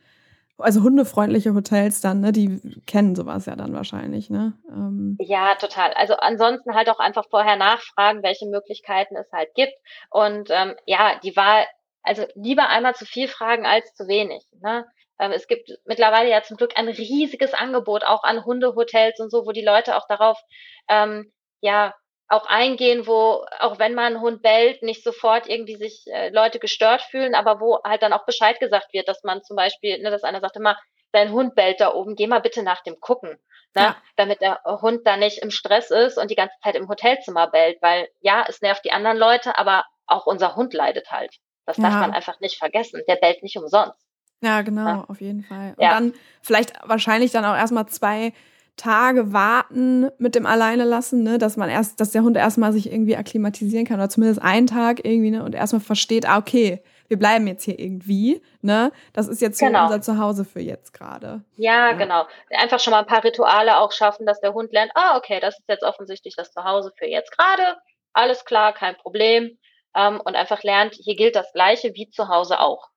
also 0.62 0.82
hundefreundliche 0.82 1.53
Hotels 1.53 2.01
dann, 2.01 2.22
ne, 2.22 2.32
die 2.32 2.59
kennen 2.86 3.16
sowas 3.16 3.45
ja 3.45 3.55
dann 3.55 3.74
wahrscheinlich, 3.74 4.30
ne? 4.30 4.53
Ähm. 4.70 5.18
Ja, 5.20 5.55
total. 5.55 5.93
Also 5.93 6.16
ansonsten 6.16 6.74
halt 6.74 6.89
auch 6.89 6.99
einfach 6.99 7.26
vorher 7.30 7.55
nachfragen, 7.55 8.24
welche 8.24 8.47
Möglichkeiten 8.47 9.16
es 9.16 9.32
halt 9.32 9.53
gibt. 9.55 9.74
Und 10.09 10.49
ähm, 10.51 10.76
ja, 10.86 11.20
die 11.24 11.36
Wahl, 11.36 11.66
also 12.03 12.26
lieber 12.36 12.70
einmal 12.70 12.95
zu 12.95 13.05
viel 13.05 13.28
fragen 13.28 13.66
als 13.66 13.93
zu 13.93 14.07
wenig. 14.07 14.43
Ne? 14.62 14.86
Ähm, 15.20 15.32
es 15.32 15.47
gibt 15.47 15.70
mittlerweile 15.86 16.30
ja 16.30 16.41
zum 16.41 16.57
Glück 16.57 16.74
ein 16.76 16.88
riesiges 16.88 17.53
Angebot 17.53 18.03
auch 18.03 18.24
an 18.24 18.43
Hundehotels 18.43 19.20
und 19.20 19.30
so, 19.32 19.45
wo 19.45 19.51
die 19.51 19.64
Leute 19.64 19.95
auch 19.95 20.07
darauf 20.07 20.39
ähm, 20.88 21.32
ja 21.62 21.93
auch 22.32 22.45
eingehen, 22.45 23.07
wo 23.07 23.45
auch 23.59 23.77
wenn 23.77 23.93
man 23.93 24.13
einen 24.13 24.21
Hund 24.21 24.41
bellt, 24.41 24.84
nicht 24.84 25.03
sofort 25.03 25.49
irgendwie 25.49 25.75
sich 25.75 26.05
äh, 26.07 26.29
Leute 26.29 26.59
gestört 26.59 27.01
fühlen, 27.01 27.36
aber 27.36 27.59
wo 27.59 27.79
halt 27.84 28.01
dann 28.01 28.13
auch 28.13 28.25
Bescheid 28.25 28.59
gesagt 28.59 28.93
wird, 28.93 29.09
dass 29.09 29.23
man 29.23 29.43
zum 29.43 29.57
Beispiel, 29.57 30.01
ne, 30.01 30.09
dass 30.11 30.23
einer 30.23 30.39
sagt 30.39 30.55
immer, 30.55 30.77
dein 31.11 31.32
Hund 31.32 31.55
bellt 31.55 31.82
da 31.82 31.93
oben, 31.93 32.15
geh 32.15 32.27
mal 32.27 32.39
bitte 32.39 32.63
nach 32.63 32.82
dem 32.84 32.99
gucken, 33.01 33.32
ne, 33.75 33.82
ja. 33.82 33.97
damit 34.15 34.39
der 34.39 34.61
Hund 34.63 35.01
da 35.05 35.17
nicht 35.17 35.39
im 35.39 35.51
Stress 35.51 35.91
ist 35.91 36.17
und 36.17 36.32
die 36.32 36.36
ganze 36.36 36.55
Zeit 36.63 36.75
im 36.75 36.88
Hotelzimmer 36.88 37.47
bellt, 37.47 37.82
weil 37.82 38.07
ja, 38.21 38.45
es 38.47 38.61
nervt 38.61 38.86
die 38.86 38.93
anderen 38.93 39.17
Leute, 39.17 39.57
aber 39.57 39.84
auch 40.07 40.25
unser 40.25 40.55
Hund 40.55 40.73
leidet 40.73 41.11
halt. 41.11 41.36
Das 41.65 41.77
ja. 41.77 41.84
darf 41.84 41.95
man 41.95 42.13
einfach 42.13 42.39
nicht 42.39 42.57
vergessen. 42.57 43.01
Der 43.09 43.17
bellt 43.17 43.43
nicht 43.43 43.57
umsonst. 43.57 43.99
Ja, 44.41 44.61
genau, 44.61 44.88
ja. 44.88 45.05
auf 45.07 45.21
jeden 45.21 45.43
Fall. 45.43 45.73
Und 45.77 45.84
dann 45.84 46.13
vielleicht 46.41 46.73
wahrscheinlich 46.84 47.32
dann 47.32 47.45
auch 47.45 47.55
erstmal 47.55 47.88
zwei 47.88 48.34
Tage 48.78 49.34
warten 49.34 50.09
mit 50.17 50.34
dem 50.34 50.45
Alleine 50.45 50.84
lassen, 50.84 51.24
ne, 51.24 51.38
dass 51.38 51.57
man 51.57 51.69
erst, 51.69 51.99
dass 51.99 52.11
der 52.11 52.24
Hund 52.24 52.38
erstmal 52.38 52.74
sich 52.74 52.91
irgendwie 52.91 53.15
akklimatisieren 53.15 53.86
kann 53.86 53.99
oder 53.99 54.09
zumindest 54.09 54.41
einen 54.41 54.67
Tag 54.67 55.05
irgendwie, 55.05 55.32
ne, 55.32 55.43
und 55.43 55.53
erstmal 55.53 55.82
versteht, 55.82 56.28
ah, 56.28 56.38
okay, 56.38 56.82
wir 57.07 57.19
bleiben 57.19 57.45
jetzt 57.45 57.65
hier 57.65 57.78
irgendwie, 57.78 58.41
ne? 58.61 58.93
Das 59.11 59.28
ist 59.28 59.41
jetzt 59.41 59.59
so 59.59 59.65
genau. 59.65 59.84
unser 59.84 60.01
Zuhause 60.01 60.45
für 60.45 60.61
jetzt 60.61 60.93
gerade. 60.93 61.43
Ja, 61.57 61.89
ja, 61.89 61.93
genau. 61.93 62.26
Einfach 62.51 62.80
schon 62.80 62.91
mal 62.91 62.99
ein 62.99 63.05
paar 63.05 63.24
Rituale 63.24 63.80
auch 63.80 63.91
schaffen, 63.91 64.26
dass 64.26 64.39
der 64.39 64.53
Hund 64.53 64.72
lernt, 64.72 64.93
ah, 64.95 65.17
okay, 65.17 65.41
das 65.41 65.59
ist 65.59 65.67
jetzt 65.67 65.84
offensichtlich 65.84 66.36
das 66.38 66.53
Zuhause 66.53 66.93
für 66.97 67.05
jetzt 67.05 67.38
gerade. 67.38 67.76
Alles 68.13 68.45
klar, 68.45 68.74
kein 68.74 68.95
Problem. 68.95 69.57
Ähm, 69.93 70.22
und 70.22 70.36
einfach 70.38 70.63
lernt, 70.63 70.95
hier 70.95 71.17
gilt 71.17 71.36
das 71.36 71.51
Gleiche 71.51 71.93
wie 71.95 72.09
zu 72.09 72.30
Hause 72.30 72.61
auch. 72.61 72.88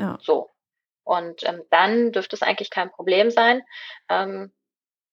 Ja. 0.00 0.18
So. 0.20 0.50
Und 1.04 1.48
ähm, 1.48 1.62
dann 1.70 2.10
dürfte 2.10 2.34
es 2.34 2.42
eigentlich 2.42 2.70
kein 2.70 2.90
Problem 2.90 3.30
sein. 3.30 3.62
Ähm, 4.08 4.52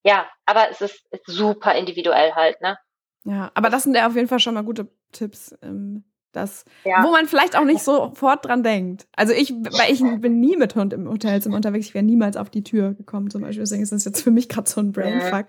ja, 0.08 0.26
aber 0.46 0.70
es 0.72 0.80
ist, 0.80 1.06
super 1.26 1.76
individuell 1.76 2.32
halt, 2.34 2.62
ne? 2.62 2.78
Ja, 3.26 3.52
aber 3.56 3.70
das 3.70 3.84
sind 3.84 3.94
ja 3.94 4.08
auf 4.08 4.16
jeden 4.16 4.30
Fall 4.30 4.40
schon 4.40 4.54
mal 4.54 4.64
gute 4.64 4.88
Tipps, 5.12 5.54
ähm, 5.62 6.06
das, 6.32 6.64
ja. 6.86 7.04
wo 7.04 7.12
man 7.12 7.28
vielleicht 7.28 7.58
auch 7.58 7.66
nicht 7.66 7.82
sofort 7.82 8.46
dran 8.46 8.64
denkt. 8.64 9.06
Also 9.18 9.34
ich, 9.34 9.52
weil 9.52 9.92
ich 9.92 10.00
bin 10.22 10.40
nie 10.40 10.56
mit 10.56 10.76
Hund 10.76 10.94
im 10.94 11.10
Hotelzimmer 11.10 11.58
unterwegs, 11.58 11.88
ich 11.88 11.94
wäre 11.94 12.06
niemals 12.06 12.38
auf 12.38 12.50
die 12.50 12.64
Tür 12.64 12.94
gekommen 12.94 13.30
zum 13.30 13.42
Beispiel. 13.42 13.64
Deswegen 13.64 13.84
ist 13.84 13.92
das 13.92 14.06
jetzt 14.06 14.22
für 14.22 14.32
mich 14.32 14.48
gerade 14.48 14.70
so 14.70 14.80
ein 14.80 14.94
Brainfuck. 14.94 15.48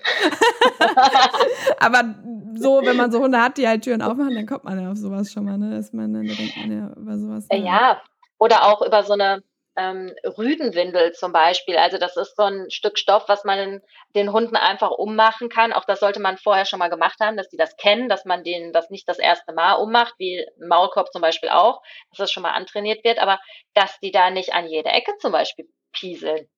aber 1.78 2.16
so, 2.54 2.80
wenn 2.82 2.96
man 2.96 3.12
so 3.12 3.20
Hunde 3.20 3.40
hat, 3.40 3.58
die 3.58 3.68
halt 3.68 3.82
Türen 3.82 4.02
aufmachen, 4.02 4.34
dann 4.34 4.46
kommt 4.46 4.64
man 4.64 4.80
ja 4.80 4.90
auf 4.90 4.96
sowas 4.96 5.30
schon 5.30 5.44
mal, 5.44 5.56
ne? 5.56 5.70
Dass 5.70 5.92
man, 5.92 6.12
dann 6.12 6.26
denkt 6.26 6.56
man 6.56 6.72
ja 6.72 6.92
über 6.96 7.16
sowas. 7.16 7.46
Ja, 7.52 8.02
oder 8.38 8.64
auch 8.64 8.84
über 8.84 9.04
so 9.04 9.12
eine 9.12 9.42
ähm, 9.78 10.12
Rüdenwindel 10.36 11.12
zum 11.12 11.32
Beispiel. 11.32 11.76
Also 11.76 11.98
das 11.98 12.16
ist 12.16 12.36
so 12.36 12.42
ein 12.42 12.68
Stück 12.70 12.98
Stoff, 12.98 13.28
was 13.28 13.44
man 13.44 13.80
den 14.14 14.32
Hunden 14.32 14.56
einfach 14.56 14.90
ummachen 14.90 15.48
kann. 15.48 15.72
Auch 15.72 15.84
das 15.84 16.00
sollte 16.00 16.20
man 16.20 16.36
vorher 16.36 16.64
schon 16.64 16.80
mal 16.80 16.90
gemacht 16.90 17.20
haben, 17.20 17.36
dass 17.36 17.48
die 17.48 17.56
das 17.56 17.76
kennen, 17.76 18.08
dass 18.08 18.24
man 18.24 18.42
denen 18.42 18.72
das 18.72 18.90
nicht 18.90 19.08
das 19.08 19.18
erste 19.18 19.52
Mal 19.52 19.74
ummacht, 19.74 20.14
wie 20.18 20.44
Maulkorb 20.60 21.12
zum 21.12 21.22
Beispiel 21.22 21.48
auch, 21.50 21.80
dass 22.10 22.18
das 22.18 22.32
schon 22.32 22.42
mal 22.42 22.50
antrainiert 22.50 23.04
wird, 23.04 23.20
aber 23.20 23.38
dass 23.74 23.98
die 24.00 24.10
da 24.10 24.30
nicht 24.30 24.52
an 24.52 24.66
jede 24.66 24.90
Ecke 24.90 25.12
zum 25.20 25.30
Beispiel 25.30 25.68
pieseln. 25.92 26.48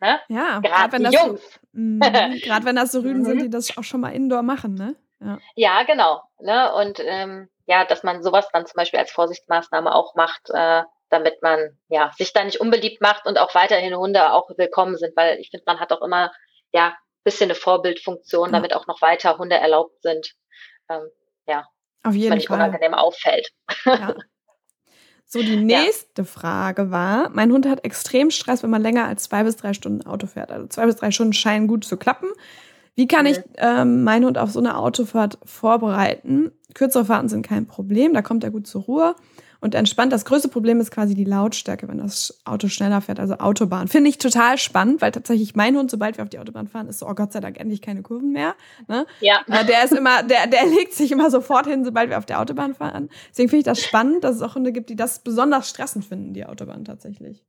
Ne? 0.00 0.20
Ja, 0.28 0.60
gerade 0.60 0.92
wenn, 0.92 1.04
das 1.04 1.14
so, 1.14 1.38
mm, 1.72 2.00
wenn 2.64 2.76
das 2.76 2.92
so 2.92 3.00
Rüden 3.00 3.24
sind, 3.24 3.38
mhm. 3.38 3.42
die 3.42 3.50
das 3.50 3.76
auch 3.76 3.84
schon 3.84 4.00
mal 4.00 4.10
indoor 4.10 4.42
machen, 4.42 4.74
ne? 4.74 4.96
Ja, 5.20 5.38
ja 5.54 5.82
genau. 5.84 6.22
Ne? 6.40 6.72
Und 6.74 7.00
ähm, 7.04 7.48
ja, 7.66 7.84
dass 7.84 8.02
man 8.02 8.22
sowas 8.22 8.48
dann 8.52 8.66
zum 8.66 8.76
Beispiel 8.76 8.98
als 8.98 9.12
Vorsichtsmaßnahme 9.12 9.94
auch 9.94 10.14
macht, 10.14 10.50
äh, 10.50 10.82
damit 11.12 11.42
man 11.42 11.78
ja 11.88 12.10
sich 12.16 12.32
da 12.32 12.42
nicht 12.42 12.60
unbeliebt 12.60 13.02
macht 13.02 13.26
und 13.26 13.38
auch 13.38 13.54
weiterhin 13.54 13.94
Hunde 13.94 14.32
auch 14.32 14.50
willkommen 14.56 14.96
sind, 14.96 15.14
weil 15.14 15.38
ich 15.38 15.50
finde, 15.50 15.64
man 15.66 15.78
hat 15.78 15.92
auch 15.92 16.00
immer 16.00 16.32
ja 16.72 16.96
bisschen 17.22 17.50
eine 17.50 17.54
Vorbildfunktion, 17.54 18.48
ja. 18.48 18.52
damit 18.52 18.74
auch 18.74 18.86
noch 18.86 19.00
weiter 19.02 19.38
Hunde 19.38 19.56
erlaubt 19.56 20.00
sind. 20.02 20.34
Ähm, 20.88 21.08
ja, 21.46 21.66
auf 22.02 22.14
jeden 22.14 22.30
man 22.30 22.38
nicht 22.38 22.48
Fall. 22.48 22.56
unangenehm 22.56 22.94
auffällt. 22.94 23.50
Ja. 23.84 24.14
So, 25.26 25.40
die 25.40 25.56
nächste 25.64 26.22
ja. 26.22 26.24
Frage 26.24 26.90
war, 26.90 27.28
mein 27.30 27.52
Hund 27.52 27.68
hat 27.68 27.84
extrem 27.84 28.30
Stress, 28.30 28.62
wenn 28.62 28.70
man 28.70 28.82
länger 28.82 29.06
als 29.06 29.24
zwei 29.24 29.44
bis 29.44 29.56
drei 29.56 29.72
Stunden 29.74 30.06
Auto 30.06 30.26
fährt. 30.26 30.50
Also 30.50 30.66
zwei 30.66 30.86
bis 30.86 30.96
drei 30.96 31.10
Stunden 31.10 31.32
scheinen 31.32 31.68
gut 31.68 31.84
zu 31.84 31.96
klappen. 31.96 32.28
Wie 32.94 33.06
kann 33.06 33.26
mhm. 33.26 33.32
ich 33.32 33.40
ähm, 33.56 34.02
meinen 34.02 34.24
Hund 34.24 34.38
auf 34.38 34.50
so 34.50 34.58
eine 34.58 34.76
Autofahrt 34.76 35.38
vorbereiten? 35.44 36.52
Kürzere 36.74 37.04
Fahrten 37.04 37.28
sind 37.28 37.46
kein 37.46 37.66
Problem, 37.66 38.14
da 38.14 38.22
kommt 38.22 38.44
er 38.44 38.50
gut 38.50 38.66
zur 38.66 38.82
Ruhe 38.82 39.14
und 39.62 39.76
entspannt. 39.76 40.12
Das 40.12 40.24
größte 40.24 40.48
Problem 40.48 40.80
ist 40.80 40.90
quasi 40.90 41.14
die 41.14 41.24
Lautstärke, 41.24 41.88
wenn 41.88 41.98
das 41.98 42.40
Auto 42.44 42.68
schneller 42.68 43.00
fährt, 43.00 43.20
also 43.20 43.34
Autobahn. 43.34 43.88
Finde 43.88 44.10
ich 44.10 44.18
total 44.18 44.58
spannend, 44.58 45.00
weil 45.00 45.12
tatsächlich 45.12 45.54
mein 45.54 45.76
Hund, 45.76 45.90
sobald 45.90 46.18
wir 46.18 46.24
auf 46.24 46.28
die 46.28 46.40
Autobahn 46.40 46.66
fahren, 46.66 46.88
ist 46.88 46.98
so, 46.98 47.08
oh 47.08 47.14
Gott 47.14 47.32
sei 47.32 47.40
Dank 47.40 47.58
endlich 47.58 47.80
keine 47.80 48.02
Kurven 48.02 48.32
mehr. 48.32 48.54
Ne? 48.88 49.06
Ja. 49.20 49.40
Der 49.48 49.84
ist 49.84 49.92
immer, 49.92 50.24
der, 50.24 50.48
der 50.48 50.66
legt 50.78 50.92
sich 50.92 51.12
immer 51.12 51.30
sofort 51.30 51.66
hin, 51.66 51.84
sobald 51.84 52.10
wir 52.10 52.18
auf 52.18 52.26
der 52.26 52.40
Autobahn 52.40 52.74
fahren. 52.74 53.08
Deswegen 53.30 53.48
finde 53.48 53.60
ich 53.60 53.64
das 53.64 53.80
spannend, 53.80 54.24
dass 54.24 54.36
es 54.36 54.42
auch 54.42 54.56
Hunde 54.56 54.72
gibt, 54.72 54.90
die 54.90 54.96
das 54.96 55.20
besonders 55.20 55.70
stressend 55.70 56.04
finden, 56.04 56.34
die 56.34 56.44
Autobahn 56.44 56.84
tatsächlich. 56.84 57.44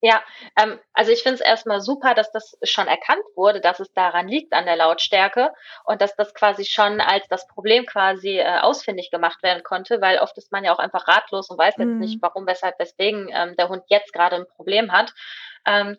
Ja, 0.00 0.22
ähm, 0.56 0.78
also 0.92 1.10
ich 1.10 1.22
finde 1.22 1.34
es 1.36 1.40
erstmal 1.40 1.80
super, 1.80 2.14
dass 2.14 2.30
das 2.30 2.56
schon 2.62 2.86
erkannt 2.86 3.24
wurde, 3.34 3.60
dass 3.60 3.80
es 3.80 3.92
daran 3.92 4.28
liegt 4.28 4.52
an 4.52 4.64
der 4.64 4.76
Lautstärke 4.76 5.52
und 5.84 6.00
dass 6.00 6.14
das 6.14 6.34
quasi 6.34 6.64
schon 6.64 7.00
als 7.00 7.26
das 7.28 7.48
Problem 7.48 7.84
quasi 7.84 8.38
äh, 8.38 8.60
ausfindig 8.60 9.10
gemacht 9.10 9.42
werden 9.42 9.64
konnte, 9.64 10.00
weil 10.00 10.18
oft 10.18 10.38
ist 10.38 10.52
man 10.52 10.62
ja 10.62 10.72
auch 10.72 10.78
einfach 10.78 11.08
ratlos 11.08 11.50
und 11.50 11.58
weiß 11.58 11.74
jetzt 11.78 11.88
mhm. 11.88 11.98
nicht, 11.98 12.22
warum, 12.22 12.46
weshalb, 12.46 12.78
weswegen 12.78 13.28
ähm, 13.32 13.56
der 13.56 13.68
Hund 13.68 13.82
jetzt 13.88 14.12
gerade 14.12 14.36
ein 14.36 14.46
Problem 14.46 14.92
hat. 14.92 15.12
Ähm, 15.66 15.98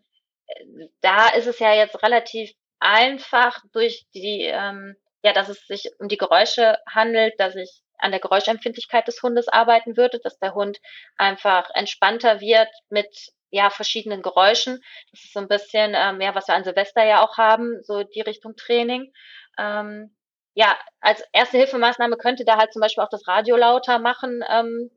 da 1.01 1.27
ist 1.29 1.47
es 1.47 1.59
ja 1.59 1.73
jetzt 1.73 2.01
relativ 2.01 2.51
einfach 2.79 3.59
durch 3.73 4.07
die, 4.13 4.43
ähm, 4.45 4.95
ja, 5.23 5.33
dass 5.33 5.49
es 5.49 5.67
sich 5.67 5.91
um 5.99 6.07
die 6.07 6.17
Geräusche 6.17 6.77
handelt, 6.87 7.33
dass 7.37 7.55
ich 7.55 7.81
an 7.97 8.11
der 8.11 8.21
Geräuschempfindlichkeit 8.21 9.07
des 9.09 9.21
Hundes 9.21 9.49
arbeiten 9.49 9.97
würde, 9.97 10.19
dass 10.19 10.39
der 10.39 10.55
Hund 10.55 10.79
einfach 11.17 11.69
entspannter 11.73 12.39
wird 12.39 12.69
mit 12.89 13.33
ja 13.51 13.69
verschiedenen 13.69 14.21
Geräuschen. 14.21 14.83
Das 15.11 15.23
ist 15.23 15.33
so 15.33 15.39
ein 15.39 15.47
bisschen 15.47 15.93
ähm, 15.95 16.21
ja, 16.21 16.35
was 16.35 16.47
wir 16.47 16.55
an 16.55 16.63
Silvester 16.63 17.03
ja 17.05 17.23
auch 17.23 17.37
haben, 17.37 17.81
so 17.83 18.03
die 18.03 18.21
Richtung 18.21 18.55
Training. 18.55 19.11
Ähm, 19.57 20.15
ja, 20.53 20.77
als 20.99 21.23
erste 21.31 21.57
Hilfemaßnahme 21.57 22.17
könnte 22.17 22.45
da 22.45 22.57
halt 22.57 22.73
zum 22.73 22.81
Beispiel 22.81 23.03
auch 23.03 23.09
das 23.09 23.27
Radio 23.27 23.55
lauter 23.55 23.99
machen, 23.99 24.43
ähm, 24.49 24.91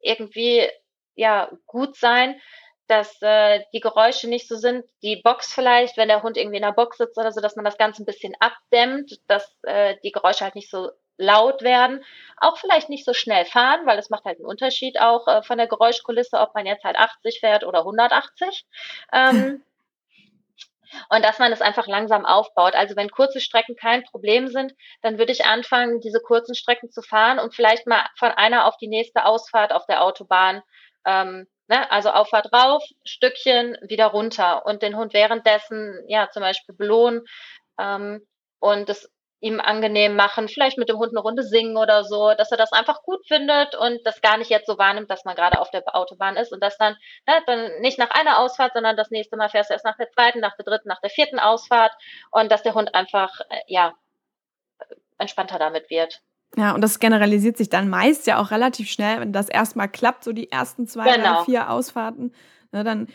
irgendwie 0.00 0.68
ja 1.14 1.50
gut 1.66 1.96
sein, 1.96 2.40
dass 2.86 3.20
äh, 3.20 3.64
die 3.72 3.80
Geräusche 3.80 4.28
nicht 4.28 4.48
so 4.48 4.56
sind. 4.56 4.84
Die 5.02 5.20
Box 5.22 5.52
vielleicht, 5.52 5.96
wenn 5.96 6.08
der 6.08 6.22
Hund 6.22 6.36
irgendwie 6.36 6.56
in 6.56 6.62
der 6.62 6.72
Box 6.72 6.98
sitzt 6.98 7.18
oder 7.18 7.32
so, 7.32 7.40
dass 7.40 7.56
man 7.56 7.64
das 7.64 7.78
Ganze 7.78 8.02
ein 8.02 8.06
bisschen 8.06 8.34
abdämmt, 8.40 9.20
dass 9.28 9.56
äh, 9.62 9.96
die 10.02 10.12
Geräusche 10.12 10.44
halt 10.44 10.54
nicht 10.54 10.70
so 10.70 10.90
laut 11.18 11.62
werden. 11.62 12.04
Auch 12.38 12.56
vielleicht 12.56 12.88
nicht 12.88 13.04
so 13.04 13.12
schnell 13.12 13.44
fahren, 13.44 13.84
weil 13.84 13.98
es 13.98 14.10
macht 14.10 14.24
halt 14.24 14.38
einen 14.38 14.46
Unterschied 14.46 15.00
auch 15.00 15.26
äh, 15.26 15.42
von 15.42 15.58
der 15.58 15.66
Geräuschkulisse, 15.66 16.38
ob 16.38 16.54
man 16.54 16.66
jetzt 16.66 16.84
halt 16.84 16.96
80 16.96 17.40
fährt 17.40 17.64
oder 17.64 17.80
180. 17.80 18.64
Ähm, 19.12 19.62
und 21.10 21.24
dass 21.24 21.38
man 21.38 21.52
es 21.52 21.60
einfach 21.60 21.86
langsam 21.86 22.24
aufbaut. 22.24 22.74
Also 22.74 22.96
wenn 22.96 23.10
kurze 23.10 23.40
Strecken 23.40 23.76
kein 23.76 24.04
Problem 24.04 24.48
sind, 24.48 24.74
dann 25.02 25.18
würde 25.18 25.32
ich 25.32 25.44
anfangen, 25.44 26.00
diese 26.00 26.20
kurzen 26.20 26.54
Strecken 26.54 26.90
zu 26.90 27.02
fahren 27.02 27.38
und 27.38 27.54
vielleicht 27.54 27.86
mal 27.86 28.06
von 28.16 28.30
einer 28.30 28.66
auf 28.66 28.76
die 28.78 28.88
nächste 28.88 29.24
Ausfahrt 29.24 29.72
auf 29.72 29.86
der 29.86 30.02
Autobahn, 30.02 30.62
ähm, 31.04 31.46
ne, 31.68 31.90
also 31.90 32.10
Auffahrt 32.10 32.52
rauf, 32.52 32.82
Stückchen 33.04 33.76
wieder 33.82 34.06
runter 34.06 34.64
und 34.66 34.82
den 34.82 34.96
Hund 34.96 35.12
währenddessen 35.12 36.02
ja 36.08 36.30
zum 36.30 36.42
Beispiel 36.42 36.74
belohnen 36.74 37.24
ähm, 37.78 38.26
und 38.60 38.88
das 38.88 39.10
ihm 39.40 39.60
angenehm 39.60 40.16
machen, 40.16 40.48
vielleicht 40.48 40.78
mit 40.78 40.88
dem 40.88 40.98
Hund 40.98 41.12
eine 41.12 41.20
Runde 41.20 41.44
singen 41.44 41.76
oder 41.76 42.04
so, 42.04 42.32
dass 42.36 42.50
er 42.50 42.56
das 42.56 42.72
einfach 42.72 43.02
gut 43.02 43.24
findet 43.26 43.76
und 43.76 44.00
das 44.04 44.20
gar 44.20 44.36
nicht 44.36 44.50
jetzt 44.50 44.66
so 44.66 44.78
wahrnimmt, 44.78 45.10
dass 45.10 45.24
man 45.24 45.36
gerade 45.36 45.60
auf 45.60 45.70
der 45.70 45.84
Autobahn 45.94 46.36
ist 46.36 46.52
und 46.52 46.60
das 46.60 46.76
dann, 46.76 46.96
ne, 47.26 47.34
dann 47.46 47.80
nicht 47.80 47.98
nach 47.98 48.10
einer 48.10 48.38
Ausfahrt, 48.40 48.72
sondern 48.74 48.96
das 48.96 49.10
nächste 49.10 49.36
Mal 49.36 49.48
fährst 49.48 49.70
du 49.70 49.74
erst 49.74 49.84
nach 49.84 49.96
der 49.96 50.10
zweiten, 50.10 50.40
nach 50.40 50.56
der 50.56 50.64
dritten, 50.64 50.88
nach 50.88 51.00
der 51.00 51.10
vierten 51.10 51.38
Ausfahrt 51.38 51.92
und 52.32 52.50
dass 52.50 52.64
der 52.64 52.74
Hund 52.74 52.94
einfach, 52.94 53.40
äh, 53.50 53.60
ja, 53.68 53.94
entspannter 55.18 55.58
damit 55.58 55.88
wird. 55.88 56.20
Ja, 56.56 56.74
und 56.74 56.80
das 56.80 56.98
generalisiert 56.98 57.56
sich 57.56 57.68
dann 57.68 57.88
meist 57.88 58.26
ja 58.26 58.40
auch 58.40 58.50
relativ 58.50 58.90
schnell, 58.90 59.20
wenn 59.20 59.32
das 59.32 59.48
erstmal 59.48 59.88
klappt, 59.88 60.24
so 60.24 60.32
die 60.32 60.50
ersten 60.50 60.86
zwei, 60.86 61.14
genau. 61.14 61.36
drei, 61.36 61.44
vier 61.44 61.70
Ausfahrten, 61.70 62.34
ne, 62.72 62.82
dann 62.82 63.06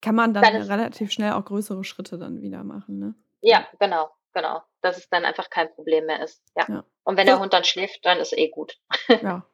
kann 0.00 0.14
man 0.16 0.34
dann, 0.34 0.42
dann 0.42 0.62
relativ 0.62 1.12
schnell 1.12 1.32
auch 1.32 1.44
größere 1.44 1.84
Schritte 1.84 2.18
dann 2.18 2.40
wieder 2.40 2.64
machen. 2.64 2.98
Ne? 2.98 3.14
Ja, 3.42 3.66
genau 3.78 4.10
genau, 4.32 4.62
dass 4.82 4.98
es 4.98 5.08
dann 5.08 5.24
einfach 5.24 5.50
kein 5.50 5.72
Problem 5.74 6.06
mehr 6.06 6.22
ist. 6.22 6.42
Ja. 6.56 6.64
ja. 6.68 6.84
Und 7.04 7.16
wenn 7.16 7.26
der 7.26 7.40
Hund 7.40 7.52
dann 7.52 7.64
schläft, 7.64 8.04
dann 8.04 8.18
ist 8.18 8.36
eh 8.36 8.48
gut. 8.48 8.78
ja. 9.08 9.44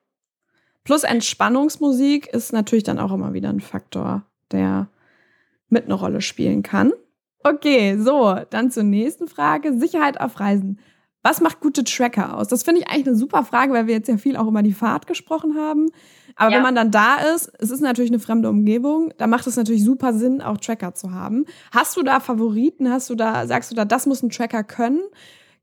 Plus 0.85 1.03
Entspannungsmusik 1.03 2.27
ist 2.29 2.53
natürlich 2.53 2.85
dann 2.85 2.99
auch 2.99 3.13
immer 3.13 3.33
wieder 3.33 3.49
ein 3.49 3.61
Faktor, 3.61 4.23
der 4.51 4.89
mit 5.69 5.85
eine 5.85 5.95
Rolle 5.95 6.21
spielen 6.21 6.63
kann. 6.63 6.93
Okay, 7.43 7.97
so, 7.99 8.39
dann 8.51 8.71
zur 8.71 8.85
nächsten 8.85 9.29
Frage. 9.29 9.79
Sicherheit 9.79 10.21
auf 10.21 10.41
Reisen. 10.41 10.81
Was 11.23 11.41
macht 11.41 11.61
gute 11.61 11.85
Tracker 11.85 12.37
aus? 12.37 12.49
Das 12.49 12.63
finde 12.63 12.83
ich 12.83 12.89
eigentlich 12.89 13.07
eine 13.07 13.17
super 13.17 13.45
Frage, 13.45 13.73
weil 13.73 13.87
wir 13.87 13.95
jetzt 13.95 14.09
ja 14.09 14.19
viel 14.19 14.37
auch 14.37 14.47
über 14.47 14.63
die 14.63 14.75
Fahrt 14.75 15.07
gesprochen 15.07 15.57
haben. 15.57 15.91
Aber 16.37 16.51
ja. 16.51 16.57
wenn 16.57 16.63
man 16.63 16.75
dann 16.75 16.91
da 16.91 17.17
ist, 17.35 17.53
es 17.59 17.71
ist 17.71 17.81
natürlich 17.81 18.11
eine 18.11 18.19
fremde 18.19 18.49
Umgebung, 18.49 19.13
da 19.19 19.27
macht 19.27 19.47
es 19.47 19.57
natürlich 19.57 19.85
super 19.85 20.13
Sinn, 20.13 20.43
auch 20.43 20.59
Tracker 20.59 20.95
zu 20.95 21.13
haben. 21.13 21.47
Hast 21.73 21.97
du 21.97 22.03
da 22.03 22.21
Favoriten? 22.21 22.91
Hast 22.91 23.11
du 23.11 23.15
da, 23.15 23.47
sagst 23.47 23.71
du 23.71 23.75
da, 23.75 23.85
das 23.85 24.07
muss 24.07 24.23
ein 24.23 24.31
Tracker 24.31 24.65
können? 24.65 25.03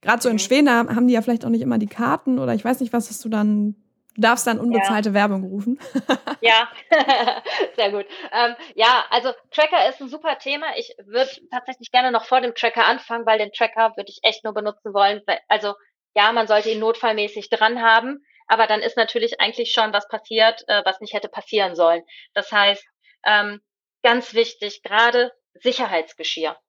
Gerade 0.01 0.21
so 0.21 0.29
in 0.29 0.35
mhm. 0.35 0.39
Schweden, 0.39 0.69
haben 0.69 1.07
die 1.07 1.13
ja 1.13 1.21
vielleicht 1.21 1.45
auch 1.45 1.49
nicht 1.49 1.61
immer 1.61 1.77
die 1.77 1.87
Karten 1.87 2.39
oder 2.39 2.53
ich 2.53 2.65
weiß 2.65 2.79
nicht, 2.79 2.93
was 2.93 3.09
hast 3.09 3.23
du 3.23 3.29
dann 3.29 3.75
Du 4.15 4.21
darfst 4.21 4.45
dann 4.45 4.59
unbezahlte 4.59 5.09
ja. 5.09 5.15
Werbung 5.15 5.45
rufen. 5.45 5.79
ja, 6.41 6.67
sehr 7.75 7.91
gut. 7.91 8.05
Ähm, 8.33 8.55
ja, 8.75 9.05
also 9.09 9.31
Tracker 9.51 9.87
ist 9.87 10.01
ein 10.01 10.09
super 10.09 10.37
Thema. 10.37 10.65
Ich 10.75 10.93
würde 11.05 11.31
tatsächlich 11.49 11.91
gerne 11.91 12.11
noch 12.11 12.25
vor 12.25 12.41
dem 12.41 12.53
Tracker 12.53 12.85
anfangen, 12.85 13.25
weil 13.25 13.39
den 13.39 13.53
Tracker 13.53 13.93
würde 13.95 14.09
ich 14.09 14.19
echt 14.23 14.43
nur 14.43 14.53
benutzen 14.53 14.93
wollen. 14.93 15.21
Also 15.47 15.75
ja, 16.13 16.33
man 16.33 16.47
sollte 16.47 16.69
ihn 16.69 16.79
notfallmäßig 16.79 17.49
dran 17.49 17.81
haben, 17.81 18.25
aber 18.51 18.67
dann 18.67 18.81
ist 18.81 18.97
natürlich 18.97 19.39
eigentlich 19.39 19.71
schon 19.71 19.93
was 19.93 20.09
passiert, 20.09 20.67
äh, 20.67 20.81
was 20.83 20.99
nicht 20.99 21.13
hätte 21.13 21.29
passieren 21.29 21.73
sollen. 21.73 22.03
Das 22.33 22.51
heißt, 22.51 22.85
ähm, 23.25 23.61
ganz 24.03 24.33
wichtig, 24.33 24.83
gerade 24.83 25.31
Sicherheitsgeschirr. 25.53 26.59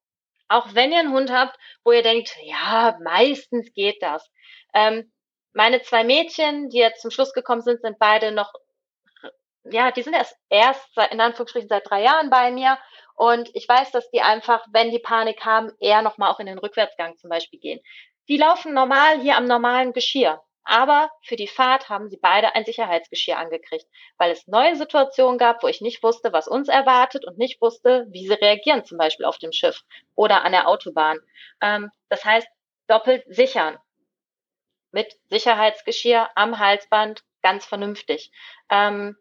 Auch 0.47 0.73
wenn 0.75 0.93
ihr 0.93 0.99
einen 0.99 1.11
Hund 1.11 1.29
habt, 1.29 1.57
wo 1.83 1.91
ihr 1.91 2.01
denkt, 2.01 2.37
ja, 2.41 2.97
meistens 3.03 3.73
geht 3.73 4.01
das. 4.01 4.25
Ähm, 4.73 5.11
meine 5.51 5.81
zwei 5.81 6.05
Mädchen, 6.05 6.69
die 6.69 6.77
jetzt 6.77 7.01
zum 7.01 7.11
Schluss 7.11 7.33
gekommen 7.33 7.61
sind, 7.61 7.81
sind 7.81 7.99
beide 7.99 8.31
noch, 8.31 8.53
ja, 9.65 9.91
die 9.91 10.03
sind 10.03 10.13
erst, 10.13 10.37
erst 10.49 10.87
in 11.11 11.19
Anführungsstrichen 11.19 11.67
seit 11.67 11.89
drei 11.89 12.03
Jahren 12.03 12.29
bei 12.29 12.49
mir. 12.51 12.79
Und 13.15 13.49
ich 13.55 13.67
weiß, 13.67 13.91
dass 13.91 14.09
die 14.11 14.21
einfach, 14.21 14.65
wenn 14.71 14.89
die 14.89 14.99
Panik 14.99 15.43
haben, 15.43 15.69
eher 15.81 16.01
nochmal 16.01 16.31
auch 16.31 16.39
in 16.39 16.45
den 16.45 16.59
Rückwärtsgang 16.59 17.17
zum 17.17 17.29
Beispiel 17.29 17.59
gehen. 17.59 17.81
Die 18.29 18.37
laufen 18.37 18.73
normal 18.73 19.19
hier 19.19 19.35
am 19.35 19.47
normalen 19.47 19.91
Geschirr. 19.91 20.41
Aber 20.65 21.11
für 21.21 21.35
die 21.35 21.47
Fahrt 21.47 21.89
haben 21.89 22.09
sie 22.09 22.17
beide 22.17 22.55
ein 22.55 22.65
Sicherheitsgeschirr 22.65 23.37
angekriegt, 23.37 23.85
weil 24.17 24.31
es 24.31 24.47
neue 24.47 24.75
Situationen 24.75 25.37
gab, 25.37 25.61
wo 25.61 25.67
ich 25.67 25.81
nicht 25.81 26.01
wusste, 26.03 26.31
was 26.31 26.47
uns 26.47 26.69
erwartet 26.69 27.25
und 27.25 27.37
nicht 27.37 27.61
wusste, 27.61 28.05
wie 28.09 28.27
sie 28.27 28.33
reagieren, 28.33 28.85
zum 28.85 28.97
Beispiel 28.97 29.25
auf 29.25 29.37
dem 29.37 29.51
Schiff 29.51 29.81
oder 30.15 30.43
an 30.43 30.53
der 30.53 30.67
Autobahn. 30.67 31.19
Ähm, 31.61 31.91
das 32.09 32.23
heißt, 32.23 32.47
doppelt 32.87 33.23
sichern 33.27 33.77
mit 34.91 35.13
Sicherheitsgeschirr 35.29 36.29
am 36.35 36.59
Halsband, 36.59 37.23
ganz 37.41 37.65
vernünftig. 37.65 38.31
Ähm, 38.69 39.17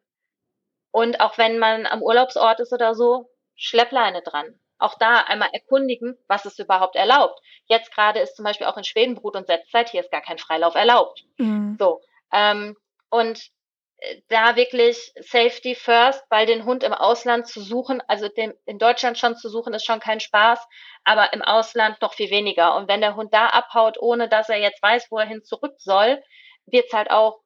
und 0.93 1.21
auch 1.21 1.39
wenn 1.39 1.59
man 1.59 1.87
am 1.87 2.03
Urlaubsort 2.03 2.61
ist 2.61 2.73
oder 2.73 2.95
so, 2.95 3.31
Schleppleine 3.57 4.23
dran. 4.23 4.61
Auch 4.83 4.99
da 4.99 5.19
einmal 5.21 5.51
erkundigen, 5.53 6.19
was 6.29 6.45
ist 6.45 6.59
überhaupt 6.59 6.97
erlaubt. 6.97 7.41
Jetzt 7.67 7.95
gerade 7.95 8.21
ist 8.21 8.37
zum 8.37 8.45
Beispiel 8.45 8.67
auch 8.67 8.77
in 8.77 8.85
Schweden 8.85 9.15
Brut- 9.15 9.37
und 9.37 9.47
Setzzeit, 9.47 9.91
hier 9.91 10.01
ist 10.01 10.11
gar 10.11 10.23
kein 10.23 10.39
Freilauf 10.39 10.75
erlaubt. 10.75 11.25
Mhm. 11.39 11.77
So. 11.79 12.01
Ähm, 12.33 12.77
und 13.11 13.51
da 14.29 14.57
wirklich 14.57 15.13
Safety 15.21 15.75
first, 15.75 16.25
weil 16.29 16.47
den 16.47 16.65
Hund 16.65 16.83
im 16.83 16.93
Ausland 16.93 17.47
zu 17.47 17.61
suchen, 17.61 18.03
also 18.09 18.29
den, 18.29 18.53
in 18.65 18.79
Deutschland 18.79 19.19
schon 19.19 19.37
zu 19.37 19.49
suchen, 19.49 19.75
ist 19.75 19.85
schon 19.85 20.01
kein 20.01 20.19
Spaß, 20.19 20.59
aber 21.05 21.33
im 21.33 21.43
Ausland 21.43 22.03
noch 22.03 22.15
viel 22.15 22.31
weniger. 22.31 22.75
Und 22.77 22.89
wenn 22.89 23.01
der 23.01 23.15
Hund 23.15 23.33
da 23.33 23.47
abhaut, 23.49 23.99
ohne 24.01 24.29
dass 24.29 24.49
er 24.49 24.59
jetzt 24.59 24.83
weiß, 24.83 25.07
wo 25.11 25.19
er 25.19 25.27
hin 25.27 25.45
zurück 25.45 25.75
soll, 25.79 26.21
wird's 26.67 26.93
halt 26.93 27.11
auch, 27.11 27.41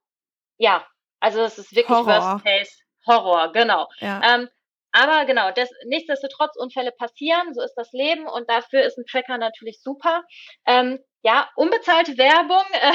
ja, 0.57 0.85
also 1.19 1.41
es 1.41 1.57
ist 1.57 1.75
wirklich 1.75 1.95
Horror. 1.95 2.33
Worst 2.33 2.45
Case 2.45 2.71
Horror, 3.05 3.51
genau. 3.51 3.87
Ja. 3.99 4.21
Ähm, 4.23 4.49
aber 4.97 5.25
genau, 5.25 5.51
das, 5.51 5.69
nichtsdestotrotz 5.85 6.55
Unfälle 6.57 6.91
passieren, 6.91 7.53
so 7.53 7.61
ist 7.61 7.75
das 7.75 7.91
Leben 7.91 8.27
und 8.27 8.49
dafür 8.49 8.83
ist 8.83 8.97
ein 8.97 9.05
Tracker 9.05 9.37
natürlich 9.37 9.81
super. 9.81 10.23
Ähm, 10.65 10.99
ja, 11.21 11.49
unbezahlte 11.55 12.17
Werbung. 12.17 12.63
Äh, 12.71 12.93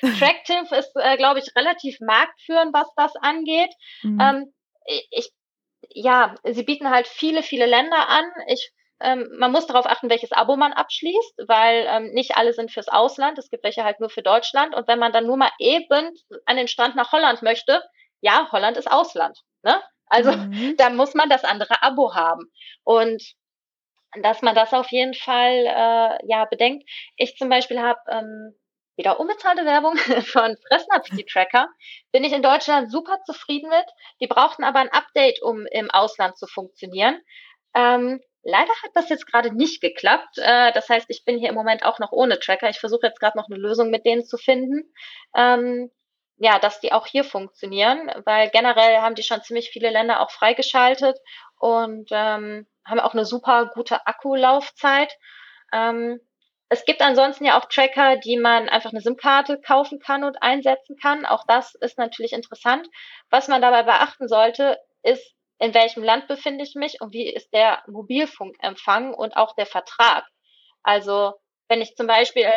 Tractive 0.18 0.74
ist, 0.74 0.92
äh, 0.94 1.16
glaube 1.16 1.40
ich, 1.40 1.54
relativ 1.56 1.98
marktführend, 2.00 2.72
was 2.72 2.88
das 2.96 3.14
angeht. 3.16 3.72
Mhm. 4.02 4.18
Ähm, 4.20 4.54
ich, 5.10 5.30
ja, 5.90 6.36
sie 6.44 6.62
bieten 6.62 6.88
halt 6.88 7.06
viele, 7.06 7.42
viele 7.42 7.66
Länder 7.66 8.08
an. 8.08 8.24
Ich, 8.46 8.72
ähm, 9.00 9.28
man 9.38 9.52
muss 9.52 9.66
darauf 9.66 9.84
achten, 9.84 10.08
welches 10.08 10.32
Abo 10.32 10.56
man 10.56 10.72
abschließt, 10.72 11.42
weil 11.48 11.84
ähm, 11.88 12.12
nicht 12.12 12.36
alle 12.36 12.54
sind 12.54 12.70
fürs 12.70 12.88
Ausland. 12.88 13.38
Es 13.38 13.50
gibt 13.50 13.64
welche 13.64 13.84
halt 13.84 14.00
nur 14.00 14.08
für 14.08 14.22
Deutschland. 14.22 14.74
Und 14.74 14.88
wenn 14.88 14.98
man 14.98 15.12
dann 15.12 15.26
nur 15.26 15.36
mal 15.36 15.50
eben 15.58 16.14
an 16.46 16.56
den 16.56 16.68
Strand 16.68 16.96
nach 16.96 17.12
Holland 17.12 17.42
möchte, 17.42 17.82
ja, 18.20 18.48
Holland 18.52 18.76
ist 18.78 18.90
Ausland. 18.90 19.38
Ne? 19.62 19.80
Also 20.12 20.32
mhm. 20.32 20.74
da 20.76 20.90
muss 20.90 21.14
man 21.14 21.30
das 21.30 21.42
andere 21.42 21.82
Abo 21.82 22.14
haben. 22.14 22.52
Und 22.84 23.22
dass 24.20 24.42
man 24.42 24.54
das 24.54 24.74
auf 24.74 24.90
jeden 24.90 25.14
Fall 25.14 25.64
äh, 25.64 26.26
ja 26.26 26.44
bedenkt. 26.44 26.88
Ich 27.16 27.36
zum 27.36 27.48
Beispiel 27.48 27.80
habe 27.80 27.98
ähm, 28.10 28.54
wieder 28.96 29.18
unbezahlte 29.18 29.64
Werbung 29.64 29.96
von 30.26 30.54
Fressnapf 30.68 31.08
Tracker. 31.32 31.66
Bin 32.12 32.24
ich 32.24 32.32
in 32.34 32.42
Deutschland 32.42 32.92
super 32.92 33.20
zufrieden 33.24 33.70
mit. 33.70 33.86
Die 34.20 34.26
brauchten 34.26 34.64
aber 34.64 34.80
ein 34.80 34.92
Update, 34.92 35.40
um 35.40 35.64
im 35.70 35.90
Ausland 35.90 36.36
zu 36.36 36.46
funktionieren. 36.46 37.18
Ähm, 37.74 38.20
leider 38.42 38.72
hat 38.82 38.90
das 38.92 39.08
jetzt 39.08 39.26
gerade 39.26 39.56
nicht 39.56 39.80
geklappt. 39.80 40.36
Äh, 40.36 40.72
das 40.72 40.90
heißt, 40.90 41.06
ich 41.08 41.24
bin 41.24 41.38
hier 41.38 41.48
im 41.48 41.54
Moment 41.54 41.86
auch 41.86 41.98
noch 41.98 42.12
ohne 42.12 42.38
Tracker. 42.38 42.68
Ich 42.68 42.80
versuche 42.80 43.06
jetzt 43.06 43.18
gerade 43.18 43.38
noch 43.38 43.48
eine 43.48 43.58
Lösung 43.58 43.88
mit 43.88 44.04
denen 44.04 44.26
zu 44.26 44.36
finden. 44.36 44.92
Ähm, 45.34 45.90
ja, 46.36 46.58
dass 46.58 46.80
die 46.80 46.92
auch 46.92 47.06
hier 47.06 47.24
funktionieren, 47.24 48.10
weil 48.24 48.50
generell 48.50 48.98
haben 48.98 49.14
die 49.14 49.22
schon 49.22 49.42
ziemlich 49.42 49.70
viele 49.70 49.90
Länder 49.90 50.20
auch 50.20 50.30
freigeschaltet 50.30 51.18
und 51.58 52.08
ähm, 52.10 52.66
haben 52.84 53.00
auch 53.00 53.12
eine 53.12 53.24
super 53.24 53.70
gute 53.74 54.06
Akkulaufzeit. 54.06 55.12
Ähm, 55.72 56.20
es 56.68 56.84
gibt 56.86 57.02
ansonsten 57.02 57.44
ja 57.44 57.60
auch 57.60 57.66
Tracker, 57.66 58.16
die 58.16 58.38
man 58.38 58.68
einfach 58.70 58.92
eine 58.92 59.02
SIM-Karte 59.02 59.60
kaufen 59.60 60.00
kann 60.00 60.24
und 60.24 60.42
einsetzen 60.42 60.96
kann. 60.96 61.26
Auch 61.26 61.44
das 61.46 61.74
ist 61.74 61.98
natürlich 61.98 62.32
interessant. 62.32 62.88
Was 63.28 63.48
man 63.48 63.60
dabei 63.60 63.82
beachten 63.82 64.26
sollte, 64.26 64.78
ist, 65.02 65.34
in 65.58 65.74
welchem 65.74 66.02
Land 66.02 66.28
befinde 66.28 66.64
ich 66.64 66.74
mich 66.74 67.00
und 67.00 67.12
wie 67.12 67.30
ist 67.30 67.52
der 67.52 67.82
Mobilfunkempfang 67.86 69.12
und 69.12 69.36
auch 69.36 69.54
der 69.54 69.66
Vertrag. 69.66 70.24
Also 70.82 71.34
wenn 71.68 71.82
ich 71.82 71.94
zum 71.94 72.06
Beispiel 72.06 72.50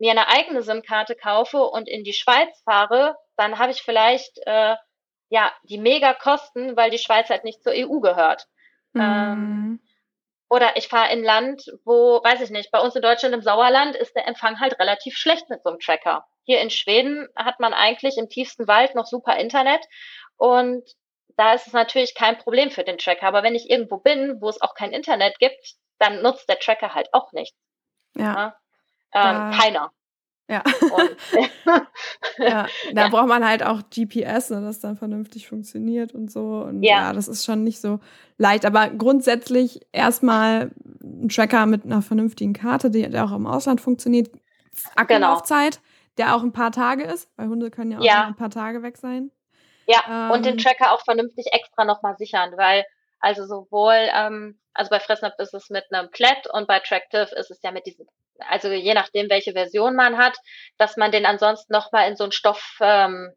mir 0.00 0.10
eine 0.10 0.28
eigene 0.28 0.62
SIM-Karte 0.62 1.14
kaufe 1.14 1.62
und 1.62 1.88
in 1.88 2.04
die 2.04 2.12
Schweiz 2.12 2.60
fahre, 2.64 3.16
dann 3.36 3.58
habe 3.58 3.70
ich 3.70 3.82
vielleicht 3.82 4.38
äh, 4.46 4.74
ja 5.28 5.52
die 5.62 5.78
Mega-Kosten, 5.78 6.76
weil 6.76 6.90
die 6.90 6.98
Schweiz 6.98 7.28
halt 7.28 7.44
nicht 7.44 7.62
zur 7.62 7.72
EU 7.72 8.00
gehört. 8.00 8.46
Mhm. 8.92 9.00
Ähm, 9.00 9.80
oder 10.48 10.76
ich 10.76 10.88
fahre 10.88 11.12
in 11.12 11.22
Land, 11.22 11.64
wo, 11.84 12.20
weiß 12.24 12.40
ich 12.40 12.50
nicht, 12.50 12.72
bei 12.72 12.80
uns 12.80 12.96
in 12.96 13.02
Deutschland 13.02 13.34
im 13.34 13.42
Sauerland 13.42 13.94
ist 13.94 14.16
der 14.16 14.26
Empfang 14.26 14.58
halt 14.58 14.80
relativ 14.80 15.16
schlecht 15.16 15.48
mit 15.48 15.62
so 15.62 15.70
einem 15.70 15.78
Tracker. 15.78 16.26
Hier 16.42 16.60
in 16.60 16.70
Schweden 16.70 17.28
hat 17.36 17.60
man 17.60 17.72
eigentlich 17.72 18.16
im 18.16 18.28
tiefsten 18.28 18.66
Wald 18.66 18.96
noch 18.96 19.06
super 19.06 19.36
Internet 19.36 19.86
und 20.36 20.82
da 21.36 21.52
ist 21.52 21.68
es 21.68 21.72
natürlich 21.72 22.14
kein 22.14 22.36
Problem 22.36 22.70
für 22.70 22.82
den 22.82 22.98
Tracker. 22.98 23.26
Aber 23.26 23.42
wenn 23.42 23.54
ich 23.54 23.70
irgendwo 23.70 23.98
bin, 23.98 24.40
wo 24.40 24.48
es 24.48 24.60
auch 24.60 24.74
kein 24.74 24.92
Internet 24.92 25.38
gibt, 25.38 25.74
dann 25.98 26.20
nutzt 26.20 26.48
der 26.48 26.58
Tracker 26.58 26.94
halt 26.94 27.14
auch 27.14 27.32
nichts. 27.32 27.56
Ja. 28.16 28.34
ja? 28.34 28.56
Ähm, 29.12 29.50
keiner. 29.52 29.92
Ja. 30.50 30.64
ja, 32.38 32.66
da 32.92 33.02
ja. 33.02 33.08
braucht 33.08 33.28
man 33.28 33.46
halt 33.46 33.62
auch 33.62 33.82
GPS, 33.88 34.50
ne, 34.50 34.60
das 34.60 34.80
dann 34.80 34.96
vernünftig 34.96 35.48
funktioniert 35.48 36.12
und 36.12 36.30
so. 36.30 36.64
Und 36.64 36.82
ja. 36.82 37.02
ja, 37.02 37.12
das 37.12 37.28
ist 37.28 37.44
schon 37.44 37.62
nicht 37.62 37.80
so 37.80 38.00
leicht. 38.36 38.66
Aber 38.66 38.88
grundsätzlich 38.90 39.86
erstmal 39.92 40.72
ein 41.00 41.28
Tracker 41.28 41.66
mit 41.66 41.84
einer 41.84 42.02
vernünftigen 42.02 42.52
Karte, 42.52 42.90
die, 42.90 43.08
der 43.08 43.24
auch 43.24 43.32
im 43.32 43.46
Ausland 43.46 43.80
funktioniert. 43.80 44.30
Akkulaufzeit, 44.96 45.74
genau. 45.74 45.84
der 46.18 46.36
auch 46.36 46.42
ein 46.42 46.52
paar 46.52 46.72
Tage 46.72 47.04
ist, 47.04 47.30
weil 47.36 47.48
Hunde 47.48 47.70
können 47.70 47.92
ja 47.92 47.98
auch 47.98 48.04
ja. 48.04 48.24
ein 48.26 48.36
paar 48.36 48.50
Tage 48.50 48.82
weg 48.82 48.96
sein. 48.96 49.30
Ja, 49.86 50.02
ähm, 50.08 50.30
und 50.32 50.44
den 50.44 50.54
ähm. 50.54 50.58
Tracker 50.58 50.92
auch 50.92 51.04
vernünftig 51.04 51.46
extra 51.52 51.84
nochmal 51.84 52.16
sichern, 52.16 52.52
weil 52.56 52.84
also 53.20 53.46
sowohl, 53.46 54.08
ähm, 54.14 54.58
also 54.74 54.90
bei 54.90 54.98
Fressnapf 54.98 55.38
ist 55.38 55.54
es 55.54 55.70
mit 55.70 55.84
einem 55.92 56.10
Klett 56.10 56.48
und 56.52 56.66
bei 56.66 56.80
Tractive 56.80 57.34
ist 57.36 57.50
es 57.50 57.60
ja 57.62 57.70
mit 57.70 57.86
diesem 57.86 58.06
also 58.48 58.68
je 58.68 58.94
nachdem, 58.94 59.28
welche 59.30 59.52
Version 59.52 59.94
man 59.94 60.18
hat, 60.18 60.36
dass 60.78 60.96
man 60.96 61.12
den 61.12 61.26
ansonsten 61.26 61.72
nochmal 61.72 62.08
in 62.08 62.16
so 62.16 62.24
ein 62.24 62.32
Stoff, 62.32 62.78
ähm, 62.80 63.32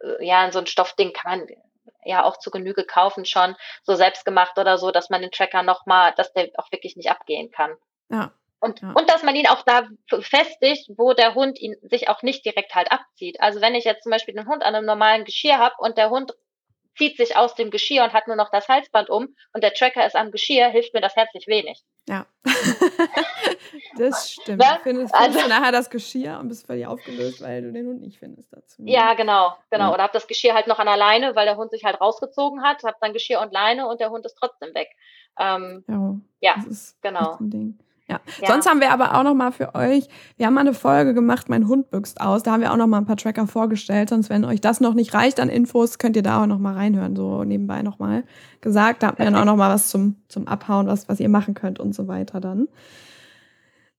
äh, 0.00 0.24
ja, 0.24 0.44
in 0.44 0.52
so 0.52 0.58
ein 0.58 0.66
Stoffding 0.66 1.12
kann 1.12 1.40
man 1.40 1.48
ja 2.04 2.24
auch 2.24 2.38
zu 2.38 2.50
Genüge 2.50 2.84
kaufen 2.84 3.24
schon, 3.24 3.56
so 3.82 3.94
selbstgemacht 3.94 4.58
oder 4.58 4.78
so, 4.78 4.90
dass 4.90 5.10
man 5.10 5.22
den 5.22 5.30
Tracker 5.30 5.62
nochmal, 5.62 6.12
dass 6.16 6.32
der 6.32 6.50
auch 6.56 6.70
wirklich 6.72 6.96
nicht 6.96 7.10
abgehen 7.10 7.50
kann. 7.50 7.74
Ja. 8.10 8.32
Und, 8.60 8.80
ja. 8.82 8.92
und 8.92 9.08
dass 9.08 9.22
man 9.22 9.34
ihn 9.34 9.46
auch 9.46 9.62
da 9.62 9.88
festigt, 10.20 10.90
wo 10.96 11.14
der 11.14 11.34
Hund 11.34 11.58
ihn 11.58 11.76
sich 11.82 12.08
auch 12.08 12.22
nicht 12.22 12.44
direkt 12.44 12.74
halt 12.74 12.92
abzieht. 12.92 13.40
Also 13.40 13.60
wenn 13.60 13.74
ich 13.74 13.84
jetzt 13.84 14.02
zum 14.02 14.10
Beispiel 14.10 14.34
den 14.34 14.46
Hund 14.46 14.62
an 14.62 14.74
einem 14.74 14.86
normalen 14.86 15.24
Geschirr 15.24 15.58
habe 15.58 15.74
und 15.78 15.96
der 15.96 16.10
Hund 16.10 16.32
zieht 16.96 17.16
sich 17.16 17.36
aus 17.36 17.54
dem 17.54 17.70
Geschirr 17.70 18.04
und 18.04 18.12
hat 18.12 18.26
nur 18.26 18.36
noch 18.36 18.50
das 18.50 18.68
Halsband 18.68 19.10
um 19.10 19.34
und 19.52 19.62
der 19.62 19.72
Tracker 19.72 20.06
ist 20.06 20.16
am 20.16 20.30
Geschirr, 20.30 20.68
hilft 20.68 20.94
mir 20.94 21.00
das 21.00 21.16
herzlich 21.16 21.46
wenig. 21.46 21.82
Ja, 22.08 22.26
das 23.96 24.32
stimmt. 24.32 24.58
Ne? 24.58 24.78
Findest, 24.82 25.14
findest 25.14 25.14
also, 25.14 25.40
du 25.40 25.48
nachher 25.48 25.72
das 25.72 25.90
Geschirr 25.90 26.38
und 26.40 26.48
bist 26.48 26.66
völlig 26.66 26.86
aufgelöst, 26.86 27.40
weil 27.42 27.62
du 27.62 27.72
den 27.72 27.86
Hund 27.86 28.00
nicht 28.00 28.18
findest 28.18 28.52
dazu. 28.52 28.82
Ne? 28.82 28.90
Ja, 28.90 29.14
genau, 29.14 29.54
genau. 29.70 29.88
Ja. 29.88 29.94
Oder 29.94 30.02
hab 30.04 30.12
das 30.12 30.26
Geschirr 30.26 30.54
halt 30.54 30.66
noch 30.66 30.78
an 30.78 30.86
der 30.86 30.96
Leine, 30.96 31.36
weil 31.36 31.46
der 31.46 31.56
Hund 31.56 31.70
sich 31.70 31.84
halt 31.84 32.00
rausgezogen 32.00 32.62
hat, 32.62 32.82
hab 32.82 33.00
dann 33.00 33.12
Geschirr 33.12 33.40
und 33.40 33.52
Leine 33.52 33.86
und 33.86 34.00
der 34.00 34.10
Hund 34.10 34.24
ist 34.26 34.34
trotzdem 34.34 34.74
weg. 34.74 34.88
Ähm, 35.38 35.84
ja, 36.40 36.54
ja 36.56 36.64
genau. 37.02 37.38
Ja. 38.10 38.20
ja. 38.40 38.48
Sonst 38.48 38.68
haben 38.68 38.80
wir 38.80 38.90
aber 38.90 39.14
auch 39.14 39.22
noch 39.22 39.34
mal 39.34 39.52
für 39.52 39.74
euch, 39.74 40.08
wir 40.36 40.46
haben 40.46 40.54
mal 40.54 40.62
eine 40.62 40.74
Folge 40.74 41.14
gemacht, 41.14 41.48
mein 41.48 41.68
Hund 41.68 41.90
büxt 41.90 42.20
aus. 42.20 42.42
Da 42.42 42.52
haben 42.52 42.60
wir 42.60 42.72
auch 42.72 42.76
noch 42.76 42.88
mal 42.88 42.98
ein 42.98 43.06
paar 43.06 43.16
Tracker 43.16 43.46
vorgestellt. 43.46 44.08
Sonst, 44.08 44.30
wenn 44.30 44.44
euch 44.44 44.60
das 44.60 44.80
noch 44.80 44.94
nicht 44.94 45.14
reicht 45.14 45.38
an 45.38 45.48
Infos, 45.48 45.98
könnt 45.98 46.16
ihr 46.16 46.22
da 46.22 46.42
auch 46.42 46.46
noch 46.46 46.58
mal 46.58 46.74
reinhören, 46.74 47.14
so 47.14 47.44
nebenbei 47.44 47.82
noch 47.82 48.00
mal 48.00 48.24
gesagt. 48.60 49.02
Da 49.02 49.08
habt 49.08 49.20
ihr 49.20 49.24
dann 49.24 49.36
auch 49.36 49.44
noch 49.44 49.56
mal 49.56 49.72
was 49.72 49.88
zum, 49.88 50.16
zum 50.28 50.48
Abhauen, 50.48 50.88
was, 50.88 51.08
was 51.08 51.20
ihr 51.20 51.28
machen 51.28 51.54
könnt 51.54 51.78
und 51.78 51.94
so 51.94 52.08
weiter 52.08 52.40
dann. 52.40 52.68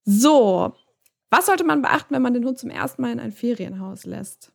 So. 0.03 0.73
Was 1.29 1.45
sollte 1.45 1.63
man 1.63 1.81
beachten, 1.81 2.13
wenn 2.13 2.21
man 2.21 2.33
den 2.33 2.43
Hund 2.43 2.59
zum 2.59 2.69
ersten 2.69 3.01
Mal 3.01 3.11
in 3.11 3.19
ein 3.21 3.31
Ferienhaus 3.31 4.05
lässt? 4.05 4.51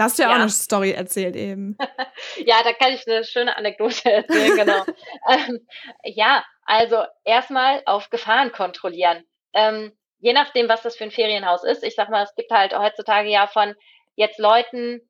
Das 0.00 0.12
hast 0.12 0.18
du 0.18 0.22
ja, 0.22 0.28
ja. 0.30 0.36
auch 0.36 0.40
eine 0.40 0.48
Story 0.48 0.92
erzählt 0.92 1.36
eben. 1.36 1.76
ja, 2.46 2.62
da 2.64 2.72
kann 2.72 2.92
ich 2.92 3.06
eine 3.06 3.22
schöne 3.22 3.54
Anekdote 3.54 4.10
erzählen, 4.10 4.56
genau. 4.56 4.82
ähm, 5.30 5.60
ja, 6.04 6.42
also 6.70 7.02
erstmal 7.24 7.82
auf 7.84 8.10
Gefahren 8.10 8.52
kontrollieren. 8.52 9.24
Ähm, 9.54 9.92
je 10.20 10.32
nachdem, 10.32 10.68
was 10.68 10.82
das 10.82 10.96
für 10.96 11.02
ein 11.02 11.10
Ferienhaus 11.10 11.64
ist. 11.64 11.82
Ich 11.82 11.96
sag 11.96 12.10
mal, 12.10 12.22
es 12.22 12.34
gibt 12.36 12.52
halt 12.52 12.78
heutzutage 12.78 13.28
ja 13.28 13.48
von 13.48 13.74
jetzt 14.14 14.38
Leuten, 14.38 15.00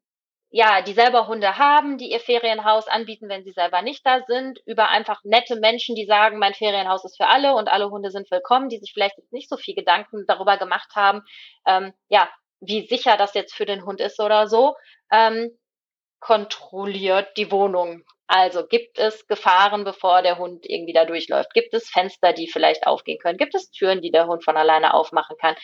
ja, 0.48 0.80
die 0.80 0.94
selber 0.94 1.26
Hunde 1.26 1.58
haben, 1.58 1.98
die 1.98 2.10
ihr 2.10 2.18
Ferienhaus 2.18 2.88
anbieten, 2.88 3.28
wenn 3.28 3.44
sie 3.44 3.52
selber 3.52 3.82
nicht 3.82 4.06
da 4.06 4.22
sind, 4.26 4.58
über 4.64 4.88
einfach 4.88 5.20
nette 5.22 5.56
Menschen, 5.56 5.94
die 5.94 6.06
sagen, 6.06 6.38
mein 6.38 6.54
Ferienhaus 6.54 7.04
ist 7.04 7.18
für 7.18 7.26
alle 7.26 7.54
und 7.54 7.68
alle 7.68 7.90
Hunde 7.90 8.10
sind 8.10 8.30
willkommen, 8.30 8.70
die 8.70 8.78
sich 8.78 8.92
vielleicht 8.94 9.16
nicht 9.30 9.50
so 9.50 9.58
viel 9.58 9.74
Gedanken 9.74 10.24
darüber 10.26 10.56
gemacht 10.56 10.96
haben, 10.96 11.20
ähm, 11.66 11.92
ja, 12.08 12.30
wie 12.60 12.86
sicher 12.86 13.18
das 13.18 13.34
jetzt 13.34 13.54
für 13.54 13.66
den 13.66 13.84
Hund 13.84 14.00
ist 14.00 14.18
oder 14.18 14.48
so, 14.48 14.76
ähm, 15.12 15.50
kontrolliert 16.20 17.36
die 17.36 17.52
Wohnung. 17.52 18.02
Also 18.32 18.64
gibt 18.64 18.96
es 18.96 19.26
Gefahren, 19.26 19.82
bevor 19.82 20.22
der 20.22 20.38
Hund 20.38 20.64
irgendwie 20.64 20.92
da 20.92 21.04
durchläuft? 21.04 21.52
Gibt 21.52 21.74
es 21.74 21.90
Fenster, 21.90 22.32
die 22.32 22.46
vielleicht 22.46 22.86
aufgehen 22.86 23.18
können? 23.18 23.38
Gibt 23.38 23.56
es 23.56 23.72
Türen, 23.72 24.02
die 24.02 24.12
der 24.12 24.28
Hund 24.28 24.44
von 24.44 24.56
alleine 24.56 24.94
aufmachen 24.94 25.36
kann? 25.40 25.56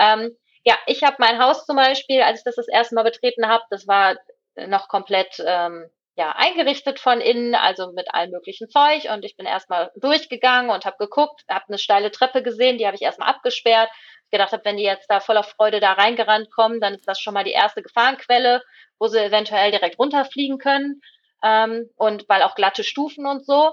Ähm, 0.00 0.34
ja, 0.64 0.78
ich 0.86 1.02
habe 1.02 1.16
mein 1.18 1.38
Haus 1.38 1.66
zum 1.66 1.76
Beispiel, 1.76 2.22
als 2.22 2.38
ich 2.38 2.44
das 2.44 2.54
das 2.54 2.66
erste 2.66 2.94
Mal 2.94 3.02
betreten 3.02 3.46
habe, 3.46 3.62
das 3.68 3.86
war 3.86 4.16
noch 4.56 4.88
komplett 4.88 5.36
ähm, 5.46 5.90
ja 6.16 6.32
eingerichtet 6.34 6.98
von 6.98 7.20
innen, 7.20 7.54
also 7.54 7.92
mit 7.92 8.14
allem 8.14 8.30
möglichen 8.30 8.70
Zeug. 8.70 9.04
Und 9.12 9.22
ich 9.26 9.36
bin 9.36 9.44
erstmal 9.44 9.92
durchgegangen 9.94 10.70
und 10.70 10.86
habe 10.86 10.96
geguckt, 10.96 11.42
habe 11.46 11.66
eine 11.68 11.76
steile 11.76 12.10
Treppe 12.10 12.42
gesehen, 12.42 12.78
die 12.78 12.86
habe 12.86 12.96
ich 12.96 13.02
erstmal 13.02 13.28
abgesperrt. 13.28 13.90
Ich 14.24 14.30
gedacht 14.30 14.52
habe, 14.52 14.64
wenn 14.64 14.78
die 14.78 14.82
jetzt 14.82 15.10
da 15.10 15.20
voller 15.20 15.42
Freude 15.42 15.78
da 15.78 15.92
reingerannt 15.92 16.50
kommen, 16.50 16.80
dann 16.80 16.94
ist 16.94 17.06
das 17.06 17.20
schon 17.20 17.34
mal 17.34 17.44
die 17.44 17.52
erste 17.52 17.82
Gefahrenquelle, 17.82 18.62
wo 18.98 19.08
sie 19.08 19.22
eventuell 19.22 19.72
direkt 19.72 19.98
runterfliegen 19.98 20.56
können 20.56 21.02
ähm, 21.44 21.90
und 21.96 22.28
weil 22.28 22.42
auch 22.42 22.54
glatte 22.54 22.82
Stufen 22.82 23.26
und 23.26 23.46
so. 23.46 23.72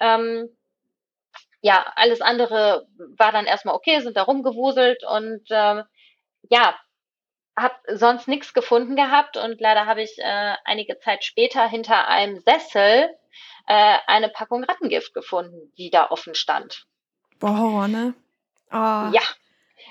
Ähm, 0.00 0.48
ja, 1.60 1.84
alles 1.96 2.20
andere 2.20 2.86
war 3.16 3.32
dann 3.32 3.46
erstmal 3.46 3.74
okay, 3.74 4.00
sind 4.00 4.16
da 4.16 4.22
rumgewuselt 4.22 5.02
und 5.04 5.42
ähm, 5.50 5.82
ja, 6.48 6.78
habe 7.58 7.74
sonst 7.88 8.28
nichts 8.28 8.54
gefunden 8.54 8.94
gehabt 8.94 9.36
und 9.36 9.60
leider 9.60 9.86
habe 9.86 10.02
ich 10.02 10.16
äh, 10.18 10.54
einige 10.64 10.98
Zeit 11.00 11.24
später 11.24 11.68
hinter 11.68 12.06
einem 12.06 12.38
Sessel 12.38 13.10
äh, 13.66 13.96
eine 14.06 14.28
Packung 14.28 14.62
Rattengift 14.62 15.12
gefunden, 15.12 15.72
die 15.76 15.90
da 15.90 16.10
offen 16.10 16.36
stand. 16.36 16.86
Boah, 17.40 17.88
ne? 17.88 18.14
Oh. 18.70 19.10
Ja, 19.12 19.22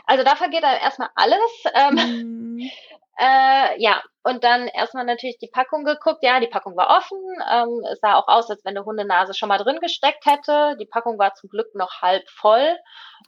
also 0.05 0.23
da 0.23 0.36
vergeht 0.36 0.63
dann 0.63 0.78
erstmal 0.78 1.09
alles. 1.15 1.63
Ähm, 1.73 2.57
mm. 2.57 2.69
Äh, 3.20 3.82
ja, 3.82 4.03
und 4.24 4.43
dann 4.43 4.68
erstmal 4.68 5.05
natürlich 5.05 5.39
die 5.39 5.49
Packung 5.51 5.84
geguckt. 5.86 6.20
Ja, 6.22 6.39
die 6.39 6.47
Packung 6.47 6.76
war 6.78 6.97
offen. 6.97 7.18
Ähm, 7.51 7.84
es 7.91 7.99
sah 7.99 8.15
auch 8.15 8.28
aus, 8.28 8.49
als 8.49 8.63
wenn 8.63 8.78
eine 8.78 8.86
Hundenase 8.86 9.34
schon 9.34 9.49
mal 9.49 9.57
drin 9.57 9.80
gesteckt 9.80 10.26
hätte. 10.26 10.78
Die 10.80 10.86
Packung 10.86 11.18
war 11.18 11.34
zum 11.34 11.49
Glück 11.49 11.74
noch 11.74 12.01
halb 12.01 12.30
voll. 12.30 12.78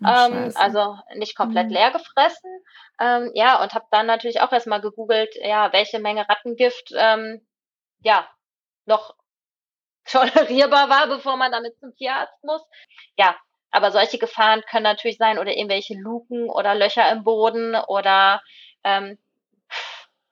ähm, 0.05 0.51
also 0.55 0.97
nicht 1.15 1.35
komplett 1.35 1.67
mhm. 1.67 1.73
leer 1.73 1.91
gefressen. 1.91 2.51
Ähm, 2.99 3.31
ja, 3.33 3.61
und 3.63 3.73
habe 3.73 3.85
dann 3.91 4.05
natürlich 4.05 4.41
auch 4.41 4.51
erstmal 4.51 4.81
gegoogelt, 4.81 5.33
ja, 5.41 5.73
welche 5.73 5.99
Menge 5.99 6.27
Rattengift 6.29 6.91
ähm, 6.95 7.41
ja 8.03 8.27
noch 8.85 9.15
tolerierbar 10.05 10.89
war, 10.89 11.07
bevor 11.07 11.37
man 11.37 11.51
damit 11.51 11.79
zum 11.79 11.95
Tierarzt 11.95 12.43
muss. 12.43 12.61
Ja, 13.17 13.35
aber 13.71 13.91
solche 13.91 14.19
Gefahren 14.19 14.63
können 14.69 14.83
natürlich 14.83 15.17
sein 15.17 15.39
oder 15.39 15.55
irgendwelche 15.55 15.95
Luken 15.95 16.49
oder 16.49 16.75
Löcher 16.75 17.09
im 17.11 17.23
Boden 17.23 17.75
oder 17.87 18.41
ähm, 18.83 19.17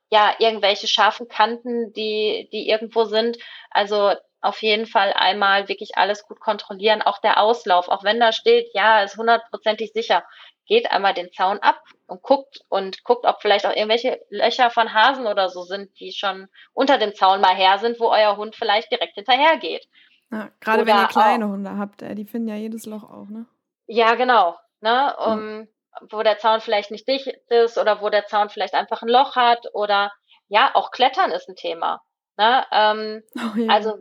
ja, 0.09 0.33
irgendwelche 0.39 0.87
scharfen 0.87 1.27
Kanten, 1.27 1.93
die, 1.93 2.49
die 2.51 2.69
irgendwo 2.69 3.05
sind. 3.05 3.37
Also 3.69 4.13
auf 4.41 4.61
jeden 4.61 4.85
Fall 4.85 5.13
einmal 5.13 5.67
wirklich 5.67 5.97
alles 5.97 6.25
gut 6.25 6.39
kontrollieren. 6.39 7.01
Auch 7.01 7.19
der 7.19 7.41
Auslauf, 7.41 7.89
auch 7.89 8.03
wenn 8.03 8.19
da 8.19 8.31
steht, 8.31 8.69
ja, 8.73 9.01
ist 9.01 9.17
hundertprozentig 9.17 9.91
sicher. 9.93 10.23
Geht 10.65 10.91
einmal 10.91 11.13
den 11.13 11.31
Zaun 11.31 11.59
ab 11.59 11.81
und 12.07 12.21
guckt 12.21 12.61
und 12.69 13.03
guckt, 13.03 13.25
ob 13.25 13.41
vielleicht 13.41 13.65
auch 13.65 13.75
irgendwelche 13.75 14.19
Löcher 14.29 14.69
von 14.69 14.93
Hasen 14.93 15.25
oder 15.25 15.49
so 15.49 15.63
sind, 15.63 15.97
die 15.99 16.11
schon 16.11 16.47
unter 16.73 16.97
dem 16.97 17.15
Zaun 17.15 17.41
mal 17.41 17.55
her 17.55 17.79
sind, 17.79 17.99
wo 17.99 18.09
euer 18.09 18.37
Hund 18.37 18.55
vielleicht 18.55 18.91
direkt 18.91 19.15
hinterher 19.15 19.57
geht. 19.57 19.87
Ja, 20.31 20.49
gerade 20.59 20.85
wenn 20.85 20.97
ihr 20.97 21.07
kleine 21.07 21.45
auch, 21.45 21.49
Hunde 21.49 21.77
habt, 21.77 22.01
die 22.01 22.25
finden 22.25 22.49
ja 22.49 22.55
jedes 22.55 22.85
Loch 22.85 23.03
auch, 23.03 23.27
ne? 23.29 23.45
Ja, 23.87 24.15
genau. 24.15 24.57
Ne? 24.81 25.15
Um, 25.17 25.39
mhm 25.39 25.67
wo 26.09 26.23
der 26.23 26.39
Zaun 26.39 26.61
vielleicht 26.61 26.91
nicht 26.91 27.07
dicht 27.07 27.27
ist 27.49 27.77
oder 27.77 28.01
wo 28.01 28.09
der 28.09 28.25
Zaun 28.25 28.49
vielleicht 28.49 28.73
einfach 28.73 29.01
ein 29.01 29.09
Loch 29.09 29.35
hat 29.35 29.65
oder 29.73 30.11
ja, 30.47 30.71
auch 30.73 30.91
Klettern 30.91 31.31
ist 31.31 31.49
ein 31.49 31.55
Thema. 31.55 32.01
Ne? 32.37 32.65
Ähm, 32.71 33.23
oh, 33.35 33.59
ja. 33.59 33.73
Also 33.73 33.97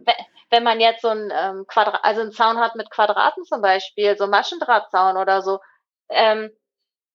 wenn 0.51 0.62
man 0.62 0.80
jetzt 0.80 1.03
so 1.03 1.09
ein 1.09 1.32
ähm, 1.32 1.64
Quadrat, 1.66 2.05
also 2.05 2.20
einen 2.20 2.32
Zaun 2.32 2.59
hat 2.59 2.76
mit 2.76 2.90
Quadraten 2.90 3.44
zum 3.44 3.62
Beispiel, 3.62 4.16
so 4.16 4.26
Maschendrahtzaun 4.26 5.16
oder 5.16 5.42
so, 5.42 5.59
ähm, 6.09 6.51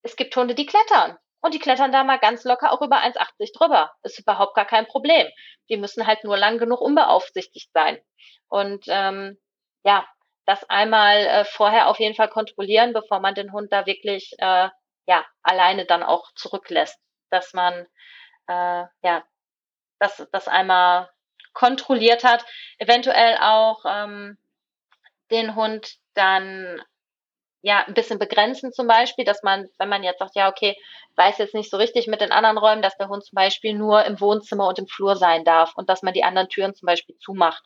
es 0.02 0.16
gibt 0.16 0.36
Hunde, 0.36 0.56
die 0.56 0.66
klettern. 0.66 1.18
Und 1.44 1.54
die 1.56 1.60
klettern 1.60 1.92
da 1.92 2.04
mal 2.04 2.20
ganz 2.20 2.44
locker 2.44 2.72
auch 2.72 2.82
über 2.82 2.98
1,80 2.98 3.58
drüber. 3.58 3.92
Ist 4.04 4.20
überhaupt 4.20 4.54
gar 4.54 4.66
kein 4.66 4.86
Problem. 4.86 5.28
Die 5.70 5.78
müssen 5.78 6.06
halt 6.06 6.24
nur 6.24 6.38
lang 6.38 6.60
genug 6.60 6.82
unbeaufsichtigt 6.82 7.72
sein. 7.74 8.00
Und 8.48 8.86
ähm, 8.88 9.40
ja, 9.84 10.06
das 10.46 10.64
einmal 10.70 11.18
äh, 11.18 11.46
vorher 11.46 11.88
auf 11.88 12.00
jeden 12.00 12.16
Fall 12.16 12.30
kontrollieren, 12.30 12.94
bevor 12.94 13.20
man 13.20 13.36
den 13.36 13.52
Hund 13.52 13.72
da 13.72 13.86
wirklich 13.86 14.34
äh, 14.40 14.70
ja 15.08 15.26
alleine 15.44 15.86
dann 15.86 16.04
auch 16.04 16.32
zurücklässt, 16.36 17.00
dass 17.30 17.54
man 17.54 17.88
äh, 18.48 18.86
ja 19.04 19.24
das 20.00 20.28
das 20.32 20.48
einmal 20.48 21.10
kontrolliert 21.54 22.24
hat, 22.24 22.46
eventuell 22.78 23.38
auch 23.42 23.84
ähm, 23.88 24.38
den 25.32 25.56
Hund 25.56 25.96
dann 26.14 26.82
ja 27.62 27.86
ein 27.86 27.94
bisschen 27.94 28.20
begrenzen 28.20 28.74
zum 28.74 28.88
Beispiel, 28.88 29.26
dass 29.26 29.44
man, 29.44 29.68
wenn 29.78 29.90
man 29.90 30.04
jetzt 30.04 30.20
sagt, 30.20 30.36
ja, 30.36 30.50
okay, 30.50 30.76
weiß 31.16 31.38
jetzt 31.38 31.54
nicht 31.54 31.70
so 31.70 31.78
richtig 31.78 32.08
mit 32.08 32.22
den 32.22 32.32
anderen 32.32 32.58
Räumen, 32.58 32.82
dass 32.82 32.98
der 32.98 33.08
Hund 33.08 33.24
zum 33.24 33.36
Beispiel 33.36 33.74
nur 33.74 34.04
im 34.06 34.20
Wohnzimmer 34.20 34.68
und 34.68 34.80
im 34.80 34.88
Flur 34.88 35.16
sein 35.16 35.44
darf 35.44 35.74
und 35.76 35.90
dass 35.90 36.02
man 36.02 36.14
die 36.14 36.24
anderen 36.24 36.50
Türen 36.50 36.74
zum 36.74 36.88
Beispiel 36.88 37.16
zumacht. 37.18 37.64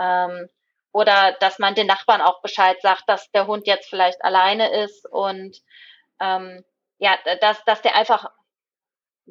Ähm, 0.00 0.48
oder 0.92 1.36
dass 1.40 1.58
man 1.58 1.74
den 1.74 1.86
Nachbarn 1.86 2.20
auch 2.20 2.40
Bescheid 2.40 2.80
sagt, 2.82 3.04
dass 3.06 3.30
der 3.32 3.46
Hund 3.46 3.66
jetzt 3.66 3.88
vielleicht 3.88 4.24
alleine 4.24 4.82
ist 4.84 5.06
und 5.10 5.58
ähm, 6.20 6.64
ja, 6.98 7.16
dass, 7.40 7.64
dass 7.64 7.82
der 7.82 7.94
einfach 7.94 8.30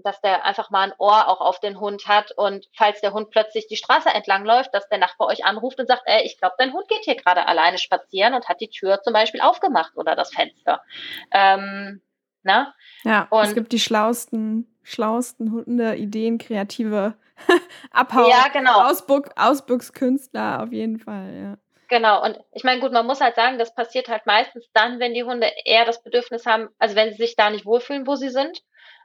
dass 0.03 0.21
der 0.21 0.45
einfach 0.45 0.69
mal 0.69 0.83
ein 0.83 0.93
Ohr 0.97 1.27
auch 1.27 1.41
auf 1.41 1.59
den 1.59 1.79
Hund 1.79 2.07
hat 2.07 2.31
und 2.31 2.67
falls 2.75 3.01
der 3.01 3.13
Hund 3.13 3.31
plötzlich 3.31 3.67
die 3.67 3.77
Straße 3.77 4.09
entlang 4.09 4.45
läuft, 4.45 4.73
dass 4.73 4.87
der 4.89 4.99
Nachbar 4.99 5.27
euch 5.27 5.43
anruft 5.45 5.79
und 5.79 5.87
sagt, 5.87 6.03
ey, 6.05 6.23
ich 6.23 6.37
glaube, 6.37 6.55
dein 6.57 6.73
Hund 6.73 6.87
geht 6.87 7.03
hier 7.03 7.15
gerade 7.15 7.47
alleine 7.47 7.77
spazieren 7.77 8.33
und 8.33 8.47
hat 8.47 8.61
die 8.61 8.69
Tür 8.69 9.01
zum 9.01 9.13
Beispiel 9.13 9.41
aufgemacht 9.41 9.95
oder 9.95 10.15
das 10.15 10.33
Fenster. 10.33 10.83
Ähm, 11.31 12.01
na? 12.47 12.73
Ja, 13.03 13.27
und 13.29 13.43
es 13.43 13.53
gibt 13.53 13.71
die 13.71 13.79
schlausten, 13.79 14.67
schlausten 14.83 15.51
Hunde, 15.51 15.95
Ideen, 15.95 16.39
kreative 16.39 17.15
Abhau, 17.91 18.27
ja, 18.27 18.47
genau. 18.51 18.89
Ausbuch, 18.89 19.27
Ausbüchskünstler 19.35 20.63
auf 20.63 20.71
jeden 20.71 20.97
Fall, 20.97 21.33
ja. 21.35 21.57
Genau, 21.89 22.23
und 22.23 22.37
ich 22.51 22.63
meine, 22.63 22.81
gut, 22.81 22.91
man 22.91 23.05
muss 23.05 23.21
halt 23.21 23.35
sagen, 23.35 23.59
das 23.59 23.73
passiert 23.73 24.09
halt 24.09 24.25
meistens 24.25 24.65
dann, 24.73 24.99
wenn 24.99 25.13
die 25.13 25.23
Hunde 25.23 25.49
eher 25.63 25.85
das 25.85 26.03
Bedürfnis 26.03 26.45
haben, 26.45 26.67
also 26.79 26.95
wenn 26.95 27.11
sie 27.11 27.17
sich 27.17 27.35
da 27.35 27.49
nicht 27.49 27.65
wohlfühlen, 27.65 28.07
wo 28.07 28.15
sie 28.15 28.29
sind 28.29 28.61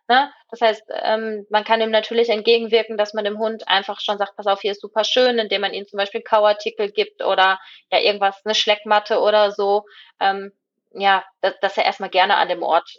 Ne? 0.09 0.33
Das 0.51 0.61
heißt, 0.61 0.83
ähm, 1.03 1.47
man 1.49 1.65
kann 1.65 1.81
ihm 1.81 1.91
natürlich 1.91 2.29
entgegenwirken, 2.29 2.97
dass 2.97 3.15
man 3.15 3.25
dem 3.25 3.39
Hund 3.39 3.69
einfach 3.69 4.01
schon 4.01 4.19
sagt, 4.19 4.37
pass 4.37 4.47
auf, 4.47 4.61
hier 4.61 4.73
ist 4.73 4.81
super 4.81 5.05
schön, 5.05 5.39
indem 5.39 5.61
man 5.61 5.73
ihm 5.73 5.87
zum 5.87 5.97
Beispiel 5.97 6.23
Kauartikel 6.23 6.91
gibt 6.91 7.25
oder 7.25 7.61
ja 7.91 8.01
irgendwas, 8.01 8.45
eine 8.45 8.55
Schleckmatte 8.55 9.21
oder 9.21 9.53
so. 9.53 9.85
Ähm, 10.21 10.53
ja, 10.93 11.25
dass, 11.41 11.55
dass 11.61 11.79
er 11.79 11.85
erstmal 11.85 12.11
gerne 12.11 12.37
an 12.37 12.49
dem 12.49 12.63
Ort 12.63 12.99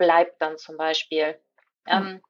bleibt 0.00 0.40
dann 0.40 0.56
zum 0.56 0.76
Beispiel. 0.78 1.38
Mhm. 1.86 1.92
Ähm, 1.92 2.22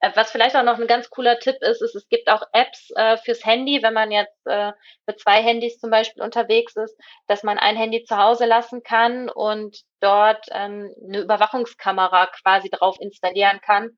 äh, 0.00 0.12
was 0.14 0.30
vielleicht 0.30 0.54
auch 0.54 0.62
noch 0.62 0.78
ein 0.78 0.86
ganz 0.86 1.10
cooler 1.10 1.38
Tipp 1.38 1.56
ist, 1.60 1.82
ist, 1.82 1.96
es 1.96 2.08
gibt 2.08 2.28
auch 2.28 2.42
Apps 2.52 2.90
äh, 2.94 3.16
fürs 3.16 3.44
Handy, 3.44 3.82
wenn 3.82 3.94
man 3.94 4.12
jetzt 4.12 4.46
äh, 4.46 4.72
mit 5.06 5.18
zwei 5.18 5.42
Handys 5.42 5.80
zum 5.80 5.90
Beispiel 5.90 6.22
unterwegs 6.22 6.76
ist, 6.76 6.96
dass 7.26 7.42
man 7.42 7.58
ein 7.58 7.76
Handy 7.76 8.04
zu 8.04 8.16
Hause 8.16 8.44
lassen 8.44 8.82
kann 8.82 9.28
und 9.28 9.78
dort 10.00 10.46
ähm, 10.52 10.94
eine 11.02 11.20
Überwachungskamera 11.22 12.26
quasi 12.26 12.68
drauf 12.68 12.96
installieren 13.00 13.60
kann 13.60 13.96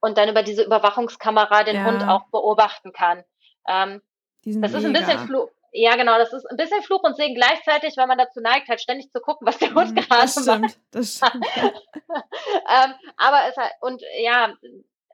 und 0.00 0.18
dann 0.18 0.28
über 0.28 0.42
diese 0.42 0.62
Überwachungskamera 0.62 1.64
den 1.64 1.76
ja. 1.76 1.84
Hund 1.84 2.04
auch 2.06 2.30
beobachten 2.30 2.92
kann. 2.92 3.24
Ähm, 3.66 4.02
das 4.44 4.72
ist 4.72 4.84
ein 4.84 4.92
bisschen 4.92 5.18
Fluch. 5.26 5.50
Ja, 5.72 5.96
genau, 5.96 6.18
das 6.18 6.32
ist 6.32 6.46
ein 6.50 6.56
bisschen 6.56 6.82
Fluch 6.82 7.02
und 7.02 7.16
Segen 7.16 7.34
gleichzeitig, 7.34 7.96
weil 7.96 8.06
man 8.06 8.18
dazu 8.18 8.40
neigt, 8.40 8.68
halt 8.68 8.80
ständig 8.80 9.10
zu 9.10 9.20
gucken, 9.20 9.46
was 9.46 9.58
der 9.58 9.74
Hund 9.74 9.90
mhm, 9.90 9.96
gerade 9.96 10.22
das 10.22 10.32
stimmt, 10.32 10.60
macht. 10.62 10.78
Das 10.90 11.14
stimmt. 11.16 11.46
ähm, 11.56 12.94
aber 13.16 13.40
es 13.48 13.56
halt, 13.56 13.72
und 13.80 14.02
ja, 14.22 14.54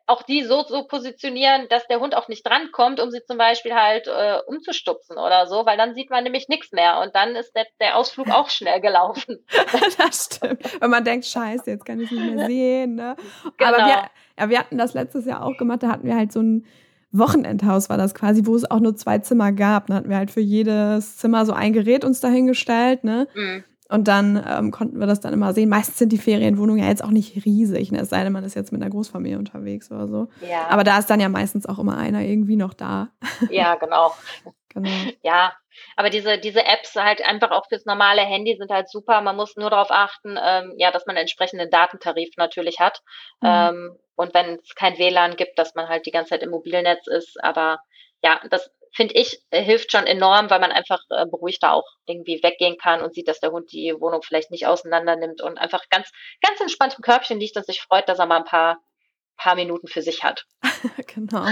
auch 0.06 0.22
die 0.22 0.44
so, 0.44 0.62
so 0.64 0.84
positionieren, 0.86 1.66
dass 1.70 1.86
der 1.86 1.98
Hund 1.98 2.14
auch 2.14 2.28
nicht 2.28 2.46
drankommt, 2.46 3.00
um 3.00 3.10
sie 3.10 3.24
zum 3.24 3.38
Beispiel 3.38 3.74
halt 3.74 4.06
äh, 4.06 4.38
umzustupsen 4.46 5.16
oder 5.16 5.46
so, 5.46 5.64
weil 5.64 5.78
dann 5.78 5.94
sieht 5.94 6.10
man 6.10 6.24
nämlich 6.24 6.48
nichts 6.48 6.72
mehr 6.72 7.00
und 7.00 7.14
dann 7.14 7.36
ist 7.36 7.54
der, 7.56 7.66
der 7.80 7.96
Ausflug 7.96 8.30
auch 8.30 8.50
schnell 8.50 8.80
gelaufen. 8.80 9.44
das 9.98 10.26
stimmt. 10.26 10.80
Wenn 10.80 10.90
man 10.90 11.04
denkt, 11.04 11.24
scheiße, 11.24 11.70
jetzt 11.70 11.86
kann 11.86 12.00
ich 12.00 12.10
nicht 12.10 12.34
mehr 12.34 12.46
sehen. 12.46 12.96
Ne? 12.96 13.16
Genau. 13.56 13.68
Aber 13.68 13.78
wir, 13.78 14.10
ja, 14.38 14.50
wir 14.50 14.58
hatten 14.58 14.76
das 14.76 14.92
letztes 14.92 15.24
Jahr 15.24 15.44
auch 15.44 15.56
gemacht, 15.56 15.82
da 15.82 15.88
hatten 15.88 16.06
wir 16.06 16.16
halt 16.16 16.32
so 16.32 16.40
ein 16.40 16.66
Wochenendhaus 17.18 17.88
war 17.88 17.96
das 17.96 18.14
quasi, 18.14 18.46
wo 18.46 18.54
es 18.54 18.70
auch 18.70 18.80
nur 18.80 18.96
zwei 18.96 19.18
Zimmer 19.18 19.52
gab. 19.52 19.86
Da 19.86 19.94
hatten 19.94 20.08
wir 20.08 20.16
halt 20.16 20.30
für 20.30 20.40
jedes 20.40 21.16
Zimmer 21.16 21.46
so 21.46 21.52
ein 21.52 21.72
Gerät 21.72 22.04
uns 22.04 22.20
dahingestellt, 22.20 23.04
ne? 23.04 23.28
Mhm. 23.34 23.64
Und 23.88 24.08
dann 24.08 24.42
ähm, 24.48 24.70
konnten 24.70 24.98
wir 24.98 25.06
das 25.06 25.20
dann 25.20 25.34
immer 25.34 25.52
sehen. 25.52 25.68
Meistens 25.68 25.98
sind 25.98 26.10
die 26.10 26.18
Ferienwohnungen 26.18 26.82
ja 26.82 26.88
jetzt 26.88 27.04
auch 27.04 27.10
nicht 27.10 27.44
riesig, 27.44 27.92
ne? 27.92 28.00
es 28.00 28.08
sei 28.08 28.24
denn, 28.24 28.32
man 28.32 28.42
ist 28.42 28.54
jetzt 28.54 28.72
mit 28.72 28.80
einer 28.80 28.90
Großfamilie 28.90 29.38
unterwegs 29.38 29.90
oder 29.90 30.08
so. 30.08 30.28
Ja. 30.48 30.68
Aber 30.70 30.84
da 30.84 30.98
ist 30.98 31.10
dann 31.10 31.20
ja 31.20 31.28
meistens 31.28 31.66
auch 31.66 31.78
immer 31.78 31.96
einer 31.96 32.22
irgendwie 32.22 32.56
noch 32.56 32.72
da. 32.72 33.10
Ja, 33.50 33.74
genau. 33.74 34.12
genau. 34.70 34.88
Ja, 35.22 35.52
aber 35.96 36.10
diese, 36.10 36.38
diese 36.38 36.64
Apps 36.64 36.94
halt 36.94 37.22
einfach 37.26 37.50
auch 37.50 37.66
fürs 37.68 37.84
normale 37.84 38.22
Handy 38.22 38.56
sind 38.56 38.70
halt 38.70 38.88
super. 38.88 39.20
Man 39.20 39.36
muss 39.36 39.56
nur 39.56 39.70
darauf 39.70 39.90
achten, 39.90 40.38
ähm, 40.42 40.74
ja, 40.76 40.90
dass 40.90 41.06
man 41.06 41.16
einen 41.16 41.22
entsprechenden 41.22 41.70
Datentarif 41.70 42.30
natürlich 42.36 42.80
hat. 42.80 43.00
Mhm. 43.40 43.48
Ähm, 43.48 43.98
und 44.16 44.34
wenn 44.34 44.58
es 44.58 44.74
kein 44.74 44.98
WLAN 44.98 45.36
gibt, 45.36 45.58
dass 45.58 45.74
man 45.74 45.88
halt 45.88 46.06
die 46.06 46.10
ganze 46.10 46.30
Zeit 46.30 46.42
im 46.42 46.50
Mobilnetz 46.50 47.06
ist. 47.06 47.42
Aber 47.42 47.78
ja, 48.22 48.40
das 48.50 48.70
finde 48.94 49.14
ich, 49.14 49.40
äh, 49.50 49.62
hilft 49.62 49.92
schon 49.92 50.06
enorm, 50.06 50.50
weil 50.50 50.60
man 50.60 50.72
einfach 50.72 51.00
äh, 51.10 51.26
beruhigter 51.26 51.72
auch 51.72 51.86
irgendwie 52.06 52.42
weggehen 52.42 52.76
kann 52.78 53.02
und 53.02 53.14
sieht, 53.14 53.28
dass 53.28 53.40
der 53.40 53.50
Hund 53.50 53.72
die 53.72 53.94
Wohnung 53.98 54.22
vielleicht 54.22 54.50
nicht 54.50 54.66
auseinander 54.66 55.16
nimmt 55.16 55.42
und 55.42 55.58
einfach 55.58 55.88
ganz, 55.90 56.10
ganz 56.40 56.60
entspannt 56.60 56.94
im 56.96 57.02
Körbchen 57.02 57.40
liegt 57.40 57.56
und 57.56 57.66
sich 57.66 57.82
freut, 57.82 58.08
dass 58.08 58.20
er 58.20 58.26
mal 58.26 58.38
ein 58.38 58.44
paar, 58.44 58.78
paar 59.36 59.56
Minuten 59.56 59.88
für 59.88 60.02
sich 60.02 60.22
hat. 60.22 60.46
genau. 61.14 61.44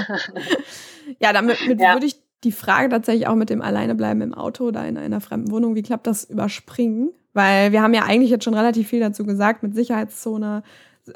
ja, 1.19 1.33
damit 1.33 1.61
ja. 1.61 1.95
würde 1.95 2.07
ich 2.07 2.15
die 2.45 2.53
Frage 2.53 2.89
tatsächlich 2.89 3.27
auch 3.27 3.35
mit 3.35 3.51
dem 3.51 3.63
Alleinebleiben 3.63 4.23
im 4.23 4.35
Auto 4.35 4.65
oder 4.65 4.87
in 4.87 4.99
einer 4.99 5.21
fremden 5.21 5.51
Wohnung, 5.51 5.75
wie 5.75 5.83
klappt 5.83 6.07
das 6.07 6.25
überspringen? 6.25 7.11
Weil 7.33 7.73
wir 7.73 7.83
haben 7.83 7.95
ja 7.95 8.03
eigentlich 8.03 8.31
jetzt 8.31 8.45
schon 8.45 8.55
relativ 8.55 8.89
viel 8.89 9.01
dazu 9.01 9.25
gesagt 9.25 9.63
mit 9.63 9.75
Sicherheitszone, 9.75 10.63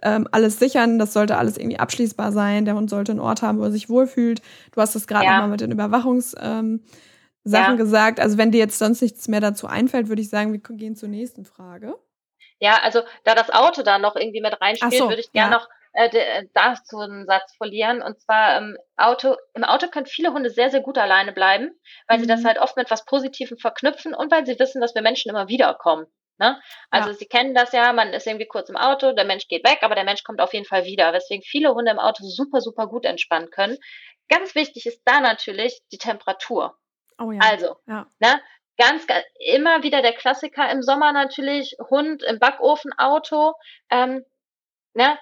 ähm, 0.03 0.29
alles 0.33 0.59
sichern. 0.59 0.99
Das 0.99 1.13
sollte 1.13 1.37
alles 1.37 1.57
irgendwie 1.57 1.79
abschließbar 1.79 2.33
sein. 2.33 2.65
Der 2.65 2.75
Hund 2.75 2.91
sollte 2.91 3.13
einen 3.13 3.21
Ort 3.21 3.43
haben, 3.43 3.59
wo 3.59 3.65
er 3.65 3.71
sich 3.71 3.89
wohlfühlt. 3.89 4.41
Du 4.73 4.81
hast 4.81 4.95
das 4.95 5.07
gerade 5.07 5.27
ja. 5.27 5.33
nochmal 5.33 5.51
mit 5.51 5.61
den 5.61 5.73
Überwachungssachen 5.73 6.61
ähm, 6.65 6.81
ja. 7.45 7.75
gesagt. 7.75 8.21
Also 8.21 8.39
wenn 8.39 8.51
dir 8.51 8.59
jetzt 8.59 8.79
sonst 8.79 9.03
nichts 9.03 9.29
mehr 9.29 9.41
dazu 9.41 9.67
einfällt, 9.67 10.09
würde 10.09 10.23
ich 10.23 10.31
sagen, 10.31 10.53
wir 10.53 10.61
gehen 10.77 10.97
zur 10.97 11.09
nächsten 11.09 11.45
Frage. 11.45 11.95
Ja, 12.59 12.81
also 12.83 13.03
da 13.25 13.35
das 13.35 13.51
Auto 13.51 13.83
da 13.83 13.99
noch 13.99 14.17
irgendwie 14.17 14.41
mit 14.41 14.59
reinspielt, 14.61 14.95
so, 14.95 15.09
würde 15.09 15.21
ich 15.21 15.31
gerne 15.33 15.53
ja. 15.53 15.59
noch 15.59 15.69
äh, 15.97 16.09
äh, 16.09 16.47
dazu 16.53 16.99
einen 16.99 17.25
Satz 17.25 17.57
verlieren. 17.57 18.03
Und 18.03 18.21
zwar 18.21 18.59
ähm, 18.59 18.77
Auto, 18.99 19.35
im 19.55 19.65
Auto 19.65 19.89
können 19.89 20.05
viele 20.05 20.31
Hunde 20.31 20.51
sehr, 20.51 20.71
sehr 20.71 20.83
gut 20.83 20.99
alleine 20.99 21.33
bleiben, 21.33 21.71
weil 22.07 22.19
mhm. 22.19 22.23
sie 22.23 22.29
das 22.29 22.43
mhm. 22.43 22.49
halt 22.49 22.59
oft 22.59 22.77
mit 22.77 22.91
was 22.91 23.07
Positivem 23.07 23.57
verknüpfen 23.57 24.15
und 24.15 24.31
weil 24.31 24.45
sie 24.45 24.59
wissen, 24.59 24.83
dass 24.83 24.95
wir 24.95 25.01
Menschen 25.01 25.31
immer 25.31 25.49
wiederkommen. 25.49 26.05
Ne? 26.39 26.61
Also 26.91 27.09
ja. 27.09 27.15
Sie 27.15 27.25
kennen 27.25 27.55
das 27.55 27.73
ja, 27.73 27.95
man 27.95 28.13
ist 28.13 28.27
irgendwie 28.27 28.47
kurz 28.47 28.69
im 28.69 28.77
Auto, 28.77 29.13
der 29.13 29.25
Mensch 29.25 29.49
geht 29.49 29.67
weg, 29.67 29.79
aber 29.81 29.95
der 29.95 30.05
Mensch 30.05 30.23
kommt 30.23 30.43
auf 30.43 30.53
jeden 30.53 30.67
Fall 30.67 30.85
wieder, 30.85 31.15
weswegen 31.15 31.43
viele 31.43 31.73
Hunde 31.73 31.93
im 31.93 31.99
Auto 31.99 32.25
super, 32.25 32.61
super 32.61 32.89
gut 32.89 33.07
entspannen 33.07 33.49
können. 33.49 33.79
Ganz 34.29 34.55
wichtig 34.55 34.85
ist 34.85 35.01
da 35.07 35.21
natürlich 35.21 35.81
die 35.93 35.99
Temperatur. 35.99 36.77
Oh 37.19 37.31
ja. 37.31 37.41
Also, 37.43 37.77
ja. 37.87 38.07
Ne? 38.19 38.39
Ganz, 38.77 39.07
ganz, 39.07 39.25
immer 39.39 39.83
wieder 39.83 40.03
der 40.03 40.13
Klassiker 40.13 40.71
im 40.71 40.83
Sommer 40.83 41.13
natürlich, 41.13 41.75
Hund 41.89 42.23
im 42.23 42.39
Backofen, 42.39 42.93
Auto, 42.99 43.55
ähm, 43.89 44.23
ne? 44.93 45.17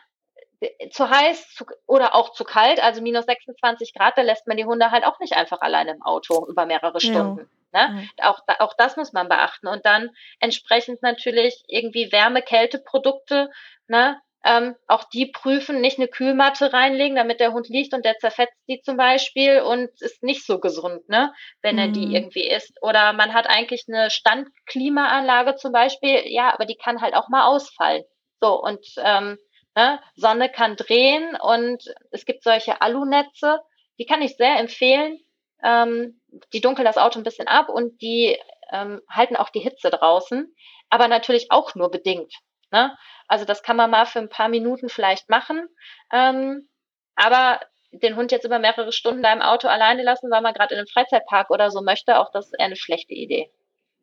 Zu 0.91 1.11
heiß 1.11 1.55
zu, 1.55 1.65
oder 1.87 2.15
auch 2.15 2.33
zu 2.33 2.45
kalt, 2.45 2.83
also 2.83 3.03
minus 3.03 3.27
26 3.27 3.95
Grad, 3.95 4.17
da 4.17 4.23
lässt 4.23 4.47
man 4.47 4.57
die 4.57 4.65
Hunde 4.65 4.91
halt 4.91 5.05
auch 5.05 5.19
nicht 5.21 5.35
einfach 5.35 5.61
alleine 5.61 5.93
im 5.93 6.03
Auto 6.03 6.47
über 6.47 6.67
mehrere 6.67 7.01
Stunden. 7.01 7.49
Ja. 7.73 7.89
Ne? 7.89 8.09
Ja. 8.19 8.31
Auch, 8.31 8.41
auch 8.61 8.75
das 8.77 8.97
muss 8.97 9.13
man 9.13 9.29
beachten. 9.29 9.67
Und 9.67 9.85
dann 9.85 10.11
entsprechend 10.39 11.03
natürlich 11.03 11.65
irgendwie 11.67 12.13
Wärme, 12.13 12.43
Kälteprodukte, 12.43 13.51
ne? 13.89 14.21
Ähm, 14.47 14.77
auch 14.89 15.05
die 15.05 15.25
prüfen, 15.25 15.81
nicht 15.81 15.99
eine 15.99 16.07
Kühlmatte 16.07 16.71
reinlegen, 16.71 17.17
damit 17.17 17.41
der 17.41 17.55
Hund 17.55 17.71
liegt 17.71 17.95
und 17.95 18.05
der 18.05 18.19
zerfetzt 18.19 18.59
die 18.69 18.83
zum 18.83 18.99
Beispiel 18.99 19.63
und 19.63 19.89
ist 20.03 20.23
nicht 20.23 20.45
so 20.45 20.61
gesund, 20.61 21.09
ne, 21.09 21.33
wenn 21.63 21.77
mhm. 21.77 21.81
er 21.81 21.89
die 21.89 22.07
mhm. 22.07 22.15
irgendwie 22.15 22.47
isst. 22.47 22.77
Oder 22.83 23.15
man 23.15 23.33
hat 23.33 23.47
eigentlich 23.47 23.87
eine 23.89 24.11
Standklimaanlage 24.11 25.57
zum 25.57 25.73
Beispiel, 25.73 26.25
ja, 26.27 26.53
aber 26.53 26.67
die 26.67 26.77
kann 26.77 27.01
halt 27.01 27.15
auch 27.15 27.31
mal 27.31 27.47
ausfallen. 27.47 28.05
So, 28.43 28.63
und 28.63 28.85
ähm, 28.99 29.39
Ne? 29.77 30.01
Sonne 30.15 30.49
kann 30.49 30.77
drehen 30.77 31.37
und 31.37 31.93
es 32.11 32.25
gibt 32.25 32.45
solche 32.45 32.81
Alunetze, 32.81 33.61
die 33.99 34.07
kann 34.07 34.23
ich 34.23 34.37
sehr 34.37 34.59
empfehlen. 34.59 35.21
Ähm, 35.63 36.21
die 36.53 36.61
dunkeln 36.61 36.85
das 36.85 36.99
Auto 36.99 37.19
ein 37.19 37.25
bisschen 37.25 37.49
ab 37.49 37.69
und 37.69 38.01
die 38.03 38.39
ähm, 38.71 39.01
halten 39.09 39.37
auch 39.37 39.51
die 39.51 39.61
Hitze 39.61 39.91
draußen, 39.91 40.55
aber 40.91 41.09
natürlich 41.09 41.51
auch 41.51 41.75
nur 41.75 41.91
bedingt. 41.91 42.35
Ne? 42.71 42.97
Also 43.29 43.45
das 43.45 43.63
kann 43.63 43.77
man 43.77 43.91
mal 43.91 44.07
für 44.07 44.19
ein 44.19 44.29
paar 44.29 44.49
Minuten 44.49 44.89
vielleicht 44.89 45.31
machen, 45.31 45.69
ähm, 46.13 46.69
aber 47.15 47.61
den 47.93 48.17
Hund 48.17 48.33
jetzt 48.33 48.45
über 48.45 48.59
mehrere 48.59 48.93
Stunden 48.93 49.23
da 49.23 49.33
im 49.33 49.43
Auto 49.43 49.69
alleine 49.69 50.03
lassen, 50.03 50.31
weil 50.31 50.43
man 50.43 50.55
gerade 50.55 50.75
in 50.75 50.81
einem 50.81 50.89
Freizeitpark 50.89 51.51
oder 51.51 51.71
so 51.71 51.81
möchte, 51.81 52.19
auch 52.19 52.31
das 52.33 52.47
ist 52.47 52.55
eher 52.59 52.67
eine 52.67 52.77
schlechte 52.77 53.15
Idee. 53.15 53.51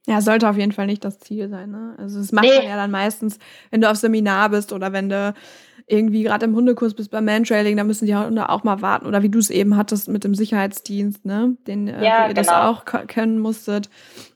Ja, 0.07 0.19
sollte 0.21 0.49
auf 0.49 0.57
jeden 0.57 0.71
Fall 0.71 0.87
nicht 0.87 1.05
das 1.05 1.19
Ziel 1.19 1.47
sein. 1.49 1.71
Ne? 1.71 1.93
Also 1.97 2.19
das 2.19 2.31
macht 2.31 2.45
nee. 2.45 2.57
man 2.57 2.67
ja 2.67 2.75
dann 2.75 2.91
meistens, 2.91 3.37
wenn 3.69 3.81
du 3.81 3.89
auf 3.89 3.97
Seminar 3.97 4.49
bist 4.49 4.73
oder 4.73 4.93
wenn 4.93 5.09
du 5.09 5.33
irgendwie 5.91 6.23
gerade 6.23 6.45
im 6.45 6.55
Hundekurs 6.55 6.93
bist 6.93 7.11
beim 7.11 7.25
Mantrailing, 7.25 7.75
da 7.75 7.83
müssen 7.83 8.05
die 8.05 8.15
Hunde 8.15 8.49
auch 8.49 8.63
mal 8.63 8.81
warten. 8.81 9.05
Oder 9.05 9.23
wie 9.23 9.29
du 9.29 9.39
es 9.39 9.49
eben 9.49 9.75
hattest 9.75 10.07
mit 10.07 10.23
dem 10.23 10.33
Sicherheitsdienst, 10.33 11.25
ne? 11.25 11.57
Den 11.67 11.87
äh, 11.87 12.03
ja, 12.03 12.27
ihr 12.27 12.33
genau. 12.33 12.33
das 12.33 12.47
auch 12.47 12.85
können 13.07 13.39
musstet. 13.39 13.89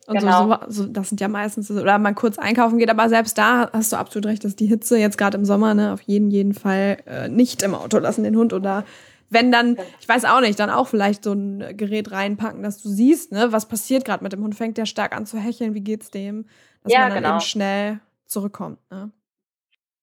Und 0.08 0.20
genau. 0.20 0.60
so, 0.68 0.84
so, 0.84 0.86
das 0.86 1.10
sind 1.10 1.22
ja 1.22 1.28
meistens, 1.28 1.72
oder 1.72 1.98
man 1.98 2.14
kurz 2.14 2.38
einkaufen 2.38 2.78
geht, 2.78 2.90
aber 2.90 3.10
selbst 3.10 3.38
da 3.38 3.72
hast 3.72 3.92
du 3.92 3.98
absolut 3.98 4.28
recht, 4.28 4.44
dass 4.44 4.56
die 4.56 4.68
Hitze 4.68 4.98
jetzt 4.98 5.18
gerade 5.18 5.38
im 5.38 5.46
Sommer, 5.46 5.74
ne, 5.74 5.94
auf 5.94 6.02
jeden, 6.02 6.30
jeden 6.30 6.54
Fall 6.54 6.98
äh, 7.08 7.30
nicht 7.30 7.64
im 7.64 7.74
Auto 7.74 7.98
lassen, 7.98 8.24
den 8.24 8.36
Hund 8.36 8.54
oder 8.54 8.84
wenn 9.30 9.52
dann, 9.52 9.78
ich 10.00 10.08
weiß 10.08 10.26
auch 10.26 10.42
nicht, 10.42 10.60
dann 10.60 10.70
auch 10.70 10.88
vielleicht 10.88 11.24
so 11.24 11.34
ein 11.34 11.78
Gerät 11.78 12.12
reinpacken, 12.12 12.64
dass 12.64 12.82
du 12.82 12.90
siehst, 12.90 13.32
ne, 13.32 13.52
was 13.52 13.68
passiert 13.68 14.06
gerade 14.06 14.24
mit 14.24 14.34
dem 14.34 14.44
Hund, 14.44 14.56
fängt 14.56 14.78
der 14.78 14.86
stark 14.86 15.16
an 15.16 15.26
zu 15.26 15.38
hecheln, 15.38 15.74
wie 15.74 15.82
geht's 15.82 16.12
dem, 16.12 16.48
dass 16.84 16.94
ja, 16.94 17.00
man 17.00 17.10
dann 17.10 17.24
genau. 17.24 17.36
eben 17.36 17.42
schnell 17.42 18.00
zurückkommt. 18.26 18.80
Ne? 18.92 19.12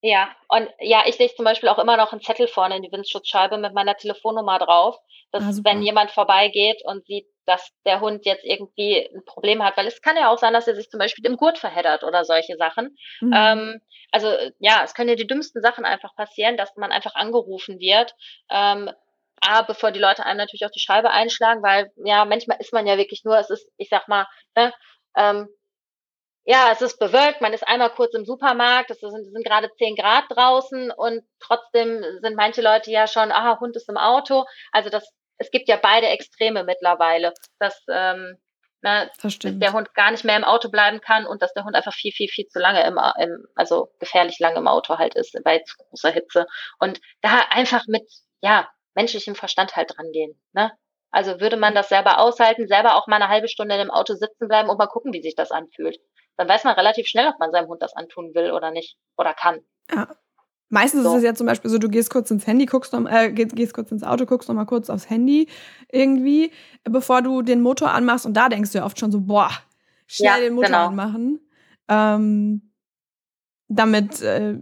Ja, 0.05 0.31
und 0.49 0.69
ja, 0.81 1.05
ich 1.07 1.19
lege 1.19 1.35
zum 1.35 1.44
Beispiel 1.44 1.69
auch 1.69 1.78
immer 1.78 1.97
noch 1.97 2.12
einen 2.12 2.20
Zettel 2.20 2.49
vorne 2.49 2.77
in 2.77 2.82
die 2.82 2.90
Windschutzscheibe 2.90 3.57
mit 3.57 3.73
meiner 3.73 3.97
Telefonnummer 3.97 4.59
drauf, 4.59 4.99
dass 5.31 5.44
ah, 5.44 5.61
wenn 5.62 5.81
jemand 5.82 6.11
vorbeigeht 6.11 6.82
und 6.85 7.07
sieht, 7.07 7.27
dass 7.47 7.73
der 7.85 8.01
Hund 8.01 8.24
jetzt 8.27 8.44
irgendwie 8.44 9.09
ein 9.15 9.24
Problem 9.24 9.62
hat, 9.62 9.77
weil 9.77 9.86
es 9.86 10.03
kann 10.03 10.16
ja 10.16 10.28
auch 10.28 10.39
sein, 10.39 10.53
dass 10.53 10.66
er 10.66 10.74
sich 10.74 10.90
zum 10.90 10.99
Beispiel 10.99 11.24
im 11.27 11.36
Gurt 11.36 11.59
verheddert 11.59 12.03
oder 12.03 12.24
solche 12.24 12.57
Sachen. 12.57 12.97
Mhm. 13.20 13.32
Ähm, 13.35 13.81
also 14.11 14.28
ja, 14.59 14.82
es 14.85 14.94
können 14.94 15.09
ja 15.09 15.16
die 15.16 15.27
dümmsten 15.27 15.62
Sachen 15.62 15.85
einfach 15.85 16.15
passieren, 16.15 16.57
dass 16.57 16.77
man 16.77 16.93
einfach 16.93 17.15
angerufen 17.15 17.78
wird. 17.78 18.15
Ähm, 18.51 18.90
A, 19.43 19.62
bevor 19.62 19.90
die 19.93 20.01
Leute 20.01 20.24
einem 20.24 20.39
natürlich 20.39 20.64
auch 20.64 20.70
die 20.70 20.81
Scheibe 20.81 21.10
einschlagen, 21.10 21.62
weil 21.62 21.90
ja, 22.05 22.24
manchmal 22.24 22.59
ist 22.60 22.73
man 22.73 22.86
ja 22.86 22.97
wirklich 22.97 23.23
nur, 23.24 23.39
es 23.39 23.51
ist, 23.51 23.69
ich 23.77 23.89
sag 23.89 24.09
mal, 24.09 24.27
ne, 24.56 24.73
ähm, 25.16 25.48
ja, 26.44 26.70
es 26.73 26.82
ist 26.82 26.98
bewölkt, 26.98 27.40
man 27.40 27.52
ist 27.52 27.66
einmal 27.66 27.90
kurz 27.90 28.14
im 28.14 28.24
Supermarkt, 28.24 28.90
es 28.90 28.98
sind, 28.98 29.32
sind 29.32 29.44
gerade 29.44 29.70
10 29.78 29.94
Grad 29.94 30.24
draußen 30.28 30.90
und 30.90 31.23
trotzdem 31.40 32.02
sind 32.20 32.36
manche 32.36 32.62
Leute 32.62 32.90
ja 32.90 33.06
schon, 33.06 33.31
aha, 33.31 33.60
Hund 33.60 33.77
ist 33.77 33.89
im 33.89 33.97
Auto. 33.97 34.44
Also 34.73 34.90
das, 34.90 35.09
es 35.39 35.51
gibt 35.51 35.69
ja 35.69 35.77
beide 35.81 36.09
Extreme 36.09 36.64
mittlerweile, 36.64 37.32
dass, 37.60 37.85
ähm, 37.89 38.39
na, 38.81 39.06
dass 39.23 39.39
der 39.39 39.73
Hund 39.73 39.94
gar 39.94 40.10
nicht 40.10 40.24
mehr 40.24 40.36
im 40.36 40.43
Auto 40.43 40.69
bleiben 40.69 41.01
kann 41.01 41.27
und 41.27 41.43
dass 41.43 41.55
der 41.55 41.64
Hund 41.64 41.77
einfach 41.77 41.94
viel, 41.94 42.10
viel, 42.10 42.28
viel 42.28 42.47
zu 42.48 42.59
lange 42.59 42.85
im, 42.85 42.98
im 43.20 43.47
also 43.55 43.93
gefährlich 44.01 44.40
lange 44.40 44.59
im 44.59 44.66
Auto 44.66 44.98
halt 44.98 45.14
ist 45.14 45.39
bei 45.44 45.60
zu 45.60 45.77
großer 45.78 46.10
Hitze. 46.10 46.47
Und 46.81 47.01
da 47.20 47.43
einfach 47.51 47.85
mit, 47.86 48.02
ja, 48.40 48.69
menschlichem 48.94 49.35
Verstand 49.35 49.77
halt 49.77 49.97
dran 49.97 50.10
gehen. 50.12 50.40
Ne? 50.52 50.73
Also 51.10 51.40
würde 51.40 51.56
man 51.56 51.74
das 51.74 51.89
selber 51.89 52.19
aushalten, 52.19 52.66
selber 52.66 52.97
auch 52.97 53.06
mal 53.06 53.16
eine 53.16 53.28
halbe 53.28 53.48
Stunde 53.48 53.74
in 53.74 53.81
dem 53.81 53.90
Auto 53.90 54.14
sitzen 54.14 54.48
bleiben 54.48 54.69
und 54.69 54.78
mal 54.78 54.86
gucken, 54.86 55.12
wie 55.12 55.23
sich 55.23 55.35
das 55.35 55.51
anfühlt. 55.51 55.98
Dann 56.36 56.48
weiß 56.48 56.64
man 56.64 56.74
relativ 56.74 57.06
schnell, 57.06 57.28
ob 57.28 57.39
man 57.39 57.52
seinem 57.52 57.69
Hund 57.69 57.82
das 57.82 57.94
antun 57.94 58.35
will 58.35 58.52
oder 58.52 58.70
nicht 58.70 58.97
oder 59.16 59.35
kann. 59.35 59.60
Ja. 59.90 60.09
Meistens 60.70 61.02
so. 61.02 61.10
ist 61.10 61.16
es 61.19 61.23
ja 61.23 61.35
zum 61.35 61.47
Beispiel 61.47 61.70
so, 61.70 61.77
du 61.77 61.90
gehst 61.90 62.09
kurz 62.09 62.31
ins 62.31 62.47
Handy, 62.47 62.64
guckst 62.64 62.94
noch, 62.94 63.05
äh, 63.05 63.31
gehst, 63.31 63.55
gehst 63.55 63.74
kurz 63.74 63.93
ins 63.93 64.02
Auto, 64.02 64.24
guckst 64.24 64.48
noch 64.48 64.56
mal 64.56 64.64
kurz 64.64 64.89
aufs 64.89 65.10
Handy 65.10 65.51
irgendwie, 65.90 66.51
bevor 66.85 67.20
du 67.20 67.43
den 67.43 67.60
Motor 67.60 67.90
anmachst 67.90 68.24
und 68.24 68.32
da 68.32 68.48
denkst 68.48 68.73
du 68.73 68.78
ja 68.78 68.86
oft 68.86 68.98
schon 68.98 69.12
so, 69.12 69.20
boah, 69.20 69.51
schnell 70.06 70.31
ja, 70.31 70.40
den 70.40 70.55
Motor 70.55 70.69
genau. 70.69 70.86
anmachen. 70.86 71.40
Ähm, 71.89 72.73
damit, 73.69 74.23
äh, 74.23 74.56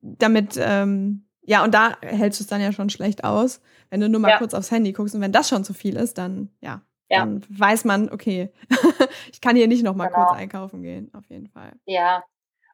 damit, 0.00 0.58
ähm, 0.58 1.27
ja, 1.48 1.64
und 1.64 1.72
da 1.72 1.96
hältst 2.02 2.40
du 2.40 2.44
es 2.44 2.48
dann 2.48 2.60
ja 2.60 2.72
schon 2.72 2.90
schlecht 2.90 3.24
aus, 3.24 3.62
wenn 3.88 4.02
du 4.02 4.08
nur 4.10 4.20
mal 4.20 4.28
ja. 4.28 4.38
kurz 4.38 4.52
aufs 4.52 4.70
Handy 4.70 4.92
guckst. 4.92 5.14
Und 5.14 5.22
wenn 5.22 5.32
das 5.32 5.48
schon 5.48 5.64
zu 5.64 5.72
viel 5.72 5.96
ist, 5.96 6.18
dann, 6.18 6.50
ja, 6.60 6.82
ja. 7.08 7.20
dann 7.20 7.42
weiß 7.48 7.86
man, 7.86 8.10
okay, 8.10 8.52
ich 9.32 9.40
kann 9.40 9.56
hier 9.56 9.66
nicht 9.66 9.82
noch 9.82 9.94
mal 9.94 10.08
genau. 10.08 10.26
kurz 10.26 10.38
einkaufen 10.38 10.82
gehen, 10.82 11.10
auf 11.14 11.24
jeden 11.30 11.48
Fall. 11.48 11.72
Ja. 11.86 12.22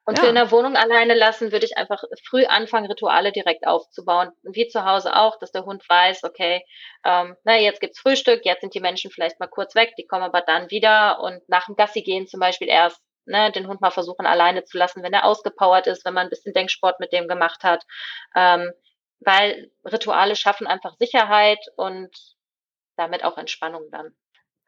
Und 0.04 0.18
ja. 0.18 0.24
für 0.24 0.28
in 0.28 0.34
der 0.34 0.50
Wohnung 0.50 0.74
alleine 0.74 1.14
lassen, 1.14 1.52
würde 1.52 1.64
ich 1.64 1.78
einfach 1.78 2.02
früh 2.28 2.46
anfangen, 2.46 2.86
Rituale 2.86 3.30
direkt 3.30 3.64
aufzubauen. 3.64 4.30
Und 4.42 4.56
wie 4.56 4.66
zu 4.66 4.84
Hause 4.84 5.14
auch, 5.14 5.38
dass 5.38 5.52
der 5.52 5.64
Hund 5.64 5.88
weiß, 5.88 6.24
okay, 6.24 6.64
ähm, 7.04 7.36
na, 7.44 7.56
jetzt 7.56 7.80
gibt's 7.80 8.00
Frühstück, 8.00 8.44
jetzt 8.44 8.62
sind 8.62 8.74
die 8.74 8.80
Menschen 8.80 9.12
vielleicht 9.12 9.38
mal 9.38 9.46
kurz 9.46 9.76
weg, 9.76 9.94
die 9.96 10.06
kommen 10.06 10.24
aber 10.24 10.40
dann 10.40 10.68
wieder 10.70 11.20
und 11.20 11.48
nach 11.48 11.66
dem 11.66 11.76
Gassi 11.76 12.02
gehen 12.02 12.26
zum 12.26 12.40
Beispiel 12.40 12.68
erst 12.68 13.00
ne, 13.26 13.50
den 13.52 13.68
Hund 13.68 13.80
mal 13.80 13.90
versuchen 13.90 14.26
alleine 14.26 14.64
zu 14.64 14.78
lassen, 14.78 15.02
wenn 15.02 15.12
er 15.12 15.24
ausgepowert 15.24 15.86
ist, 15.86 16.04
wenn 16.04 16.14
man 16.14 16.26
ein 16.26 16.30
bisschen 16.30 16.54
Denksport 16.54 17.00
mit 17.00 17.12
dem 17.12 17.28
gemacht 17.28 17.64
hat. 17.64 17.84
Ähm, 18.34 18.72
weil 19.20 19.70
Rituale 19.84 20.36
schaffen 20.36 20.66
einfach 20.66 20.94
Sicherheit 20.98 21.60
und 21.76 22.10
damit 22.96 23.24
auch 23.24 23.38
Entspannung 23.38 23.90
dann. 23.90 24.14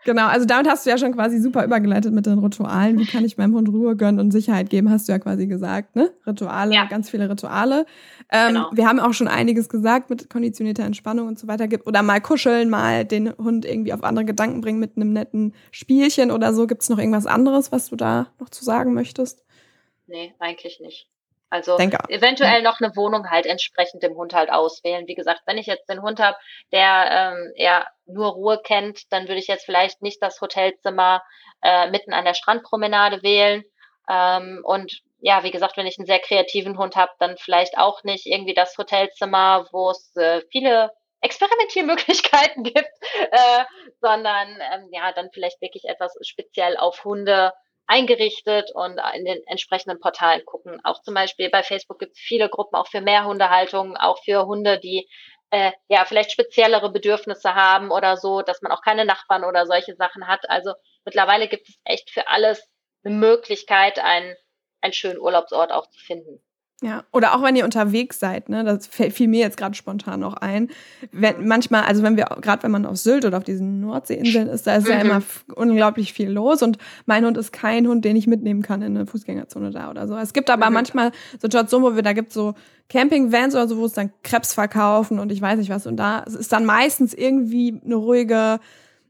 Genau, 0.05 0.27
also 0.27 0.47
damit 0.47 0.69
hast 0.69 0.87
du 0.87 0.91
ja 0.91 0.99
schon 0.99 1.13
quasi 1.13 1.41
super 1.41 1.65
übergeleitet 1.65 2.13
mit 2.13 2.27
den 2.27 2.39
Ritualen. 2.39 2.99
Wie 2.99 3.07
kann 3.07 3.25
ich 3.25 3.37
meinem 3.39 3.55
Hund 3.55 3.69
Ruhe 3.69 3.97
gönnen 3.97 4.21
und 4.21 4.31
Sicherheit 4.31 4.71
geben, 4.71 4.89
hast 4.89 5.09
du 5.09 5.13
ja 5.13 5.19
quasi 5.19 5.47
gesagt, 5.47 5.97
ne? 5.97 6.13
Rituale, 6.27 6.75
ja. 6.75 6.85
ganz 6.85 7.11
viele 7.11 7.29
Rituale. 7.29 7.87
Ähm, 8.31 8.55
genau. 8.55 8.71
Wir 8.73 8.87
haben 8.87 9.01
auch 9.01 9.13
schon 9.15 9.27
einiges 9.27 9.69
gesagt 9.69 10.09
mit 10.09 10.31
konditionierter 10.31 10.85
Entspannung 10.85 11.27
und 11.27 11.39
so 11.39 11.49
weiter. 11.49 11.67
Oder 11.87 12.03
mal 12.03 12.21
kuscheln, 12.21 12.71
mal 12.71 13.05
den 13.05 13.37
Hund 13.37 13.65
irgendwie 13.65 13.93
auf 13.93 14.05
andere 14.05 14.25
Gedanken 14.25 14.61
bringen 14.61 14.79
mit 14.79 14.97
einem 14.97 15.13
netten 15.13 15.55
Spielchen 15.73 16.31
oder 16.31 16.55
so. 16.55 16.67
Gibt 16.67 16.83
es 16.83 16.89
noch 16.89 16.99
irgendwas 16.99 17.27
anderes, 17.27 17.73
was 17.73 17.89
du 17.89 17.97
da 17.97 18.29
noch 18.39 18.51
zu 18.51 18.65
sagen 18.65 18.95
möchtest? 18.95 19.45
Nee, 20.07 20.35
eigentlich 20.39 20.79
nicht. 20.81 21.09
Also 21.49 21.77
Denke. 21.77 21.99
eventuell 22.09 22.63
noch 22.63 22.81
eine 22.81 22.97
Wohnung 22.97 23.31
halt 23.31 23.47
entsprechend 23.47 24.03
dem 24.03 24.17
Hund 24.17 24.35
halt 24.35 24.51
auswählen. 24.51 25.07
Wie 25.07 25.15
gesagt, 25.15 25.43
wenn 25.47 25.59
ich 25.59 25.67
jetzt 25.67 25.89
den 25.89 26.03
Hund 26.03 26.19
habe, 26.19 26.37
der 26.73 27.09
ähm, 27.11 27.53
eher 27.55 27.87
nur 28.07 28.33
Ruhe 28.33 28.61
kennt, 28.63 29.13
dann 29.13 29.29
würde 29.29 29.39
ich 29.39 29.47
jetzt 29.47 29.65
vielleicht 29.65 30.03
nicht 30.03 30.21
das 30.21 30.41
Hotelzimmer 30.41 31.23
äh, 31.63 31.89
mitten 31.91 32.13
an 32.13 32.25
der 32.25 32.35
Strandpromenade 32.35 33.23
wählen. 33.23 33.65
Ähm, 34.11 34.63
und 34.65 35.01
ja, 35.21 35.45
wie 35.45 35.51
gesagt, 35.51 35.77
wenn 35.77 35.87
ich 35.87 35.99
einen 35.99 36.07
sehr 36.07 36.19
kreativen 36.19 36.79
Hund 36.79 36.97
habe, 36.97 37.13
dann 37.19 37.37
vielleicht 37.37 37.79
auch 37.79 38.03
nicht 38.03 38.27
irgendwie 38.27 38.55
das 38.55 38.77
Hotelzimmer, 38.77 39.67
wo 39.73 39.91
es 39.91 40.15
äh, 40.17 40.43
viele 40.51 40.91
Experimentiermöglichkeiten 41.21 42.63
gibt, 42.65 42.91
äh, 43.31 43.65
sondern 44.01 44.49
ähm, 44.73 44.89
ja, 44.93 45.13
dann 45.13 45.31
vielleicht 45.33 45.61
wirklich 45.61 45.85
etwas 45.85 46.15
speziell 46.23 46.77
auf 46.77 47.05
Hunde 47.05 47.53
eingerichtet 47.87 48.71
und 48.75 49.01
in 49.15 49.25
den 49.25 49.43
entsprechenden 49.47 50.01
Portalen 50.01 50.45
gucken. 50.45 50.81
Auch 50.85 51.03
zum 51.03 51.15
Beispiel 51.15 51.51
bei 51.51 51.63
Facebook 51.63 51.99
gibt 51.99 52.13
es 52.13 52.19
viele 52.19 52.49
Gruppen 52.49 52.77
auch 52.77 52.89
für 52.89 53.01
Mehrhundehaltung, 53.01 53.97
auch 53.97 54.23
für 54.25 54.47
Hunde, 54.47 54.79
die 54.79 55.09
äh, 55.51 55.73
ja 55.89 56.05
vielleicht 56.05 56.33
speziellere 56.33 56.91
Bedürfnisse 56.91 57.55
haben 57.55 57.91
oder 57.91 58.17
so, 58.17 58.43
dass 58.43 58.63
man 58.63 58.73
auch 58.73 58.83
keine 58.83 59.05
Nachbarn 59.05 59.45
oder 59.45 59.67
solche 59.67 59.95
Sachen 59.95 60.27
hat. 60.27 60.49
Also 60.51 60.73
mittlerweile 61.05 61.49
gibt 61.49 61.69
es 61.69 61.77
echt 61.85 62.11
für 62.11 62.29
alles 62.29 62.69
eine 63.05 63.15
Möglichkeit, 63.15 63.99
einen, 63.99 64.35
einen 64.81 64.93
schönen 64.93 65.19
Urlaubsort 65.21 65.73
auch 65.73 65.89
zu 65.89 65.99
finden. 66.01 66.43
Ja, 66.83 67.05
oder 67.11 67.35
auch 67.35 67.43
wenn 67.43 67.57
ihr 67.57 67.65
unterwegs 67.65 68.21
seid, 68.21 68.51
ne, 68.51 68.63
das 68.63 68.87
fiel 68.87 69.29
mir 69.29 69.41
jetzt 69.41 69.57
gerade 69.57 69.75
spontan 69.75 70.21
noch 70.21 70.35
ein. 70.35 70.69
Wenn, 71.11 71.47
manchmal, 71.49 71.85
also 71.85 72.03
wenn 72.03 72.19
wir, 72.19 72.27
gerade 72.43 72.65
wenn 72.65 72.71
man 72.71 72.85
auf 72.85 72.99
Sylt 72.99 73.25
oder 73.25 73.39
auf 73.39 73.45
diesen 73.45 73.81
Nordseeinseln 73.81 74.47
ist, 74.49 74.67
da 74.67 74.77
ist 74.77 74.85
mhm. 74.85 74.91
ja 74.91 74.99
immer 75.01 75.23
unglaublich 75.55 76.13
viel 76.13 76.29
los 76.29 76.63
und 76.63 76.77
mein 77.07 77.25
Hund 77.25 77.39
ist 77.39 77.51
kein 77.51 77.89
Hund, 77.89 78.05
den 78.05 78.15
ich 78.15 78.27
mitnehmen 78.27 78.61
kann 78.61 78.83
in 78.83 78.95
eine 78.95 79.07
Fußgängerzone 79.07 79.71
da 79.71 79.89
oder 79.91 80.07
so. 80.07 80.17
Es 80.19 80.35
gibt 80.35 80.51
aber 80.51 80.67
mhm. 80.67 80.75
manchmal 80.75 81.13
Situationen, 81.41 81.91
wo 81.91 81.97
wir, 81.97 82.03
da 82.03 82.13
gibt 82.13 82.35
so 82.35 82.53
Campingvans 82.91 83.55
oder 83.55 83.69
so, 83.69 83.79
wo 83.79 83.87
es 83.87 83.95
dann 83.95 84.13
Krebs 84.23 84.53
verkaufen 84.53 85.19
und 85.19 85.33
ich 85.33 85.41
weiß 85.41 85.59
nicht 85.59 85.71
was 85.71 85.87
und 85.87 85.97
da 85.97 86.19
ist 86.21 86.53
dann 86.53 86.67
meistens 86.67 87.15
irgendwie 87.15 87.81
eine 87.83 87.95
ruhige, 87.95 88.61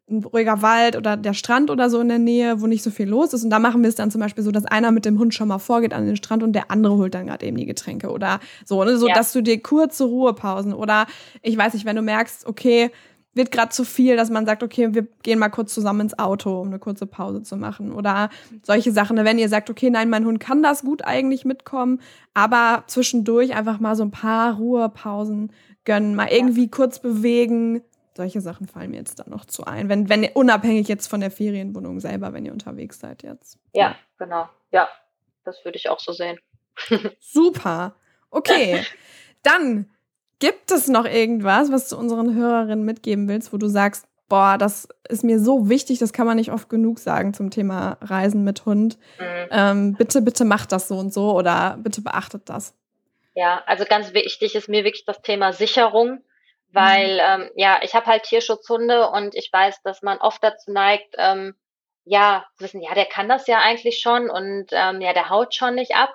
ein 0.08 0.22
ruhiger 0.22 0.62
Wald 0.62 0.94
oder 0.96 1.16
der 1.16 1.34
Strand 1.34 1.70
oder 1.70 1.90
so 1.90 2.00
in 2.00 2.08
der 2.08 2.18
Nähe, 2.18 2.60
wo 2.60 2.66
nicht 2.66 2.84
so 2.84 2.90
viel 2.90 3.08
los 3.08 3.32
ist. 3.32 3.42
Und 3.42 3.50
da 3.50 3.58
machen 3.58 3.82
wir 3.82 3.88
es 3.88 3.96
dann 3.96 4.10
zum 4.10 4.20
Beispiel 4.20 4.44
so, 4.44 4.52
dass 4.52 4.64
einer 4.64 4.92
mit 4.92 5.04
dem 5.04 5.18
Hund 5.18 5.34
schon 5.34 5.48
mal 5.48 5.58
vorgeht 5.58 5.92
an 5.92 6.06
den 6.06 6.16
Strand 6.16 6.44
und 6.44 6.52
der 6.52 6.70
andere 6.70 6.96
holt 6.96 7.14
dann 7.14 7.26
gerade 7.26 7.44
eben 7.44 7.56
die 7.56 7.66
Getränke 7.66 8.10
oder 8.10 8.38
so, 8.64 8.84
ne? 8.84 8.96
so 8.98 9.08
ja. 9.08 9.14
dass 9.14 9.32
du 9.32 9.42
dir 9.42 9.60
kurze 9.60 10.04
Ruhepausen 10.04 10.72
oder 10.72 11.06
ich 11.42 11.58
weiß 11.58 11.74
nicht, 11.74 11.84
wenn 11.86 11.96
du 11.96 12.02
merkst, 12.02 12.46
okay, 12.46 12.90
wird 13.34 13.50
gerade 13.50 13.68
zu 13.68 13.84
viel, 13.84 14.16
dass 14.16 14.30
man 14.30 14.46
sagt, 14.46 14.62
okay, 14.62 14.94
wir 14.94 15.06
gehen 15.22 15.38
mal 15.38 15.50
kurz 15.50 15.74
zusammen 15.74 16.00
ins 16.00 16.18
Auto, 16.18 16.58
um 16.60 16.68
eine 16.68 16.78
kurze 16.78 17.06
Pause 17.06 17.42
zu 17.42 17.56
machen. 17.56 17.92
Oder 17.92 18.30
solche 18.62 18.92
Sachen, 18.92 19.16
wenn 19.16 19.38
ihr 19.38 19.50
sagt, 19.50 19.68
okay, 19.68 19.90
nein, 19.90 20.08
mein 20.08 20.24
Hund 20.24 20.40
kann 20.40 20.62
das 20.62 20.82
gut 20.82 21.04
eigentlich 21.04 21.44
mitkommen, 21.44 22.00
aber 22.32 22.84
zwischendurch 22.86 23.54
einfach 23.54 23.78
mal 23.78 23.94
so 23.94 24.04
ein 24.04 24.10
paar 24.10 24.54
Ruhepausen 24.54 25.52
gönnen, 25.84 26.14
mal 26.14 26.28
irgendwie 26.30 26.68
kurz 26.68 26.98
bewegen, 26.98 27.82
solche 28.16 28.40
Sachen 28.40 28.66
fallen 28.66 28.90
mir 28.90 28.98
jetzt 28.98 29.18
da 29.18 29.24
noch 29.26 29.44
zu 29.44 29.64
ein. 29.64 29.88
Wenn, 29.88 30.08
wenn 30.08 30.24
unabhängig 30.34 30.88
jetzt 30.88 31.06
von 31.06 31.20
der 31.20 31.30
Ferienwohnung 31.30 32.00
selber, 32.00 32.32
wenn 32.32 32.44
ihr 32.44 32.52
unterwegs 32.52 33.00
seid 33.00 33.22
jetzt. 33.22 33.58
Ja, 33.72 33.96
genau. 34.18 34.48
Ja, 34.72 34.88
das 35.44 35.64
würde 35.64 35.76
ich 35.78 35.88
auch 35.88 36.00
so 36.00 36.12
sehen. 36.12 36.38
Super. 37.20 37.94
Okay. 38.30 38.84
Dann 39.42 39.90
gibt 40.38 40.70
es 40.70 40.88
noch 40.88 41.04
irgendwas, 41.04 41.70
was 41.72 41.88
du 41.88 41.96
unseren 41.96 42.34
Hörerinnen 42.34 42.84
mitgeben 42.84 43.28
willst, 43.28 43.52
wo 43.52 43.56
du 43.56 43.68
sagst, 43.68 44.06
boah, 44.28 44.58
das 44.58 44.88
ist 45.08 45.24
mir 45.24 45.38
so 45.38 45.68
wichtig, 45.68 45.98
das 45.98 46.12
kann 46.12 46.26
man 46.26 46.36
nicht 46.36 46.50
oft 46.50 46.68
genug 46.68 46.98
sagen 46.98 47.32
zum 47.32 47.50
Thema 47.50 47.98
Reisen 48.00 48.44
mit 48.44 48.66
Hund. 48.66 48.98
Mhm. 49.18 49.48
Ähm, 49.50 49.94
bitte, 49.94 50.20
bitte 50.22 50.44
macht 50.44 50.72
das 50.72 50.88
so 50.88 50.98
und 50.98 51.12
so 51.12 51.32
oder 51.36 51.78
bitte 51.80 52.00
beachtet 52.00 52.48
das. 52.48 52.74
Ja, 53.34 53.62
also 53.66 53.84
ganz 53.88 54.14
wichtig 54.14 54.54
ist 54.54 54.68
mir 54.68 54.84
wirklich 54.84 55.04
das 55.04 55.22
Thema 55.22 55.52
Sicherung 55.52 56.20
weil 56.72 57.14
mhm. 57.14 57.42
ähm, 57.44 57.50
ja, 57.56 57.80
ich 57.82 57.94
habe 57.94 58.06
halt 58.06 58.24
Tierschutzhunde 58.24 59.08
und 59.10 59.34
ich 59.34 59.50
weiß, 59.52 59.82
dass 59.82 60.02
man 60.02 60.18
oft 60.18 60.42
dazu 60.42 60.72
neigt, 60.72 61.14
ähm, 61.18 61.54
ja, 62.04 62.46
zu 62.56 62.64
wissen, 62.64 62.82
ja, 62.82 62.94
der 62.94 63.06
kann 63.06 63.28
das 63.28 63.46
ja 63.46 63.58
eigentlich 63.58 63.98
schon 64.00 64.30
und 64.30 64.68
ähm, 64.72 65.00
ja, 65.00 65.12
der 65.12 65.28
haut 65.30 65.54
schon 65.54 65.74
nicht 65.74 65.94
ab. 65.96 66.14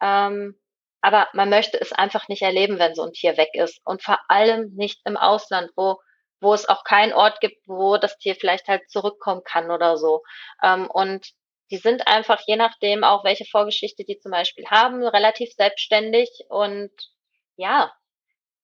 Ähm, 0.00 0.58
aber 1.00 1.28
man 1.32 1.48
möchte 1.48 1.80
es 1.80 1.92
einfach 1.92 2.28
nicht 2.28 2.42
erleben, 2.42 2.78
wenn 2.78 2.94
so 2.94 3.04
ein 3.04 3.12
Tier 3.12 3.36
weg 3.36 3.50
ist. 3.52 3.80
Und 3.84 4.02
vor 4.02 4.18
allem 4.28 4.74
nicht 4.74 5.00
im 5.04 5.16
Ausland, 5.16 5.70
wo, 5.76 6.00
wo 6.40 6.54
es 6.54 6.68
auch 6.68 6.84
keinen 6.84 7.12
Ort 7.12 7.40
gibt, 7.40 7.68
wo 7.68 7.98
das 7.98 8.18
Tier 8.18 8.34
vielleicht 8.34 8.66
halt 8.68 8.90
zurückkommen 8.90 9.42
kann 9.44 9.70
oder 9.70 9.96
so. 9.96 10.22
Ähm, 10.62 10.90
und 10.90 11.28
die 11.70 11.76
sind 11.76 12.06
einfach, 12.08 12.40
je 12.46 12.56
nachdem 12.56 13.04
auch, 13.04 13.24
welche 13.24 13.44
Vorgeschichte 13.44 14.04
die 14.04 14.18
zum 14.18 14.32
Beispiel 14.32 14.66
haben, 14.66 15.04
relativ 15.06 15.52
selbstständig 15.52 16.30
und 16.48 16.90
ja, 17.56 17.92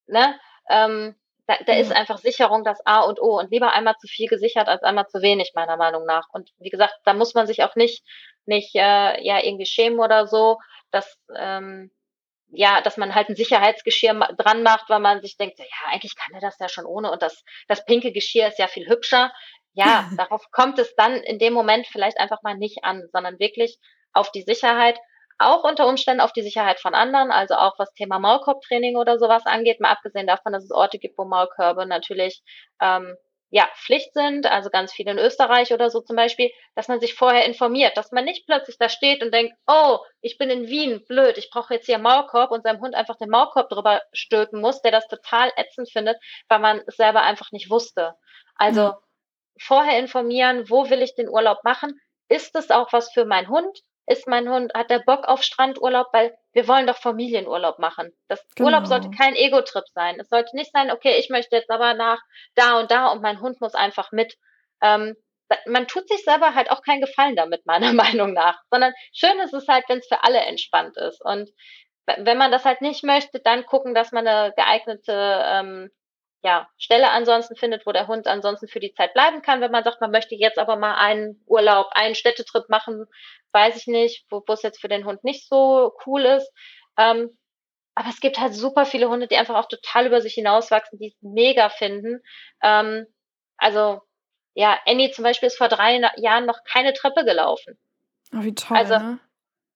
ne, 0.07 0.39
ähm, 0.69 1.15
da, 1.47 1.57
da 1.67 1.75
ist 1.75 1.93
einfach 1.93 2.19
Sicherung 2.19 2.65
das 2.65 2.85
A 2.87 3.01
und 3.01 3.21
O 3.21 3.39
und 3.39 3.51
lieber 3.51 3.73
einmal 3.73 3.97
zu 3.97 4.07
viel 4.07 4.29
gesichert 4.29 4.69
als 4.69 4.83
einmal 4.83 5.07
zu 5.09 5.21
wenig, 5.21 5.53
meiner 5.55 5.77
Meinung 5.77 6.07
nach. 6.07 6.29
Und 6.33 6.51
wie 6.59 6.71
gesagt, 6.71 6.95
da 7.05 7.13
muss 7.13 7.35
man 7.35 7.47
sich 7.47 7.63
auch 7.63 7.77
nicht, 7.77 8.05
nicht 8.47 8.75
äh, 8.75 9.23
ja 9.23 9.43
irgendwie 9.43 9.67
schämen 9.67 10.01
oder 10.01 10.27
so, 10.27 10.59
dass 10.91 11.19
ähm, 11.37 11.91
ja, 12.57 12.81
dass 12.81 12.97
man 12.97 13.15
halt 13.15 13.29
ein 13.29 13.37
Sicherheitsgeschirr 13.37 14.15
dran 14.37 14.63
macht, 14.63 14.89
weil 14.89 15.01
man 15.01 15.21
sich 15.21 15.37
denkt, 15.37 15.59
ja, 15.59 15.65
eigentlich 15.91 16.15
kann 16.17 16.35
er 16.35 16.41
das 16.41 16.59
ja 16.59 16.69
schon 16.69 16.87
ohne 16.87 17.11
und 17.11 17.21
das, 17.21 17.45
das 17.69 17.85
pinke 17.85 18.13
Geschirr 18.13 18.49
ist 18.49 18.59
ja 18.59 18.69
viel 18.69 18.89
hübscher. 18.89 19.33
Ja, 19.73 20.09
darauf 20.17 20.51
kommt 20.51 20.79
es 20.79 20.95
dann 20.95 21.17
in 21.17 21.39
dem 21.39 21.53
Moment 21.53 21.87
vielleicht 21.87 22.19
einfach 22.19 22.43
mal 22.43 22.57
nicht 22.57 22.85
an, 22.85 23.03
sondern 23.13 23.39
wirklich 23.39 23.79
auf 24.13 24.31
die 24.31 24.43
Sicherheit 24.43 24.99
auch 25.39 25.65
unter 25.65 25.87
Umständen 25.87 26.21
auf 26.21 26.33
die 26.33 26.43
Sicherheit 26.43 26.81
von 26.81 26.95
anderen, 26.95 27.31
also 27.31 27.55
auch 27.55 27.79
was 27.79 27.93
Thema 27.95 28.19
Maulkorbtraining 28.19 28.97
oder 28.97 29.19
sowas 29.19 29.47
angeht, 29.47 29.81
mal 29.81 29.91
abgesehen 29.93 30.27
davon, 30.27 30.53
dass 30.53 30.65
es 30.65 30.71
Orte 30.71 30.99
gibt, 30.99 31.19
wo 31.19 31.25
Maulkörbe 31.25 31.87
natürlich 31.87 32.43
ähm, 32.81 33.17
ja, 33.55 33.69
Pflicht 33.77 34.15
sind, 34.15 34.47
also 34.47 34.69
ganz 34.69 34.93
viel 34.93 35.07
in 35.07 35.17
Österreich 35.17 35.73
oder 35.73 35.89
so 35.89 36.01
zum 36.01 36.17
Beispiel, 36.17 36.51
dass 36.75 36.89
man 36.89 36.99
sich 36.99 37.15
vorher 37.15 37.45
informiert, 37.45 37.97
dass 37.97 38.11
man 38.11 38.25
nicht 38.25 38.47
plötzlich 38.47 38.79
da 38.79 38.89
steht 38.89 39.23
und 39.23 39.33
denkt, 39.33 39.55
oh, 39.69 39.99
ich 40.21 40.39
bin 40.39 40.51
in 40.51 40.67
Wien, 40.67 41.05
blöd, 41.07 41.39
ich 41.39 41.51
brauche 41.51 41.75
jetzt 41.75 41.87
hier 41.87 41.99
Maulkorb 41.99 42.51
und 42.51 42.65
seinem 42.65 42.81
Hund 42.81 42.97
einfach 42.97 43.17
den 43.17 43.31
Maulkorb 43.31 43.69
drüber 43.69 44.03
stülpen 44.13 44.61
muss, 44.61 44.83
der 44.83 44.91
das 44.91 45.07
total 45.07 45.53
ätzend 45.57 45.89
findet, 45.89 46.17
weil 46.49 46.59
man 46.59 46.83
es 46.89 46.97
selber 46.97 47.23
einfach 47.23 47.53
nicht 47.53 47.71
wusste. 47.71 48.15
Also 48.57 48.89
mhm. 48.89 48.95
vorher 49.61 50.01
informieren, 50.01 50.69
wo 50.69 50.91
will 50.91 51.01
ich 51.01 51.15
den 51.15 51.29
Urlaub 51.29 51.63
machen? 51.63 52.01
Ist 52.29 52.57
es 52.57 52.73
auch 52.73 52.93
was 52.93 53.13
für 53.13 53.25
meinen 53.25 53.49
Hund? 53.49 53.79
Ist 54.07 54.27
mein 54.27 54.49
Hund, 54.49 54.73
hat 54.75 54.91
der 54.91 54.99
Bock 55.01 55.27
auf 55.27 55.43
Strandurlaub, 55.43 56.09
weil 56.13 56.37
wir 56.53 56.69
wollen 56.69 56.87
doch 56.87 56.99
Familienurlaub 56.99 57.79
machen. 57.79 58.13
Das 58.29 58.47
genau. 58.55 58.69
Urlaub 58.69 58.87
sollte 58.87 59.11
kein 59.11 59.35
Ego-Trip 59.35 59.85
sein. 59.95 60.21
Es 60.21 60.29
sollte 60.29 60.55
nicht 60.57 60.73
sein, 60.73 60.91
okay, 60.91 61.17
ich 61.19 61.31
möchte 61.31 61.57
jetzt 61.57 61.71
aber 61.71 61.95
nach 61.95 62.21
da 62.55 62.79
und 62.79 62.91
da 62.91 63.09
und 63.09 63.23
mein 63.23 63.41
Hund 63.41 63.61
muss 63.61 63.75
einfach 63.75 64.13
mit. 64.13 64.37
Ähm, 64.83 65.17
man 65.67 65.87
tut 65.87 66.09
sich 66.09 66.25
selber 66.25 66.55
halt 66.55 66.71
auch 66.71 66.83
keinen 66.83 67.01
Gefallen 67.01 67.37
damit, 67.37 67.65
meiner 67.67 67.93
Meinung 67.93 68.33
nach. 68.33 68.59
Sondern 68.71 68.93
schön 69.13 69.39
ist 69.41 69.55
es 69.55 69.69
halt, 69.69 69.85
wenn 69.89 69.99
es 69.99 70.09
für 70.09 70.23
alle 70.23 70.41
entspannt 70.41 70.97
ist. 70.97 71.25
Und 71.25 71.51
wenn 72.07 72.39
man 72.39 72.53
das 72.53 72.67
halt 72.67 72.83
nicht 72.83 73.05
möchte, 73.05 73.41
dann 73.41 73.65
gucken, 73.65 73.95
dass 73.95 74.13
man 74.13 74.27
eine 74.27 74.53
geeignete 74.55 75.43
ähm, 75.45 75.91
ja, 76.45 76.69
Stelle 76.77 77.11
ansonsten 77.11 77.57
findet, 77.57 77.87
wo 77.87 77.93
der 77.93 78.07
Hund 78.07 78.27
ansonsten 78.27 78.69
für 78.69 78.79
die 78.79 78.93
Zeit 78.93 79.15
bleiben 79.15 79.41
kann. 79.41 79.63
Wenn 79.63 79.71
man 79.71 79.83
sagt, 79.83 80.03
man 80.03 80.11
möchte 80.11 80.35
jetzt 80.35 80.59
aber 80.59 80.77
mal 80.77 80.95
einen 80.97 81.43
Urlaub, 81.47 81.87
einen 81.93 82.15
Städtetrip 82.15 82.69
machen, 82.69 83.07
weiß 83.53 83.77
ich 83.77 83.87
nicht, 83.87 84.27
wo, 84.29 84.45
es 84.49 84.63
jetzt 84.63 84.79
für 84.79 84.89
den 84.89 85.07
Hund 85.07 85.25
nicht 85.25 85.49
so 85.49 85.95
cool 86.05 86.27
ist. 86.27 86.53
Ähm, 86.99 87.31
aber 87.95 88.11
es 88.11 88.21
gibt 88.21 88.39
halt 88.39 88.55
super 88.55 88.85
viele 88.85 89.09
Hunde, 89.09 89.27
die 89.27 89.37
einfach 89.37 89.55
auch 89.55 89.69
total 89.69 90.07
über 90.07 90.21
sich 90.21 90.35
hinauswachsen, 90.35 90.99
die 90.99 91.09
es 91.09 91.17
mega 91.23 91.71
finden. 91.71 92.21
Ähm, 92.63 93.07
also, 93.57 94.03
ja, 94.53 94.79
Annie 94.85 95.13
zum 95.13 95.25
Beispiel 95.25 95.47
ist 95.47 95.57
vor 95.57 95.69
drei 95.69 95.99
Jahren 96.17 96.45
noch 96.45 96.59
keine 96.65 96.93
Treppe 96.93 97.25
gelaufen. 97.25 97.79
Oh, 98.35 98.43
wie 98.43 98.55
toll. 98.55 98.77
Also, 98.77 98.99
ne? 98.99 99.19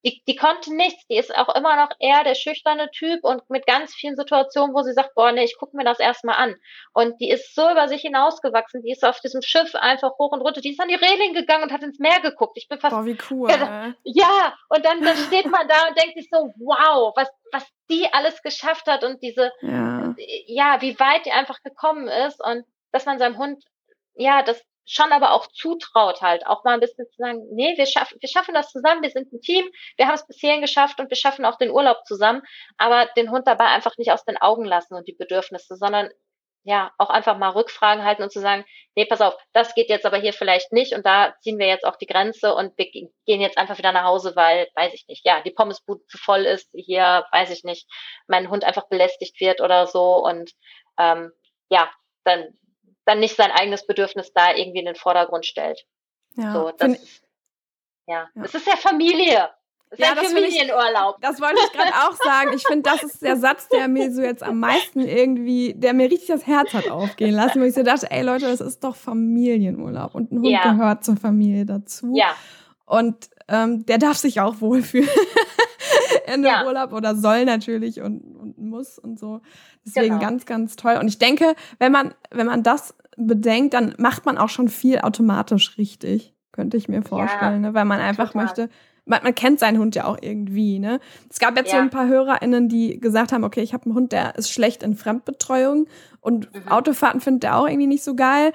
Die, 0.08 0.22
die 0.26 0.36
konnte 0.36 0.74
nichts, 0.74 1.06
die 1.06 1.16
ist 1.16 1.34
auch 1.36 1.54
immer 1.54 1.76
noch 1.76 1.90
eher 1.98 2.24
der 2.24 2.34
schüchterne 2.34 2.90
Typ 2.90 3.24
und 3.24 3.48
mit 3.50 3.66
ganz 3.66 3.94
vielen 3.94 4.16
Situationen, 4.16 4.74
wo 4.74 4.82
sie 4.82 4.92
sagt, 4.92 5.14
boah, 5.14 5.32
nee, 5.32 5.44
ich 5.44 5.58
gucke 5.58 5.76
mir 5.76 5.84
das 5.84 6.00
erstmal 6.00 6.36
an. 6.36 6.56
Und 6.94 7.20
die 7.20 7.30
ist 7.30 7.54
so 7.54 7.70
über 7.70 7.88
sich 7.88 8.02
hinausgewachsen, 8.02 8.82
die 8.82 8.92
ist 8.92 9.04
auf 9.04 9.20
diesem 9.20 9.42
Schiff 9.42 9.74
einfach 9.74 10.12
hoch 10.18 10.32
und 10.32 10.40
runter, 10.40 10.60
die 10.60 10.70
ist 10.70 10.80
an 10.80 10.88
die 10.88 10.94
Reling 10.94 11.34
gegangen 11.34 11.64
und 11.64 11.72
hat 11.72 11.82
ins 11.82 11.98
Meer 11.98 12.20
geguckt. 12.20 12.56
Ich 12.56 12.68
bin 12.68 12.80
fast. 12.80 12.94
Boah, 12.94 13.04
wie 13.04 13.18
cool. 13.30 13.50
Ja, 13.50 13.94
ja 14.04 14.54
und 14.68 14.84
dann, 14.84 15.02
dann 15.02 15.16
steht 15.16 15.46
man 15.46 15.68
da 15.68 15.88
und 15.88 15.98
denkt 15.98 16.16
sich 16.16 16.28
so, 16.30 16.52
wow, 16.56 17.12
was, 17.14 17.28
was 17.52 17.66
die 17.90 18.06
alles 18.12 18.42
geschafft 18.42 18.86
hat 18.86 19.04
und 19.04 19.22
diese, 19.22 19.52
ja. 19.60 20.14
ja, 20.46 20.80
wie 20.80 20.98
weit 20.98 21.26
die 21.26 21.32
einfach 21.32 21.62
gekommen 21.62 22.08
ist 22.08 22.42
und 22.42 22.64
dass 22.92 23.04
man 23.04 23.18
seinem 23.18 23.36
Hund 23.36 23.62
ja, 24.18 24.42
das, 24.42 24.60
schon 24.88 25.12
aber 25.12 25.32
auch 25.32 25.46
zutraut 25.48 26.22
halt, 26.22 26.46
auch 26.46 26.64
mal 26.64 26.74
ein 26.74 26.80
bisschen 26.80 27.06
zu 27.10 27.16
sagen, 27.18 27.46
nee, 27.52 27.76
wir 27.76 27.86
schaffen, 27.86 28.16
wir 28.20 28.28
schaffen 28.28 28.54
das 28.54 28.70
zusammen, 28.70 29.02
wir 29.02 29.10
sind 29.10 29.32
ein 29.32 29.40
Team, 29.40 29.68
wir 29.96 30.06
haben 30.06 30.14
es 30.14 30.26
bis 30.26 30.38
hierhin 30.38 30.62
geschafft 30.62 30.98
und 30.98 31.10
wir 31.10 31.16
schaffen 31.16 31.44
auch 31.44 31.56
den 31.56 31.70
Urlaub 31.70 32.06
zusammen, 32.06 32.42
aber 32.78 33.06
den 33.16 33.30
Hund 33.30 33.46
dabei 33.46 33.66
einfach 33.66 33.96
nicht 33.98 34.12
aus 34.12 34.24
den 34.24 34.38
Augen 34.38 34.64
lassen 34.64 34.94
und 34.94 35.06
die 35.06 35.12
Bedürfnisse, 35.12 35.76
sondern 35.76 36.10
ja, 36.64 36.92
auch 36.98 37.08
einfach 37.10 37.38
mal 37.38 37.50
Rückfragen 37.50 38.04
halten 38.04 38.22
und 38.22 38.32
zu 38.32 38.40
sagen, 38.40 38.64
nee, 38.94 39.06
pass 39.06 39.20
auf, 39.20 39.34
das 39.52 39.74
geht 39.74 39.88
jetzt 39.88 40.04
aber 40.04 40.18
hier 40.18 40.32
vielleicht 40.32 40.72
nicht 40.72 40.92
und 40.92 41.06
da 41.06 41.34
ziehen 41.40 41.58
wir 41.58 41.66
jetzt 41.66 41.86
auch 41.86 41.96
die 41.96 42.06
Grenze 42.06 42.54
und 42.54 42.76
wir 42.76 42.90
gehen 42.90 43.40
jetzt 43.40 43.56
einfach 43.58 43.78
wieder 43.78 43.92
nach 43.92 44.04
Hause, 44.04 44.36
weil, 44.36 44.68
weiß 44.74 44.92
ich 44.92 45.06
nicht, 45.08 45.24
ja, 45.24 45.40
die 45.40 45.50
Pommesbude 45.50 46.04
zu 46.08 46.18
voll 46.18 46.44
ist, 46.44 46.68
hier, 46.74 47.24
weiß 47.32 47.50
ich 47.50 47.64
nicht, 47.64 47.88
mein 48.26 48.50
Hund 48.50 48.64
einfach 48.64 48.88
belästigt 48.88 49.40
wird 49.40 49.60
oder 49.60 49.86
so 49.86 50.16
und 50.24 50.52
ähm, 50.98 51.32
ja, 51.70 51.90
dann 52.24 52.48
dann 53.08 53.20
nicht 53.20 53.36
sein 53.36 53.50
eigenes 53.50 53.86
Bedürfnis 53.86 54.32
da 54.34 54.54
irgendwie 54.54 54.80
in 54.80 54.86
den 54.86 54.94
Vordergrund 54.94 55.46
stellt. 55.46 55.86
Ja, 56.36 56.52
so, 56.52 56.72
das, 56.76 57.20
ja. 58.06 58.28
ja. 58.34 58.42
es 58.44 58.54
ist 58.54 58.66
ja 58.66 58.76
Familie. 58.76 59.48
Es 59.90 59.98
ist 59.98 60.04
ja, 60.04 60.12
ein 60.12 60.18
Familienurlaub. 60.18 61.16
Ich, 61.16 61.26
das 61.26 61.40
wollte 61.40 61.58
ich 61.64 61.72
gerade 61.72 61.94
auch 61.94 62.12
sagen. 62.22 62.52
Ich 62.54 62.66
finde, 62.66 62.82
das 62.82 63.02
ist 63.02 63.22
der 63.22 63.36
Satz, 63.38 63.68
der 63.68 63.88
mir 63.88 64.12
so 64.12 64.20
jetzt 64.20 64.42
am 64.42 64.60
meisten 64.60 65.00
irgendwie, 65.00 65.72
der 65.74 65.94
mir 65.94 66.10
richtig 66.10 66.28
das 66.28 66.46
Herz 66.46 66.74
hat 66.74 66.90
aufgehen 66.90 67.34
lassen, 67.34 67.62
wo 67.62 67.64
ich 67.64 67.74
so 67.74 67.82
dachte, 67.82 68.10
ey 68.10 68.22
Leute, 68.22 68.44
das 68.44 68.60
ist 68.60 68.84
doch 68.84 68.94
Familienurlaub 68.94 70.14
und 70.14 70.30
ein 70.30 70.40
Hund 70.40 70.50
ja. 70.50 70.70
gehört 70.70 71.04
zur 71.04 71.16
Familie 71.16 71.64
dazu. 71.64 72.12
Ja. 72.14 72.34
Und 72.84 73.30
ähm, 73.48 73.86
der 73.86 73.96
darf 73.96 74.18
sich 74.18 74.42
auch 74.42 74.60
wohlfühlen 74.60 75.08
in 76.34 76.42
dem 76.42 76.50
ja. 76.50 76.66
Urlaub 76.66 76.92
oder 76.92 77.16
soll 77.16 77.44
natürlich 77.44 78.00
und, 78.00 78.20
und 78.36 78.58
muss 78.58 78.98
und 78.98 79.18
so. 79.18 79.40
Deswegen 79.86 80.18
genau. 80.18 80.20
ganz, 80.20 80.46
ganz 80.46 80.76
toll. 80.76 80.96
Und 81.00 81.08
ich 81.08 81.18
denke, 81.18 81.54
wenn 81.78 81.92
man, 81.92 82.14
wenn 82.30 82.46
man 82.46 82.62
das 82.62 82.94
bedenkt, 83.16 83.74
dann 83.74 83.94
macht 83.98 84.26
man 84.26 84.38
auch 84.38 84.48
schon 84.48 84.68
viel 84.68 85.00
automatisch 85.00 85.76
richtig, 85.78 86.34
könnte 86.52 86.76
ich 86.76 86.88
mir 86.88 87.02
vorstellen, 87.02 87.62
ja, 87.62 87.70
ne? 87.70 87.74
weil 87.74 87.84
man 87.84 88.00
einfach 88.00 88.32
total. 88.32 88.42
möchte, 88.42 88.70
man, 89.04 89.22
man, 89.22 89.34
kennt 89.34 89.58
seinen 89.58 89.78
Hund 89.78 89.94
ja 89.94 90.04
auch 90.04 90.18
irgendwie, 90.20 90.78
ne? 90.78 91.00
Es 91.30 91.38
gab 91.38 91.56
jetzt 91.56 91.72
ja. 91.72 91.78
so 91.78 91.82
ein 91.82 91.90
paar 91.90 92.06
HörerInnen, 92.06 92.68
die 92.68 93.00
gesagt 93.00 93.32
haben, 93.32 93.42
okay, 93.42 93.62
ich 93.62 93.72
habe 93.72 93.86
einen 93.86 93.94
Hund, 93.94 94.12
der 94.12 94.36
ist 94.36 94.52
schlecht 94.52 94.82
in 94.82 94.94
Fremdbetreuung 94.94 95.86
und 96.20 96.54
mhm. 96.54 96.68
Autofahrten 96.68 97.20
findet 97.20 97.44
der 97.44 97.56
auch 97.56 97.66
irgendwie 97.66 97.86
nicht 97.86 98.04
so 98.04 98.14
geil, 98.14 98.52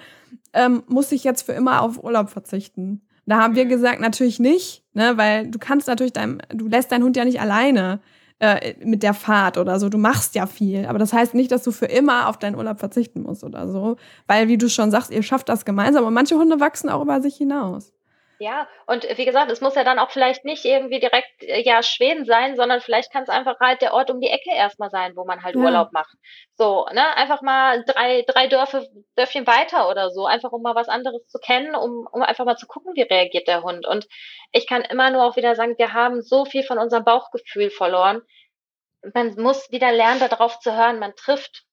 ähm, 0.54 0.84
muss 0.88 1.12
ich 1.12 1.24
jetzt 1.24 1.42
für 1.42 1.54
immer 1.54 1.82
auf 1.82 2.04
Urlaub 2.04 2.30
verzichten. 2.30 3.02
Da 3.26 3.38
haben 3.38 3.56
wir 3.56 3.66
mhm. 3.66 3.70
gesagt, 3.70 4.00
natürlich 4.00 4.40
nicht, 4.40 4.84
ne, 4.94 5.18
weil 5.18 5.48
du 5.48 5.60
kannst 5.60 5.88
natürlich 5.88 6.14
deinem, 6.14 6.40
du 6.50 6.68
lässt 6.68 6.92
deinen 6.92 7.04
Hund 7.04 7.16
ja 7.16 7.26
nicht 7.26 7.40
alleine 7.40 8.02
äh, 8.40 8.74
mit 8.84 9.04
der 9.04 9.14
Fahrt 9.14 9.58
oder 9.58 9.80
so. 9.80 9.90
Du 9.90 9.98
machst 9.98 10.36
ja 10.36 10.46
viel, 10.46 10.86
aber 10.86 11.00
das 11.00 11.14
heißt 11.14 11.34
nicht, 11.34 11.52
dass 11.52 11.64
du 11.64 11.72
für 11.72 11.86
immer 11.86 12.28
auf 12.28 12.38
deinen 12.38 12.56
Urlaub 12.56 12.80
verzichten 12.80 13.22
musst 13.22 13.44
oder 13.44 13.70
so, 13.70 13.98
weil 14.28 14.48
wie 14.48 14.58
du 14.58 14.70
schon 14.70 14.92
sagst, 14.92 15.12
ihr 15.12 15.24
schafft 15.24 15.50
das 15.50 15.66
gemeinsam 15.66 16.06
und 16.06 16.14
manche 16.14 16.36
Hunde 16.36 16.60
wachsen 16.60 16.90
auch 16.90 17.02
über 17.02 17.22
sich 17.22 17.38
hinaus. 17.38 17.94
Ja, 18.44 18.68
und 18.88 19.08
wie 19.18 19.24
gesagt, 19.24 19.50
es 19.52 19.62
muss 19.62 19.76
ja 19.76 19.86
dann 19.86 20.00
auch 20.00 20.12
vielleicht 20.12 20.44
nicht 20.44 20.66
irgendwie 20.66 21.00
direkt 21.00 21.44
äh, 21.44 21.62
ja 21.62 21.82
Schweden 21.82 22.26
sein, 22.26 22.58
sondern 22.58 22.82
vielleicht 22.82 23.10
kann 23.10 23.24
es 23.24 23.30
einfach 23.30 23.58
halt 23.62 23.82
der 23.82 23.94
Ort 23.94 24.12
um 24.12 24.20
die 24.20 24.28
Ecke 24.28 24.50
erstmal 24.54 24.90
sein, 24.90 25.16
wo 25.16 25.24
man 25.24 25.44
halt 25.44 25.56
ja. 25.56 25.62
Urlaub 25.62 25.94
macht. 25.94 26.14
So, 26.56 26.86
ne, 26.92 27.16
einfach 27.16 27.42
mal 27.42 27.86
drei, 27.86 28.24
drei 28.24 28.48
Dörfer, 28.48 28.84
Dörfchen 29.16 29.48
weiter 29.48 29.90
oder 29.90 30.10
so, 30.10 30.26
einfach 30.26 30.52
um 30.52 30.62
mal 30.62 30.76
was 30.76 30.90
anderes 30.90 31.26
zu 31.28 31.40
kennen, 31.40 31.74
um, 31.74 32.06
um 32.12 32.22
einfach 32.22 32.44
mal 32.44 32.58
zu 32.58 32.68
gucken, 32.68 32.94
wie 32.96 33.04
reagiert 33.04 33.48
der 33.48 33.64
Hund. 33.64 33.88
Und 33.88 34.10
ich 34.52 34.68
kann 34.68 34.82
immer 34.82 35.10
nur 35.10 35.24
auch 35.24 35.38
wieder 35.38 35.56
sagen, 35.56 35.78
wir 35.78 35.94
haben 35.94 36.22
so 36.22 36.44
viel 36.44 36.64
von 36.64 36.80
unserem 36.80 37.06
Bauchgefühl 37.06 37.70
verloren. 37.70 38.24
Man 39.14 39.36
muss 39.36 39.72
wieder 39.72 39.94
lernen, 39.94 40.20
darauf 40.20 40.60
zu 40.60 40.76
hören, 40.76 41.00
man 41.00 41.16
trifft 41.16 41.64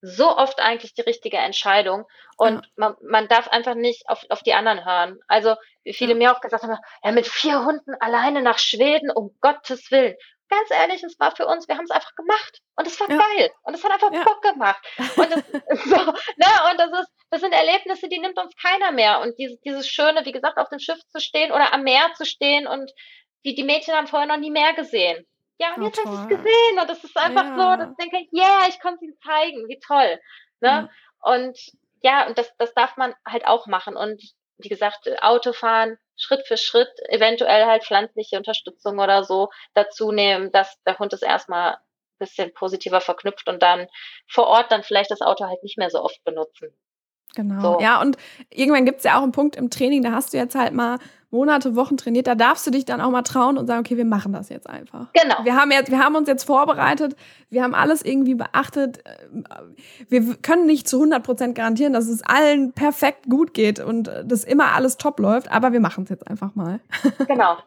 so 0.00 0.36
oft 0.36 0.60
eigentlich 0.60 0.94
die 0.94 1.02
richtige 1.02 1.38
Entscheidung 1.38 2.04
und 2.36 2.64
ja. 2.64 2.72
man, 2.76 2.96
man 3.02 3.28
darf 3.28 3.48
einfach 3.48 3.74
nicht 3.74 4.08
auf, 4.08 4.24
auf 4.28 4.42
die 4.42 4.54
anderen 4.54 4.84
hören. 4.84 5.18
Also 5.26 5.56
wie 5.84 5.92
viele 5.92 6.12
ja. 6.12 6.18
mir 6.18 6.32
auch 6.32 6.40
gesagt 6.40 6.62
haben, 6.62 6.78
ja 7.02 7.12
mit 7.12 7.26
vier 7.26 7.64
Hunden 7.64 7.94
alleine 8.00 8.42
nach 8.42 8.58
Schweden, 8.58 9.10
um 9.10 9.36
Gottes 9.40 9.90
Willen. 9.90 10.14
Ganz 10.50 10.70
ehrlich, 10.70 11.02
es 11.02 11.18
war 11.20 11.36
für 11.36 11.46
uns, 11.46 11.68
wir 11.68 11.76
haben 11.76 11.84
es 11.84 11.90
einfach 11.90 12.14
gemacht 12.14 12.62
und 12.76 12.86
es 12.86 12.98
war 13.00 13.10
ja. 13.10 13.18
geil 13.18 13.50
und 13.64 13.74
es 13.74 13.84
hat 13.84 13.92
einfach 13.92 14.10
Bock 14.10 14.40
gemacht. 14.42 14.80
Und 15.16 15.30
das, 15.30 15.42
so, 15.84 15.96
ne, 15.96 16.70
und 16.70 16.78
das 16.78 17.00
ist, 17.00 17.12
das 17.30 17.40
sind 17.42 17.52
Erlebnisse, 17.52 18.08
die 18.08 18.18
nimmt 18.18 18.38
uns 18.38 18.54
keiner 18.56 18.92
mehr. 18.92 19.20
Und 19.20 19.36
dieses, 19.38 19.60
dieses 19.60 19.86
schöne, 19.86 20.24
wie 20.24 20.32
gesagt, 20.32 20.56
auf 20.56 20.70
dem 20.70 20.78
Schiff 20.78 21.00
zu 21.08 21.20
stehen 21.20 21.52
oder 21.52 21.74
am 21.74 21.82
Meer 21.82 22.12
zu 22.16 22.24
stehen 22.24 22.66
und 22.66 22.90
die, 23.44 23.54
die 23.54 23.64
Mädchen 23.64 23.94
haben 23.94 24.06
vorher 24.06 24.28
noch 24.28 24.38
nie 24.38 24.50
mehr 24.50 24.72
gesehen. 24.72 25.26
Ja, 25.58 25.74
und 25.74 25.82
oh, 25.82 25.86
jetzt 25.86 25.98
hast 25.98 26.06
du 26.06 26.22
es 26.22 26.28
gesehen 26.28 26.78
und 26.80 26.88
das 26.88 27.02
ist 27.02 27.16
einfach 27.16 27.44
ja. 27.44 27.56
so, 27.56 27.82
dass 27.82 27.90
ich 27.90 27.96
denke, 27.96 28.28
yeah, 28.32 28.68
ich 28.68 28.80
konnte 28.80 28.96
es 28.96 29.02
ihm 29.02 29.16
zeigen, 29.24 29.68
wie 29.68 29.80
toll. 29.80 30.20
Ne? 30.60 30.68
Ja. 30.68 30.90
Und 31.20 31.58
ja, 32.00 32.26
und 32.26 32.38
das, 32.38 32.52
das 32.58 32.72
darf 32.74 32.96
man 32.96 33.14
halt 33.26 33.44
auch 33.46 33.66
machen. 33.66 33.96
Und 33.96 34.22
wie 34.58 34.68
gesagt, 34.68 35.08
Autofahren, 35.22 35.98
Schritt 36.16 36.46
für 36.46 36.56
Schritt 36.56 36.90
eventuell 37.08 37.66
halt 37.66 37.84
pflanzliche 37.84 38.36
Unterstützung 38.36 38.98
oder 38.98 39.24
so 39.24 39.50
dazu 39.74 40.12
nehmen, 40.12 40.52
dass 40.52 40.80
der 40.84 40.98
Hund 40.98 41.12
es 41.12 41.22
erstmal 41.22 41.74
ein 41.74 41.80
bisschen 42.18 42.52
positiver 42.54 43.00
verknüpft 43.00 43.48
und 43.48 43.62
dann 43.62 43.88
vor 44.28 44.46
Ort 44.46 44.72
dann 44.72 44.82
vielleicht 44.82 45.10
das 45.10 45.20
Auto 45.20 45.46
halt 45.46 45.62
nicht 45.62 45.78
mehr 45.78 45.90
so 45.90 46.02
oft 46.02 46.22
benutzen. 46.24 46.76
Genau. 47.38 47.60
So. 47.60 47.80
Ja, 47.80 48.00
und 48.00 48.16
irgendwann 48.50 48.84
gibt 48.84 48.98
es 48.98 49.04
ja 49.04 49.16
auch 49.16 49.22
einen 49.22 49.30
Punkt 49.30 49.54
im 49.54 49.70
Training, 49.70 50.02
da 50.02 50.10
hast 50.10 50.32
du 50.32 50.38
jetzt 50.38 50.56
halt 50.56 50.74
mal 50.74 50.98
Monate, 51.30 51.76
Wochen 51.76 51.96
trainiert, 51.96 52.26
da 52.26 52.34
darfst 52.34 52.66
du 52.66 52.72
dich 52.72 52.84
dann 52.84 53.00
auch 53.00 53.10
mal 53.10 53.22
trauen 53.22 53.58
und 53.58 53.68
sagen, 53.68 53.80
okay, 53.80 53.96
wir 53.96 54.04
machen 54.04 54.32
das 54.32 54.48
jetzt 54.48 54.68
einfach. 54.68 55.12
Genau. 55.12 55.44
Wir 55.44 55.54
haben 55.54 55.70
jetzt, 55.70 55.88
wir 55.88 56.00
haben 56.00 56.16
uns 56.16 56.26
jetzt 56.26 56.42
vorbereitet, 56.42 57.14
wir 57.48 57.62
haben 57.62 57.76
alles 57.76 58.02
irgendwie 58.02 58.34
beachtet. 58.34 59.04
Wir 60.08 60.34
können 60.36 60.66
nicht 60.66 60.88
zu 60.88 60.96
100 60.96 61.22
Prozent 61.22 61.54
garantieren, 61.54 61.92
dass 61.92 62.08
es 62.08 62.24
allen 62.24 62.72
perfekt 62.72 63.28
gut 63.28 63.54
geht 63.54 63.78
und 63.78 64.10
dass 64.24 64.42
immer 64.42 64.72
alles 64.74 64.96
top 64.96 65.20
läuft, 65.20 65.52
aber 65.52 65.72
wir 65.72 65.80
machen 65.80 66.04
es 66.04 66.10
jetzt 66.10 66.26
einfach 66.26 66.56
mal. 66.56 66.80
Genau. 67.28 67.58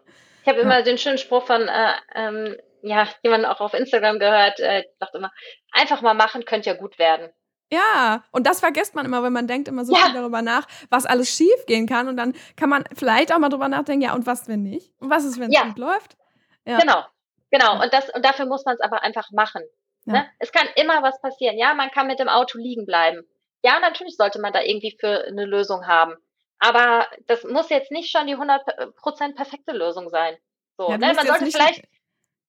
Ich 0.41 0.49
habe 0.49 0.59
immer 0.59 0.79
ja. 0.79 0.81
den 0.81 0.97
schönen 0.97 1.19
Spruch 1.19 1.45
von, 1.45 1.61
äh, 1.61 1.91
ähm, 2.15 2.55
ja, 2.81 3.07
jemanden 3.23 3.45
auch 3.45 3.61
auf 3.61 3.75
Instagram 3.75 4.17
gehört, 4.17 4.59
äh, 4.59 4.83
dachte 4.99 5.19
immer, 5.19 5.31
einfach 5.71 6.01
mal 6.01 6.15
machen, 6.15 6.43
könnte 6.45 6.71
ja 6.71 6.75
gut 6.75 6.97
werden. 6.97 7.29
Ja, 7.73 8.23
und 8.31 8.45
das 8.45 8.59
vergisst 8.59 8.95
man 8.95 9.05
immer, 9.05 9.23
wenn 9.23 9.31
man 9.31 9.47
denkt 9.47 9.69
immer 9.69 9.85
so 9.85 9.95
ja. 9.95 10.05
viel 10.05 10.13
darüber 10.13 10.41
nach, 10.41 10.67
was 10.89 11.05
alles 11.05 11.29
schief 11.29 11.65
gehen 11.67 11.87
kann. 11.87 12.09
Und 12.09 12.17
dann 12.17 12.33
kann 12.57 12.69
man 12.69 12.83
vielleicht 12.93 13.33
auch 13.33 13.39
mal 13.39 13.49
drüber 13.49 13.69
nachdenken, 13.69 14.03
ja, 14.03 14.13
und 14.13 14.25
was, 14.25 14.47
wenn 14.49 14.63
nicht? 14.63 14.91
Und 14.99 15.09
was 15.09 15.23
ist, 15.23 15.39
wenn 15.39 15.49
es 15.49 15.55
ja. 15.55 15.63
gut 15.63 15.77
läuft? 15.77 16.17
Ja. 16.65 16.77
Genau, 16.79 17.05
genau. 17.49 17.81
Und, 17.81 17.93
das, 17.93 18.09
und 18.09 18.25
dafür 18.25 18.45
muss 18.45 18.65
man 18.65 18.75
es 18.75 18.81
aber 18.81 19.03
einfach 19.03 19.31
machen. 19.31 19.63
Ne? 20.05 20.27
Es 20.39 20.51
kann 20.51 20.67
immer 20.75 21.03
was 21.03 21.21
passieren. 21.21 21.57
Ja, 21.57 21.73
man 21.73 21.91
kann 21.91 22.07
mit 22.07 22.19
dem 22.19 22.27
Auto 22.27 22.57
liegen 22.57 22.85
bleiben. 22.85 23.23
Ja, 23.63 23.79
natürlich 23.79 24.17
sollte 24.17 24.39
man 24.39 24.51
da 24.51 24.61
irgendwie 24.61 24.97
für 24.99 25.25
eine 25.27 25.45
Lösung 25.45 25.87
haben. 25.87 26.15
Aber 26.59 27.07
das 27.27 27.43
muss 27.43 27.69
jetzt 27.69 27.91
nicht 27.91 28.11
schon 28.11 28.27
die 28.27 28.35
100% 28.35 29.35
perfekte 29.35 29.71
Lösung 29.71 30.09
sein. 30.09 30.37
So, 30.77 30.89
ne? 30.89 31.13
Man 31.13 31.25
sollte 31.25 31.45
vielleicht 31.45 31.85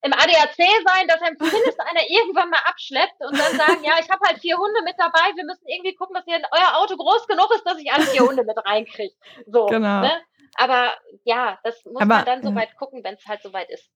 im 0.03 0.11
ADAC 0.11 0.57
sein, 0.57 1.07
dass 1.07 1.21
einem 1.21 1.37
zumindest 1.37 1.79
einer 1.79 2.03
irgendwann 2.09 2.49
mal 2.49 2.59
abschleppt 2.65 3.21
und 3.21 3.37
dann 3.37 3.57
sagen, 3.57 3.83
ja, 3.83 3.93
ich 3.99 4.09
habe 4.09 4.19
halt 4.27 4.39
vier 4.39 4.57
Hunde 4.57 4.81
mit 4.83 4.95
dabei, 4.97 5.31
wir 5.35 5.45
müssen 5.45 5.65
irgendwie 5.65 5.95
gucken, 5.95 6.13
dass 6.13 6.27
ihr 6.27 6.41
euer 6.51 6.77
Auto 6.77 6.97
groß 6.97 7.25
genug 7.27 7.49
ist, 7.55 7.63
dass 7.65 7.79
ich 7.79 7.91
alle 7.91 8.03
vier 8.05 8.21
Hunde 8.27 8.43
mit 8.43 8.57
reinkriege. 8.65 9.13
So, 9.47 9.65
genau. 9.67 10.01
Ne? 10.01 10.11
Aber 10.55 10.91
ja, 11.23 11.57
das 11.63 11.83
muss 11.85 12.01
Aber, 12.01 12.15
man 12.15 12.25
dann 12.25 12.43
soweit 12.43 12.69
ja. 12.69 12.75
gucken, 12.77 13.03
wenn 13.03 13.15
es 13.15 13.25
halt 13.25 13.41
soweit 13.41 13.69
ist. 13.69 13.89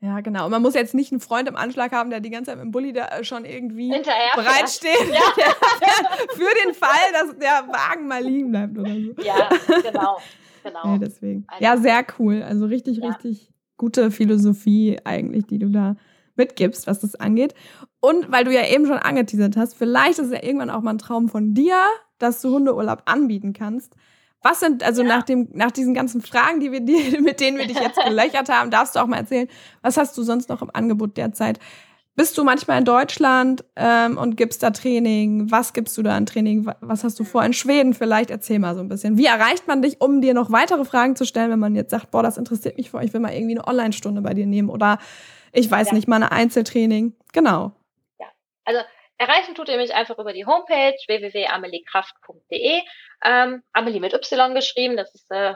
Ja, 0.00 0.20
genau. 0.20 0.46
Und 0.46 0.50
man 0.50 0.62
muss 0.62 0.74
jetzt 0.74 0.94
nicht 0.94 1.12
einen 1.12 1.20
Freund 1.20 1.48
im 1.48 1.54
Anschlag 1.54 1.92
haben, 1.92 2.10
der 2.10 2.18
die 2.18 2.30
ganze 2.30 2.50
Zeit 2.50 2.60
im 2.60 2.72
Bulli 2.72 2.92
da 2.92 3.06
äh, 3.06 3.22
schon 3.22 3.44
irgendwie 3.44 3.92
Hinterher 3.92 4.32
bereitsteht. 4.34 5.08
Ja. 5.08 5.20
für 6.34 6.64
den 6.64 6.74
Fall, 6.74 7.12
dass 7.12 7.38
der 7.38 7.68
Wagen 7.68 8.08
mal 8.08 8.20
liegen 8.20 8.50
bleibt 8.50 8.76
oder 8.76 8.90
so. 8.90 9.22
Ja, 9.22 9.48
genau. 9.80 10.18
genau. 10.64 10.80
Nee, 10.92 10.98
deswegen. 10.98 11.44
Also, 11.46 11.64
ja, 11.64 11.76
sehr 11.76 12.04
cool. 12.18 12.42
Also 12.42 12.66
richtig, 12.66 12.98
ja. 12.98 13.08
richtig 13.08 13.51
gute 13.82 14.12
Philosophie 14.12 14.96
eigentlich, 15.02 15.46
die 15.46 15.58
du 15.58 15.68
da 15.68 15.96
mitgibst, 16.36 16.86
was 16.86 17.00
das 17.00 17.16
angeht. 17.16 17.52
Und 18.00 18.30
weil 18.30 18.44
du 18.44 18.52
ja 18.52 18.64
eben 18.64 18.86
schon 18.86 18.96
angeteasert 18.96 19.56
hast, 19.56 19.74
vielleicht 19.74 20.20
ist 20.20 20.32
ja 20.32 20.40
irgendwann 20.40 20.70
auch 20.70 20.82
mal 20.82 20.92
ein 20.92 20.98
Traum 20.98 21.28
von 21.28 21.52
dir, 21.52 21.74
dass 22.20 22.40
du 22.40 22.50
Hundeurlaub 22.50 23.02
anbieten 23.06 23.54
kannst. 23.54 23.96
Was 24.40 24.60
sind, 24.60 24.84
also 24.84 25.02
ja. 25.02 25.08
nach, 25.08 25.24
dem, 25.24 25.48
nach 25.52 25.72
diesen 25.72 25.94
ganzen 25.94 26.20
Fragen, 26.20 26.60
die 26.60 26.70
wir, 26.70 26.80
die, 26.80 27.20
mit 27.20 27.40
denen 27.40 27.58
wir 27.58 27.66
dich 27.66 27.80
jetzt 27.80 27.98
gelöchert 28.04 28.48
haben, 28.48 28.70
darfst 28.70 28.94
du 28.94 29.00
auch 29.00 29.08
mal 29.08 29.16
erzählen, 29.16 29.48
was 29.82 29.96
hast 29.96 30.16
du 30.16 30.22
sonst 30.22 30.48
noch 30.48 30.62
im 30.62 30.70
Angebot 30.72 31.16
derzeit? 31.16 31.58
Bist 32.14 32.36
du 32.36 32.44
manchmal 32.44 32.78
in 32.78 32.84
Deutschland 32.84 33.64
ähm, 33.74 34.18
und 34.18 34.36
gibst 34.36 34.62
da 34.62 34.70
Training? 34.70 35.50
Was 35.50 35.72
gibst 35.72 35.96
du 35.96 36.02
da 36.02 36.14
an 36.14 36.26
Training? 36.26 36.70
Was 36.80 37.04
hast 37.04 37.18
du 37.18 37.24
vor 37.24 37.42
in 37.42 37.54
Schweden 37.54 37.94
vielleicht? 37.94 38.30
Erzähl 38.30 38.58
mal 38.58 38.74
so 38.74 38.80
ein 38.80 38.88
bisschen. 38.88 39.16
Wie 39.16 39.24
erreicht 39.24 39.66
man 39.66 39.80
dich, 39.80 40.00
um 40.00 40.20
dir 40.20 40.34
noch 40.34 40.52
weitere 40.52 40.84
Fragen 40.84 41.16
zu 41.16 41.24
stellen, 41.24 41.50
wenn 41.50 41.58
man 41.58 41.74
jetzt 41.74 41.90
sagt, 41.90 42.10
boah, 42.10 42.22
das 42.22 42.36
interessiert 42.36 42.76
mich 42.76 42.90
vor, 42.90 43.02
ich 43.02 43.14
will 43.14 43.20
mal 43.20 43.32
irgendwie 43.32 43.56
eine 43.56 43.66
Online-Stunde 43.66 44.20
bei 44.20 44.34
dir 44.34 44.46
nehmen 44.46 44.68
oder 44.68 44.98
ich 45.52 45.70
weiß 45.70 45.88
ja. 45.88 45.94
nicht, 45.94 46.06
mal 46.06 46.16
eine 46.16 46.32
Einzeltraining. 46.32 47.14
Genau. 47.32 47.72
Ja, 48.20 48.26
also 48.66 48.80
erreichen 49.16 49.54
tut 49.54 49.70
ihr 49.70 49.78
mich 49.78 49.94
einfach 49.94 50.18
über 50.18 50.34
die 50.34 50.44
Homepage 50.44 50.96
www.ameliekraft.de. 51.06 52.82
Ähm, 53.24 53.62
Amelie 53.72 54.00
mit 54.00 54.12
Y 54.12 54.54
geschrieben, 54.54 54.98
das 54.98 55.14
ist 55.14 55.30
äh, 55.30 55.54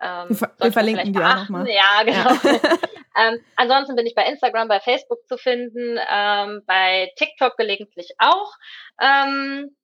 ähm, 0.00 0.26
wir, 0.28 0.52
wir 0.58 0.72
verlinken 0.72 1.12
die 1.12 1.18
auch 1.18 1.36
nochmal. 1.36 1.68
Ja, 1.68 2.02
genau. 2.04 2.30
Ja. 2.30 2.78
ähm, 3.28 3.40
ansonsten 3.56 3.96
bin 3.96 4.06
ich 4.06 4.14
bei 4.14 4.26
Instagram, 4.26 4.68
bei 4.68 4.80
Facebook 4.80 5.26
zu 5.26 5.36
finden, 5.38 5.98
ähm, 6.10 6.62
bei 6.66 7.12
TikTok 7.16 7.56
gelegentlich 7.56 8.14
auch. 8.18 8.52
Ähm, 9.00 9.76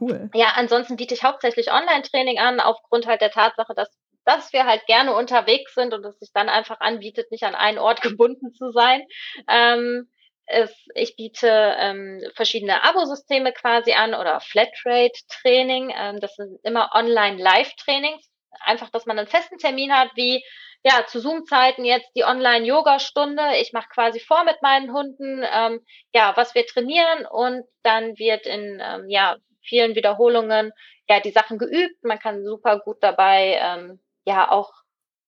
cool. 0.00 0.30
Ja, 0.34 0.52
ansonsten 0.56 0.96
biete 0.96 1.14
ich 1.14 1.24
hauptsächlich 1.24 1.72
Online-Training 1.72 2.38
an, 2.38 2.60
aufgrund 2.60 3.06
halt 3.06 3.20
der 3.20 3.30
Tatsache, 3.30 3.74
dass 3.74 3.90
dass 4.24 4.52
wir 4.52 4.66
halt 4.66 4.86
gerne 4.86 5.14
unterwegs 5.14 5.74
sind 5.74 5.94
und 5.94 6.04
es 6.04 6.18
sich 6.18 6.30
dann 6.32 6.48
einfach 6.48 6.80
anbietet, 6.80 7.30
nicht 7.30 7.44
an 7.44 7.54
einen 7.54 7.78
Ort 7.78 8.02
gebunden 8.02 8.52
zu 8.54 8.70
sein. 8.70 9.02
Ähm, 9.48 10.08
es, 10.46 10.72
ich 10.94 11.16
biete 11.16 11.48
ähm, 11.78 12.22
verschiedene 12.34 12.82
Abosysteme 12.82 13.52
quasi 13.52 13.92
an 13.92 14.14
oder 14.14 14.40
Flatrate-Training. 14.40 15.92
Ähm, 15.96 16.20
das 16.20 16.34
sind 16.34 16.58
immer 16.64 16.90
Online-Live-Trainings 16.92 18.29
einfach, 18.60 18.90
dass 18.90 19.06
man 19.06 19.18
einen 19.18 19.28
festen 19.28 19.58
Termin 19.58 19.92
hat, 19.92 20.10
wie 20.14 20.44
ja 20.82 21.06
zu 21.06 21.20
Zoom-Zeiten 21.20 21.84
jetzt 21.84 22.10
die 22.16 22.24
Online-Yoga-Stunde. 22.24 23.56
Ich 23.60 23.72
mache 23.72 23.88
quasi 23.92 24.20
vor 24.20 24.44
mit 24.44 24.62
meinen 24.62 24.92
Hunden, 24.92 25.44
ähm, 25.52 25.84
ja, 26.14 26.32
was 26.36 26.54
wir 26.54 26.66
trainieren 26.66 27.26
und 27.26 27.64
dann 27.82 28.18
wird 28.18 28.46
in 28.46 28.82
ähm, 28.82 29.08
ja 29.08 29.36
vielen 29.62 29.94
Wiederholungen 29.94 30.72
ja 31.08 31.20
die 31.20 31.32
Sachen 31.32 31.58
geübt. 31.58 32.02
Man 32.02 32.18
kann 32.18 32.44
super 32.44 32.78
gut 32.80 32.98
dabei 33.02 33.58
ähm, 33.60 34.00
ja 34.24 34.50
auch 34.50 34.72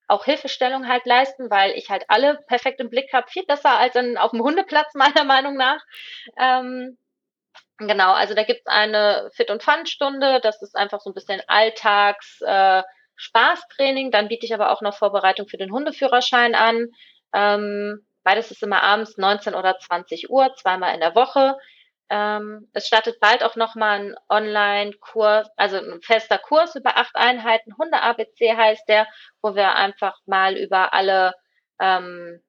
auch 0.08 0.24
Hilfestellung 0.24 0.88
halt 0.88 1.06
leisten, 1.06 1.50
weil 1.50 1.72
ich 1.72 1.88
halt 1.88 2.04
alle 2.08 2.38
perfekt 2.46 2.80
im 2.80 2.90
Blick 2.90 3.12
habe, 3.12 3.30
viel 3.30 3.44
besser 3.46 3.78
als 3.78 3.96
in, 3.96 4.18
auf 4.18 4.30
dem 4.30 4.42
Hundeplatz 4.42 4.94
meiner 4.94 5.24
Meinung 5.24 5.56
nach. 5.56 5.80
Ähm, 6.38 6.98
genau, 7.78 8.12
also 8.12 8.34
da 8.34 8.44
gibt's 8.44 8.66
eine 8.66 9.30
Fit- 9.34 9.50
und 9.50 9.62
Fun-Stunde, 9.62 10.40
das 10.42 10.60
ist 10.62 10.76
einfach 10.76 11.00
so 11.00 11.10
ein 11.10 11.14
bisschen 11.14 11.40
Alltags, 11.46 12.40
äh, 12.42 12.82
Spaßtraining. 13.22 14.10
Dann 14.10 14.28
biete 14.28 14.46
ich 14.46 14.54
aber 14.54 14.70
auch 14.70 14.82
noch 14.82 14.96
Vorbereitung 14.96 15.48
für 15.48 15.56
den 15.56 15.72
Hundeführerschein 15.72 16.54
an. 16.54 16.88
Ähm, 17.32 18.06
beides 18.24 18.50
ist 18.50 18.62
immer 18.62 18.82
abends 18.82 19.16
19 19.16 19.54
oder 19.54 19.78
20 19.78 20.30
Uhr, 20.30 20.54
zweimal 20.54 20.94
in 20.94 21.00
der 21.00 21.14
Woche. 21.14 21.56
Ähm, 22.10 22.68
es 22.74 22.86
startet 22.86 23.20
bald 23.20 23.42
auch 23.42 23.56
nochmal 23.56 24.00
ein 24.00 24.14
Online-Kurs, 24.28 25.48
also 25.56 25.78
ein 25.78 26.02
fester 26.02 26.38
Kurs 26.38 26.74
über 26.74 26.96
acht 26.98 27.16
Einheiten. 27.16 27.76
Hunde-ABC 27.78 28.54
heißt 28.54 28.88
der, 28.88 29.06
wo 29.40 29.54
wir 29.54 29.74
einfach 29.76 30.18
mal 30.26 30.56
über 30.56 30.92
alle 30.92 31.32
ähm, 31.80 32.42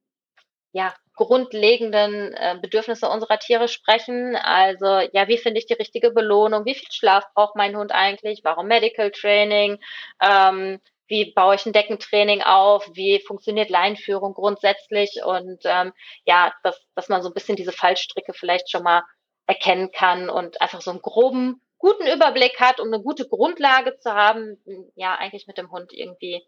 ja, 0.74 0.94
grundlegenden 1.16 2.34
äh, 2.34 2.58
Bedürfnisse 2.60 3.08
unserer 3.08 3.38
Tiere 3.40 3.68
sprechen. 3.68 4.36
Also, 4.36 4.86
ja, 5.14 5.28
wie 5.28 5.38
finde 5.38 5.60
ich 5.60 5.68
die 5.68 5.74
richtige 5.74 6.12
Belohnung? 6.12 6.66
Wie 6.66 6.74
viel 6.74 6.92
Schlaf 6.92 7.24
braucht 7.36 7.56
mein 7.56 7.78
Hund 7.78 7.92
eigentlich? 7.92 8.42
Warum 8.44 8.68
Medical 8.68 9.12
Training? 9.12 9.80
Ähm, 10.22 10.82
wie 11.08 11.32
baue 11.32 11.56
ich 11.56 11.66
ein 11.66 11.74
Deckentraining 11.74 12.42
auf? 12.42 12.90
Wie 12.94 13.20
funktioniert 13.20 13.70
Leinführung 13.70 14.34
grundsätzlich? 14.34 15.22
Und 15.24 15.62
ähm, 15.66 15.94
ja, 16.26 16.52
dass, 16.64 16.82
dass 16.96 17.10
man 17.10 17.22
so 17.22 17.30
ein 17.30 17.36
bisschen 17.36 17.56
diese 17.56 17.72
Fallstricke 17.72 18.34
vielleicht 18.34 18.72
schon 18.72 18.84
mal 18.84 19.04
erkennen 19.46 19.92
kann 19.92 20.30
und 20.30 20.60
einfach 20.62 20.82
so 20.82 20.90
einen 20.90 21.02
groben, 21.02 21.62
guten 21.78 22.08
Überblick 22.08 22.60
hat, 22.60 22.80
um 22.80 22.88
eine 22.88 23.04
gute 23.04 23.28
Grundlage 23.28 23.98
zu 24.00 24.14
haben, 24.14 24.58
ja, 24.96 25.16
eigentlich 25.16 25.46
mit 25.46 25.60
dem 25.60 25.70
Hund 25.70 25.94
irgendwie 25.94 26.42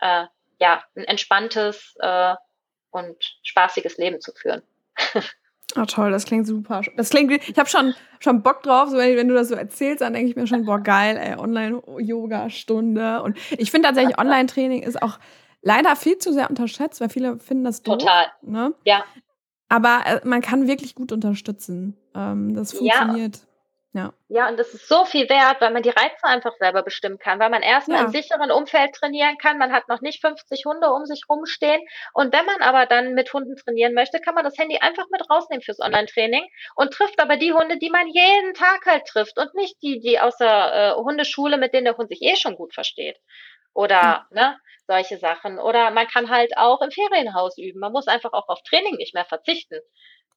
äh, 0.00 0.26
ja, 0.58 0.84
ein 0.94 1.04
entspanntes 1.04 1.94
äh, 2.00 2.34
und 2.90 3.16
spaßiges 3.42 3.98
Leben 3.98 4.20
zu 4.20 4.32
führen. 4.32 4.62
Oh 5.76 5.84
toll, 5.84 6.10
das 6.10 6.24
klingt 6.24 6.46
super. 6.46 6.82
Das 6.96 7.10
klingt, 7.10 7.30
ich 7.30 7.56
habe 7.56 7.68
schon, 7.68 7.94
schon 8.18 8.42
Bock 8.42 8.62
drauf, 8.62 8.88
so 8.88 8.96
wenn, 8.96 9.16
wenn, 9.16 9.28
du 9.28 9.34
das 9.34 9.48
so 9.48 9.54
erzählst, 9.54 10.00
dann 10.00 10.14
denke 10.14 10.30
ich 10.30 10.36
mir 10.36 10.46
schon, 10.46 10.64
boah, 10.64 10.80
geil, 10.80 11.16
ey, 11.16 11.36
Online-Yoga-Stunde. 11.38 13.22
Und 13.22 13.38
ich 13.56 13.70
finde 13.70 13.86
tatsächlich, 13.86 14.18
Online-Training 14.18 14.82
ist 14.82 15.00
auch 15.00 15.18
leider 15.62 15.94
viel 15.94 16.18
zu 16.18 16.32
sehr 16.32 16.50
unterschätzt, 16.50 17.00
weil 17.00 17.08
viele 17.08 17.38
finden 17.38 17.64
das 17.64 17.82
doof. 17.82 17.98
Total. 17.98 18.26
Ne? 18.42 18.74
Ja. 18.84 19.04
Aber 19.68 20.02
äh, 20.06 20.20
man 20.24 20.40
kann 20.40 20.66
wirklich 20.66 20.94
gut 20.96 21.12
unterstützen. 21.12 21.96
Ähm, 22.14 22.54
das 22.54 22.72
funktioniert. 22.72 23.36
Ja. 23.36 23.42
Ja. 23.92 24.12
Ja, 24.28 24.48
und 24.48 24.56
das 24.56 24.72
ist 24.72 24.86
so 24.86 25.04
viel 25.04 25.28
wert, 25.28 25.60
weil 25.60 25.72
man 25.72 25.82
die 25.82 25.90
Reize 25.90 26.22
einfach 26.22 26.52
selber 26.60 26.84
bestimmen 26.84 27.18
kann, 27.18 27.40
weil 27.40 27.50
man 27.50 27.62
erstmal 27.62 27.98
ja. 27.98 28.04
im 28.04 28.12
sicheren 28.12 28.52
Umfeld 28.52 28.94
trainieren 28.94 29.36
kann. 29.38 29.58
Man 29.58 29.72
hat 29.72 29.88
noch 29.88 30.00
nicht 30.00 30.20
50 30.20 30.64
Hunde 30.64 30.90
um 30.92 31.06
sich 31.06 31.24
rumstehen. 31.28 31.80
Und 32.12 32.32
wenn 32.32 32.46
man 32.46 32.62
aber 32.62 32.86
dann 32.86 33.14
mit 33.14 33.32
Hunden 33.32 33.56
trainieren 33.56 33.94
möchte, 33.94 34.20
kann 34.20 34.36
man 34.36 34.44
das 34.44 34.56
Handy 34.56 34.78
einfach 34.78 35.06
mit 35.10 35.28
rausnehmen 35.28 35.62
fürs 35.62 35.80
Online-Training 35.80 36.46
und 36.76 36.92
trifft 36.92 37.18
aber 37.20 37.36
die 37.36 37.52
Hunde, 37.52 37.78
die 37.78 37.90
man 37.90 38.06
jeden 38.06 38.54
Tag 38.54 38.86
halt 38.86 39.06
trifft 39.06 39.38
und 39.38 39.54
nicht 39.54 39.82
die, 39.82 39.98
die 39.98 40.20
aus 40.20 40.36
der 40.36 40.94
äh, 40.96 41.00
Hundeschule, 41.00 41.58
mit 41.58 41.74
denen 41.74 41.86
der 41.86 41.96
Hund 41.96 42.10
sich 42.10 42.22
eh 42.22 42.36
schon 42.36 42.54
gut 42.54 42.74
versteht. 42.74 43.18
Oder, 43.74 43.96
ja. 44.00 44.26
ne, 44.30 44.58
solche 44.86 45.18
Sachen. 45.18 45.58
Oder 45.58 45.90
man 45.90 46.06
kann 46.06 46.30
halt 46.30 46.56
auch 46.56 46.80
im 46.80 46.90
Ferienhaus 46.92 47.58
üben. 47.58 47.80
Man 47.80 47.92
muss 47.92 48.06
einfach 48.06 48.32
auch 48.32 48.48
auf 48.48 48.62
Training 48.62 48.96
nicht 48.96 49.14
mehr 49.14 49.24
verzichten. 49.24 49.80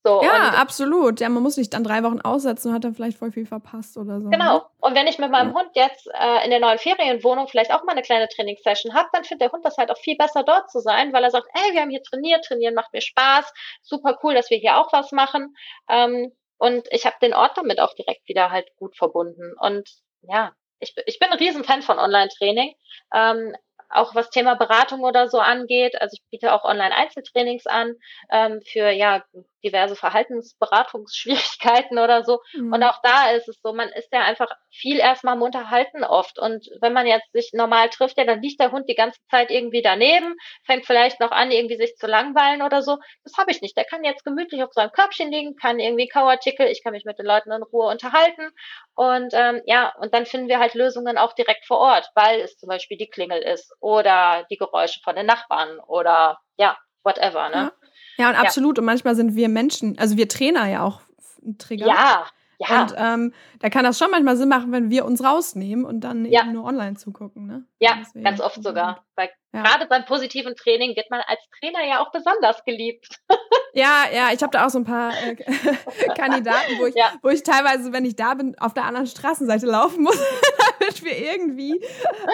So, 0.05 0.21
ja, 0.21 0.49
absolut. 0.49 1.21
Ja, 1.21 1.29
man 1.29 1.41
muss 1.41 1.55
sich 1.55 1.69
dann 1.69 1.85
drei 1.85 2.03
Wochen 2.03 2.19
aussetzen 2.19 2.67
und 2.67 2.73
hat 2.73 2.83
dann 2.83 2.93
vielleicht 2.93 3.17
voll 3.17 3.31
viel 3.31 3.45
verpasst 3.45 3.95
oder 3.97 4.19
so. 4.19 4.29
Genau. 4.29 4.57
Ne? 4.57 4.65
Und 4.81 4.95
wenn 4.95 5.07
ich 5.07 5.17
mit 5.17 5.31
meinem 5.31 5.53
ja. 5.53 5.59
Hund 5.61 5.69
jetzt 5.75 6.09
äh, 6.13 6.43
in 6.43 6.49
der 6.49 6.59
neuen 6.59 6.77
Ferienwohnung 6.77 7.47
vielleicht 7.47 7.71
auch 7.71 7.85
mal 7.85 7.93
eine 7.93 8.01
kleine 8.01 8.27
Trainingssession 8.27 8.93
habe, 8.93 9.07
dann 9.13 9.23
findet 9.23 9.43
der 9.43 9.51
Hund 9.53 9.63
das 9.63 9.77
halt 9.77 9.91
auch 9.91 9.97
viel 9.97 10.17
besser 10.17 10.43
dort 10.43 10.69
zu 10.69 10.81
sein, 10.81 11.13
weil 11.13 11.23
er 11.23 11.31
sagt, 11.31 11.47
ey, 11.53 11.73
wir 11.73 11.81
haben 11.81 11.89
hier 11.89 12.03
trainiert, 12.03 12.43
trainieren 12.43 12.75
macht 12.75 12.91
mir 12.91 12.99
Spaß, 12.99 13.53
super 13.81 14.19
cool, 14.23 14.33
dass 14.33 14.49
wir 14.49 14.57
hier 14.57 14.77
auch 14.77 14.91
was 14.91 15.13
machen. 15.13 15.55
Ähm, 15.87 16.33
und 16.57 16.85
ich 16.91 17.05
habe 17.05 17.15
den 17.21 17.33
Ort 17.33 17.57
damit 17.57 17.79
auch 17.79 17.93
direkt 17.93 18.27
wieder 18.27 18.51
halt 18.51 18.67
gut 18.75 18.97
verbunden. 18.97 19.53
Und 19.57 19.89
ja, 20.21 20.51
ich, 20.79 20.95
ich 21.05 21.17
bin 21.17 21.29
ein 21.29 21.37
Riesenfan 21.37 21.81
von 21.81 21.97
Online-Training. 21.97 22.73
Ähm, 23.13 23.55
auch 23.89 24.15
was 24.15 24.29
Thema 24.31 24.55
Beratung 24.55 25.01
oder 25.01 25.29
so 25.29 25.39
angeht. 25.39 26.01
Also 26.01 26.15
ich 26.15 26.23
biete 26.29 26.53
auch 26.53 26.65
Online-Einzeltrainings 26.65 27.67
an 27.67 27.95
ähm, 28.31 28.61
für 28.65 28.89
ja 28.89 29.23
diverse 29.63 29.95
Verhaltensberatungsschwierigkeiten 29.95 31.97
oder 31.97 32.23
so. 32.23 32.39
Mhm. 32.53 32.73
Und 32.73 32.83
auch 32.83 32.99
da 33.01 33.31
ist 33.31 33.47
es 33.47 33.59
so, 33.61 33.73
man 33.73 33.89
ist 33.89 34.09
ja 34.11 34.21
einfach 34.21 34.49
viel 34.71 34.97
erstmal 34.97 35.35
im 35.35 35.41
Unterhalten 35.41 36.03
oft. 36.03 36.39
Und 36.39 36.67
wenn 36.81 36.93
man 36.93 37.07
jetzt 37.07 37.31
sich 37.31 37.51
normal 37.53 37.89
trifft, 37.89 38.17
ja, 38.17 38.25
dann 38.25 38.41
liegt 38.41 38.59
der 38.59 38.71
Hund 38.71 38.89
die 38.89 38.95
ganze 38.95 39.19
Zeit 39.29 39.51
irgendwie 39.51 39.81
daneben, 39.81 40.35
fängt 40.65 40.85
vielleicht 40.85 41.19
noch 41.19 41.31
an, 41.31 41.51
irgendwie 41.51 41.77
sich 41.77 41.95
zu 41.95 42.07
langweilen 42.07 42.61
oder 42.61 42.81
so. 42.81 42.97
Das 43.23 43.37
habe 43.37 43.51
ich 43.51 43.61
nicht. 43.61 43.77
Der 43.77 43.85
kann 43.85 44.03
jetzt 44.03 44.23
gemütlich 44.23 44.63
auf 44.63 44.73
seinem 44.73 44.91
Körbchen 44.91 45.31
liegen, 45.31 45.55
kann 45.55 45.79
irgendwie 45.79 46.07
Kauartikel, 46.07 46.67
ich 46.67 46.83
kann 46.83 46.93
mich 46.93 47.05
mit 47.05 47.19
den 47.19 47.25
Leuten 47.25 47.51
in 47.51 47.63
Ruhe 47.63 47.87
unterhalten. 47.87 48.49
Und 48.95 49.33
ähm, 49.33 49.61
ja, 49.65 49.93
und 49.99 50.13
dann 50.13 50.25
finden 50.25 50.47
wir 50.47 50.59
halt 50.59 50.73
Lösungen 50.73 51.17
auch 51.17 51.33
direkt 51.33 51.65
vor 51.65 51.79
Ort, 51.79 52.09
weil 52.15 52.41
es 52.41 52.57
zum 52.57 52.69
Beispiel 52.69 52.97
die 52.97 53.09
Klingel 53.09 53.41
ist 53.41 53.73
oder 53.79 54.45
die 54.49 54.57
Geräusche 54.57 54.99
von 55.03 55.15
den 55.15 55.25
Nachbarn 55.25 55.79
oder 55.87 56.39
ja, 56.57 56.77
whatever, 57.03 57.49
ne? 57.49 57.55
Ja. 57.55 57.71
Ja, 58.17 58.29
und 58.29 58.35
absolut. 58.35 58.77
Ja. 58.77 58.81
Und 58.81 58.85
manchmal 58.85 59.15
sind 59.15 59.35
wir 59.35 59.49
Menschen, 59.49 59.97
also 59.97 60.17
wir 60.17 60.27
Trainer 60.27 60.67
ja 60.67 60.83
auch 60.83 61.01
ein 61.45 61.57
Trigger. 61.57 61.87
Ja, 61.87 62.25
ja. 62.59 62.81
Und 62.81 62.95
ähm, 62.97 63.33
da 63.59 63.69
kann 63.69 63.83
das 63.83 63.97
schon 63.97 64.11
manchmal 64.11 64.37
Sinn 64.37 64.49
machen, 64.49 64.71
wenn 64.71 64.89
wir 64.89 65.05
uns 65.05 65.23
rausnehmen 65.23 65.85
und 65.85 66.01
dann 66.01 66.25
ja. 66.25 66.41
eben 66.41 66.53
nur 66.53 66.65
online 66.65 66.95
zugucken. 66.95 67.47
Ne? 67.47 67.65
Ja, 67.79 68.01
ganz 68.21 68.39
oft 68.39 68.63
sogar. 68.63 69.03
Weil 69.15 69.29
ja. 69.53 69.63
gerade 69.63 69.87
beim 69.87 70.05
positiven 70.05 70.55
Training 70.55 70.95
wird 70.95 71.09
man 71.09 71.21
als 71.25 71.39
Trainer 71.59 71.85
ja 71.85 72.01
auch 72.01 72.11
besonders 72.11 72.63
geliebt. 72.65 73.19
Ja, 73.75 74.03
ja, 74.13 74.27
ich 74.31 74.39
habe 74.43 74.51
da 74.51 74.67
auch 74.67 74.69
so 74.69 74.77
ein 74.77 74.83
paar 74.83 75.13
äh, 75.13 75.35
Kandidaten, 76.15 76.77
wo 76.77 76.85
ich, 76.85 76.93
ja. 76.93 77.11
wo 77.23 77.29
ich 77.29 77.41
teilweise, 77.41 77.91
wenn 77.91 78.05
ich 78.05 78.15
da 78.15 78.35
bin, 78.35 78.55
auf 78.59 78.75
der 78.75 78.85
anderen 78.85 79.07
Straßenseite 79.07 79.65
laufen 79.65 80.03
muss, 80.03 80.15
damit 80.83 81.03
wir 81.03 81.17
irgendwie 81.17 81.81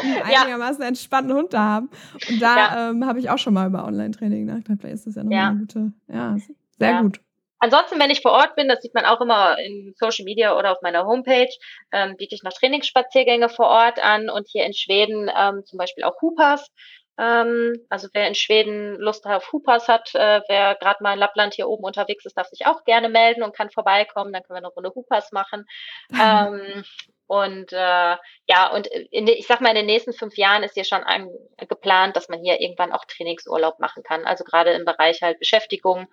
einen 0.01 0.21
einigermaßen 0.23 0.83
entspannten 0.83 1.33
Hund 1.33 1.53
da 1.53 1.59
haben. 1.59 1.89
Und 2.29 2.41
da 2.41 2.89
ähm, 2.89 3.05
habe 3.05 3.19
ich 3.19 3.29
auch 3.29 3.37
schon 3.37 3.53
mal 3.53 3.67
über 3.67 3.85
Online-Training 3.85 4.45
nachgedacht. 4.45 4.79
Vielleicht 4.81 4.95
ist 4.95 5.07
das 5.07 5.15
ja 5.15 5.23
noch 5.23 5.37
eine 5.37 5.59
gute, 5.59 5.91
ja, 6.07 6.37
sehr 6.77 7.01
gut. 7.01 7.19
Ansonsten, 7.61 7.99
wenn 7.99 8.09
ich 8.09 8.21
vor 8.21 8.31
Ort 8.31 8.55
bin, 8.55 8.69
das 8.69 8.81
sieht 8.81 8.93
man 8.93 9.03
auch 9.03 9.19
immer 9.19 9.57
in 9.59 9.93
Social 9.97 10.23
Media 10.23 10.57
oder 10.57 10.71
auf 10.71 10.81
meiner 10.81 11.05
Homepage, 11.05 11.49
ähm, 11.91 12.15
biete 12.15 12.33
ich 12.33 12.43
noch 12.43 12.53
Trainingsspaziergänge 12.53 13.49
vor 13.49 13.67
Ort 13.67 14.01
an 14.01 14.29
und 14.29 14.47
hier 14.47 14.65
in 14.65 14.73
Schweden 14.73 15.29
ähm, 15.35 15.65
zum 15.65 15.77
Beispiel 15.77 16.05
auch 16.05 16.21
Hoopers. 16.21 16.71
Ähm, 17.19 17.73
also 17.89 18.07
wer 18.13 18.29
in 18.29 18.35
Schweden 18.35 18.95
Lust 18.95 19.25
auf 19.25 19.51
Hoopers 19.51 19.89
hat, 19.89 20.15
äh, 20.15 20.41
wer 20.47 20.75
gerade 20.75 21.03
mal 21.03 21.13
in 21.13 21.19
Lappland 21.19 21.53
hier 21.53 21.67
oben 21.67 21.83
unterwegs 21.83 22.25
ist, 22.25 22.37
darf 22.37 22.47
sich 22.47 22.65
auch 22.65 22.85
gerne 22.85 23.09
melden 23.09 23.43
und 23.43 23.53
kann 23.53 23.69
vorbeikommen. 23.69 24.31
Dann 24.31 24.41
können 24.43 24.61
wir 24.61 24.65
eine 24.65 24.73
Runde 24.73 24.93
Hoopers 24.95 25.33
machen. 25.33 25.65
ähm, 26.13 26.85
und 27.29 27.71
äh, 27.73 28.15
ja, 28.47 28.71
und 28.73 28.87
in, 28.87 29.27
ich 29.27 29.45
sag 29.45 29.61
mal, 29.61 29.69
in 29.69 29.75
den 29.75 29.85
nächsten 29.85 30.13
fünf 30.13 30.35
Jahren 30.35 30.63
ist 30.63 30.73
hier 30.73 30.83
schon 30.83 31.03
ein, 31.03 31.29
geplant, 31.67 32.15
dass 32.15 32.27
man 32.27 32.41
hier 32.41 32.59
irgendwann 32.59 32.91
auch 32.91 33.05
Trainingsurlaub 33.05 33.79
machen 33.79 34.01
kann. 34.01 34.25
Also 34.25 34.43
gerade 34.43 34.71
im 34.71 34.83
Bereich 34.83 35.21
halt 35.21 35.37
Beschäftigung, 35.37 36.07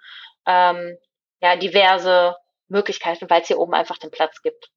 ähm, 0.44 0.98
ja, 1.40 1.56
diverse 1.56 2.36
Möglichkeiten, 2.68 3.30
weil 3.30 3.40
es 3.40 3.48
hier 3.48 3.59
oben 3.59 3.72
einfach 3.72 3.97
den 3.97 4.10
Platz 4.10 4.43
gibt. 4.43 4.70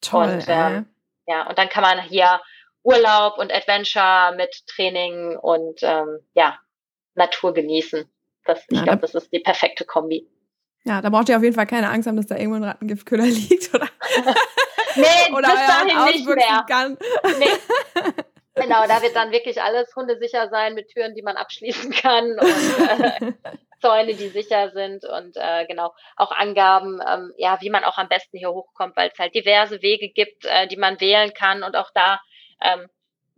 Toll. 0.00 0.24
Und, 0.24 0.46
ähm, 0.48 0.92
ja, 1.28 1.48
und 1.48 1.56
dann 1.58 1.68
kann 1.68 1.84
man 1.84 2.02
hier 2.02 2.40
Urlaub 2.82 3.38
und 3.38 3.52
Adventure 3.52 4.34
mit 4.36 4.66
Training 4.66 5.36
und 5.36 5.78
ähm, 5.82 6.26
ja, 6.34 6.58
Natur 7.14 7.54
genießen. 7.54 8.10
Das, 8.46 8.64
ich 8.68 8.82
glaube, 8.82 9.02
das 9.02 9.14
ist 9.14 9.32
die 9.32 9.38
perfekte 9.38 9.84
Kombi. 9.84 10.28
Ja, 10.82 11.00
da 11.02 11.08
braucht 11.10 11.28
ihr 11.28 11.36
auf 11.36 11.44
jeden 11.44 11.54
Fall 11.54 11.66
keine 11.68 11.88
Angst 11.88 12.08
haben, 12.08 12.16
dass 12.16 12.26
da 12.26 12.36
irgendwo 12.36 12.56
ein 12.56 12.64
Rattengiftköder 12.64 13.22
liegt, 13.26 13.72
oder? 13.72 13.88
nee, 14.98 15.34
oder 15.34 15.48
bis 15.48 15.66
dahin 15.66 16.04
nicht 16.04 16.26
mehr. 16.26 16.64
Kann. 16.68 16.98
Nee. 17.38 18.02
Genau, 18.60 18.86
da 18.86 19.02
wird 19.02 19.14
dann 19.16 19.30
wirklich 19.30 19.62
alles 19.62 19.94
hundesicher 19.94 20.48
sein 20.48 20.74
mit 20.74 20.88
Türen, 20.88 21.14
die 21.14 21.22
man 21.22 21.36
abschließen 21.36 21.92
kann 21.92 22.38
und 22.38 22.88
äh, 22.88 23.32
Zäune, 23.80 24.14
die 24.14 24.28
sicher 24.28 24.70
sind 24.70 25.04
und 25.04 25.36
äh, 25.36 25.66
genau 25.66 25.94
auch 26.16 26.32
Angaben, 26.32 27.00
ähm, 27.06 27.32
ja, 27.36 27.60
wie 27.60 27.70
man 27.70 27.84
auch 27.84 27.98
am 27.98 28.08
besten 28.08 28.38
hier 28.38 28.50
hochkommt, 28.50 28.96
weil 28.96 29.10
es 29.12 29.18
halt 29.18 29.34
diverse 29.34 29.82
Wege 29.82 30.08
gibt, 30.08 30.44
äh, 30.44 30.66
die 30.66 30.76
man 30.76 31.00
wählen 31.00 31.32
kann 31.32 31.62
und 31.62 31.76
auch 31.76 31.90
da, 31.94 32.20
ähm, 32.60 32.88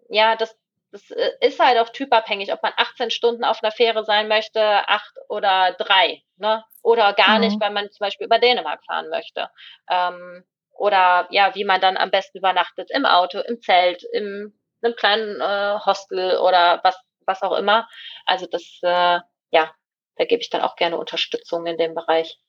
ja, 0.09 0.37
das, 0.37 0.57
das 0.93 1.11
äh, 1.11 1.33
ist 1.41 1.61
halt 1.61 1.79
auch 1.79 1.91
typabhängig, 1.91 2.53
ob 2.53 2.63
man 2.63 2.73
18 2.77 3.11
Stunden 3.11 3.45
auf 3.45 3.63
einer 3.63 3.73
Fähre 3.73 4.05
sein 4.05 4.29
möchte, 4.29 4.63
acht 4.89 5.15
oder 5.29 5.73
drei, 5.79 6.23
ne? 6.37 6.65
Oder 6.83 7.13
gar 7.13 7.35
mhm. 7.35 7.41
nicht, 7.41 7.61
weil 7.61 7.71
man 7.71 7.91
zum 7.91 8.07
Beispiel 8.07 8.27
über 8.27 8.39
Dänemark 8.39 8.83
fahren 8.87 9.11
möchte. 9.11 9.51
Ähm, 9.91 10.45
oder 10.81 11.29
ja, 11.31 11.55
wie 11.55 11.65
man 11.65 11.81
dann 11.81 11.99
am 11.99 12.11
besten 12.11 12.39
übernachtet 12.39 12.91
im 12.91 13.05
Auto, 13.05 13.39
im 13.39 13.61
Zelt, 13.61 14.03
im 14.13 14.59
einem 14.83 14.97
kleinen 14.97 15.41
äh, 15.41 15.79
Hostel 15.85 16.39
oder 16.39 16.81
was 16.83 16.97
was 17.27 17.43
auch 17.43 17.57
immer. 17.57 17.87
Also 18.25 18.47
das 18.51 18.63
äh, 18.83 19.21
ja, 19.51 19.71
da 20.17 20.25
gebe 20.25 20.41
ich 20.41 20.49
dann 20.49 20.63
auch 20.63 20.77
gerne 20.77 20.97
Unterstützung 20.97 21.67
in 21.67 21.77
dem 21.77 21.95
Bereich. 21.95 22.41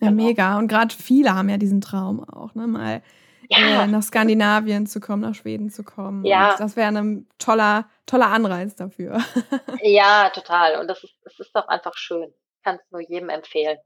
Ja, 0.00 0.08
genau. 0.08 0.24
mega. 0.24 0.58
Und 0.58 0.68
gerade 0.68 0.94
viele 0.94 1.34
haben 1.34 1.50
ja 1.50 1.58
diesen 1.58 1.82
Traum 1.82 2.24
auch, 2.24 2.54
ne? 2.54 2.66
Mal 2.66 3.02
ja. 3.50 3.84
äh, 3.84 3.86
nach 3.86 4.02
Skandinavien 4.02 4.86
zu 4.86 4.98
kommen, 4.98 5.20
nach 5.20 5.34
Schweden 5.34 5.68
zu 5.68 5.84
kommen. 5.84 6.24
Ja. 6.24 6.52
Und 6.52 6.60
das 6.60 6.76
wäre 6.76 6.88
ein 6.88 7.28
toller, 7.38 7.90
toller 8.06 8.28
Anreiz 8.28 8.74
dafür. 8.76 9.22
ja, 9.82 10.30
total. 10.30 10.80
Und 10.80 10.88
das 10.88 11.04
ist, 11.04 11.14
das 11.22 11.38
ist 11.38 11.54
doch 11.54 11.68
einfach 11.68 11.96
schön. 11.96 12.32
Kann 12.62 12.76
es 12.76 12.90
nur 12.90 13.02
jedem 13.02 13.28
empfehlen. 13.28 13.76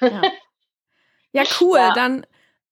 Ja, 0.00 0.22
ja 1.32 1.42
cool. 1.60 1.78
Ja. 1.78 1.92
Dann 1.92 2.24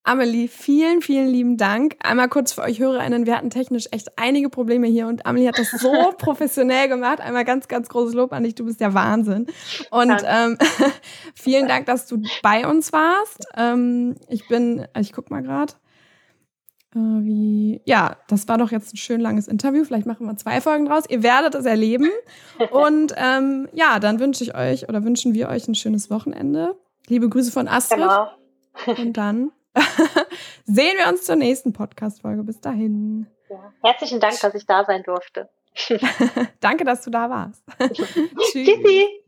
Amelie, 0.06 0.46
vielen, 0.46 1.02
vielen 1.02 1.26
lieben 1.26 1.56
Dank. 1.56 1.96
Einmal 2.00 2.28
kurz 2.28 2.52
für 2.52 2.62
euch 2.62 2.78
HörerInnen, 2.78 3.26
wir 3.26 3.36
hatten 3.36 3.50
technisch 3.50 3.86
echt 3.90 4.16
einige 4.16 4.48
Probleme 4.48 4.86
hier 4.86 5.08
und 5.08 5.26
Amelie 5.26 5.48
hat 5.48 5.58
das 5.58 5.72
so 5.72 5.92
professionell 6.18 6.88
gemacht. 6.88 7.20
Einmal 7.20 7.44
ganz, 7.44 7.66
ganz 7.66 7.88
großes 7.88 8.14
Lob 8.14 8.32
an 8.32 8.44
dich, 8.44 8.54
du 8.54 8.64
bist 8.64 8.80
der 8.80 8.94
Wahnsinn. 8.94 9.48
Und 9.90 10.22
ähm, 10.24 10.58
vielen 11.34 11.66
Dank, 11.66 11.86
dass 11.86 12.06
du 12.06 12.22
bei 12.40 12.68
uns 12.68 12.92
warst. 12.92 13.48
Ähm, 13.56 14.14
ich 14.28 14.46
bin, 14.46 14.86
ich 14.96 15.12
guck 15.12 15.28
mal 15.28 15.42
gerade. 15.42 15.72
Äh, 16.94 16.98
wie, 16.98 17.80
ja, 17.84 18.16
das 18.28 18.46
war 18.46 18.58
doch 18.58 18.70
jetzt 18.70 18.94
ein 18.94 18.98
schön 18.98 19.20
langes 19.20 19.48
Interview. 19.48 19.82
Vielleicht 19.82 20.06
machen 20.06 20.24
wir 20.24 20.36
zwei 20.36 20.60
Folgen 20.60 20.84
draus. 20.84 21.02
Ihr 21.08 21.24
werdet 21.24 21.56
es 21.56 21.66
erleben. 21.66 22.10
Und 22.70 23.12
ähm, 23.16 23.68
ja, 23.72 23.98
dann 23.98 24.20
wünsche 24.20 24.44
ich 24.44 24.54
euch 24.54 24.88
oder 24.88 25.02
wünschen 25.02 25.34
wir 25.34 25.48
euch 25.48 25.66
ein 25.66 25.74
schönes 25.74 26.10
Wochenende. 26.10 26.76
Liebe 27.08 27.28
Grüße 27.28 27.50
von 27.50 27.66
Astrid. 27.66 27.98
Genau. 27.98 28.28
Und 28.86 29.16
dann 29.16 29.50
sehen 30.64 30.96
wir 30.98 31.08
uns 31.08 31.22
zur 31.22 31.36
nächsten 31.36 31.72
Podcast-Folge. 31.72 32.42
Bis 32.42 32.60
dahin. 32.60 33.26
Ja, 33.48 33.72
herzlichen 33.82 34.20
Dank, 34.20 34.38
dass 34.40 34.54
ich 34.54 34.66
da 34.66 34.84
sein 34.84 35.02
durfte. 35.02 35.48
Danke, 36.60 36.84
dass 36.84 37.02
du 37.02 37.10
da 37.10 37.28
warst. 37.28 37.62
Tschüss. 37.92 38.14
Tschüssi. 38.52 39.22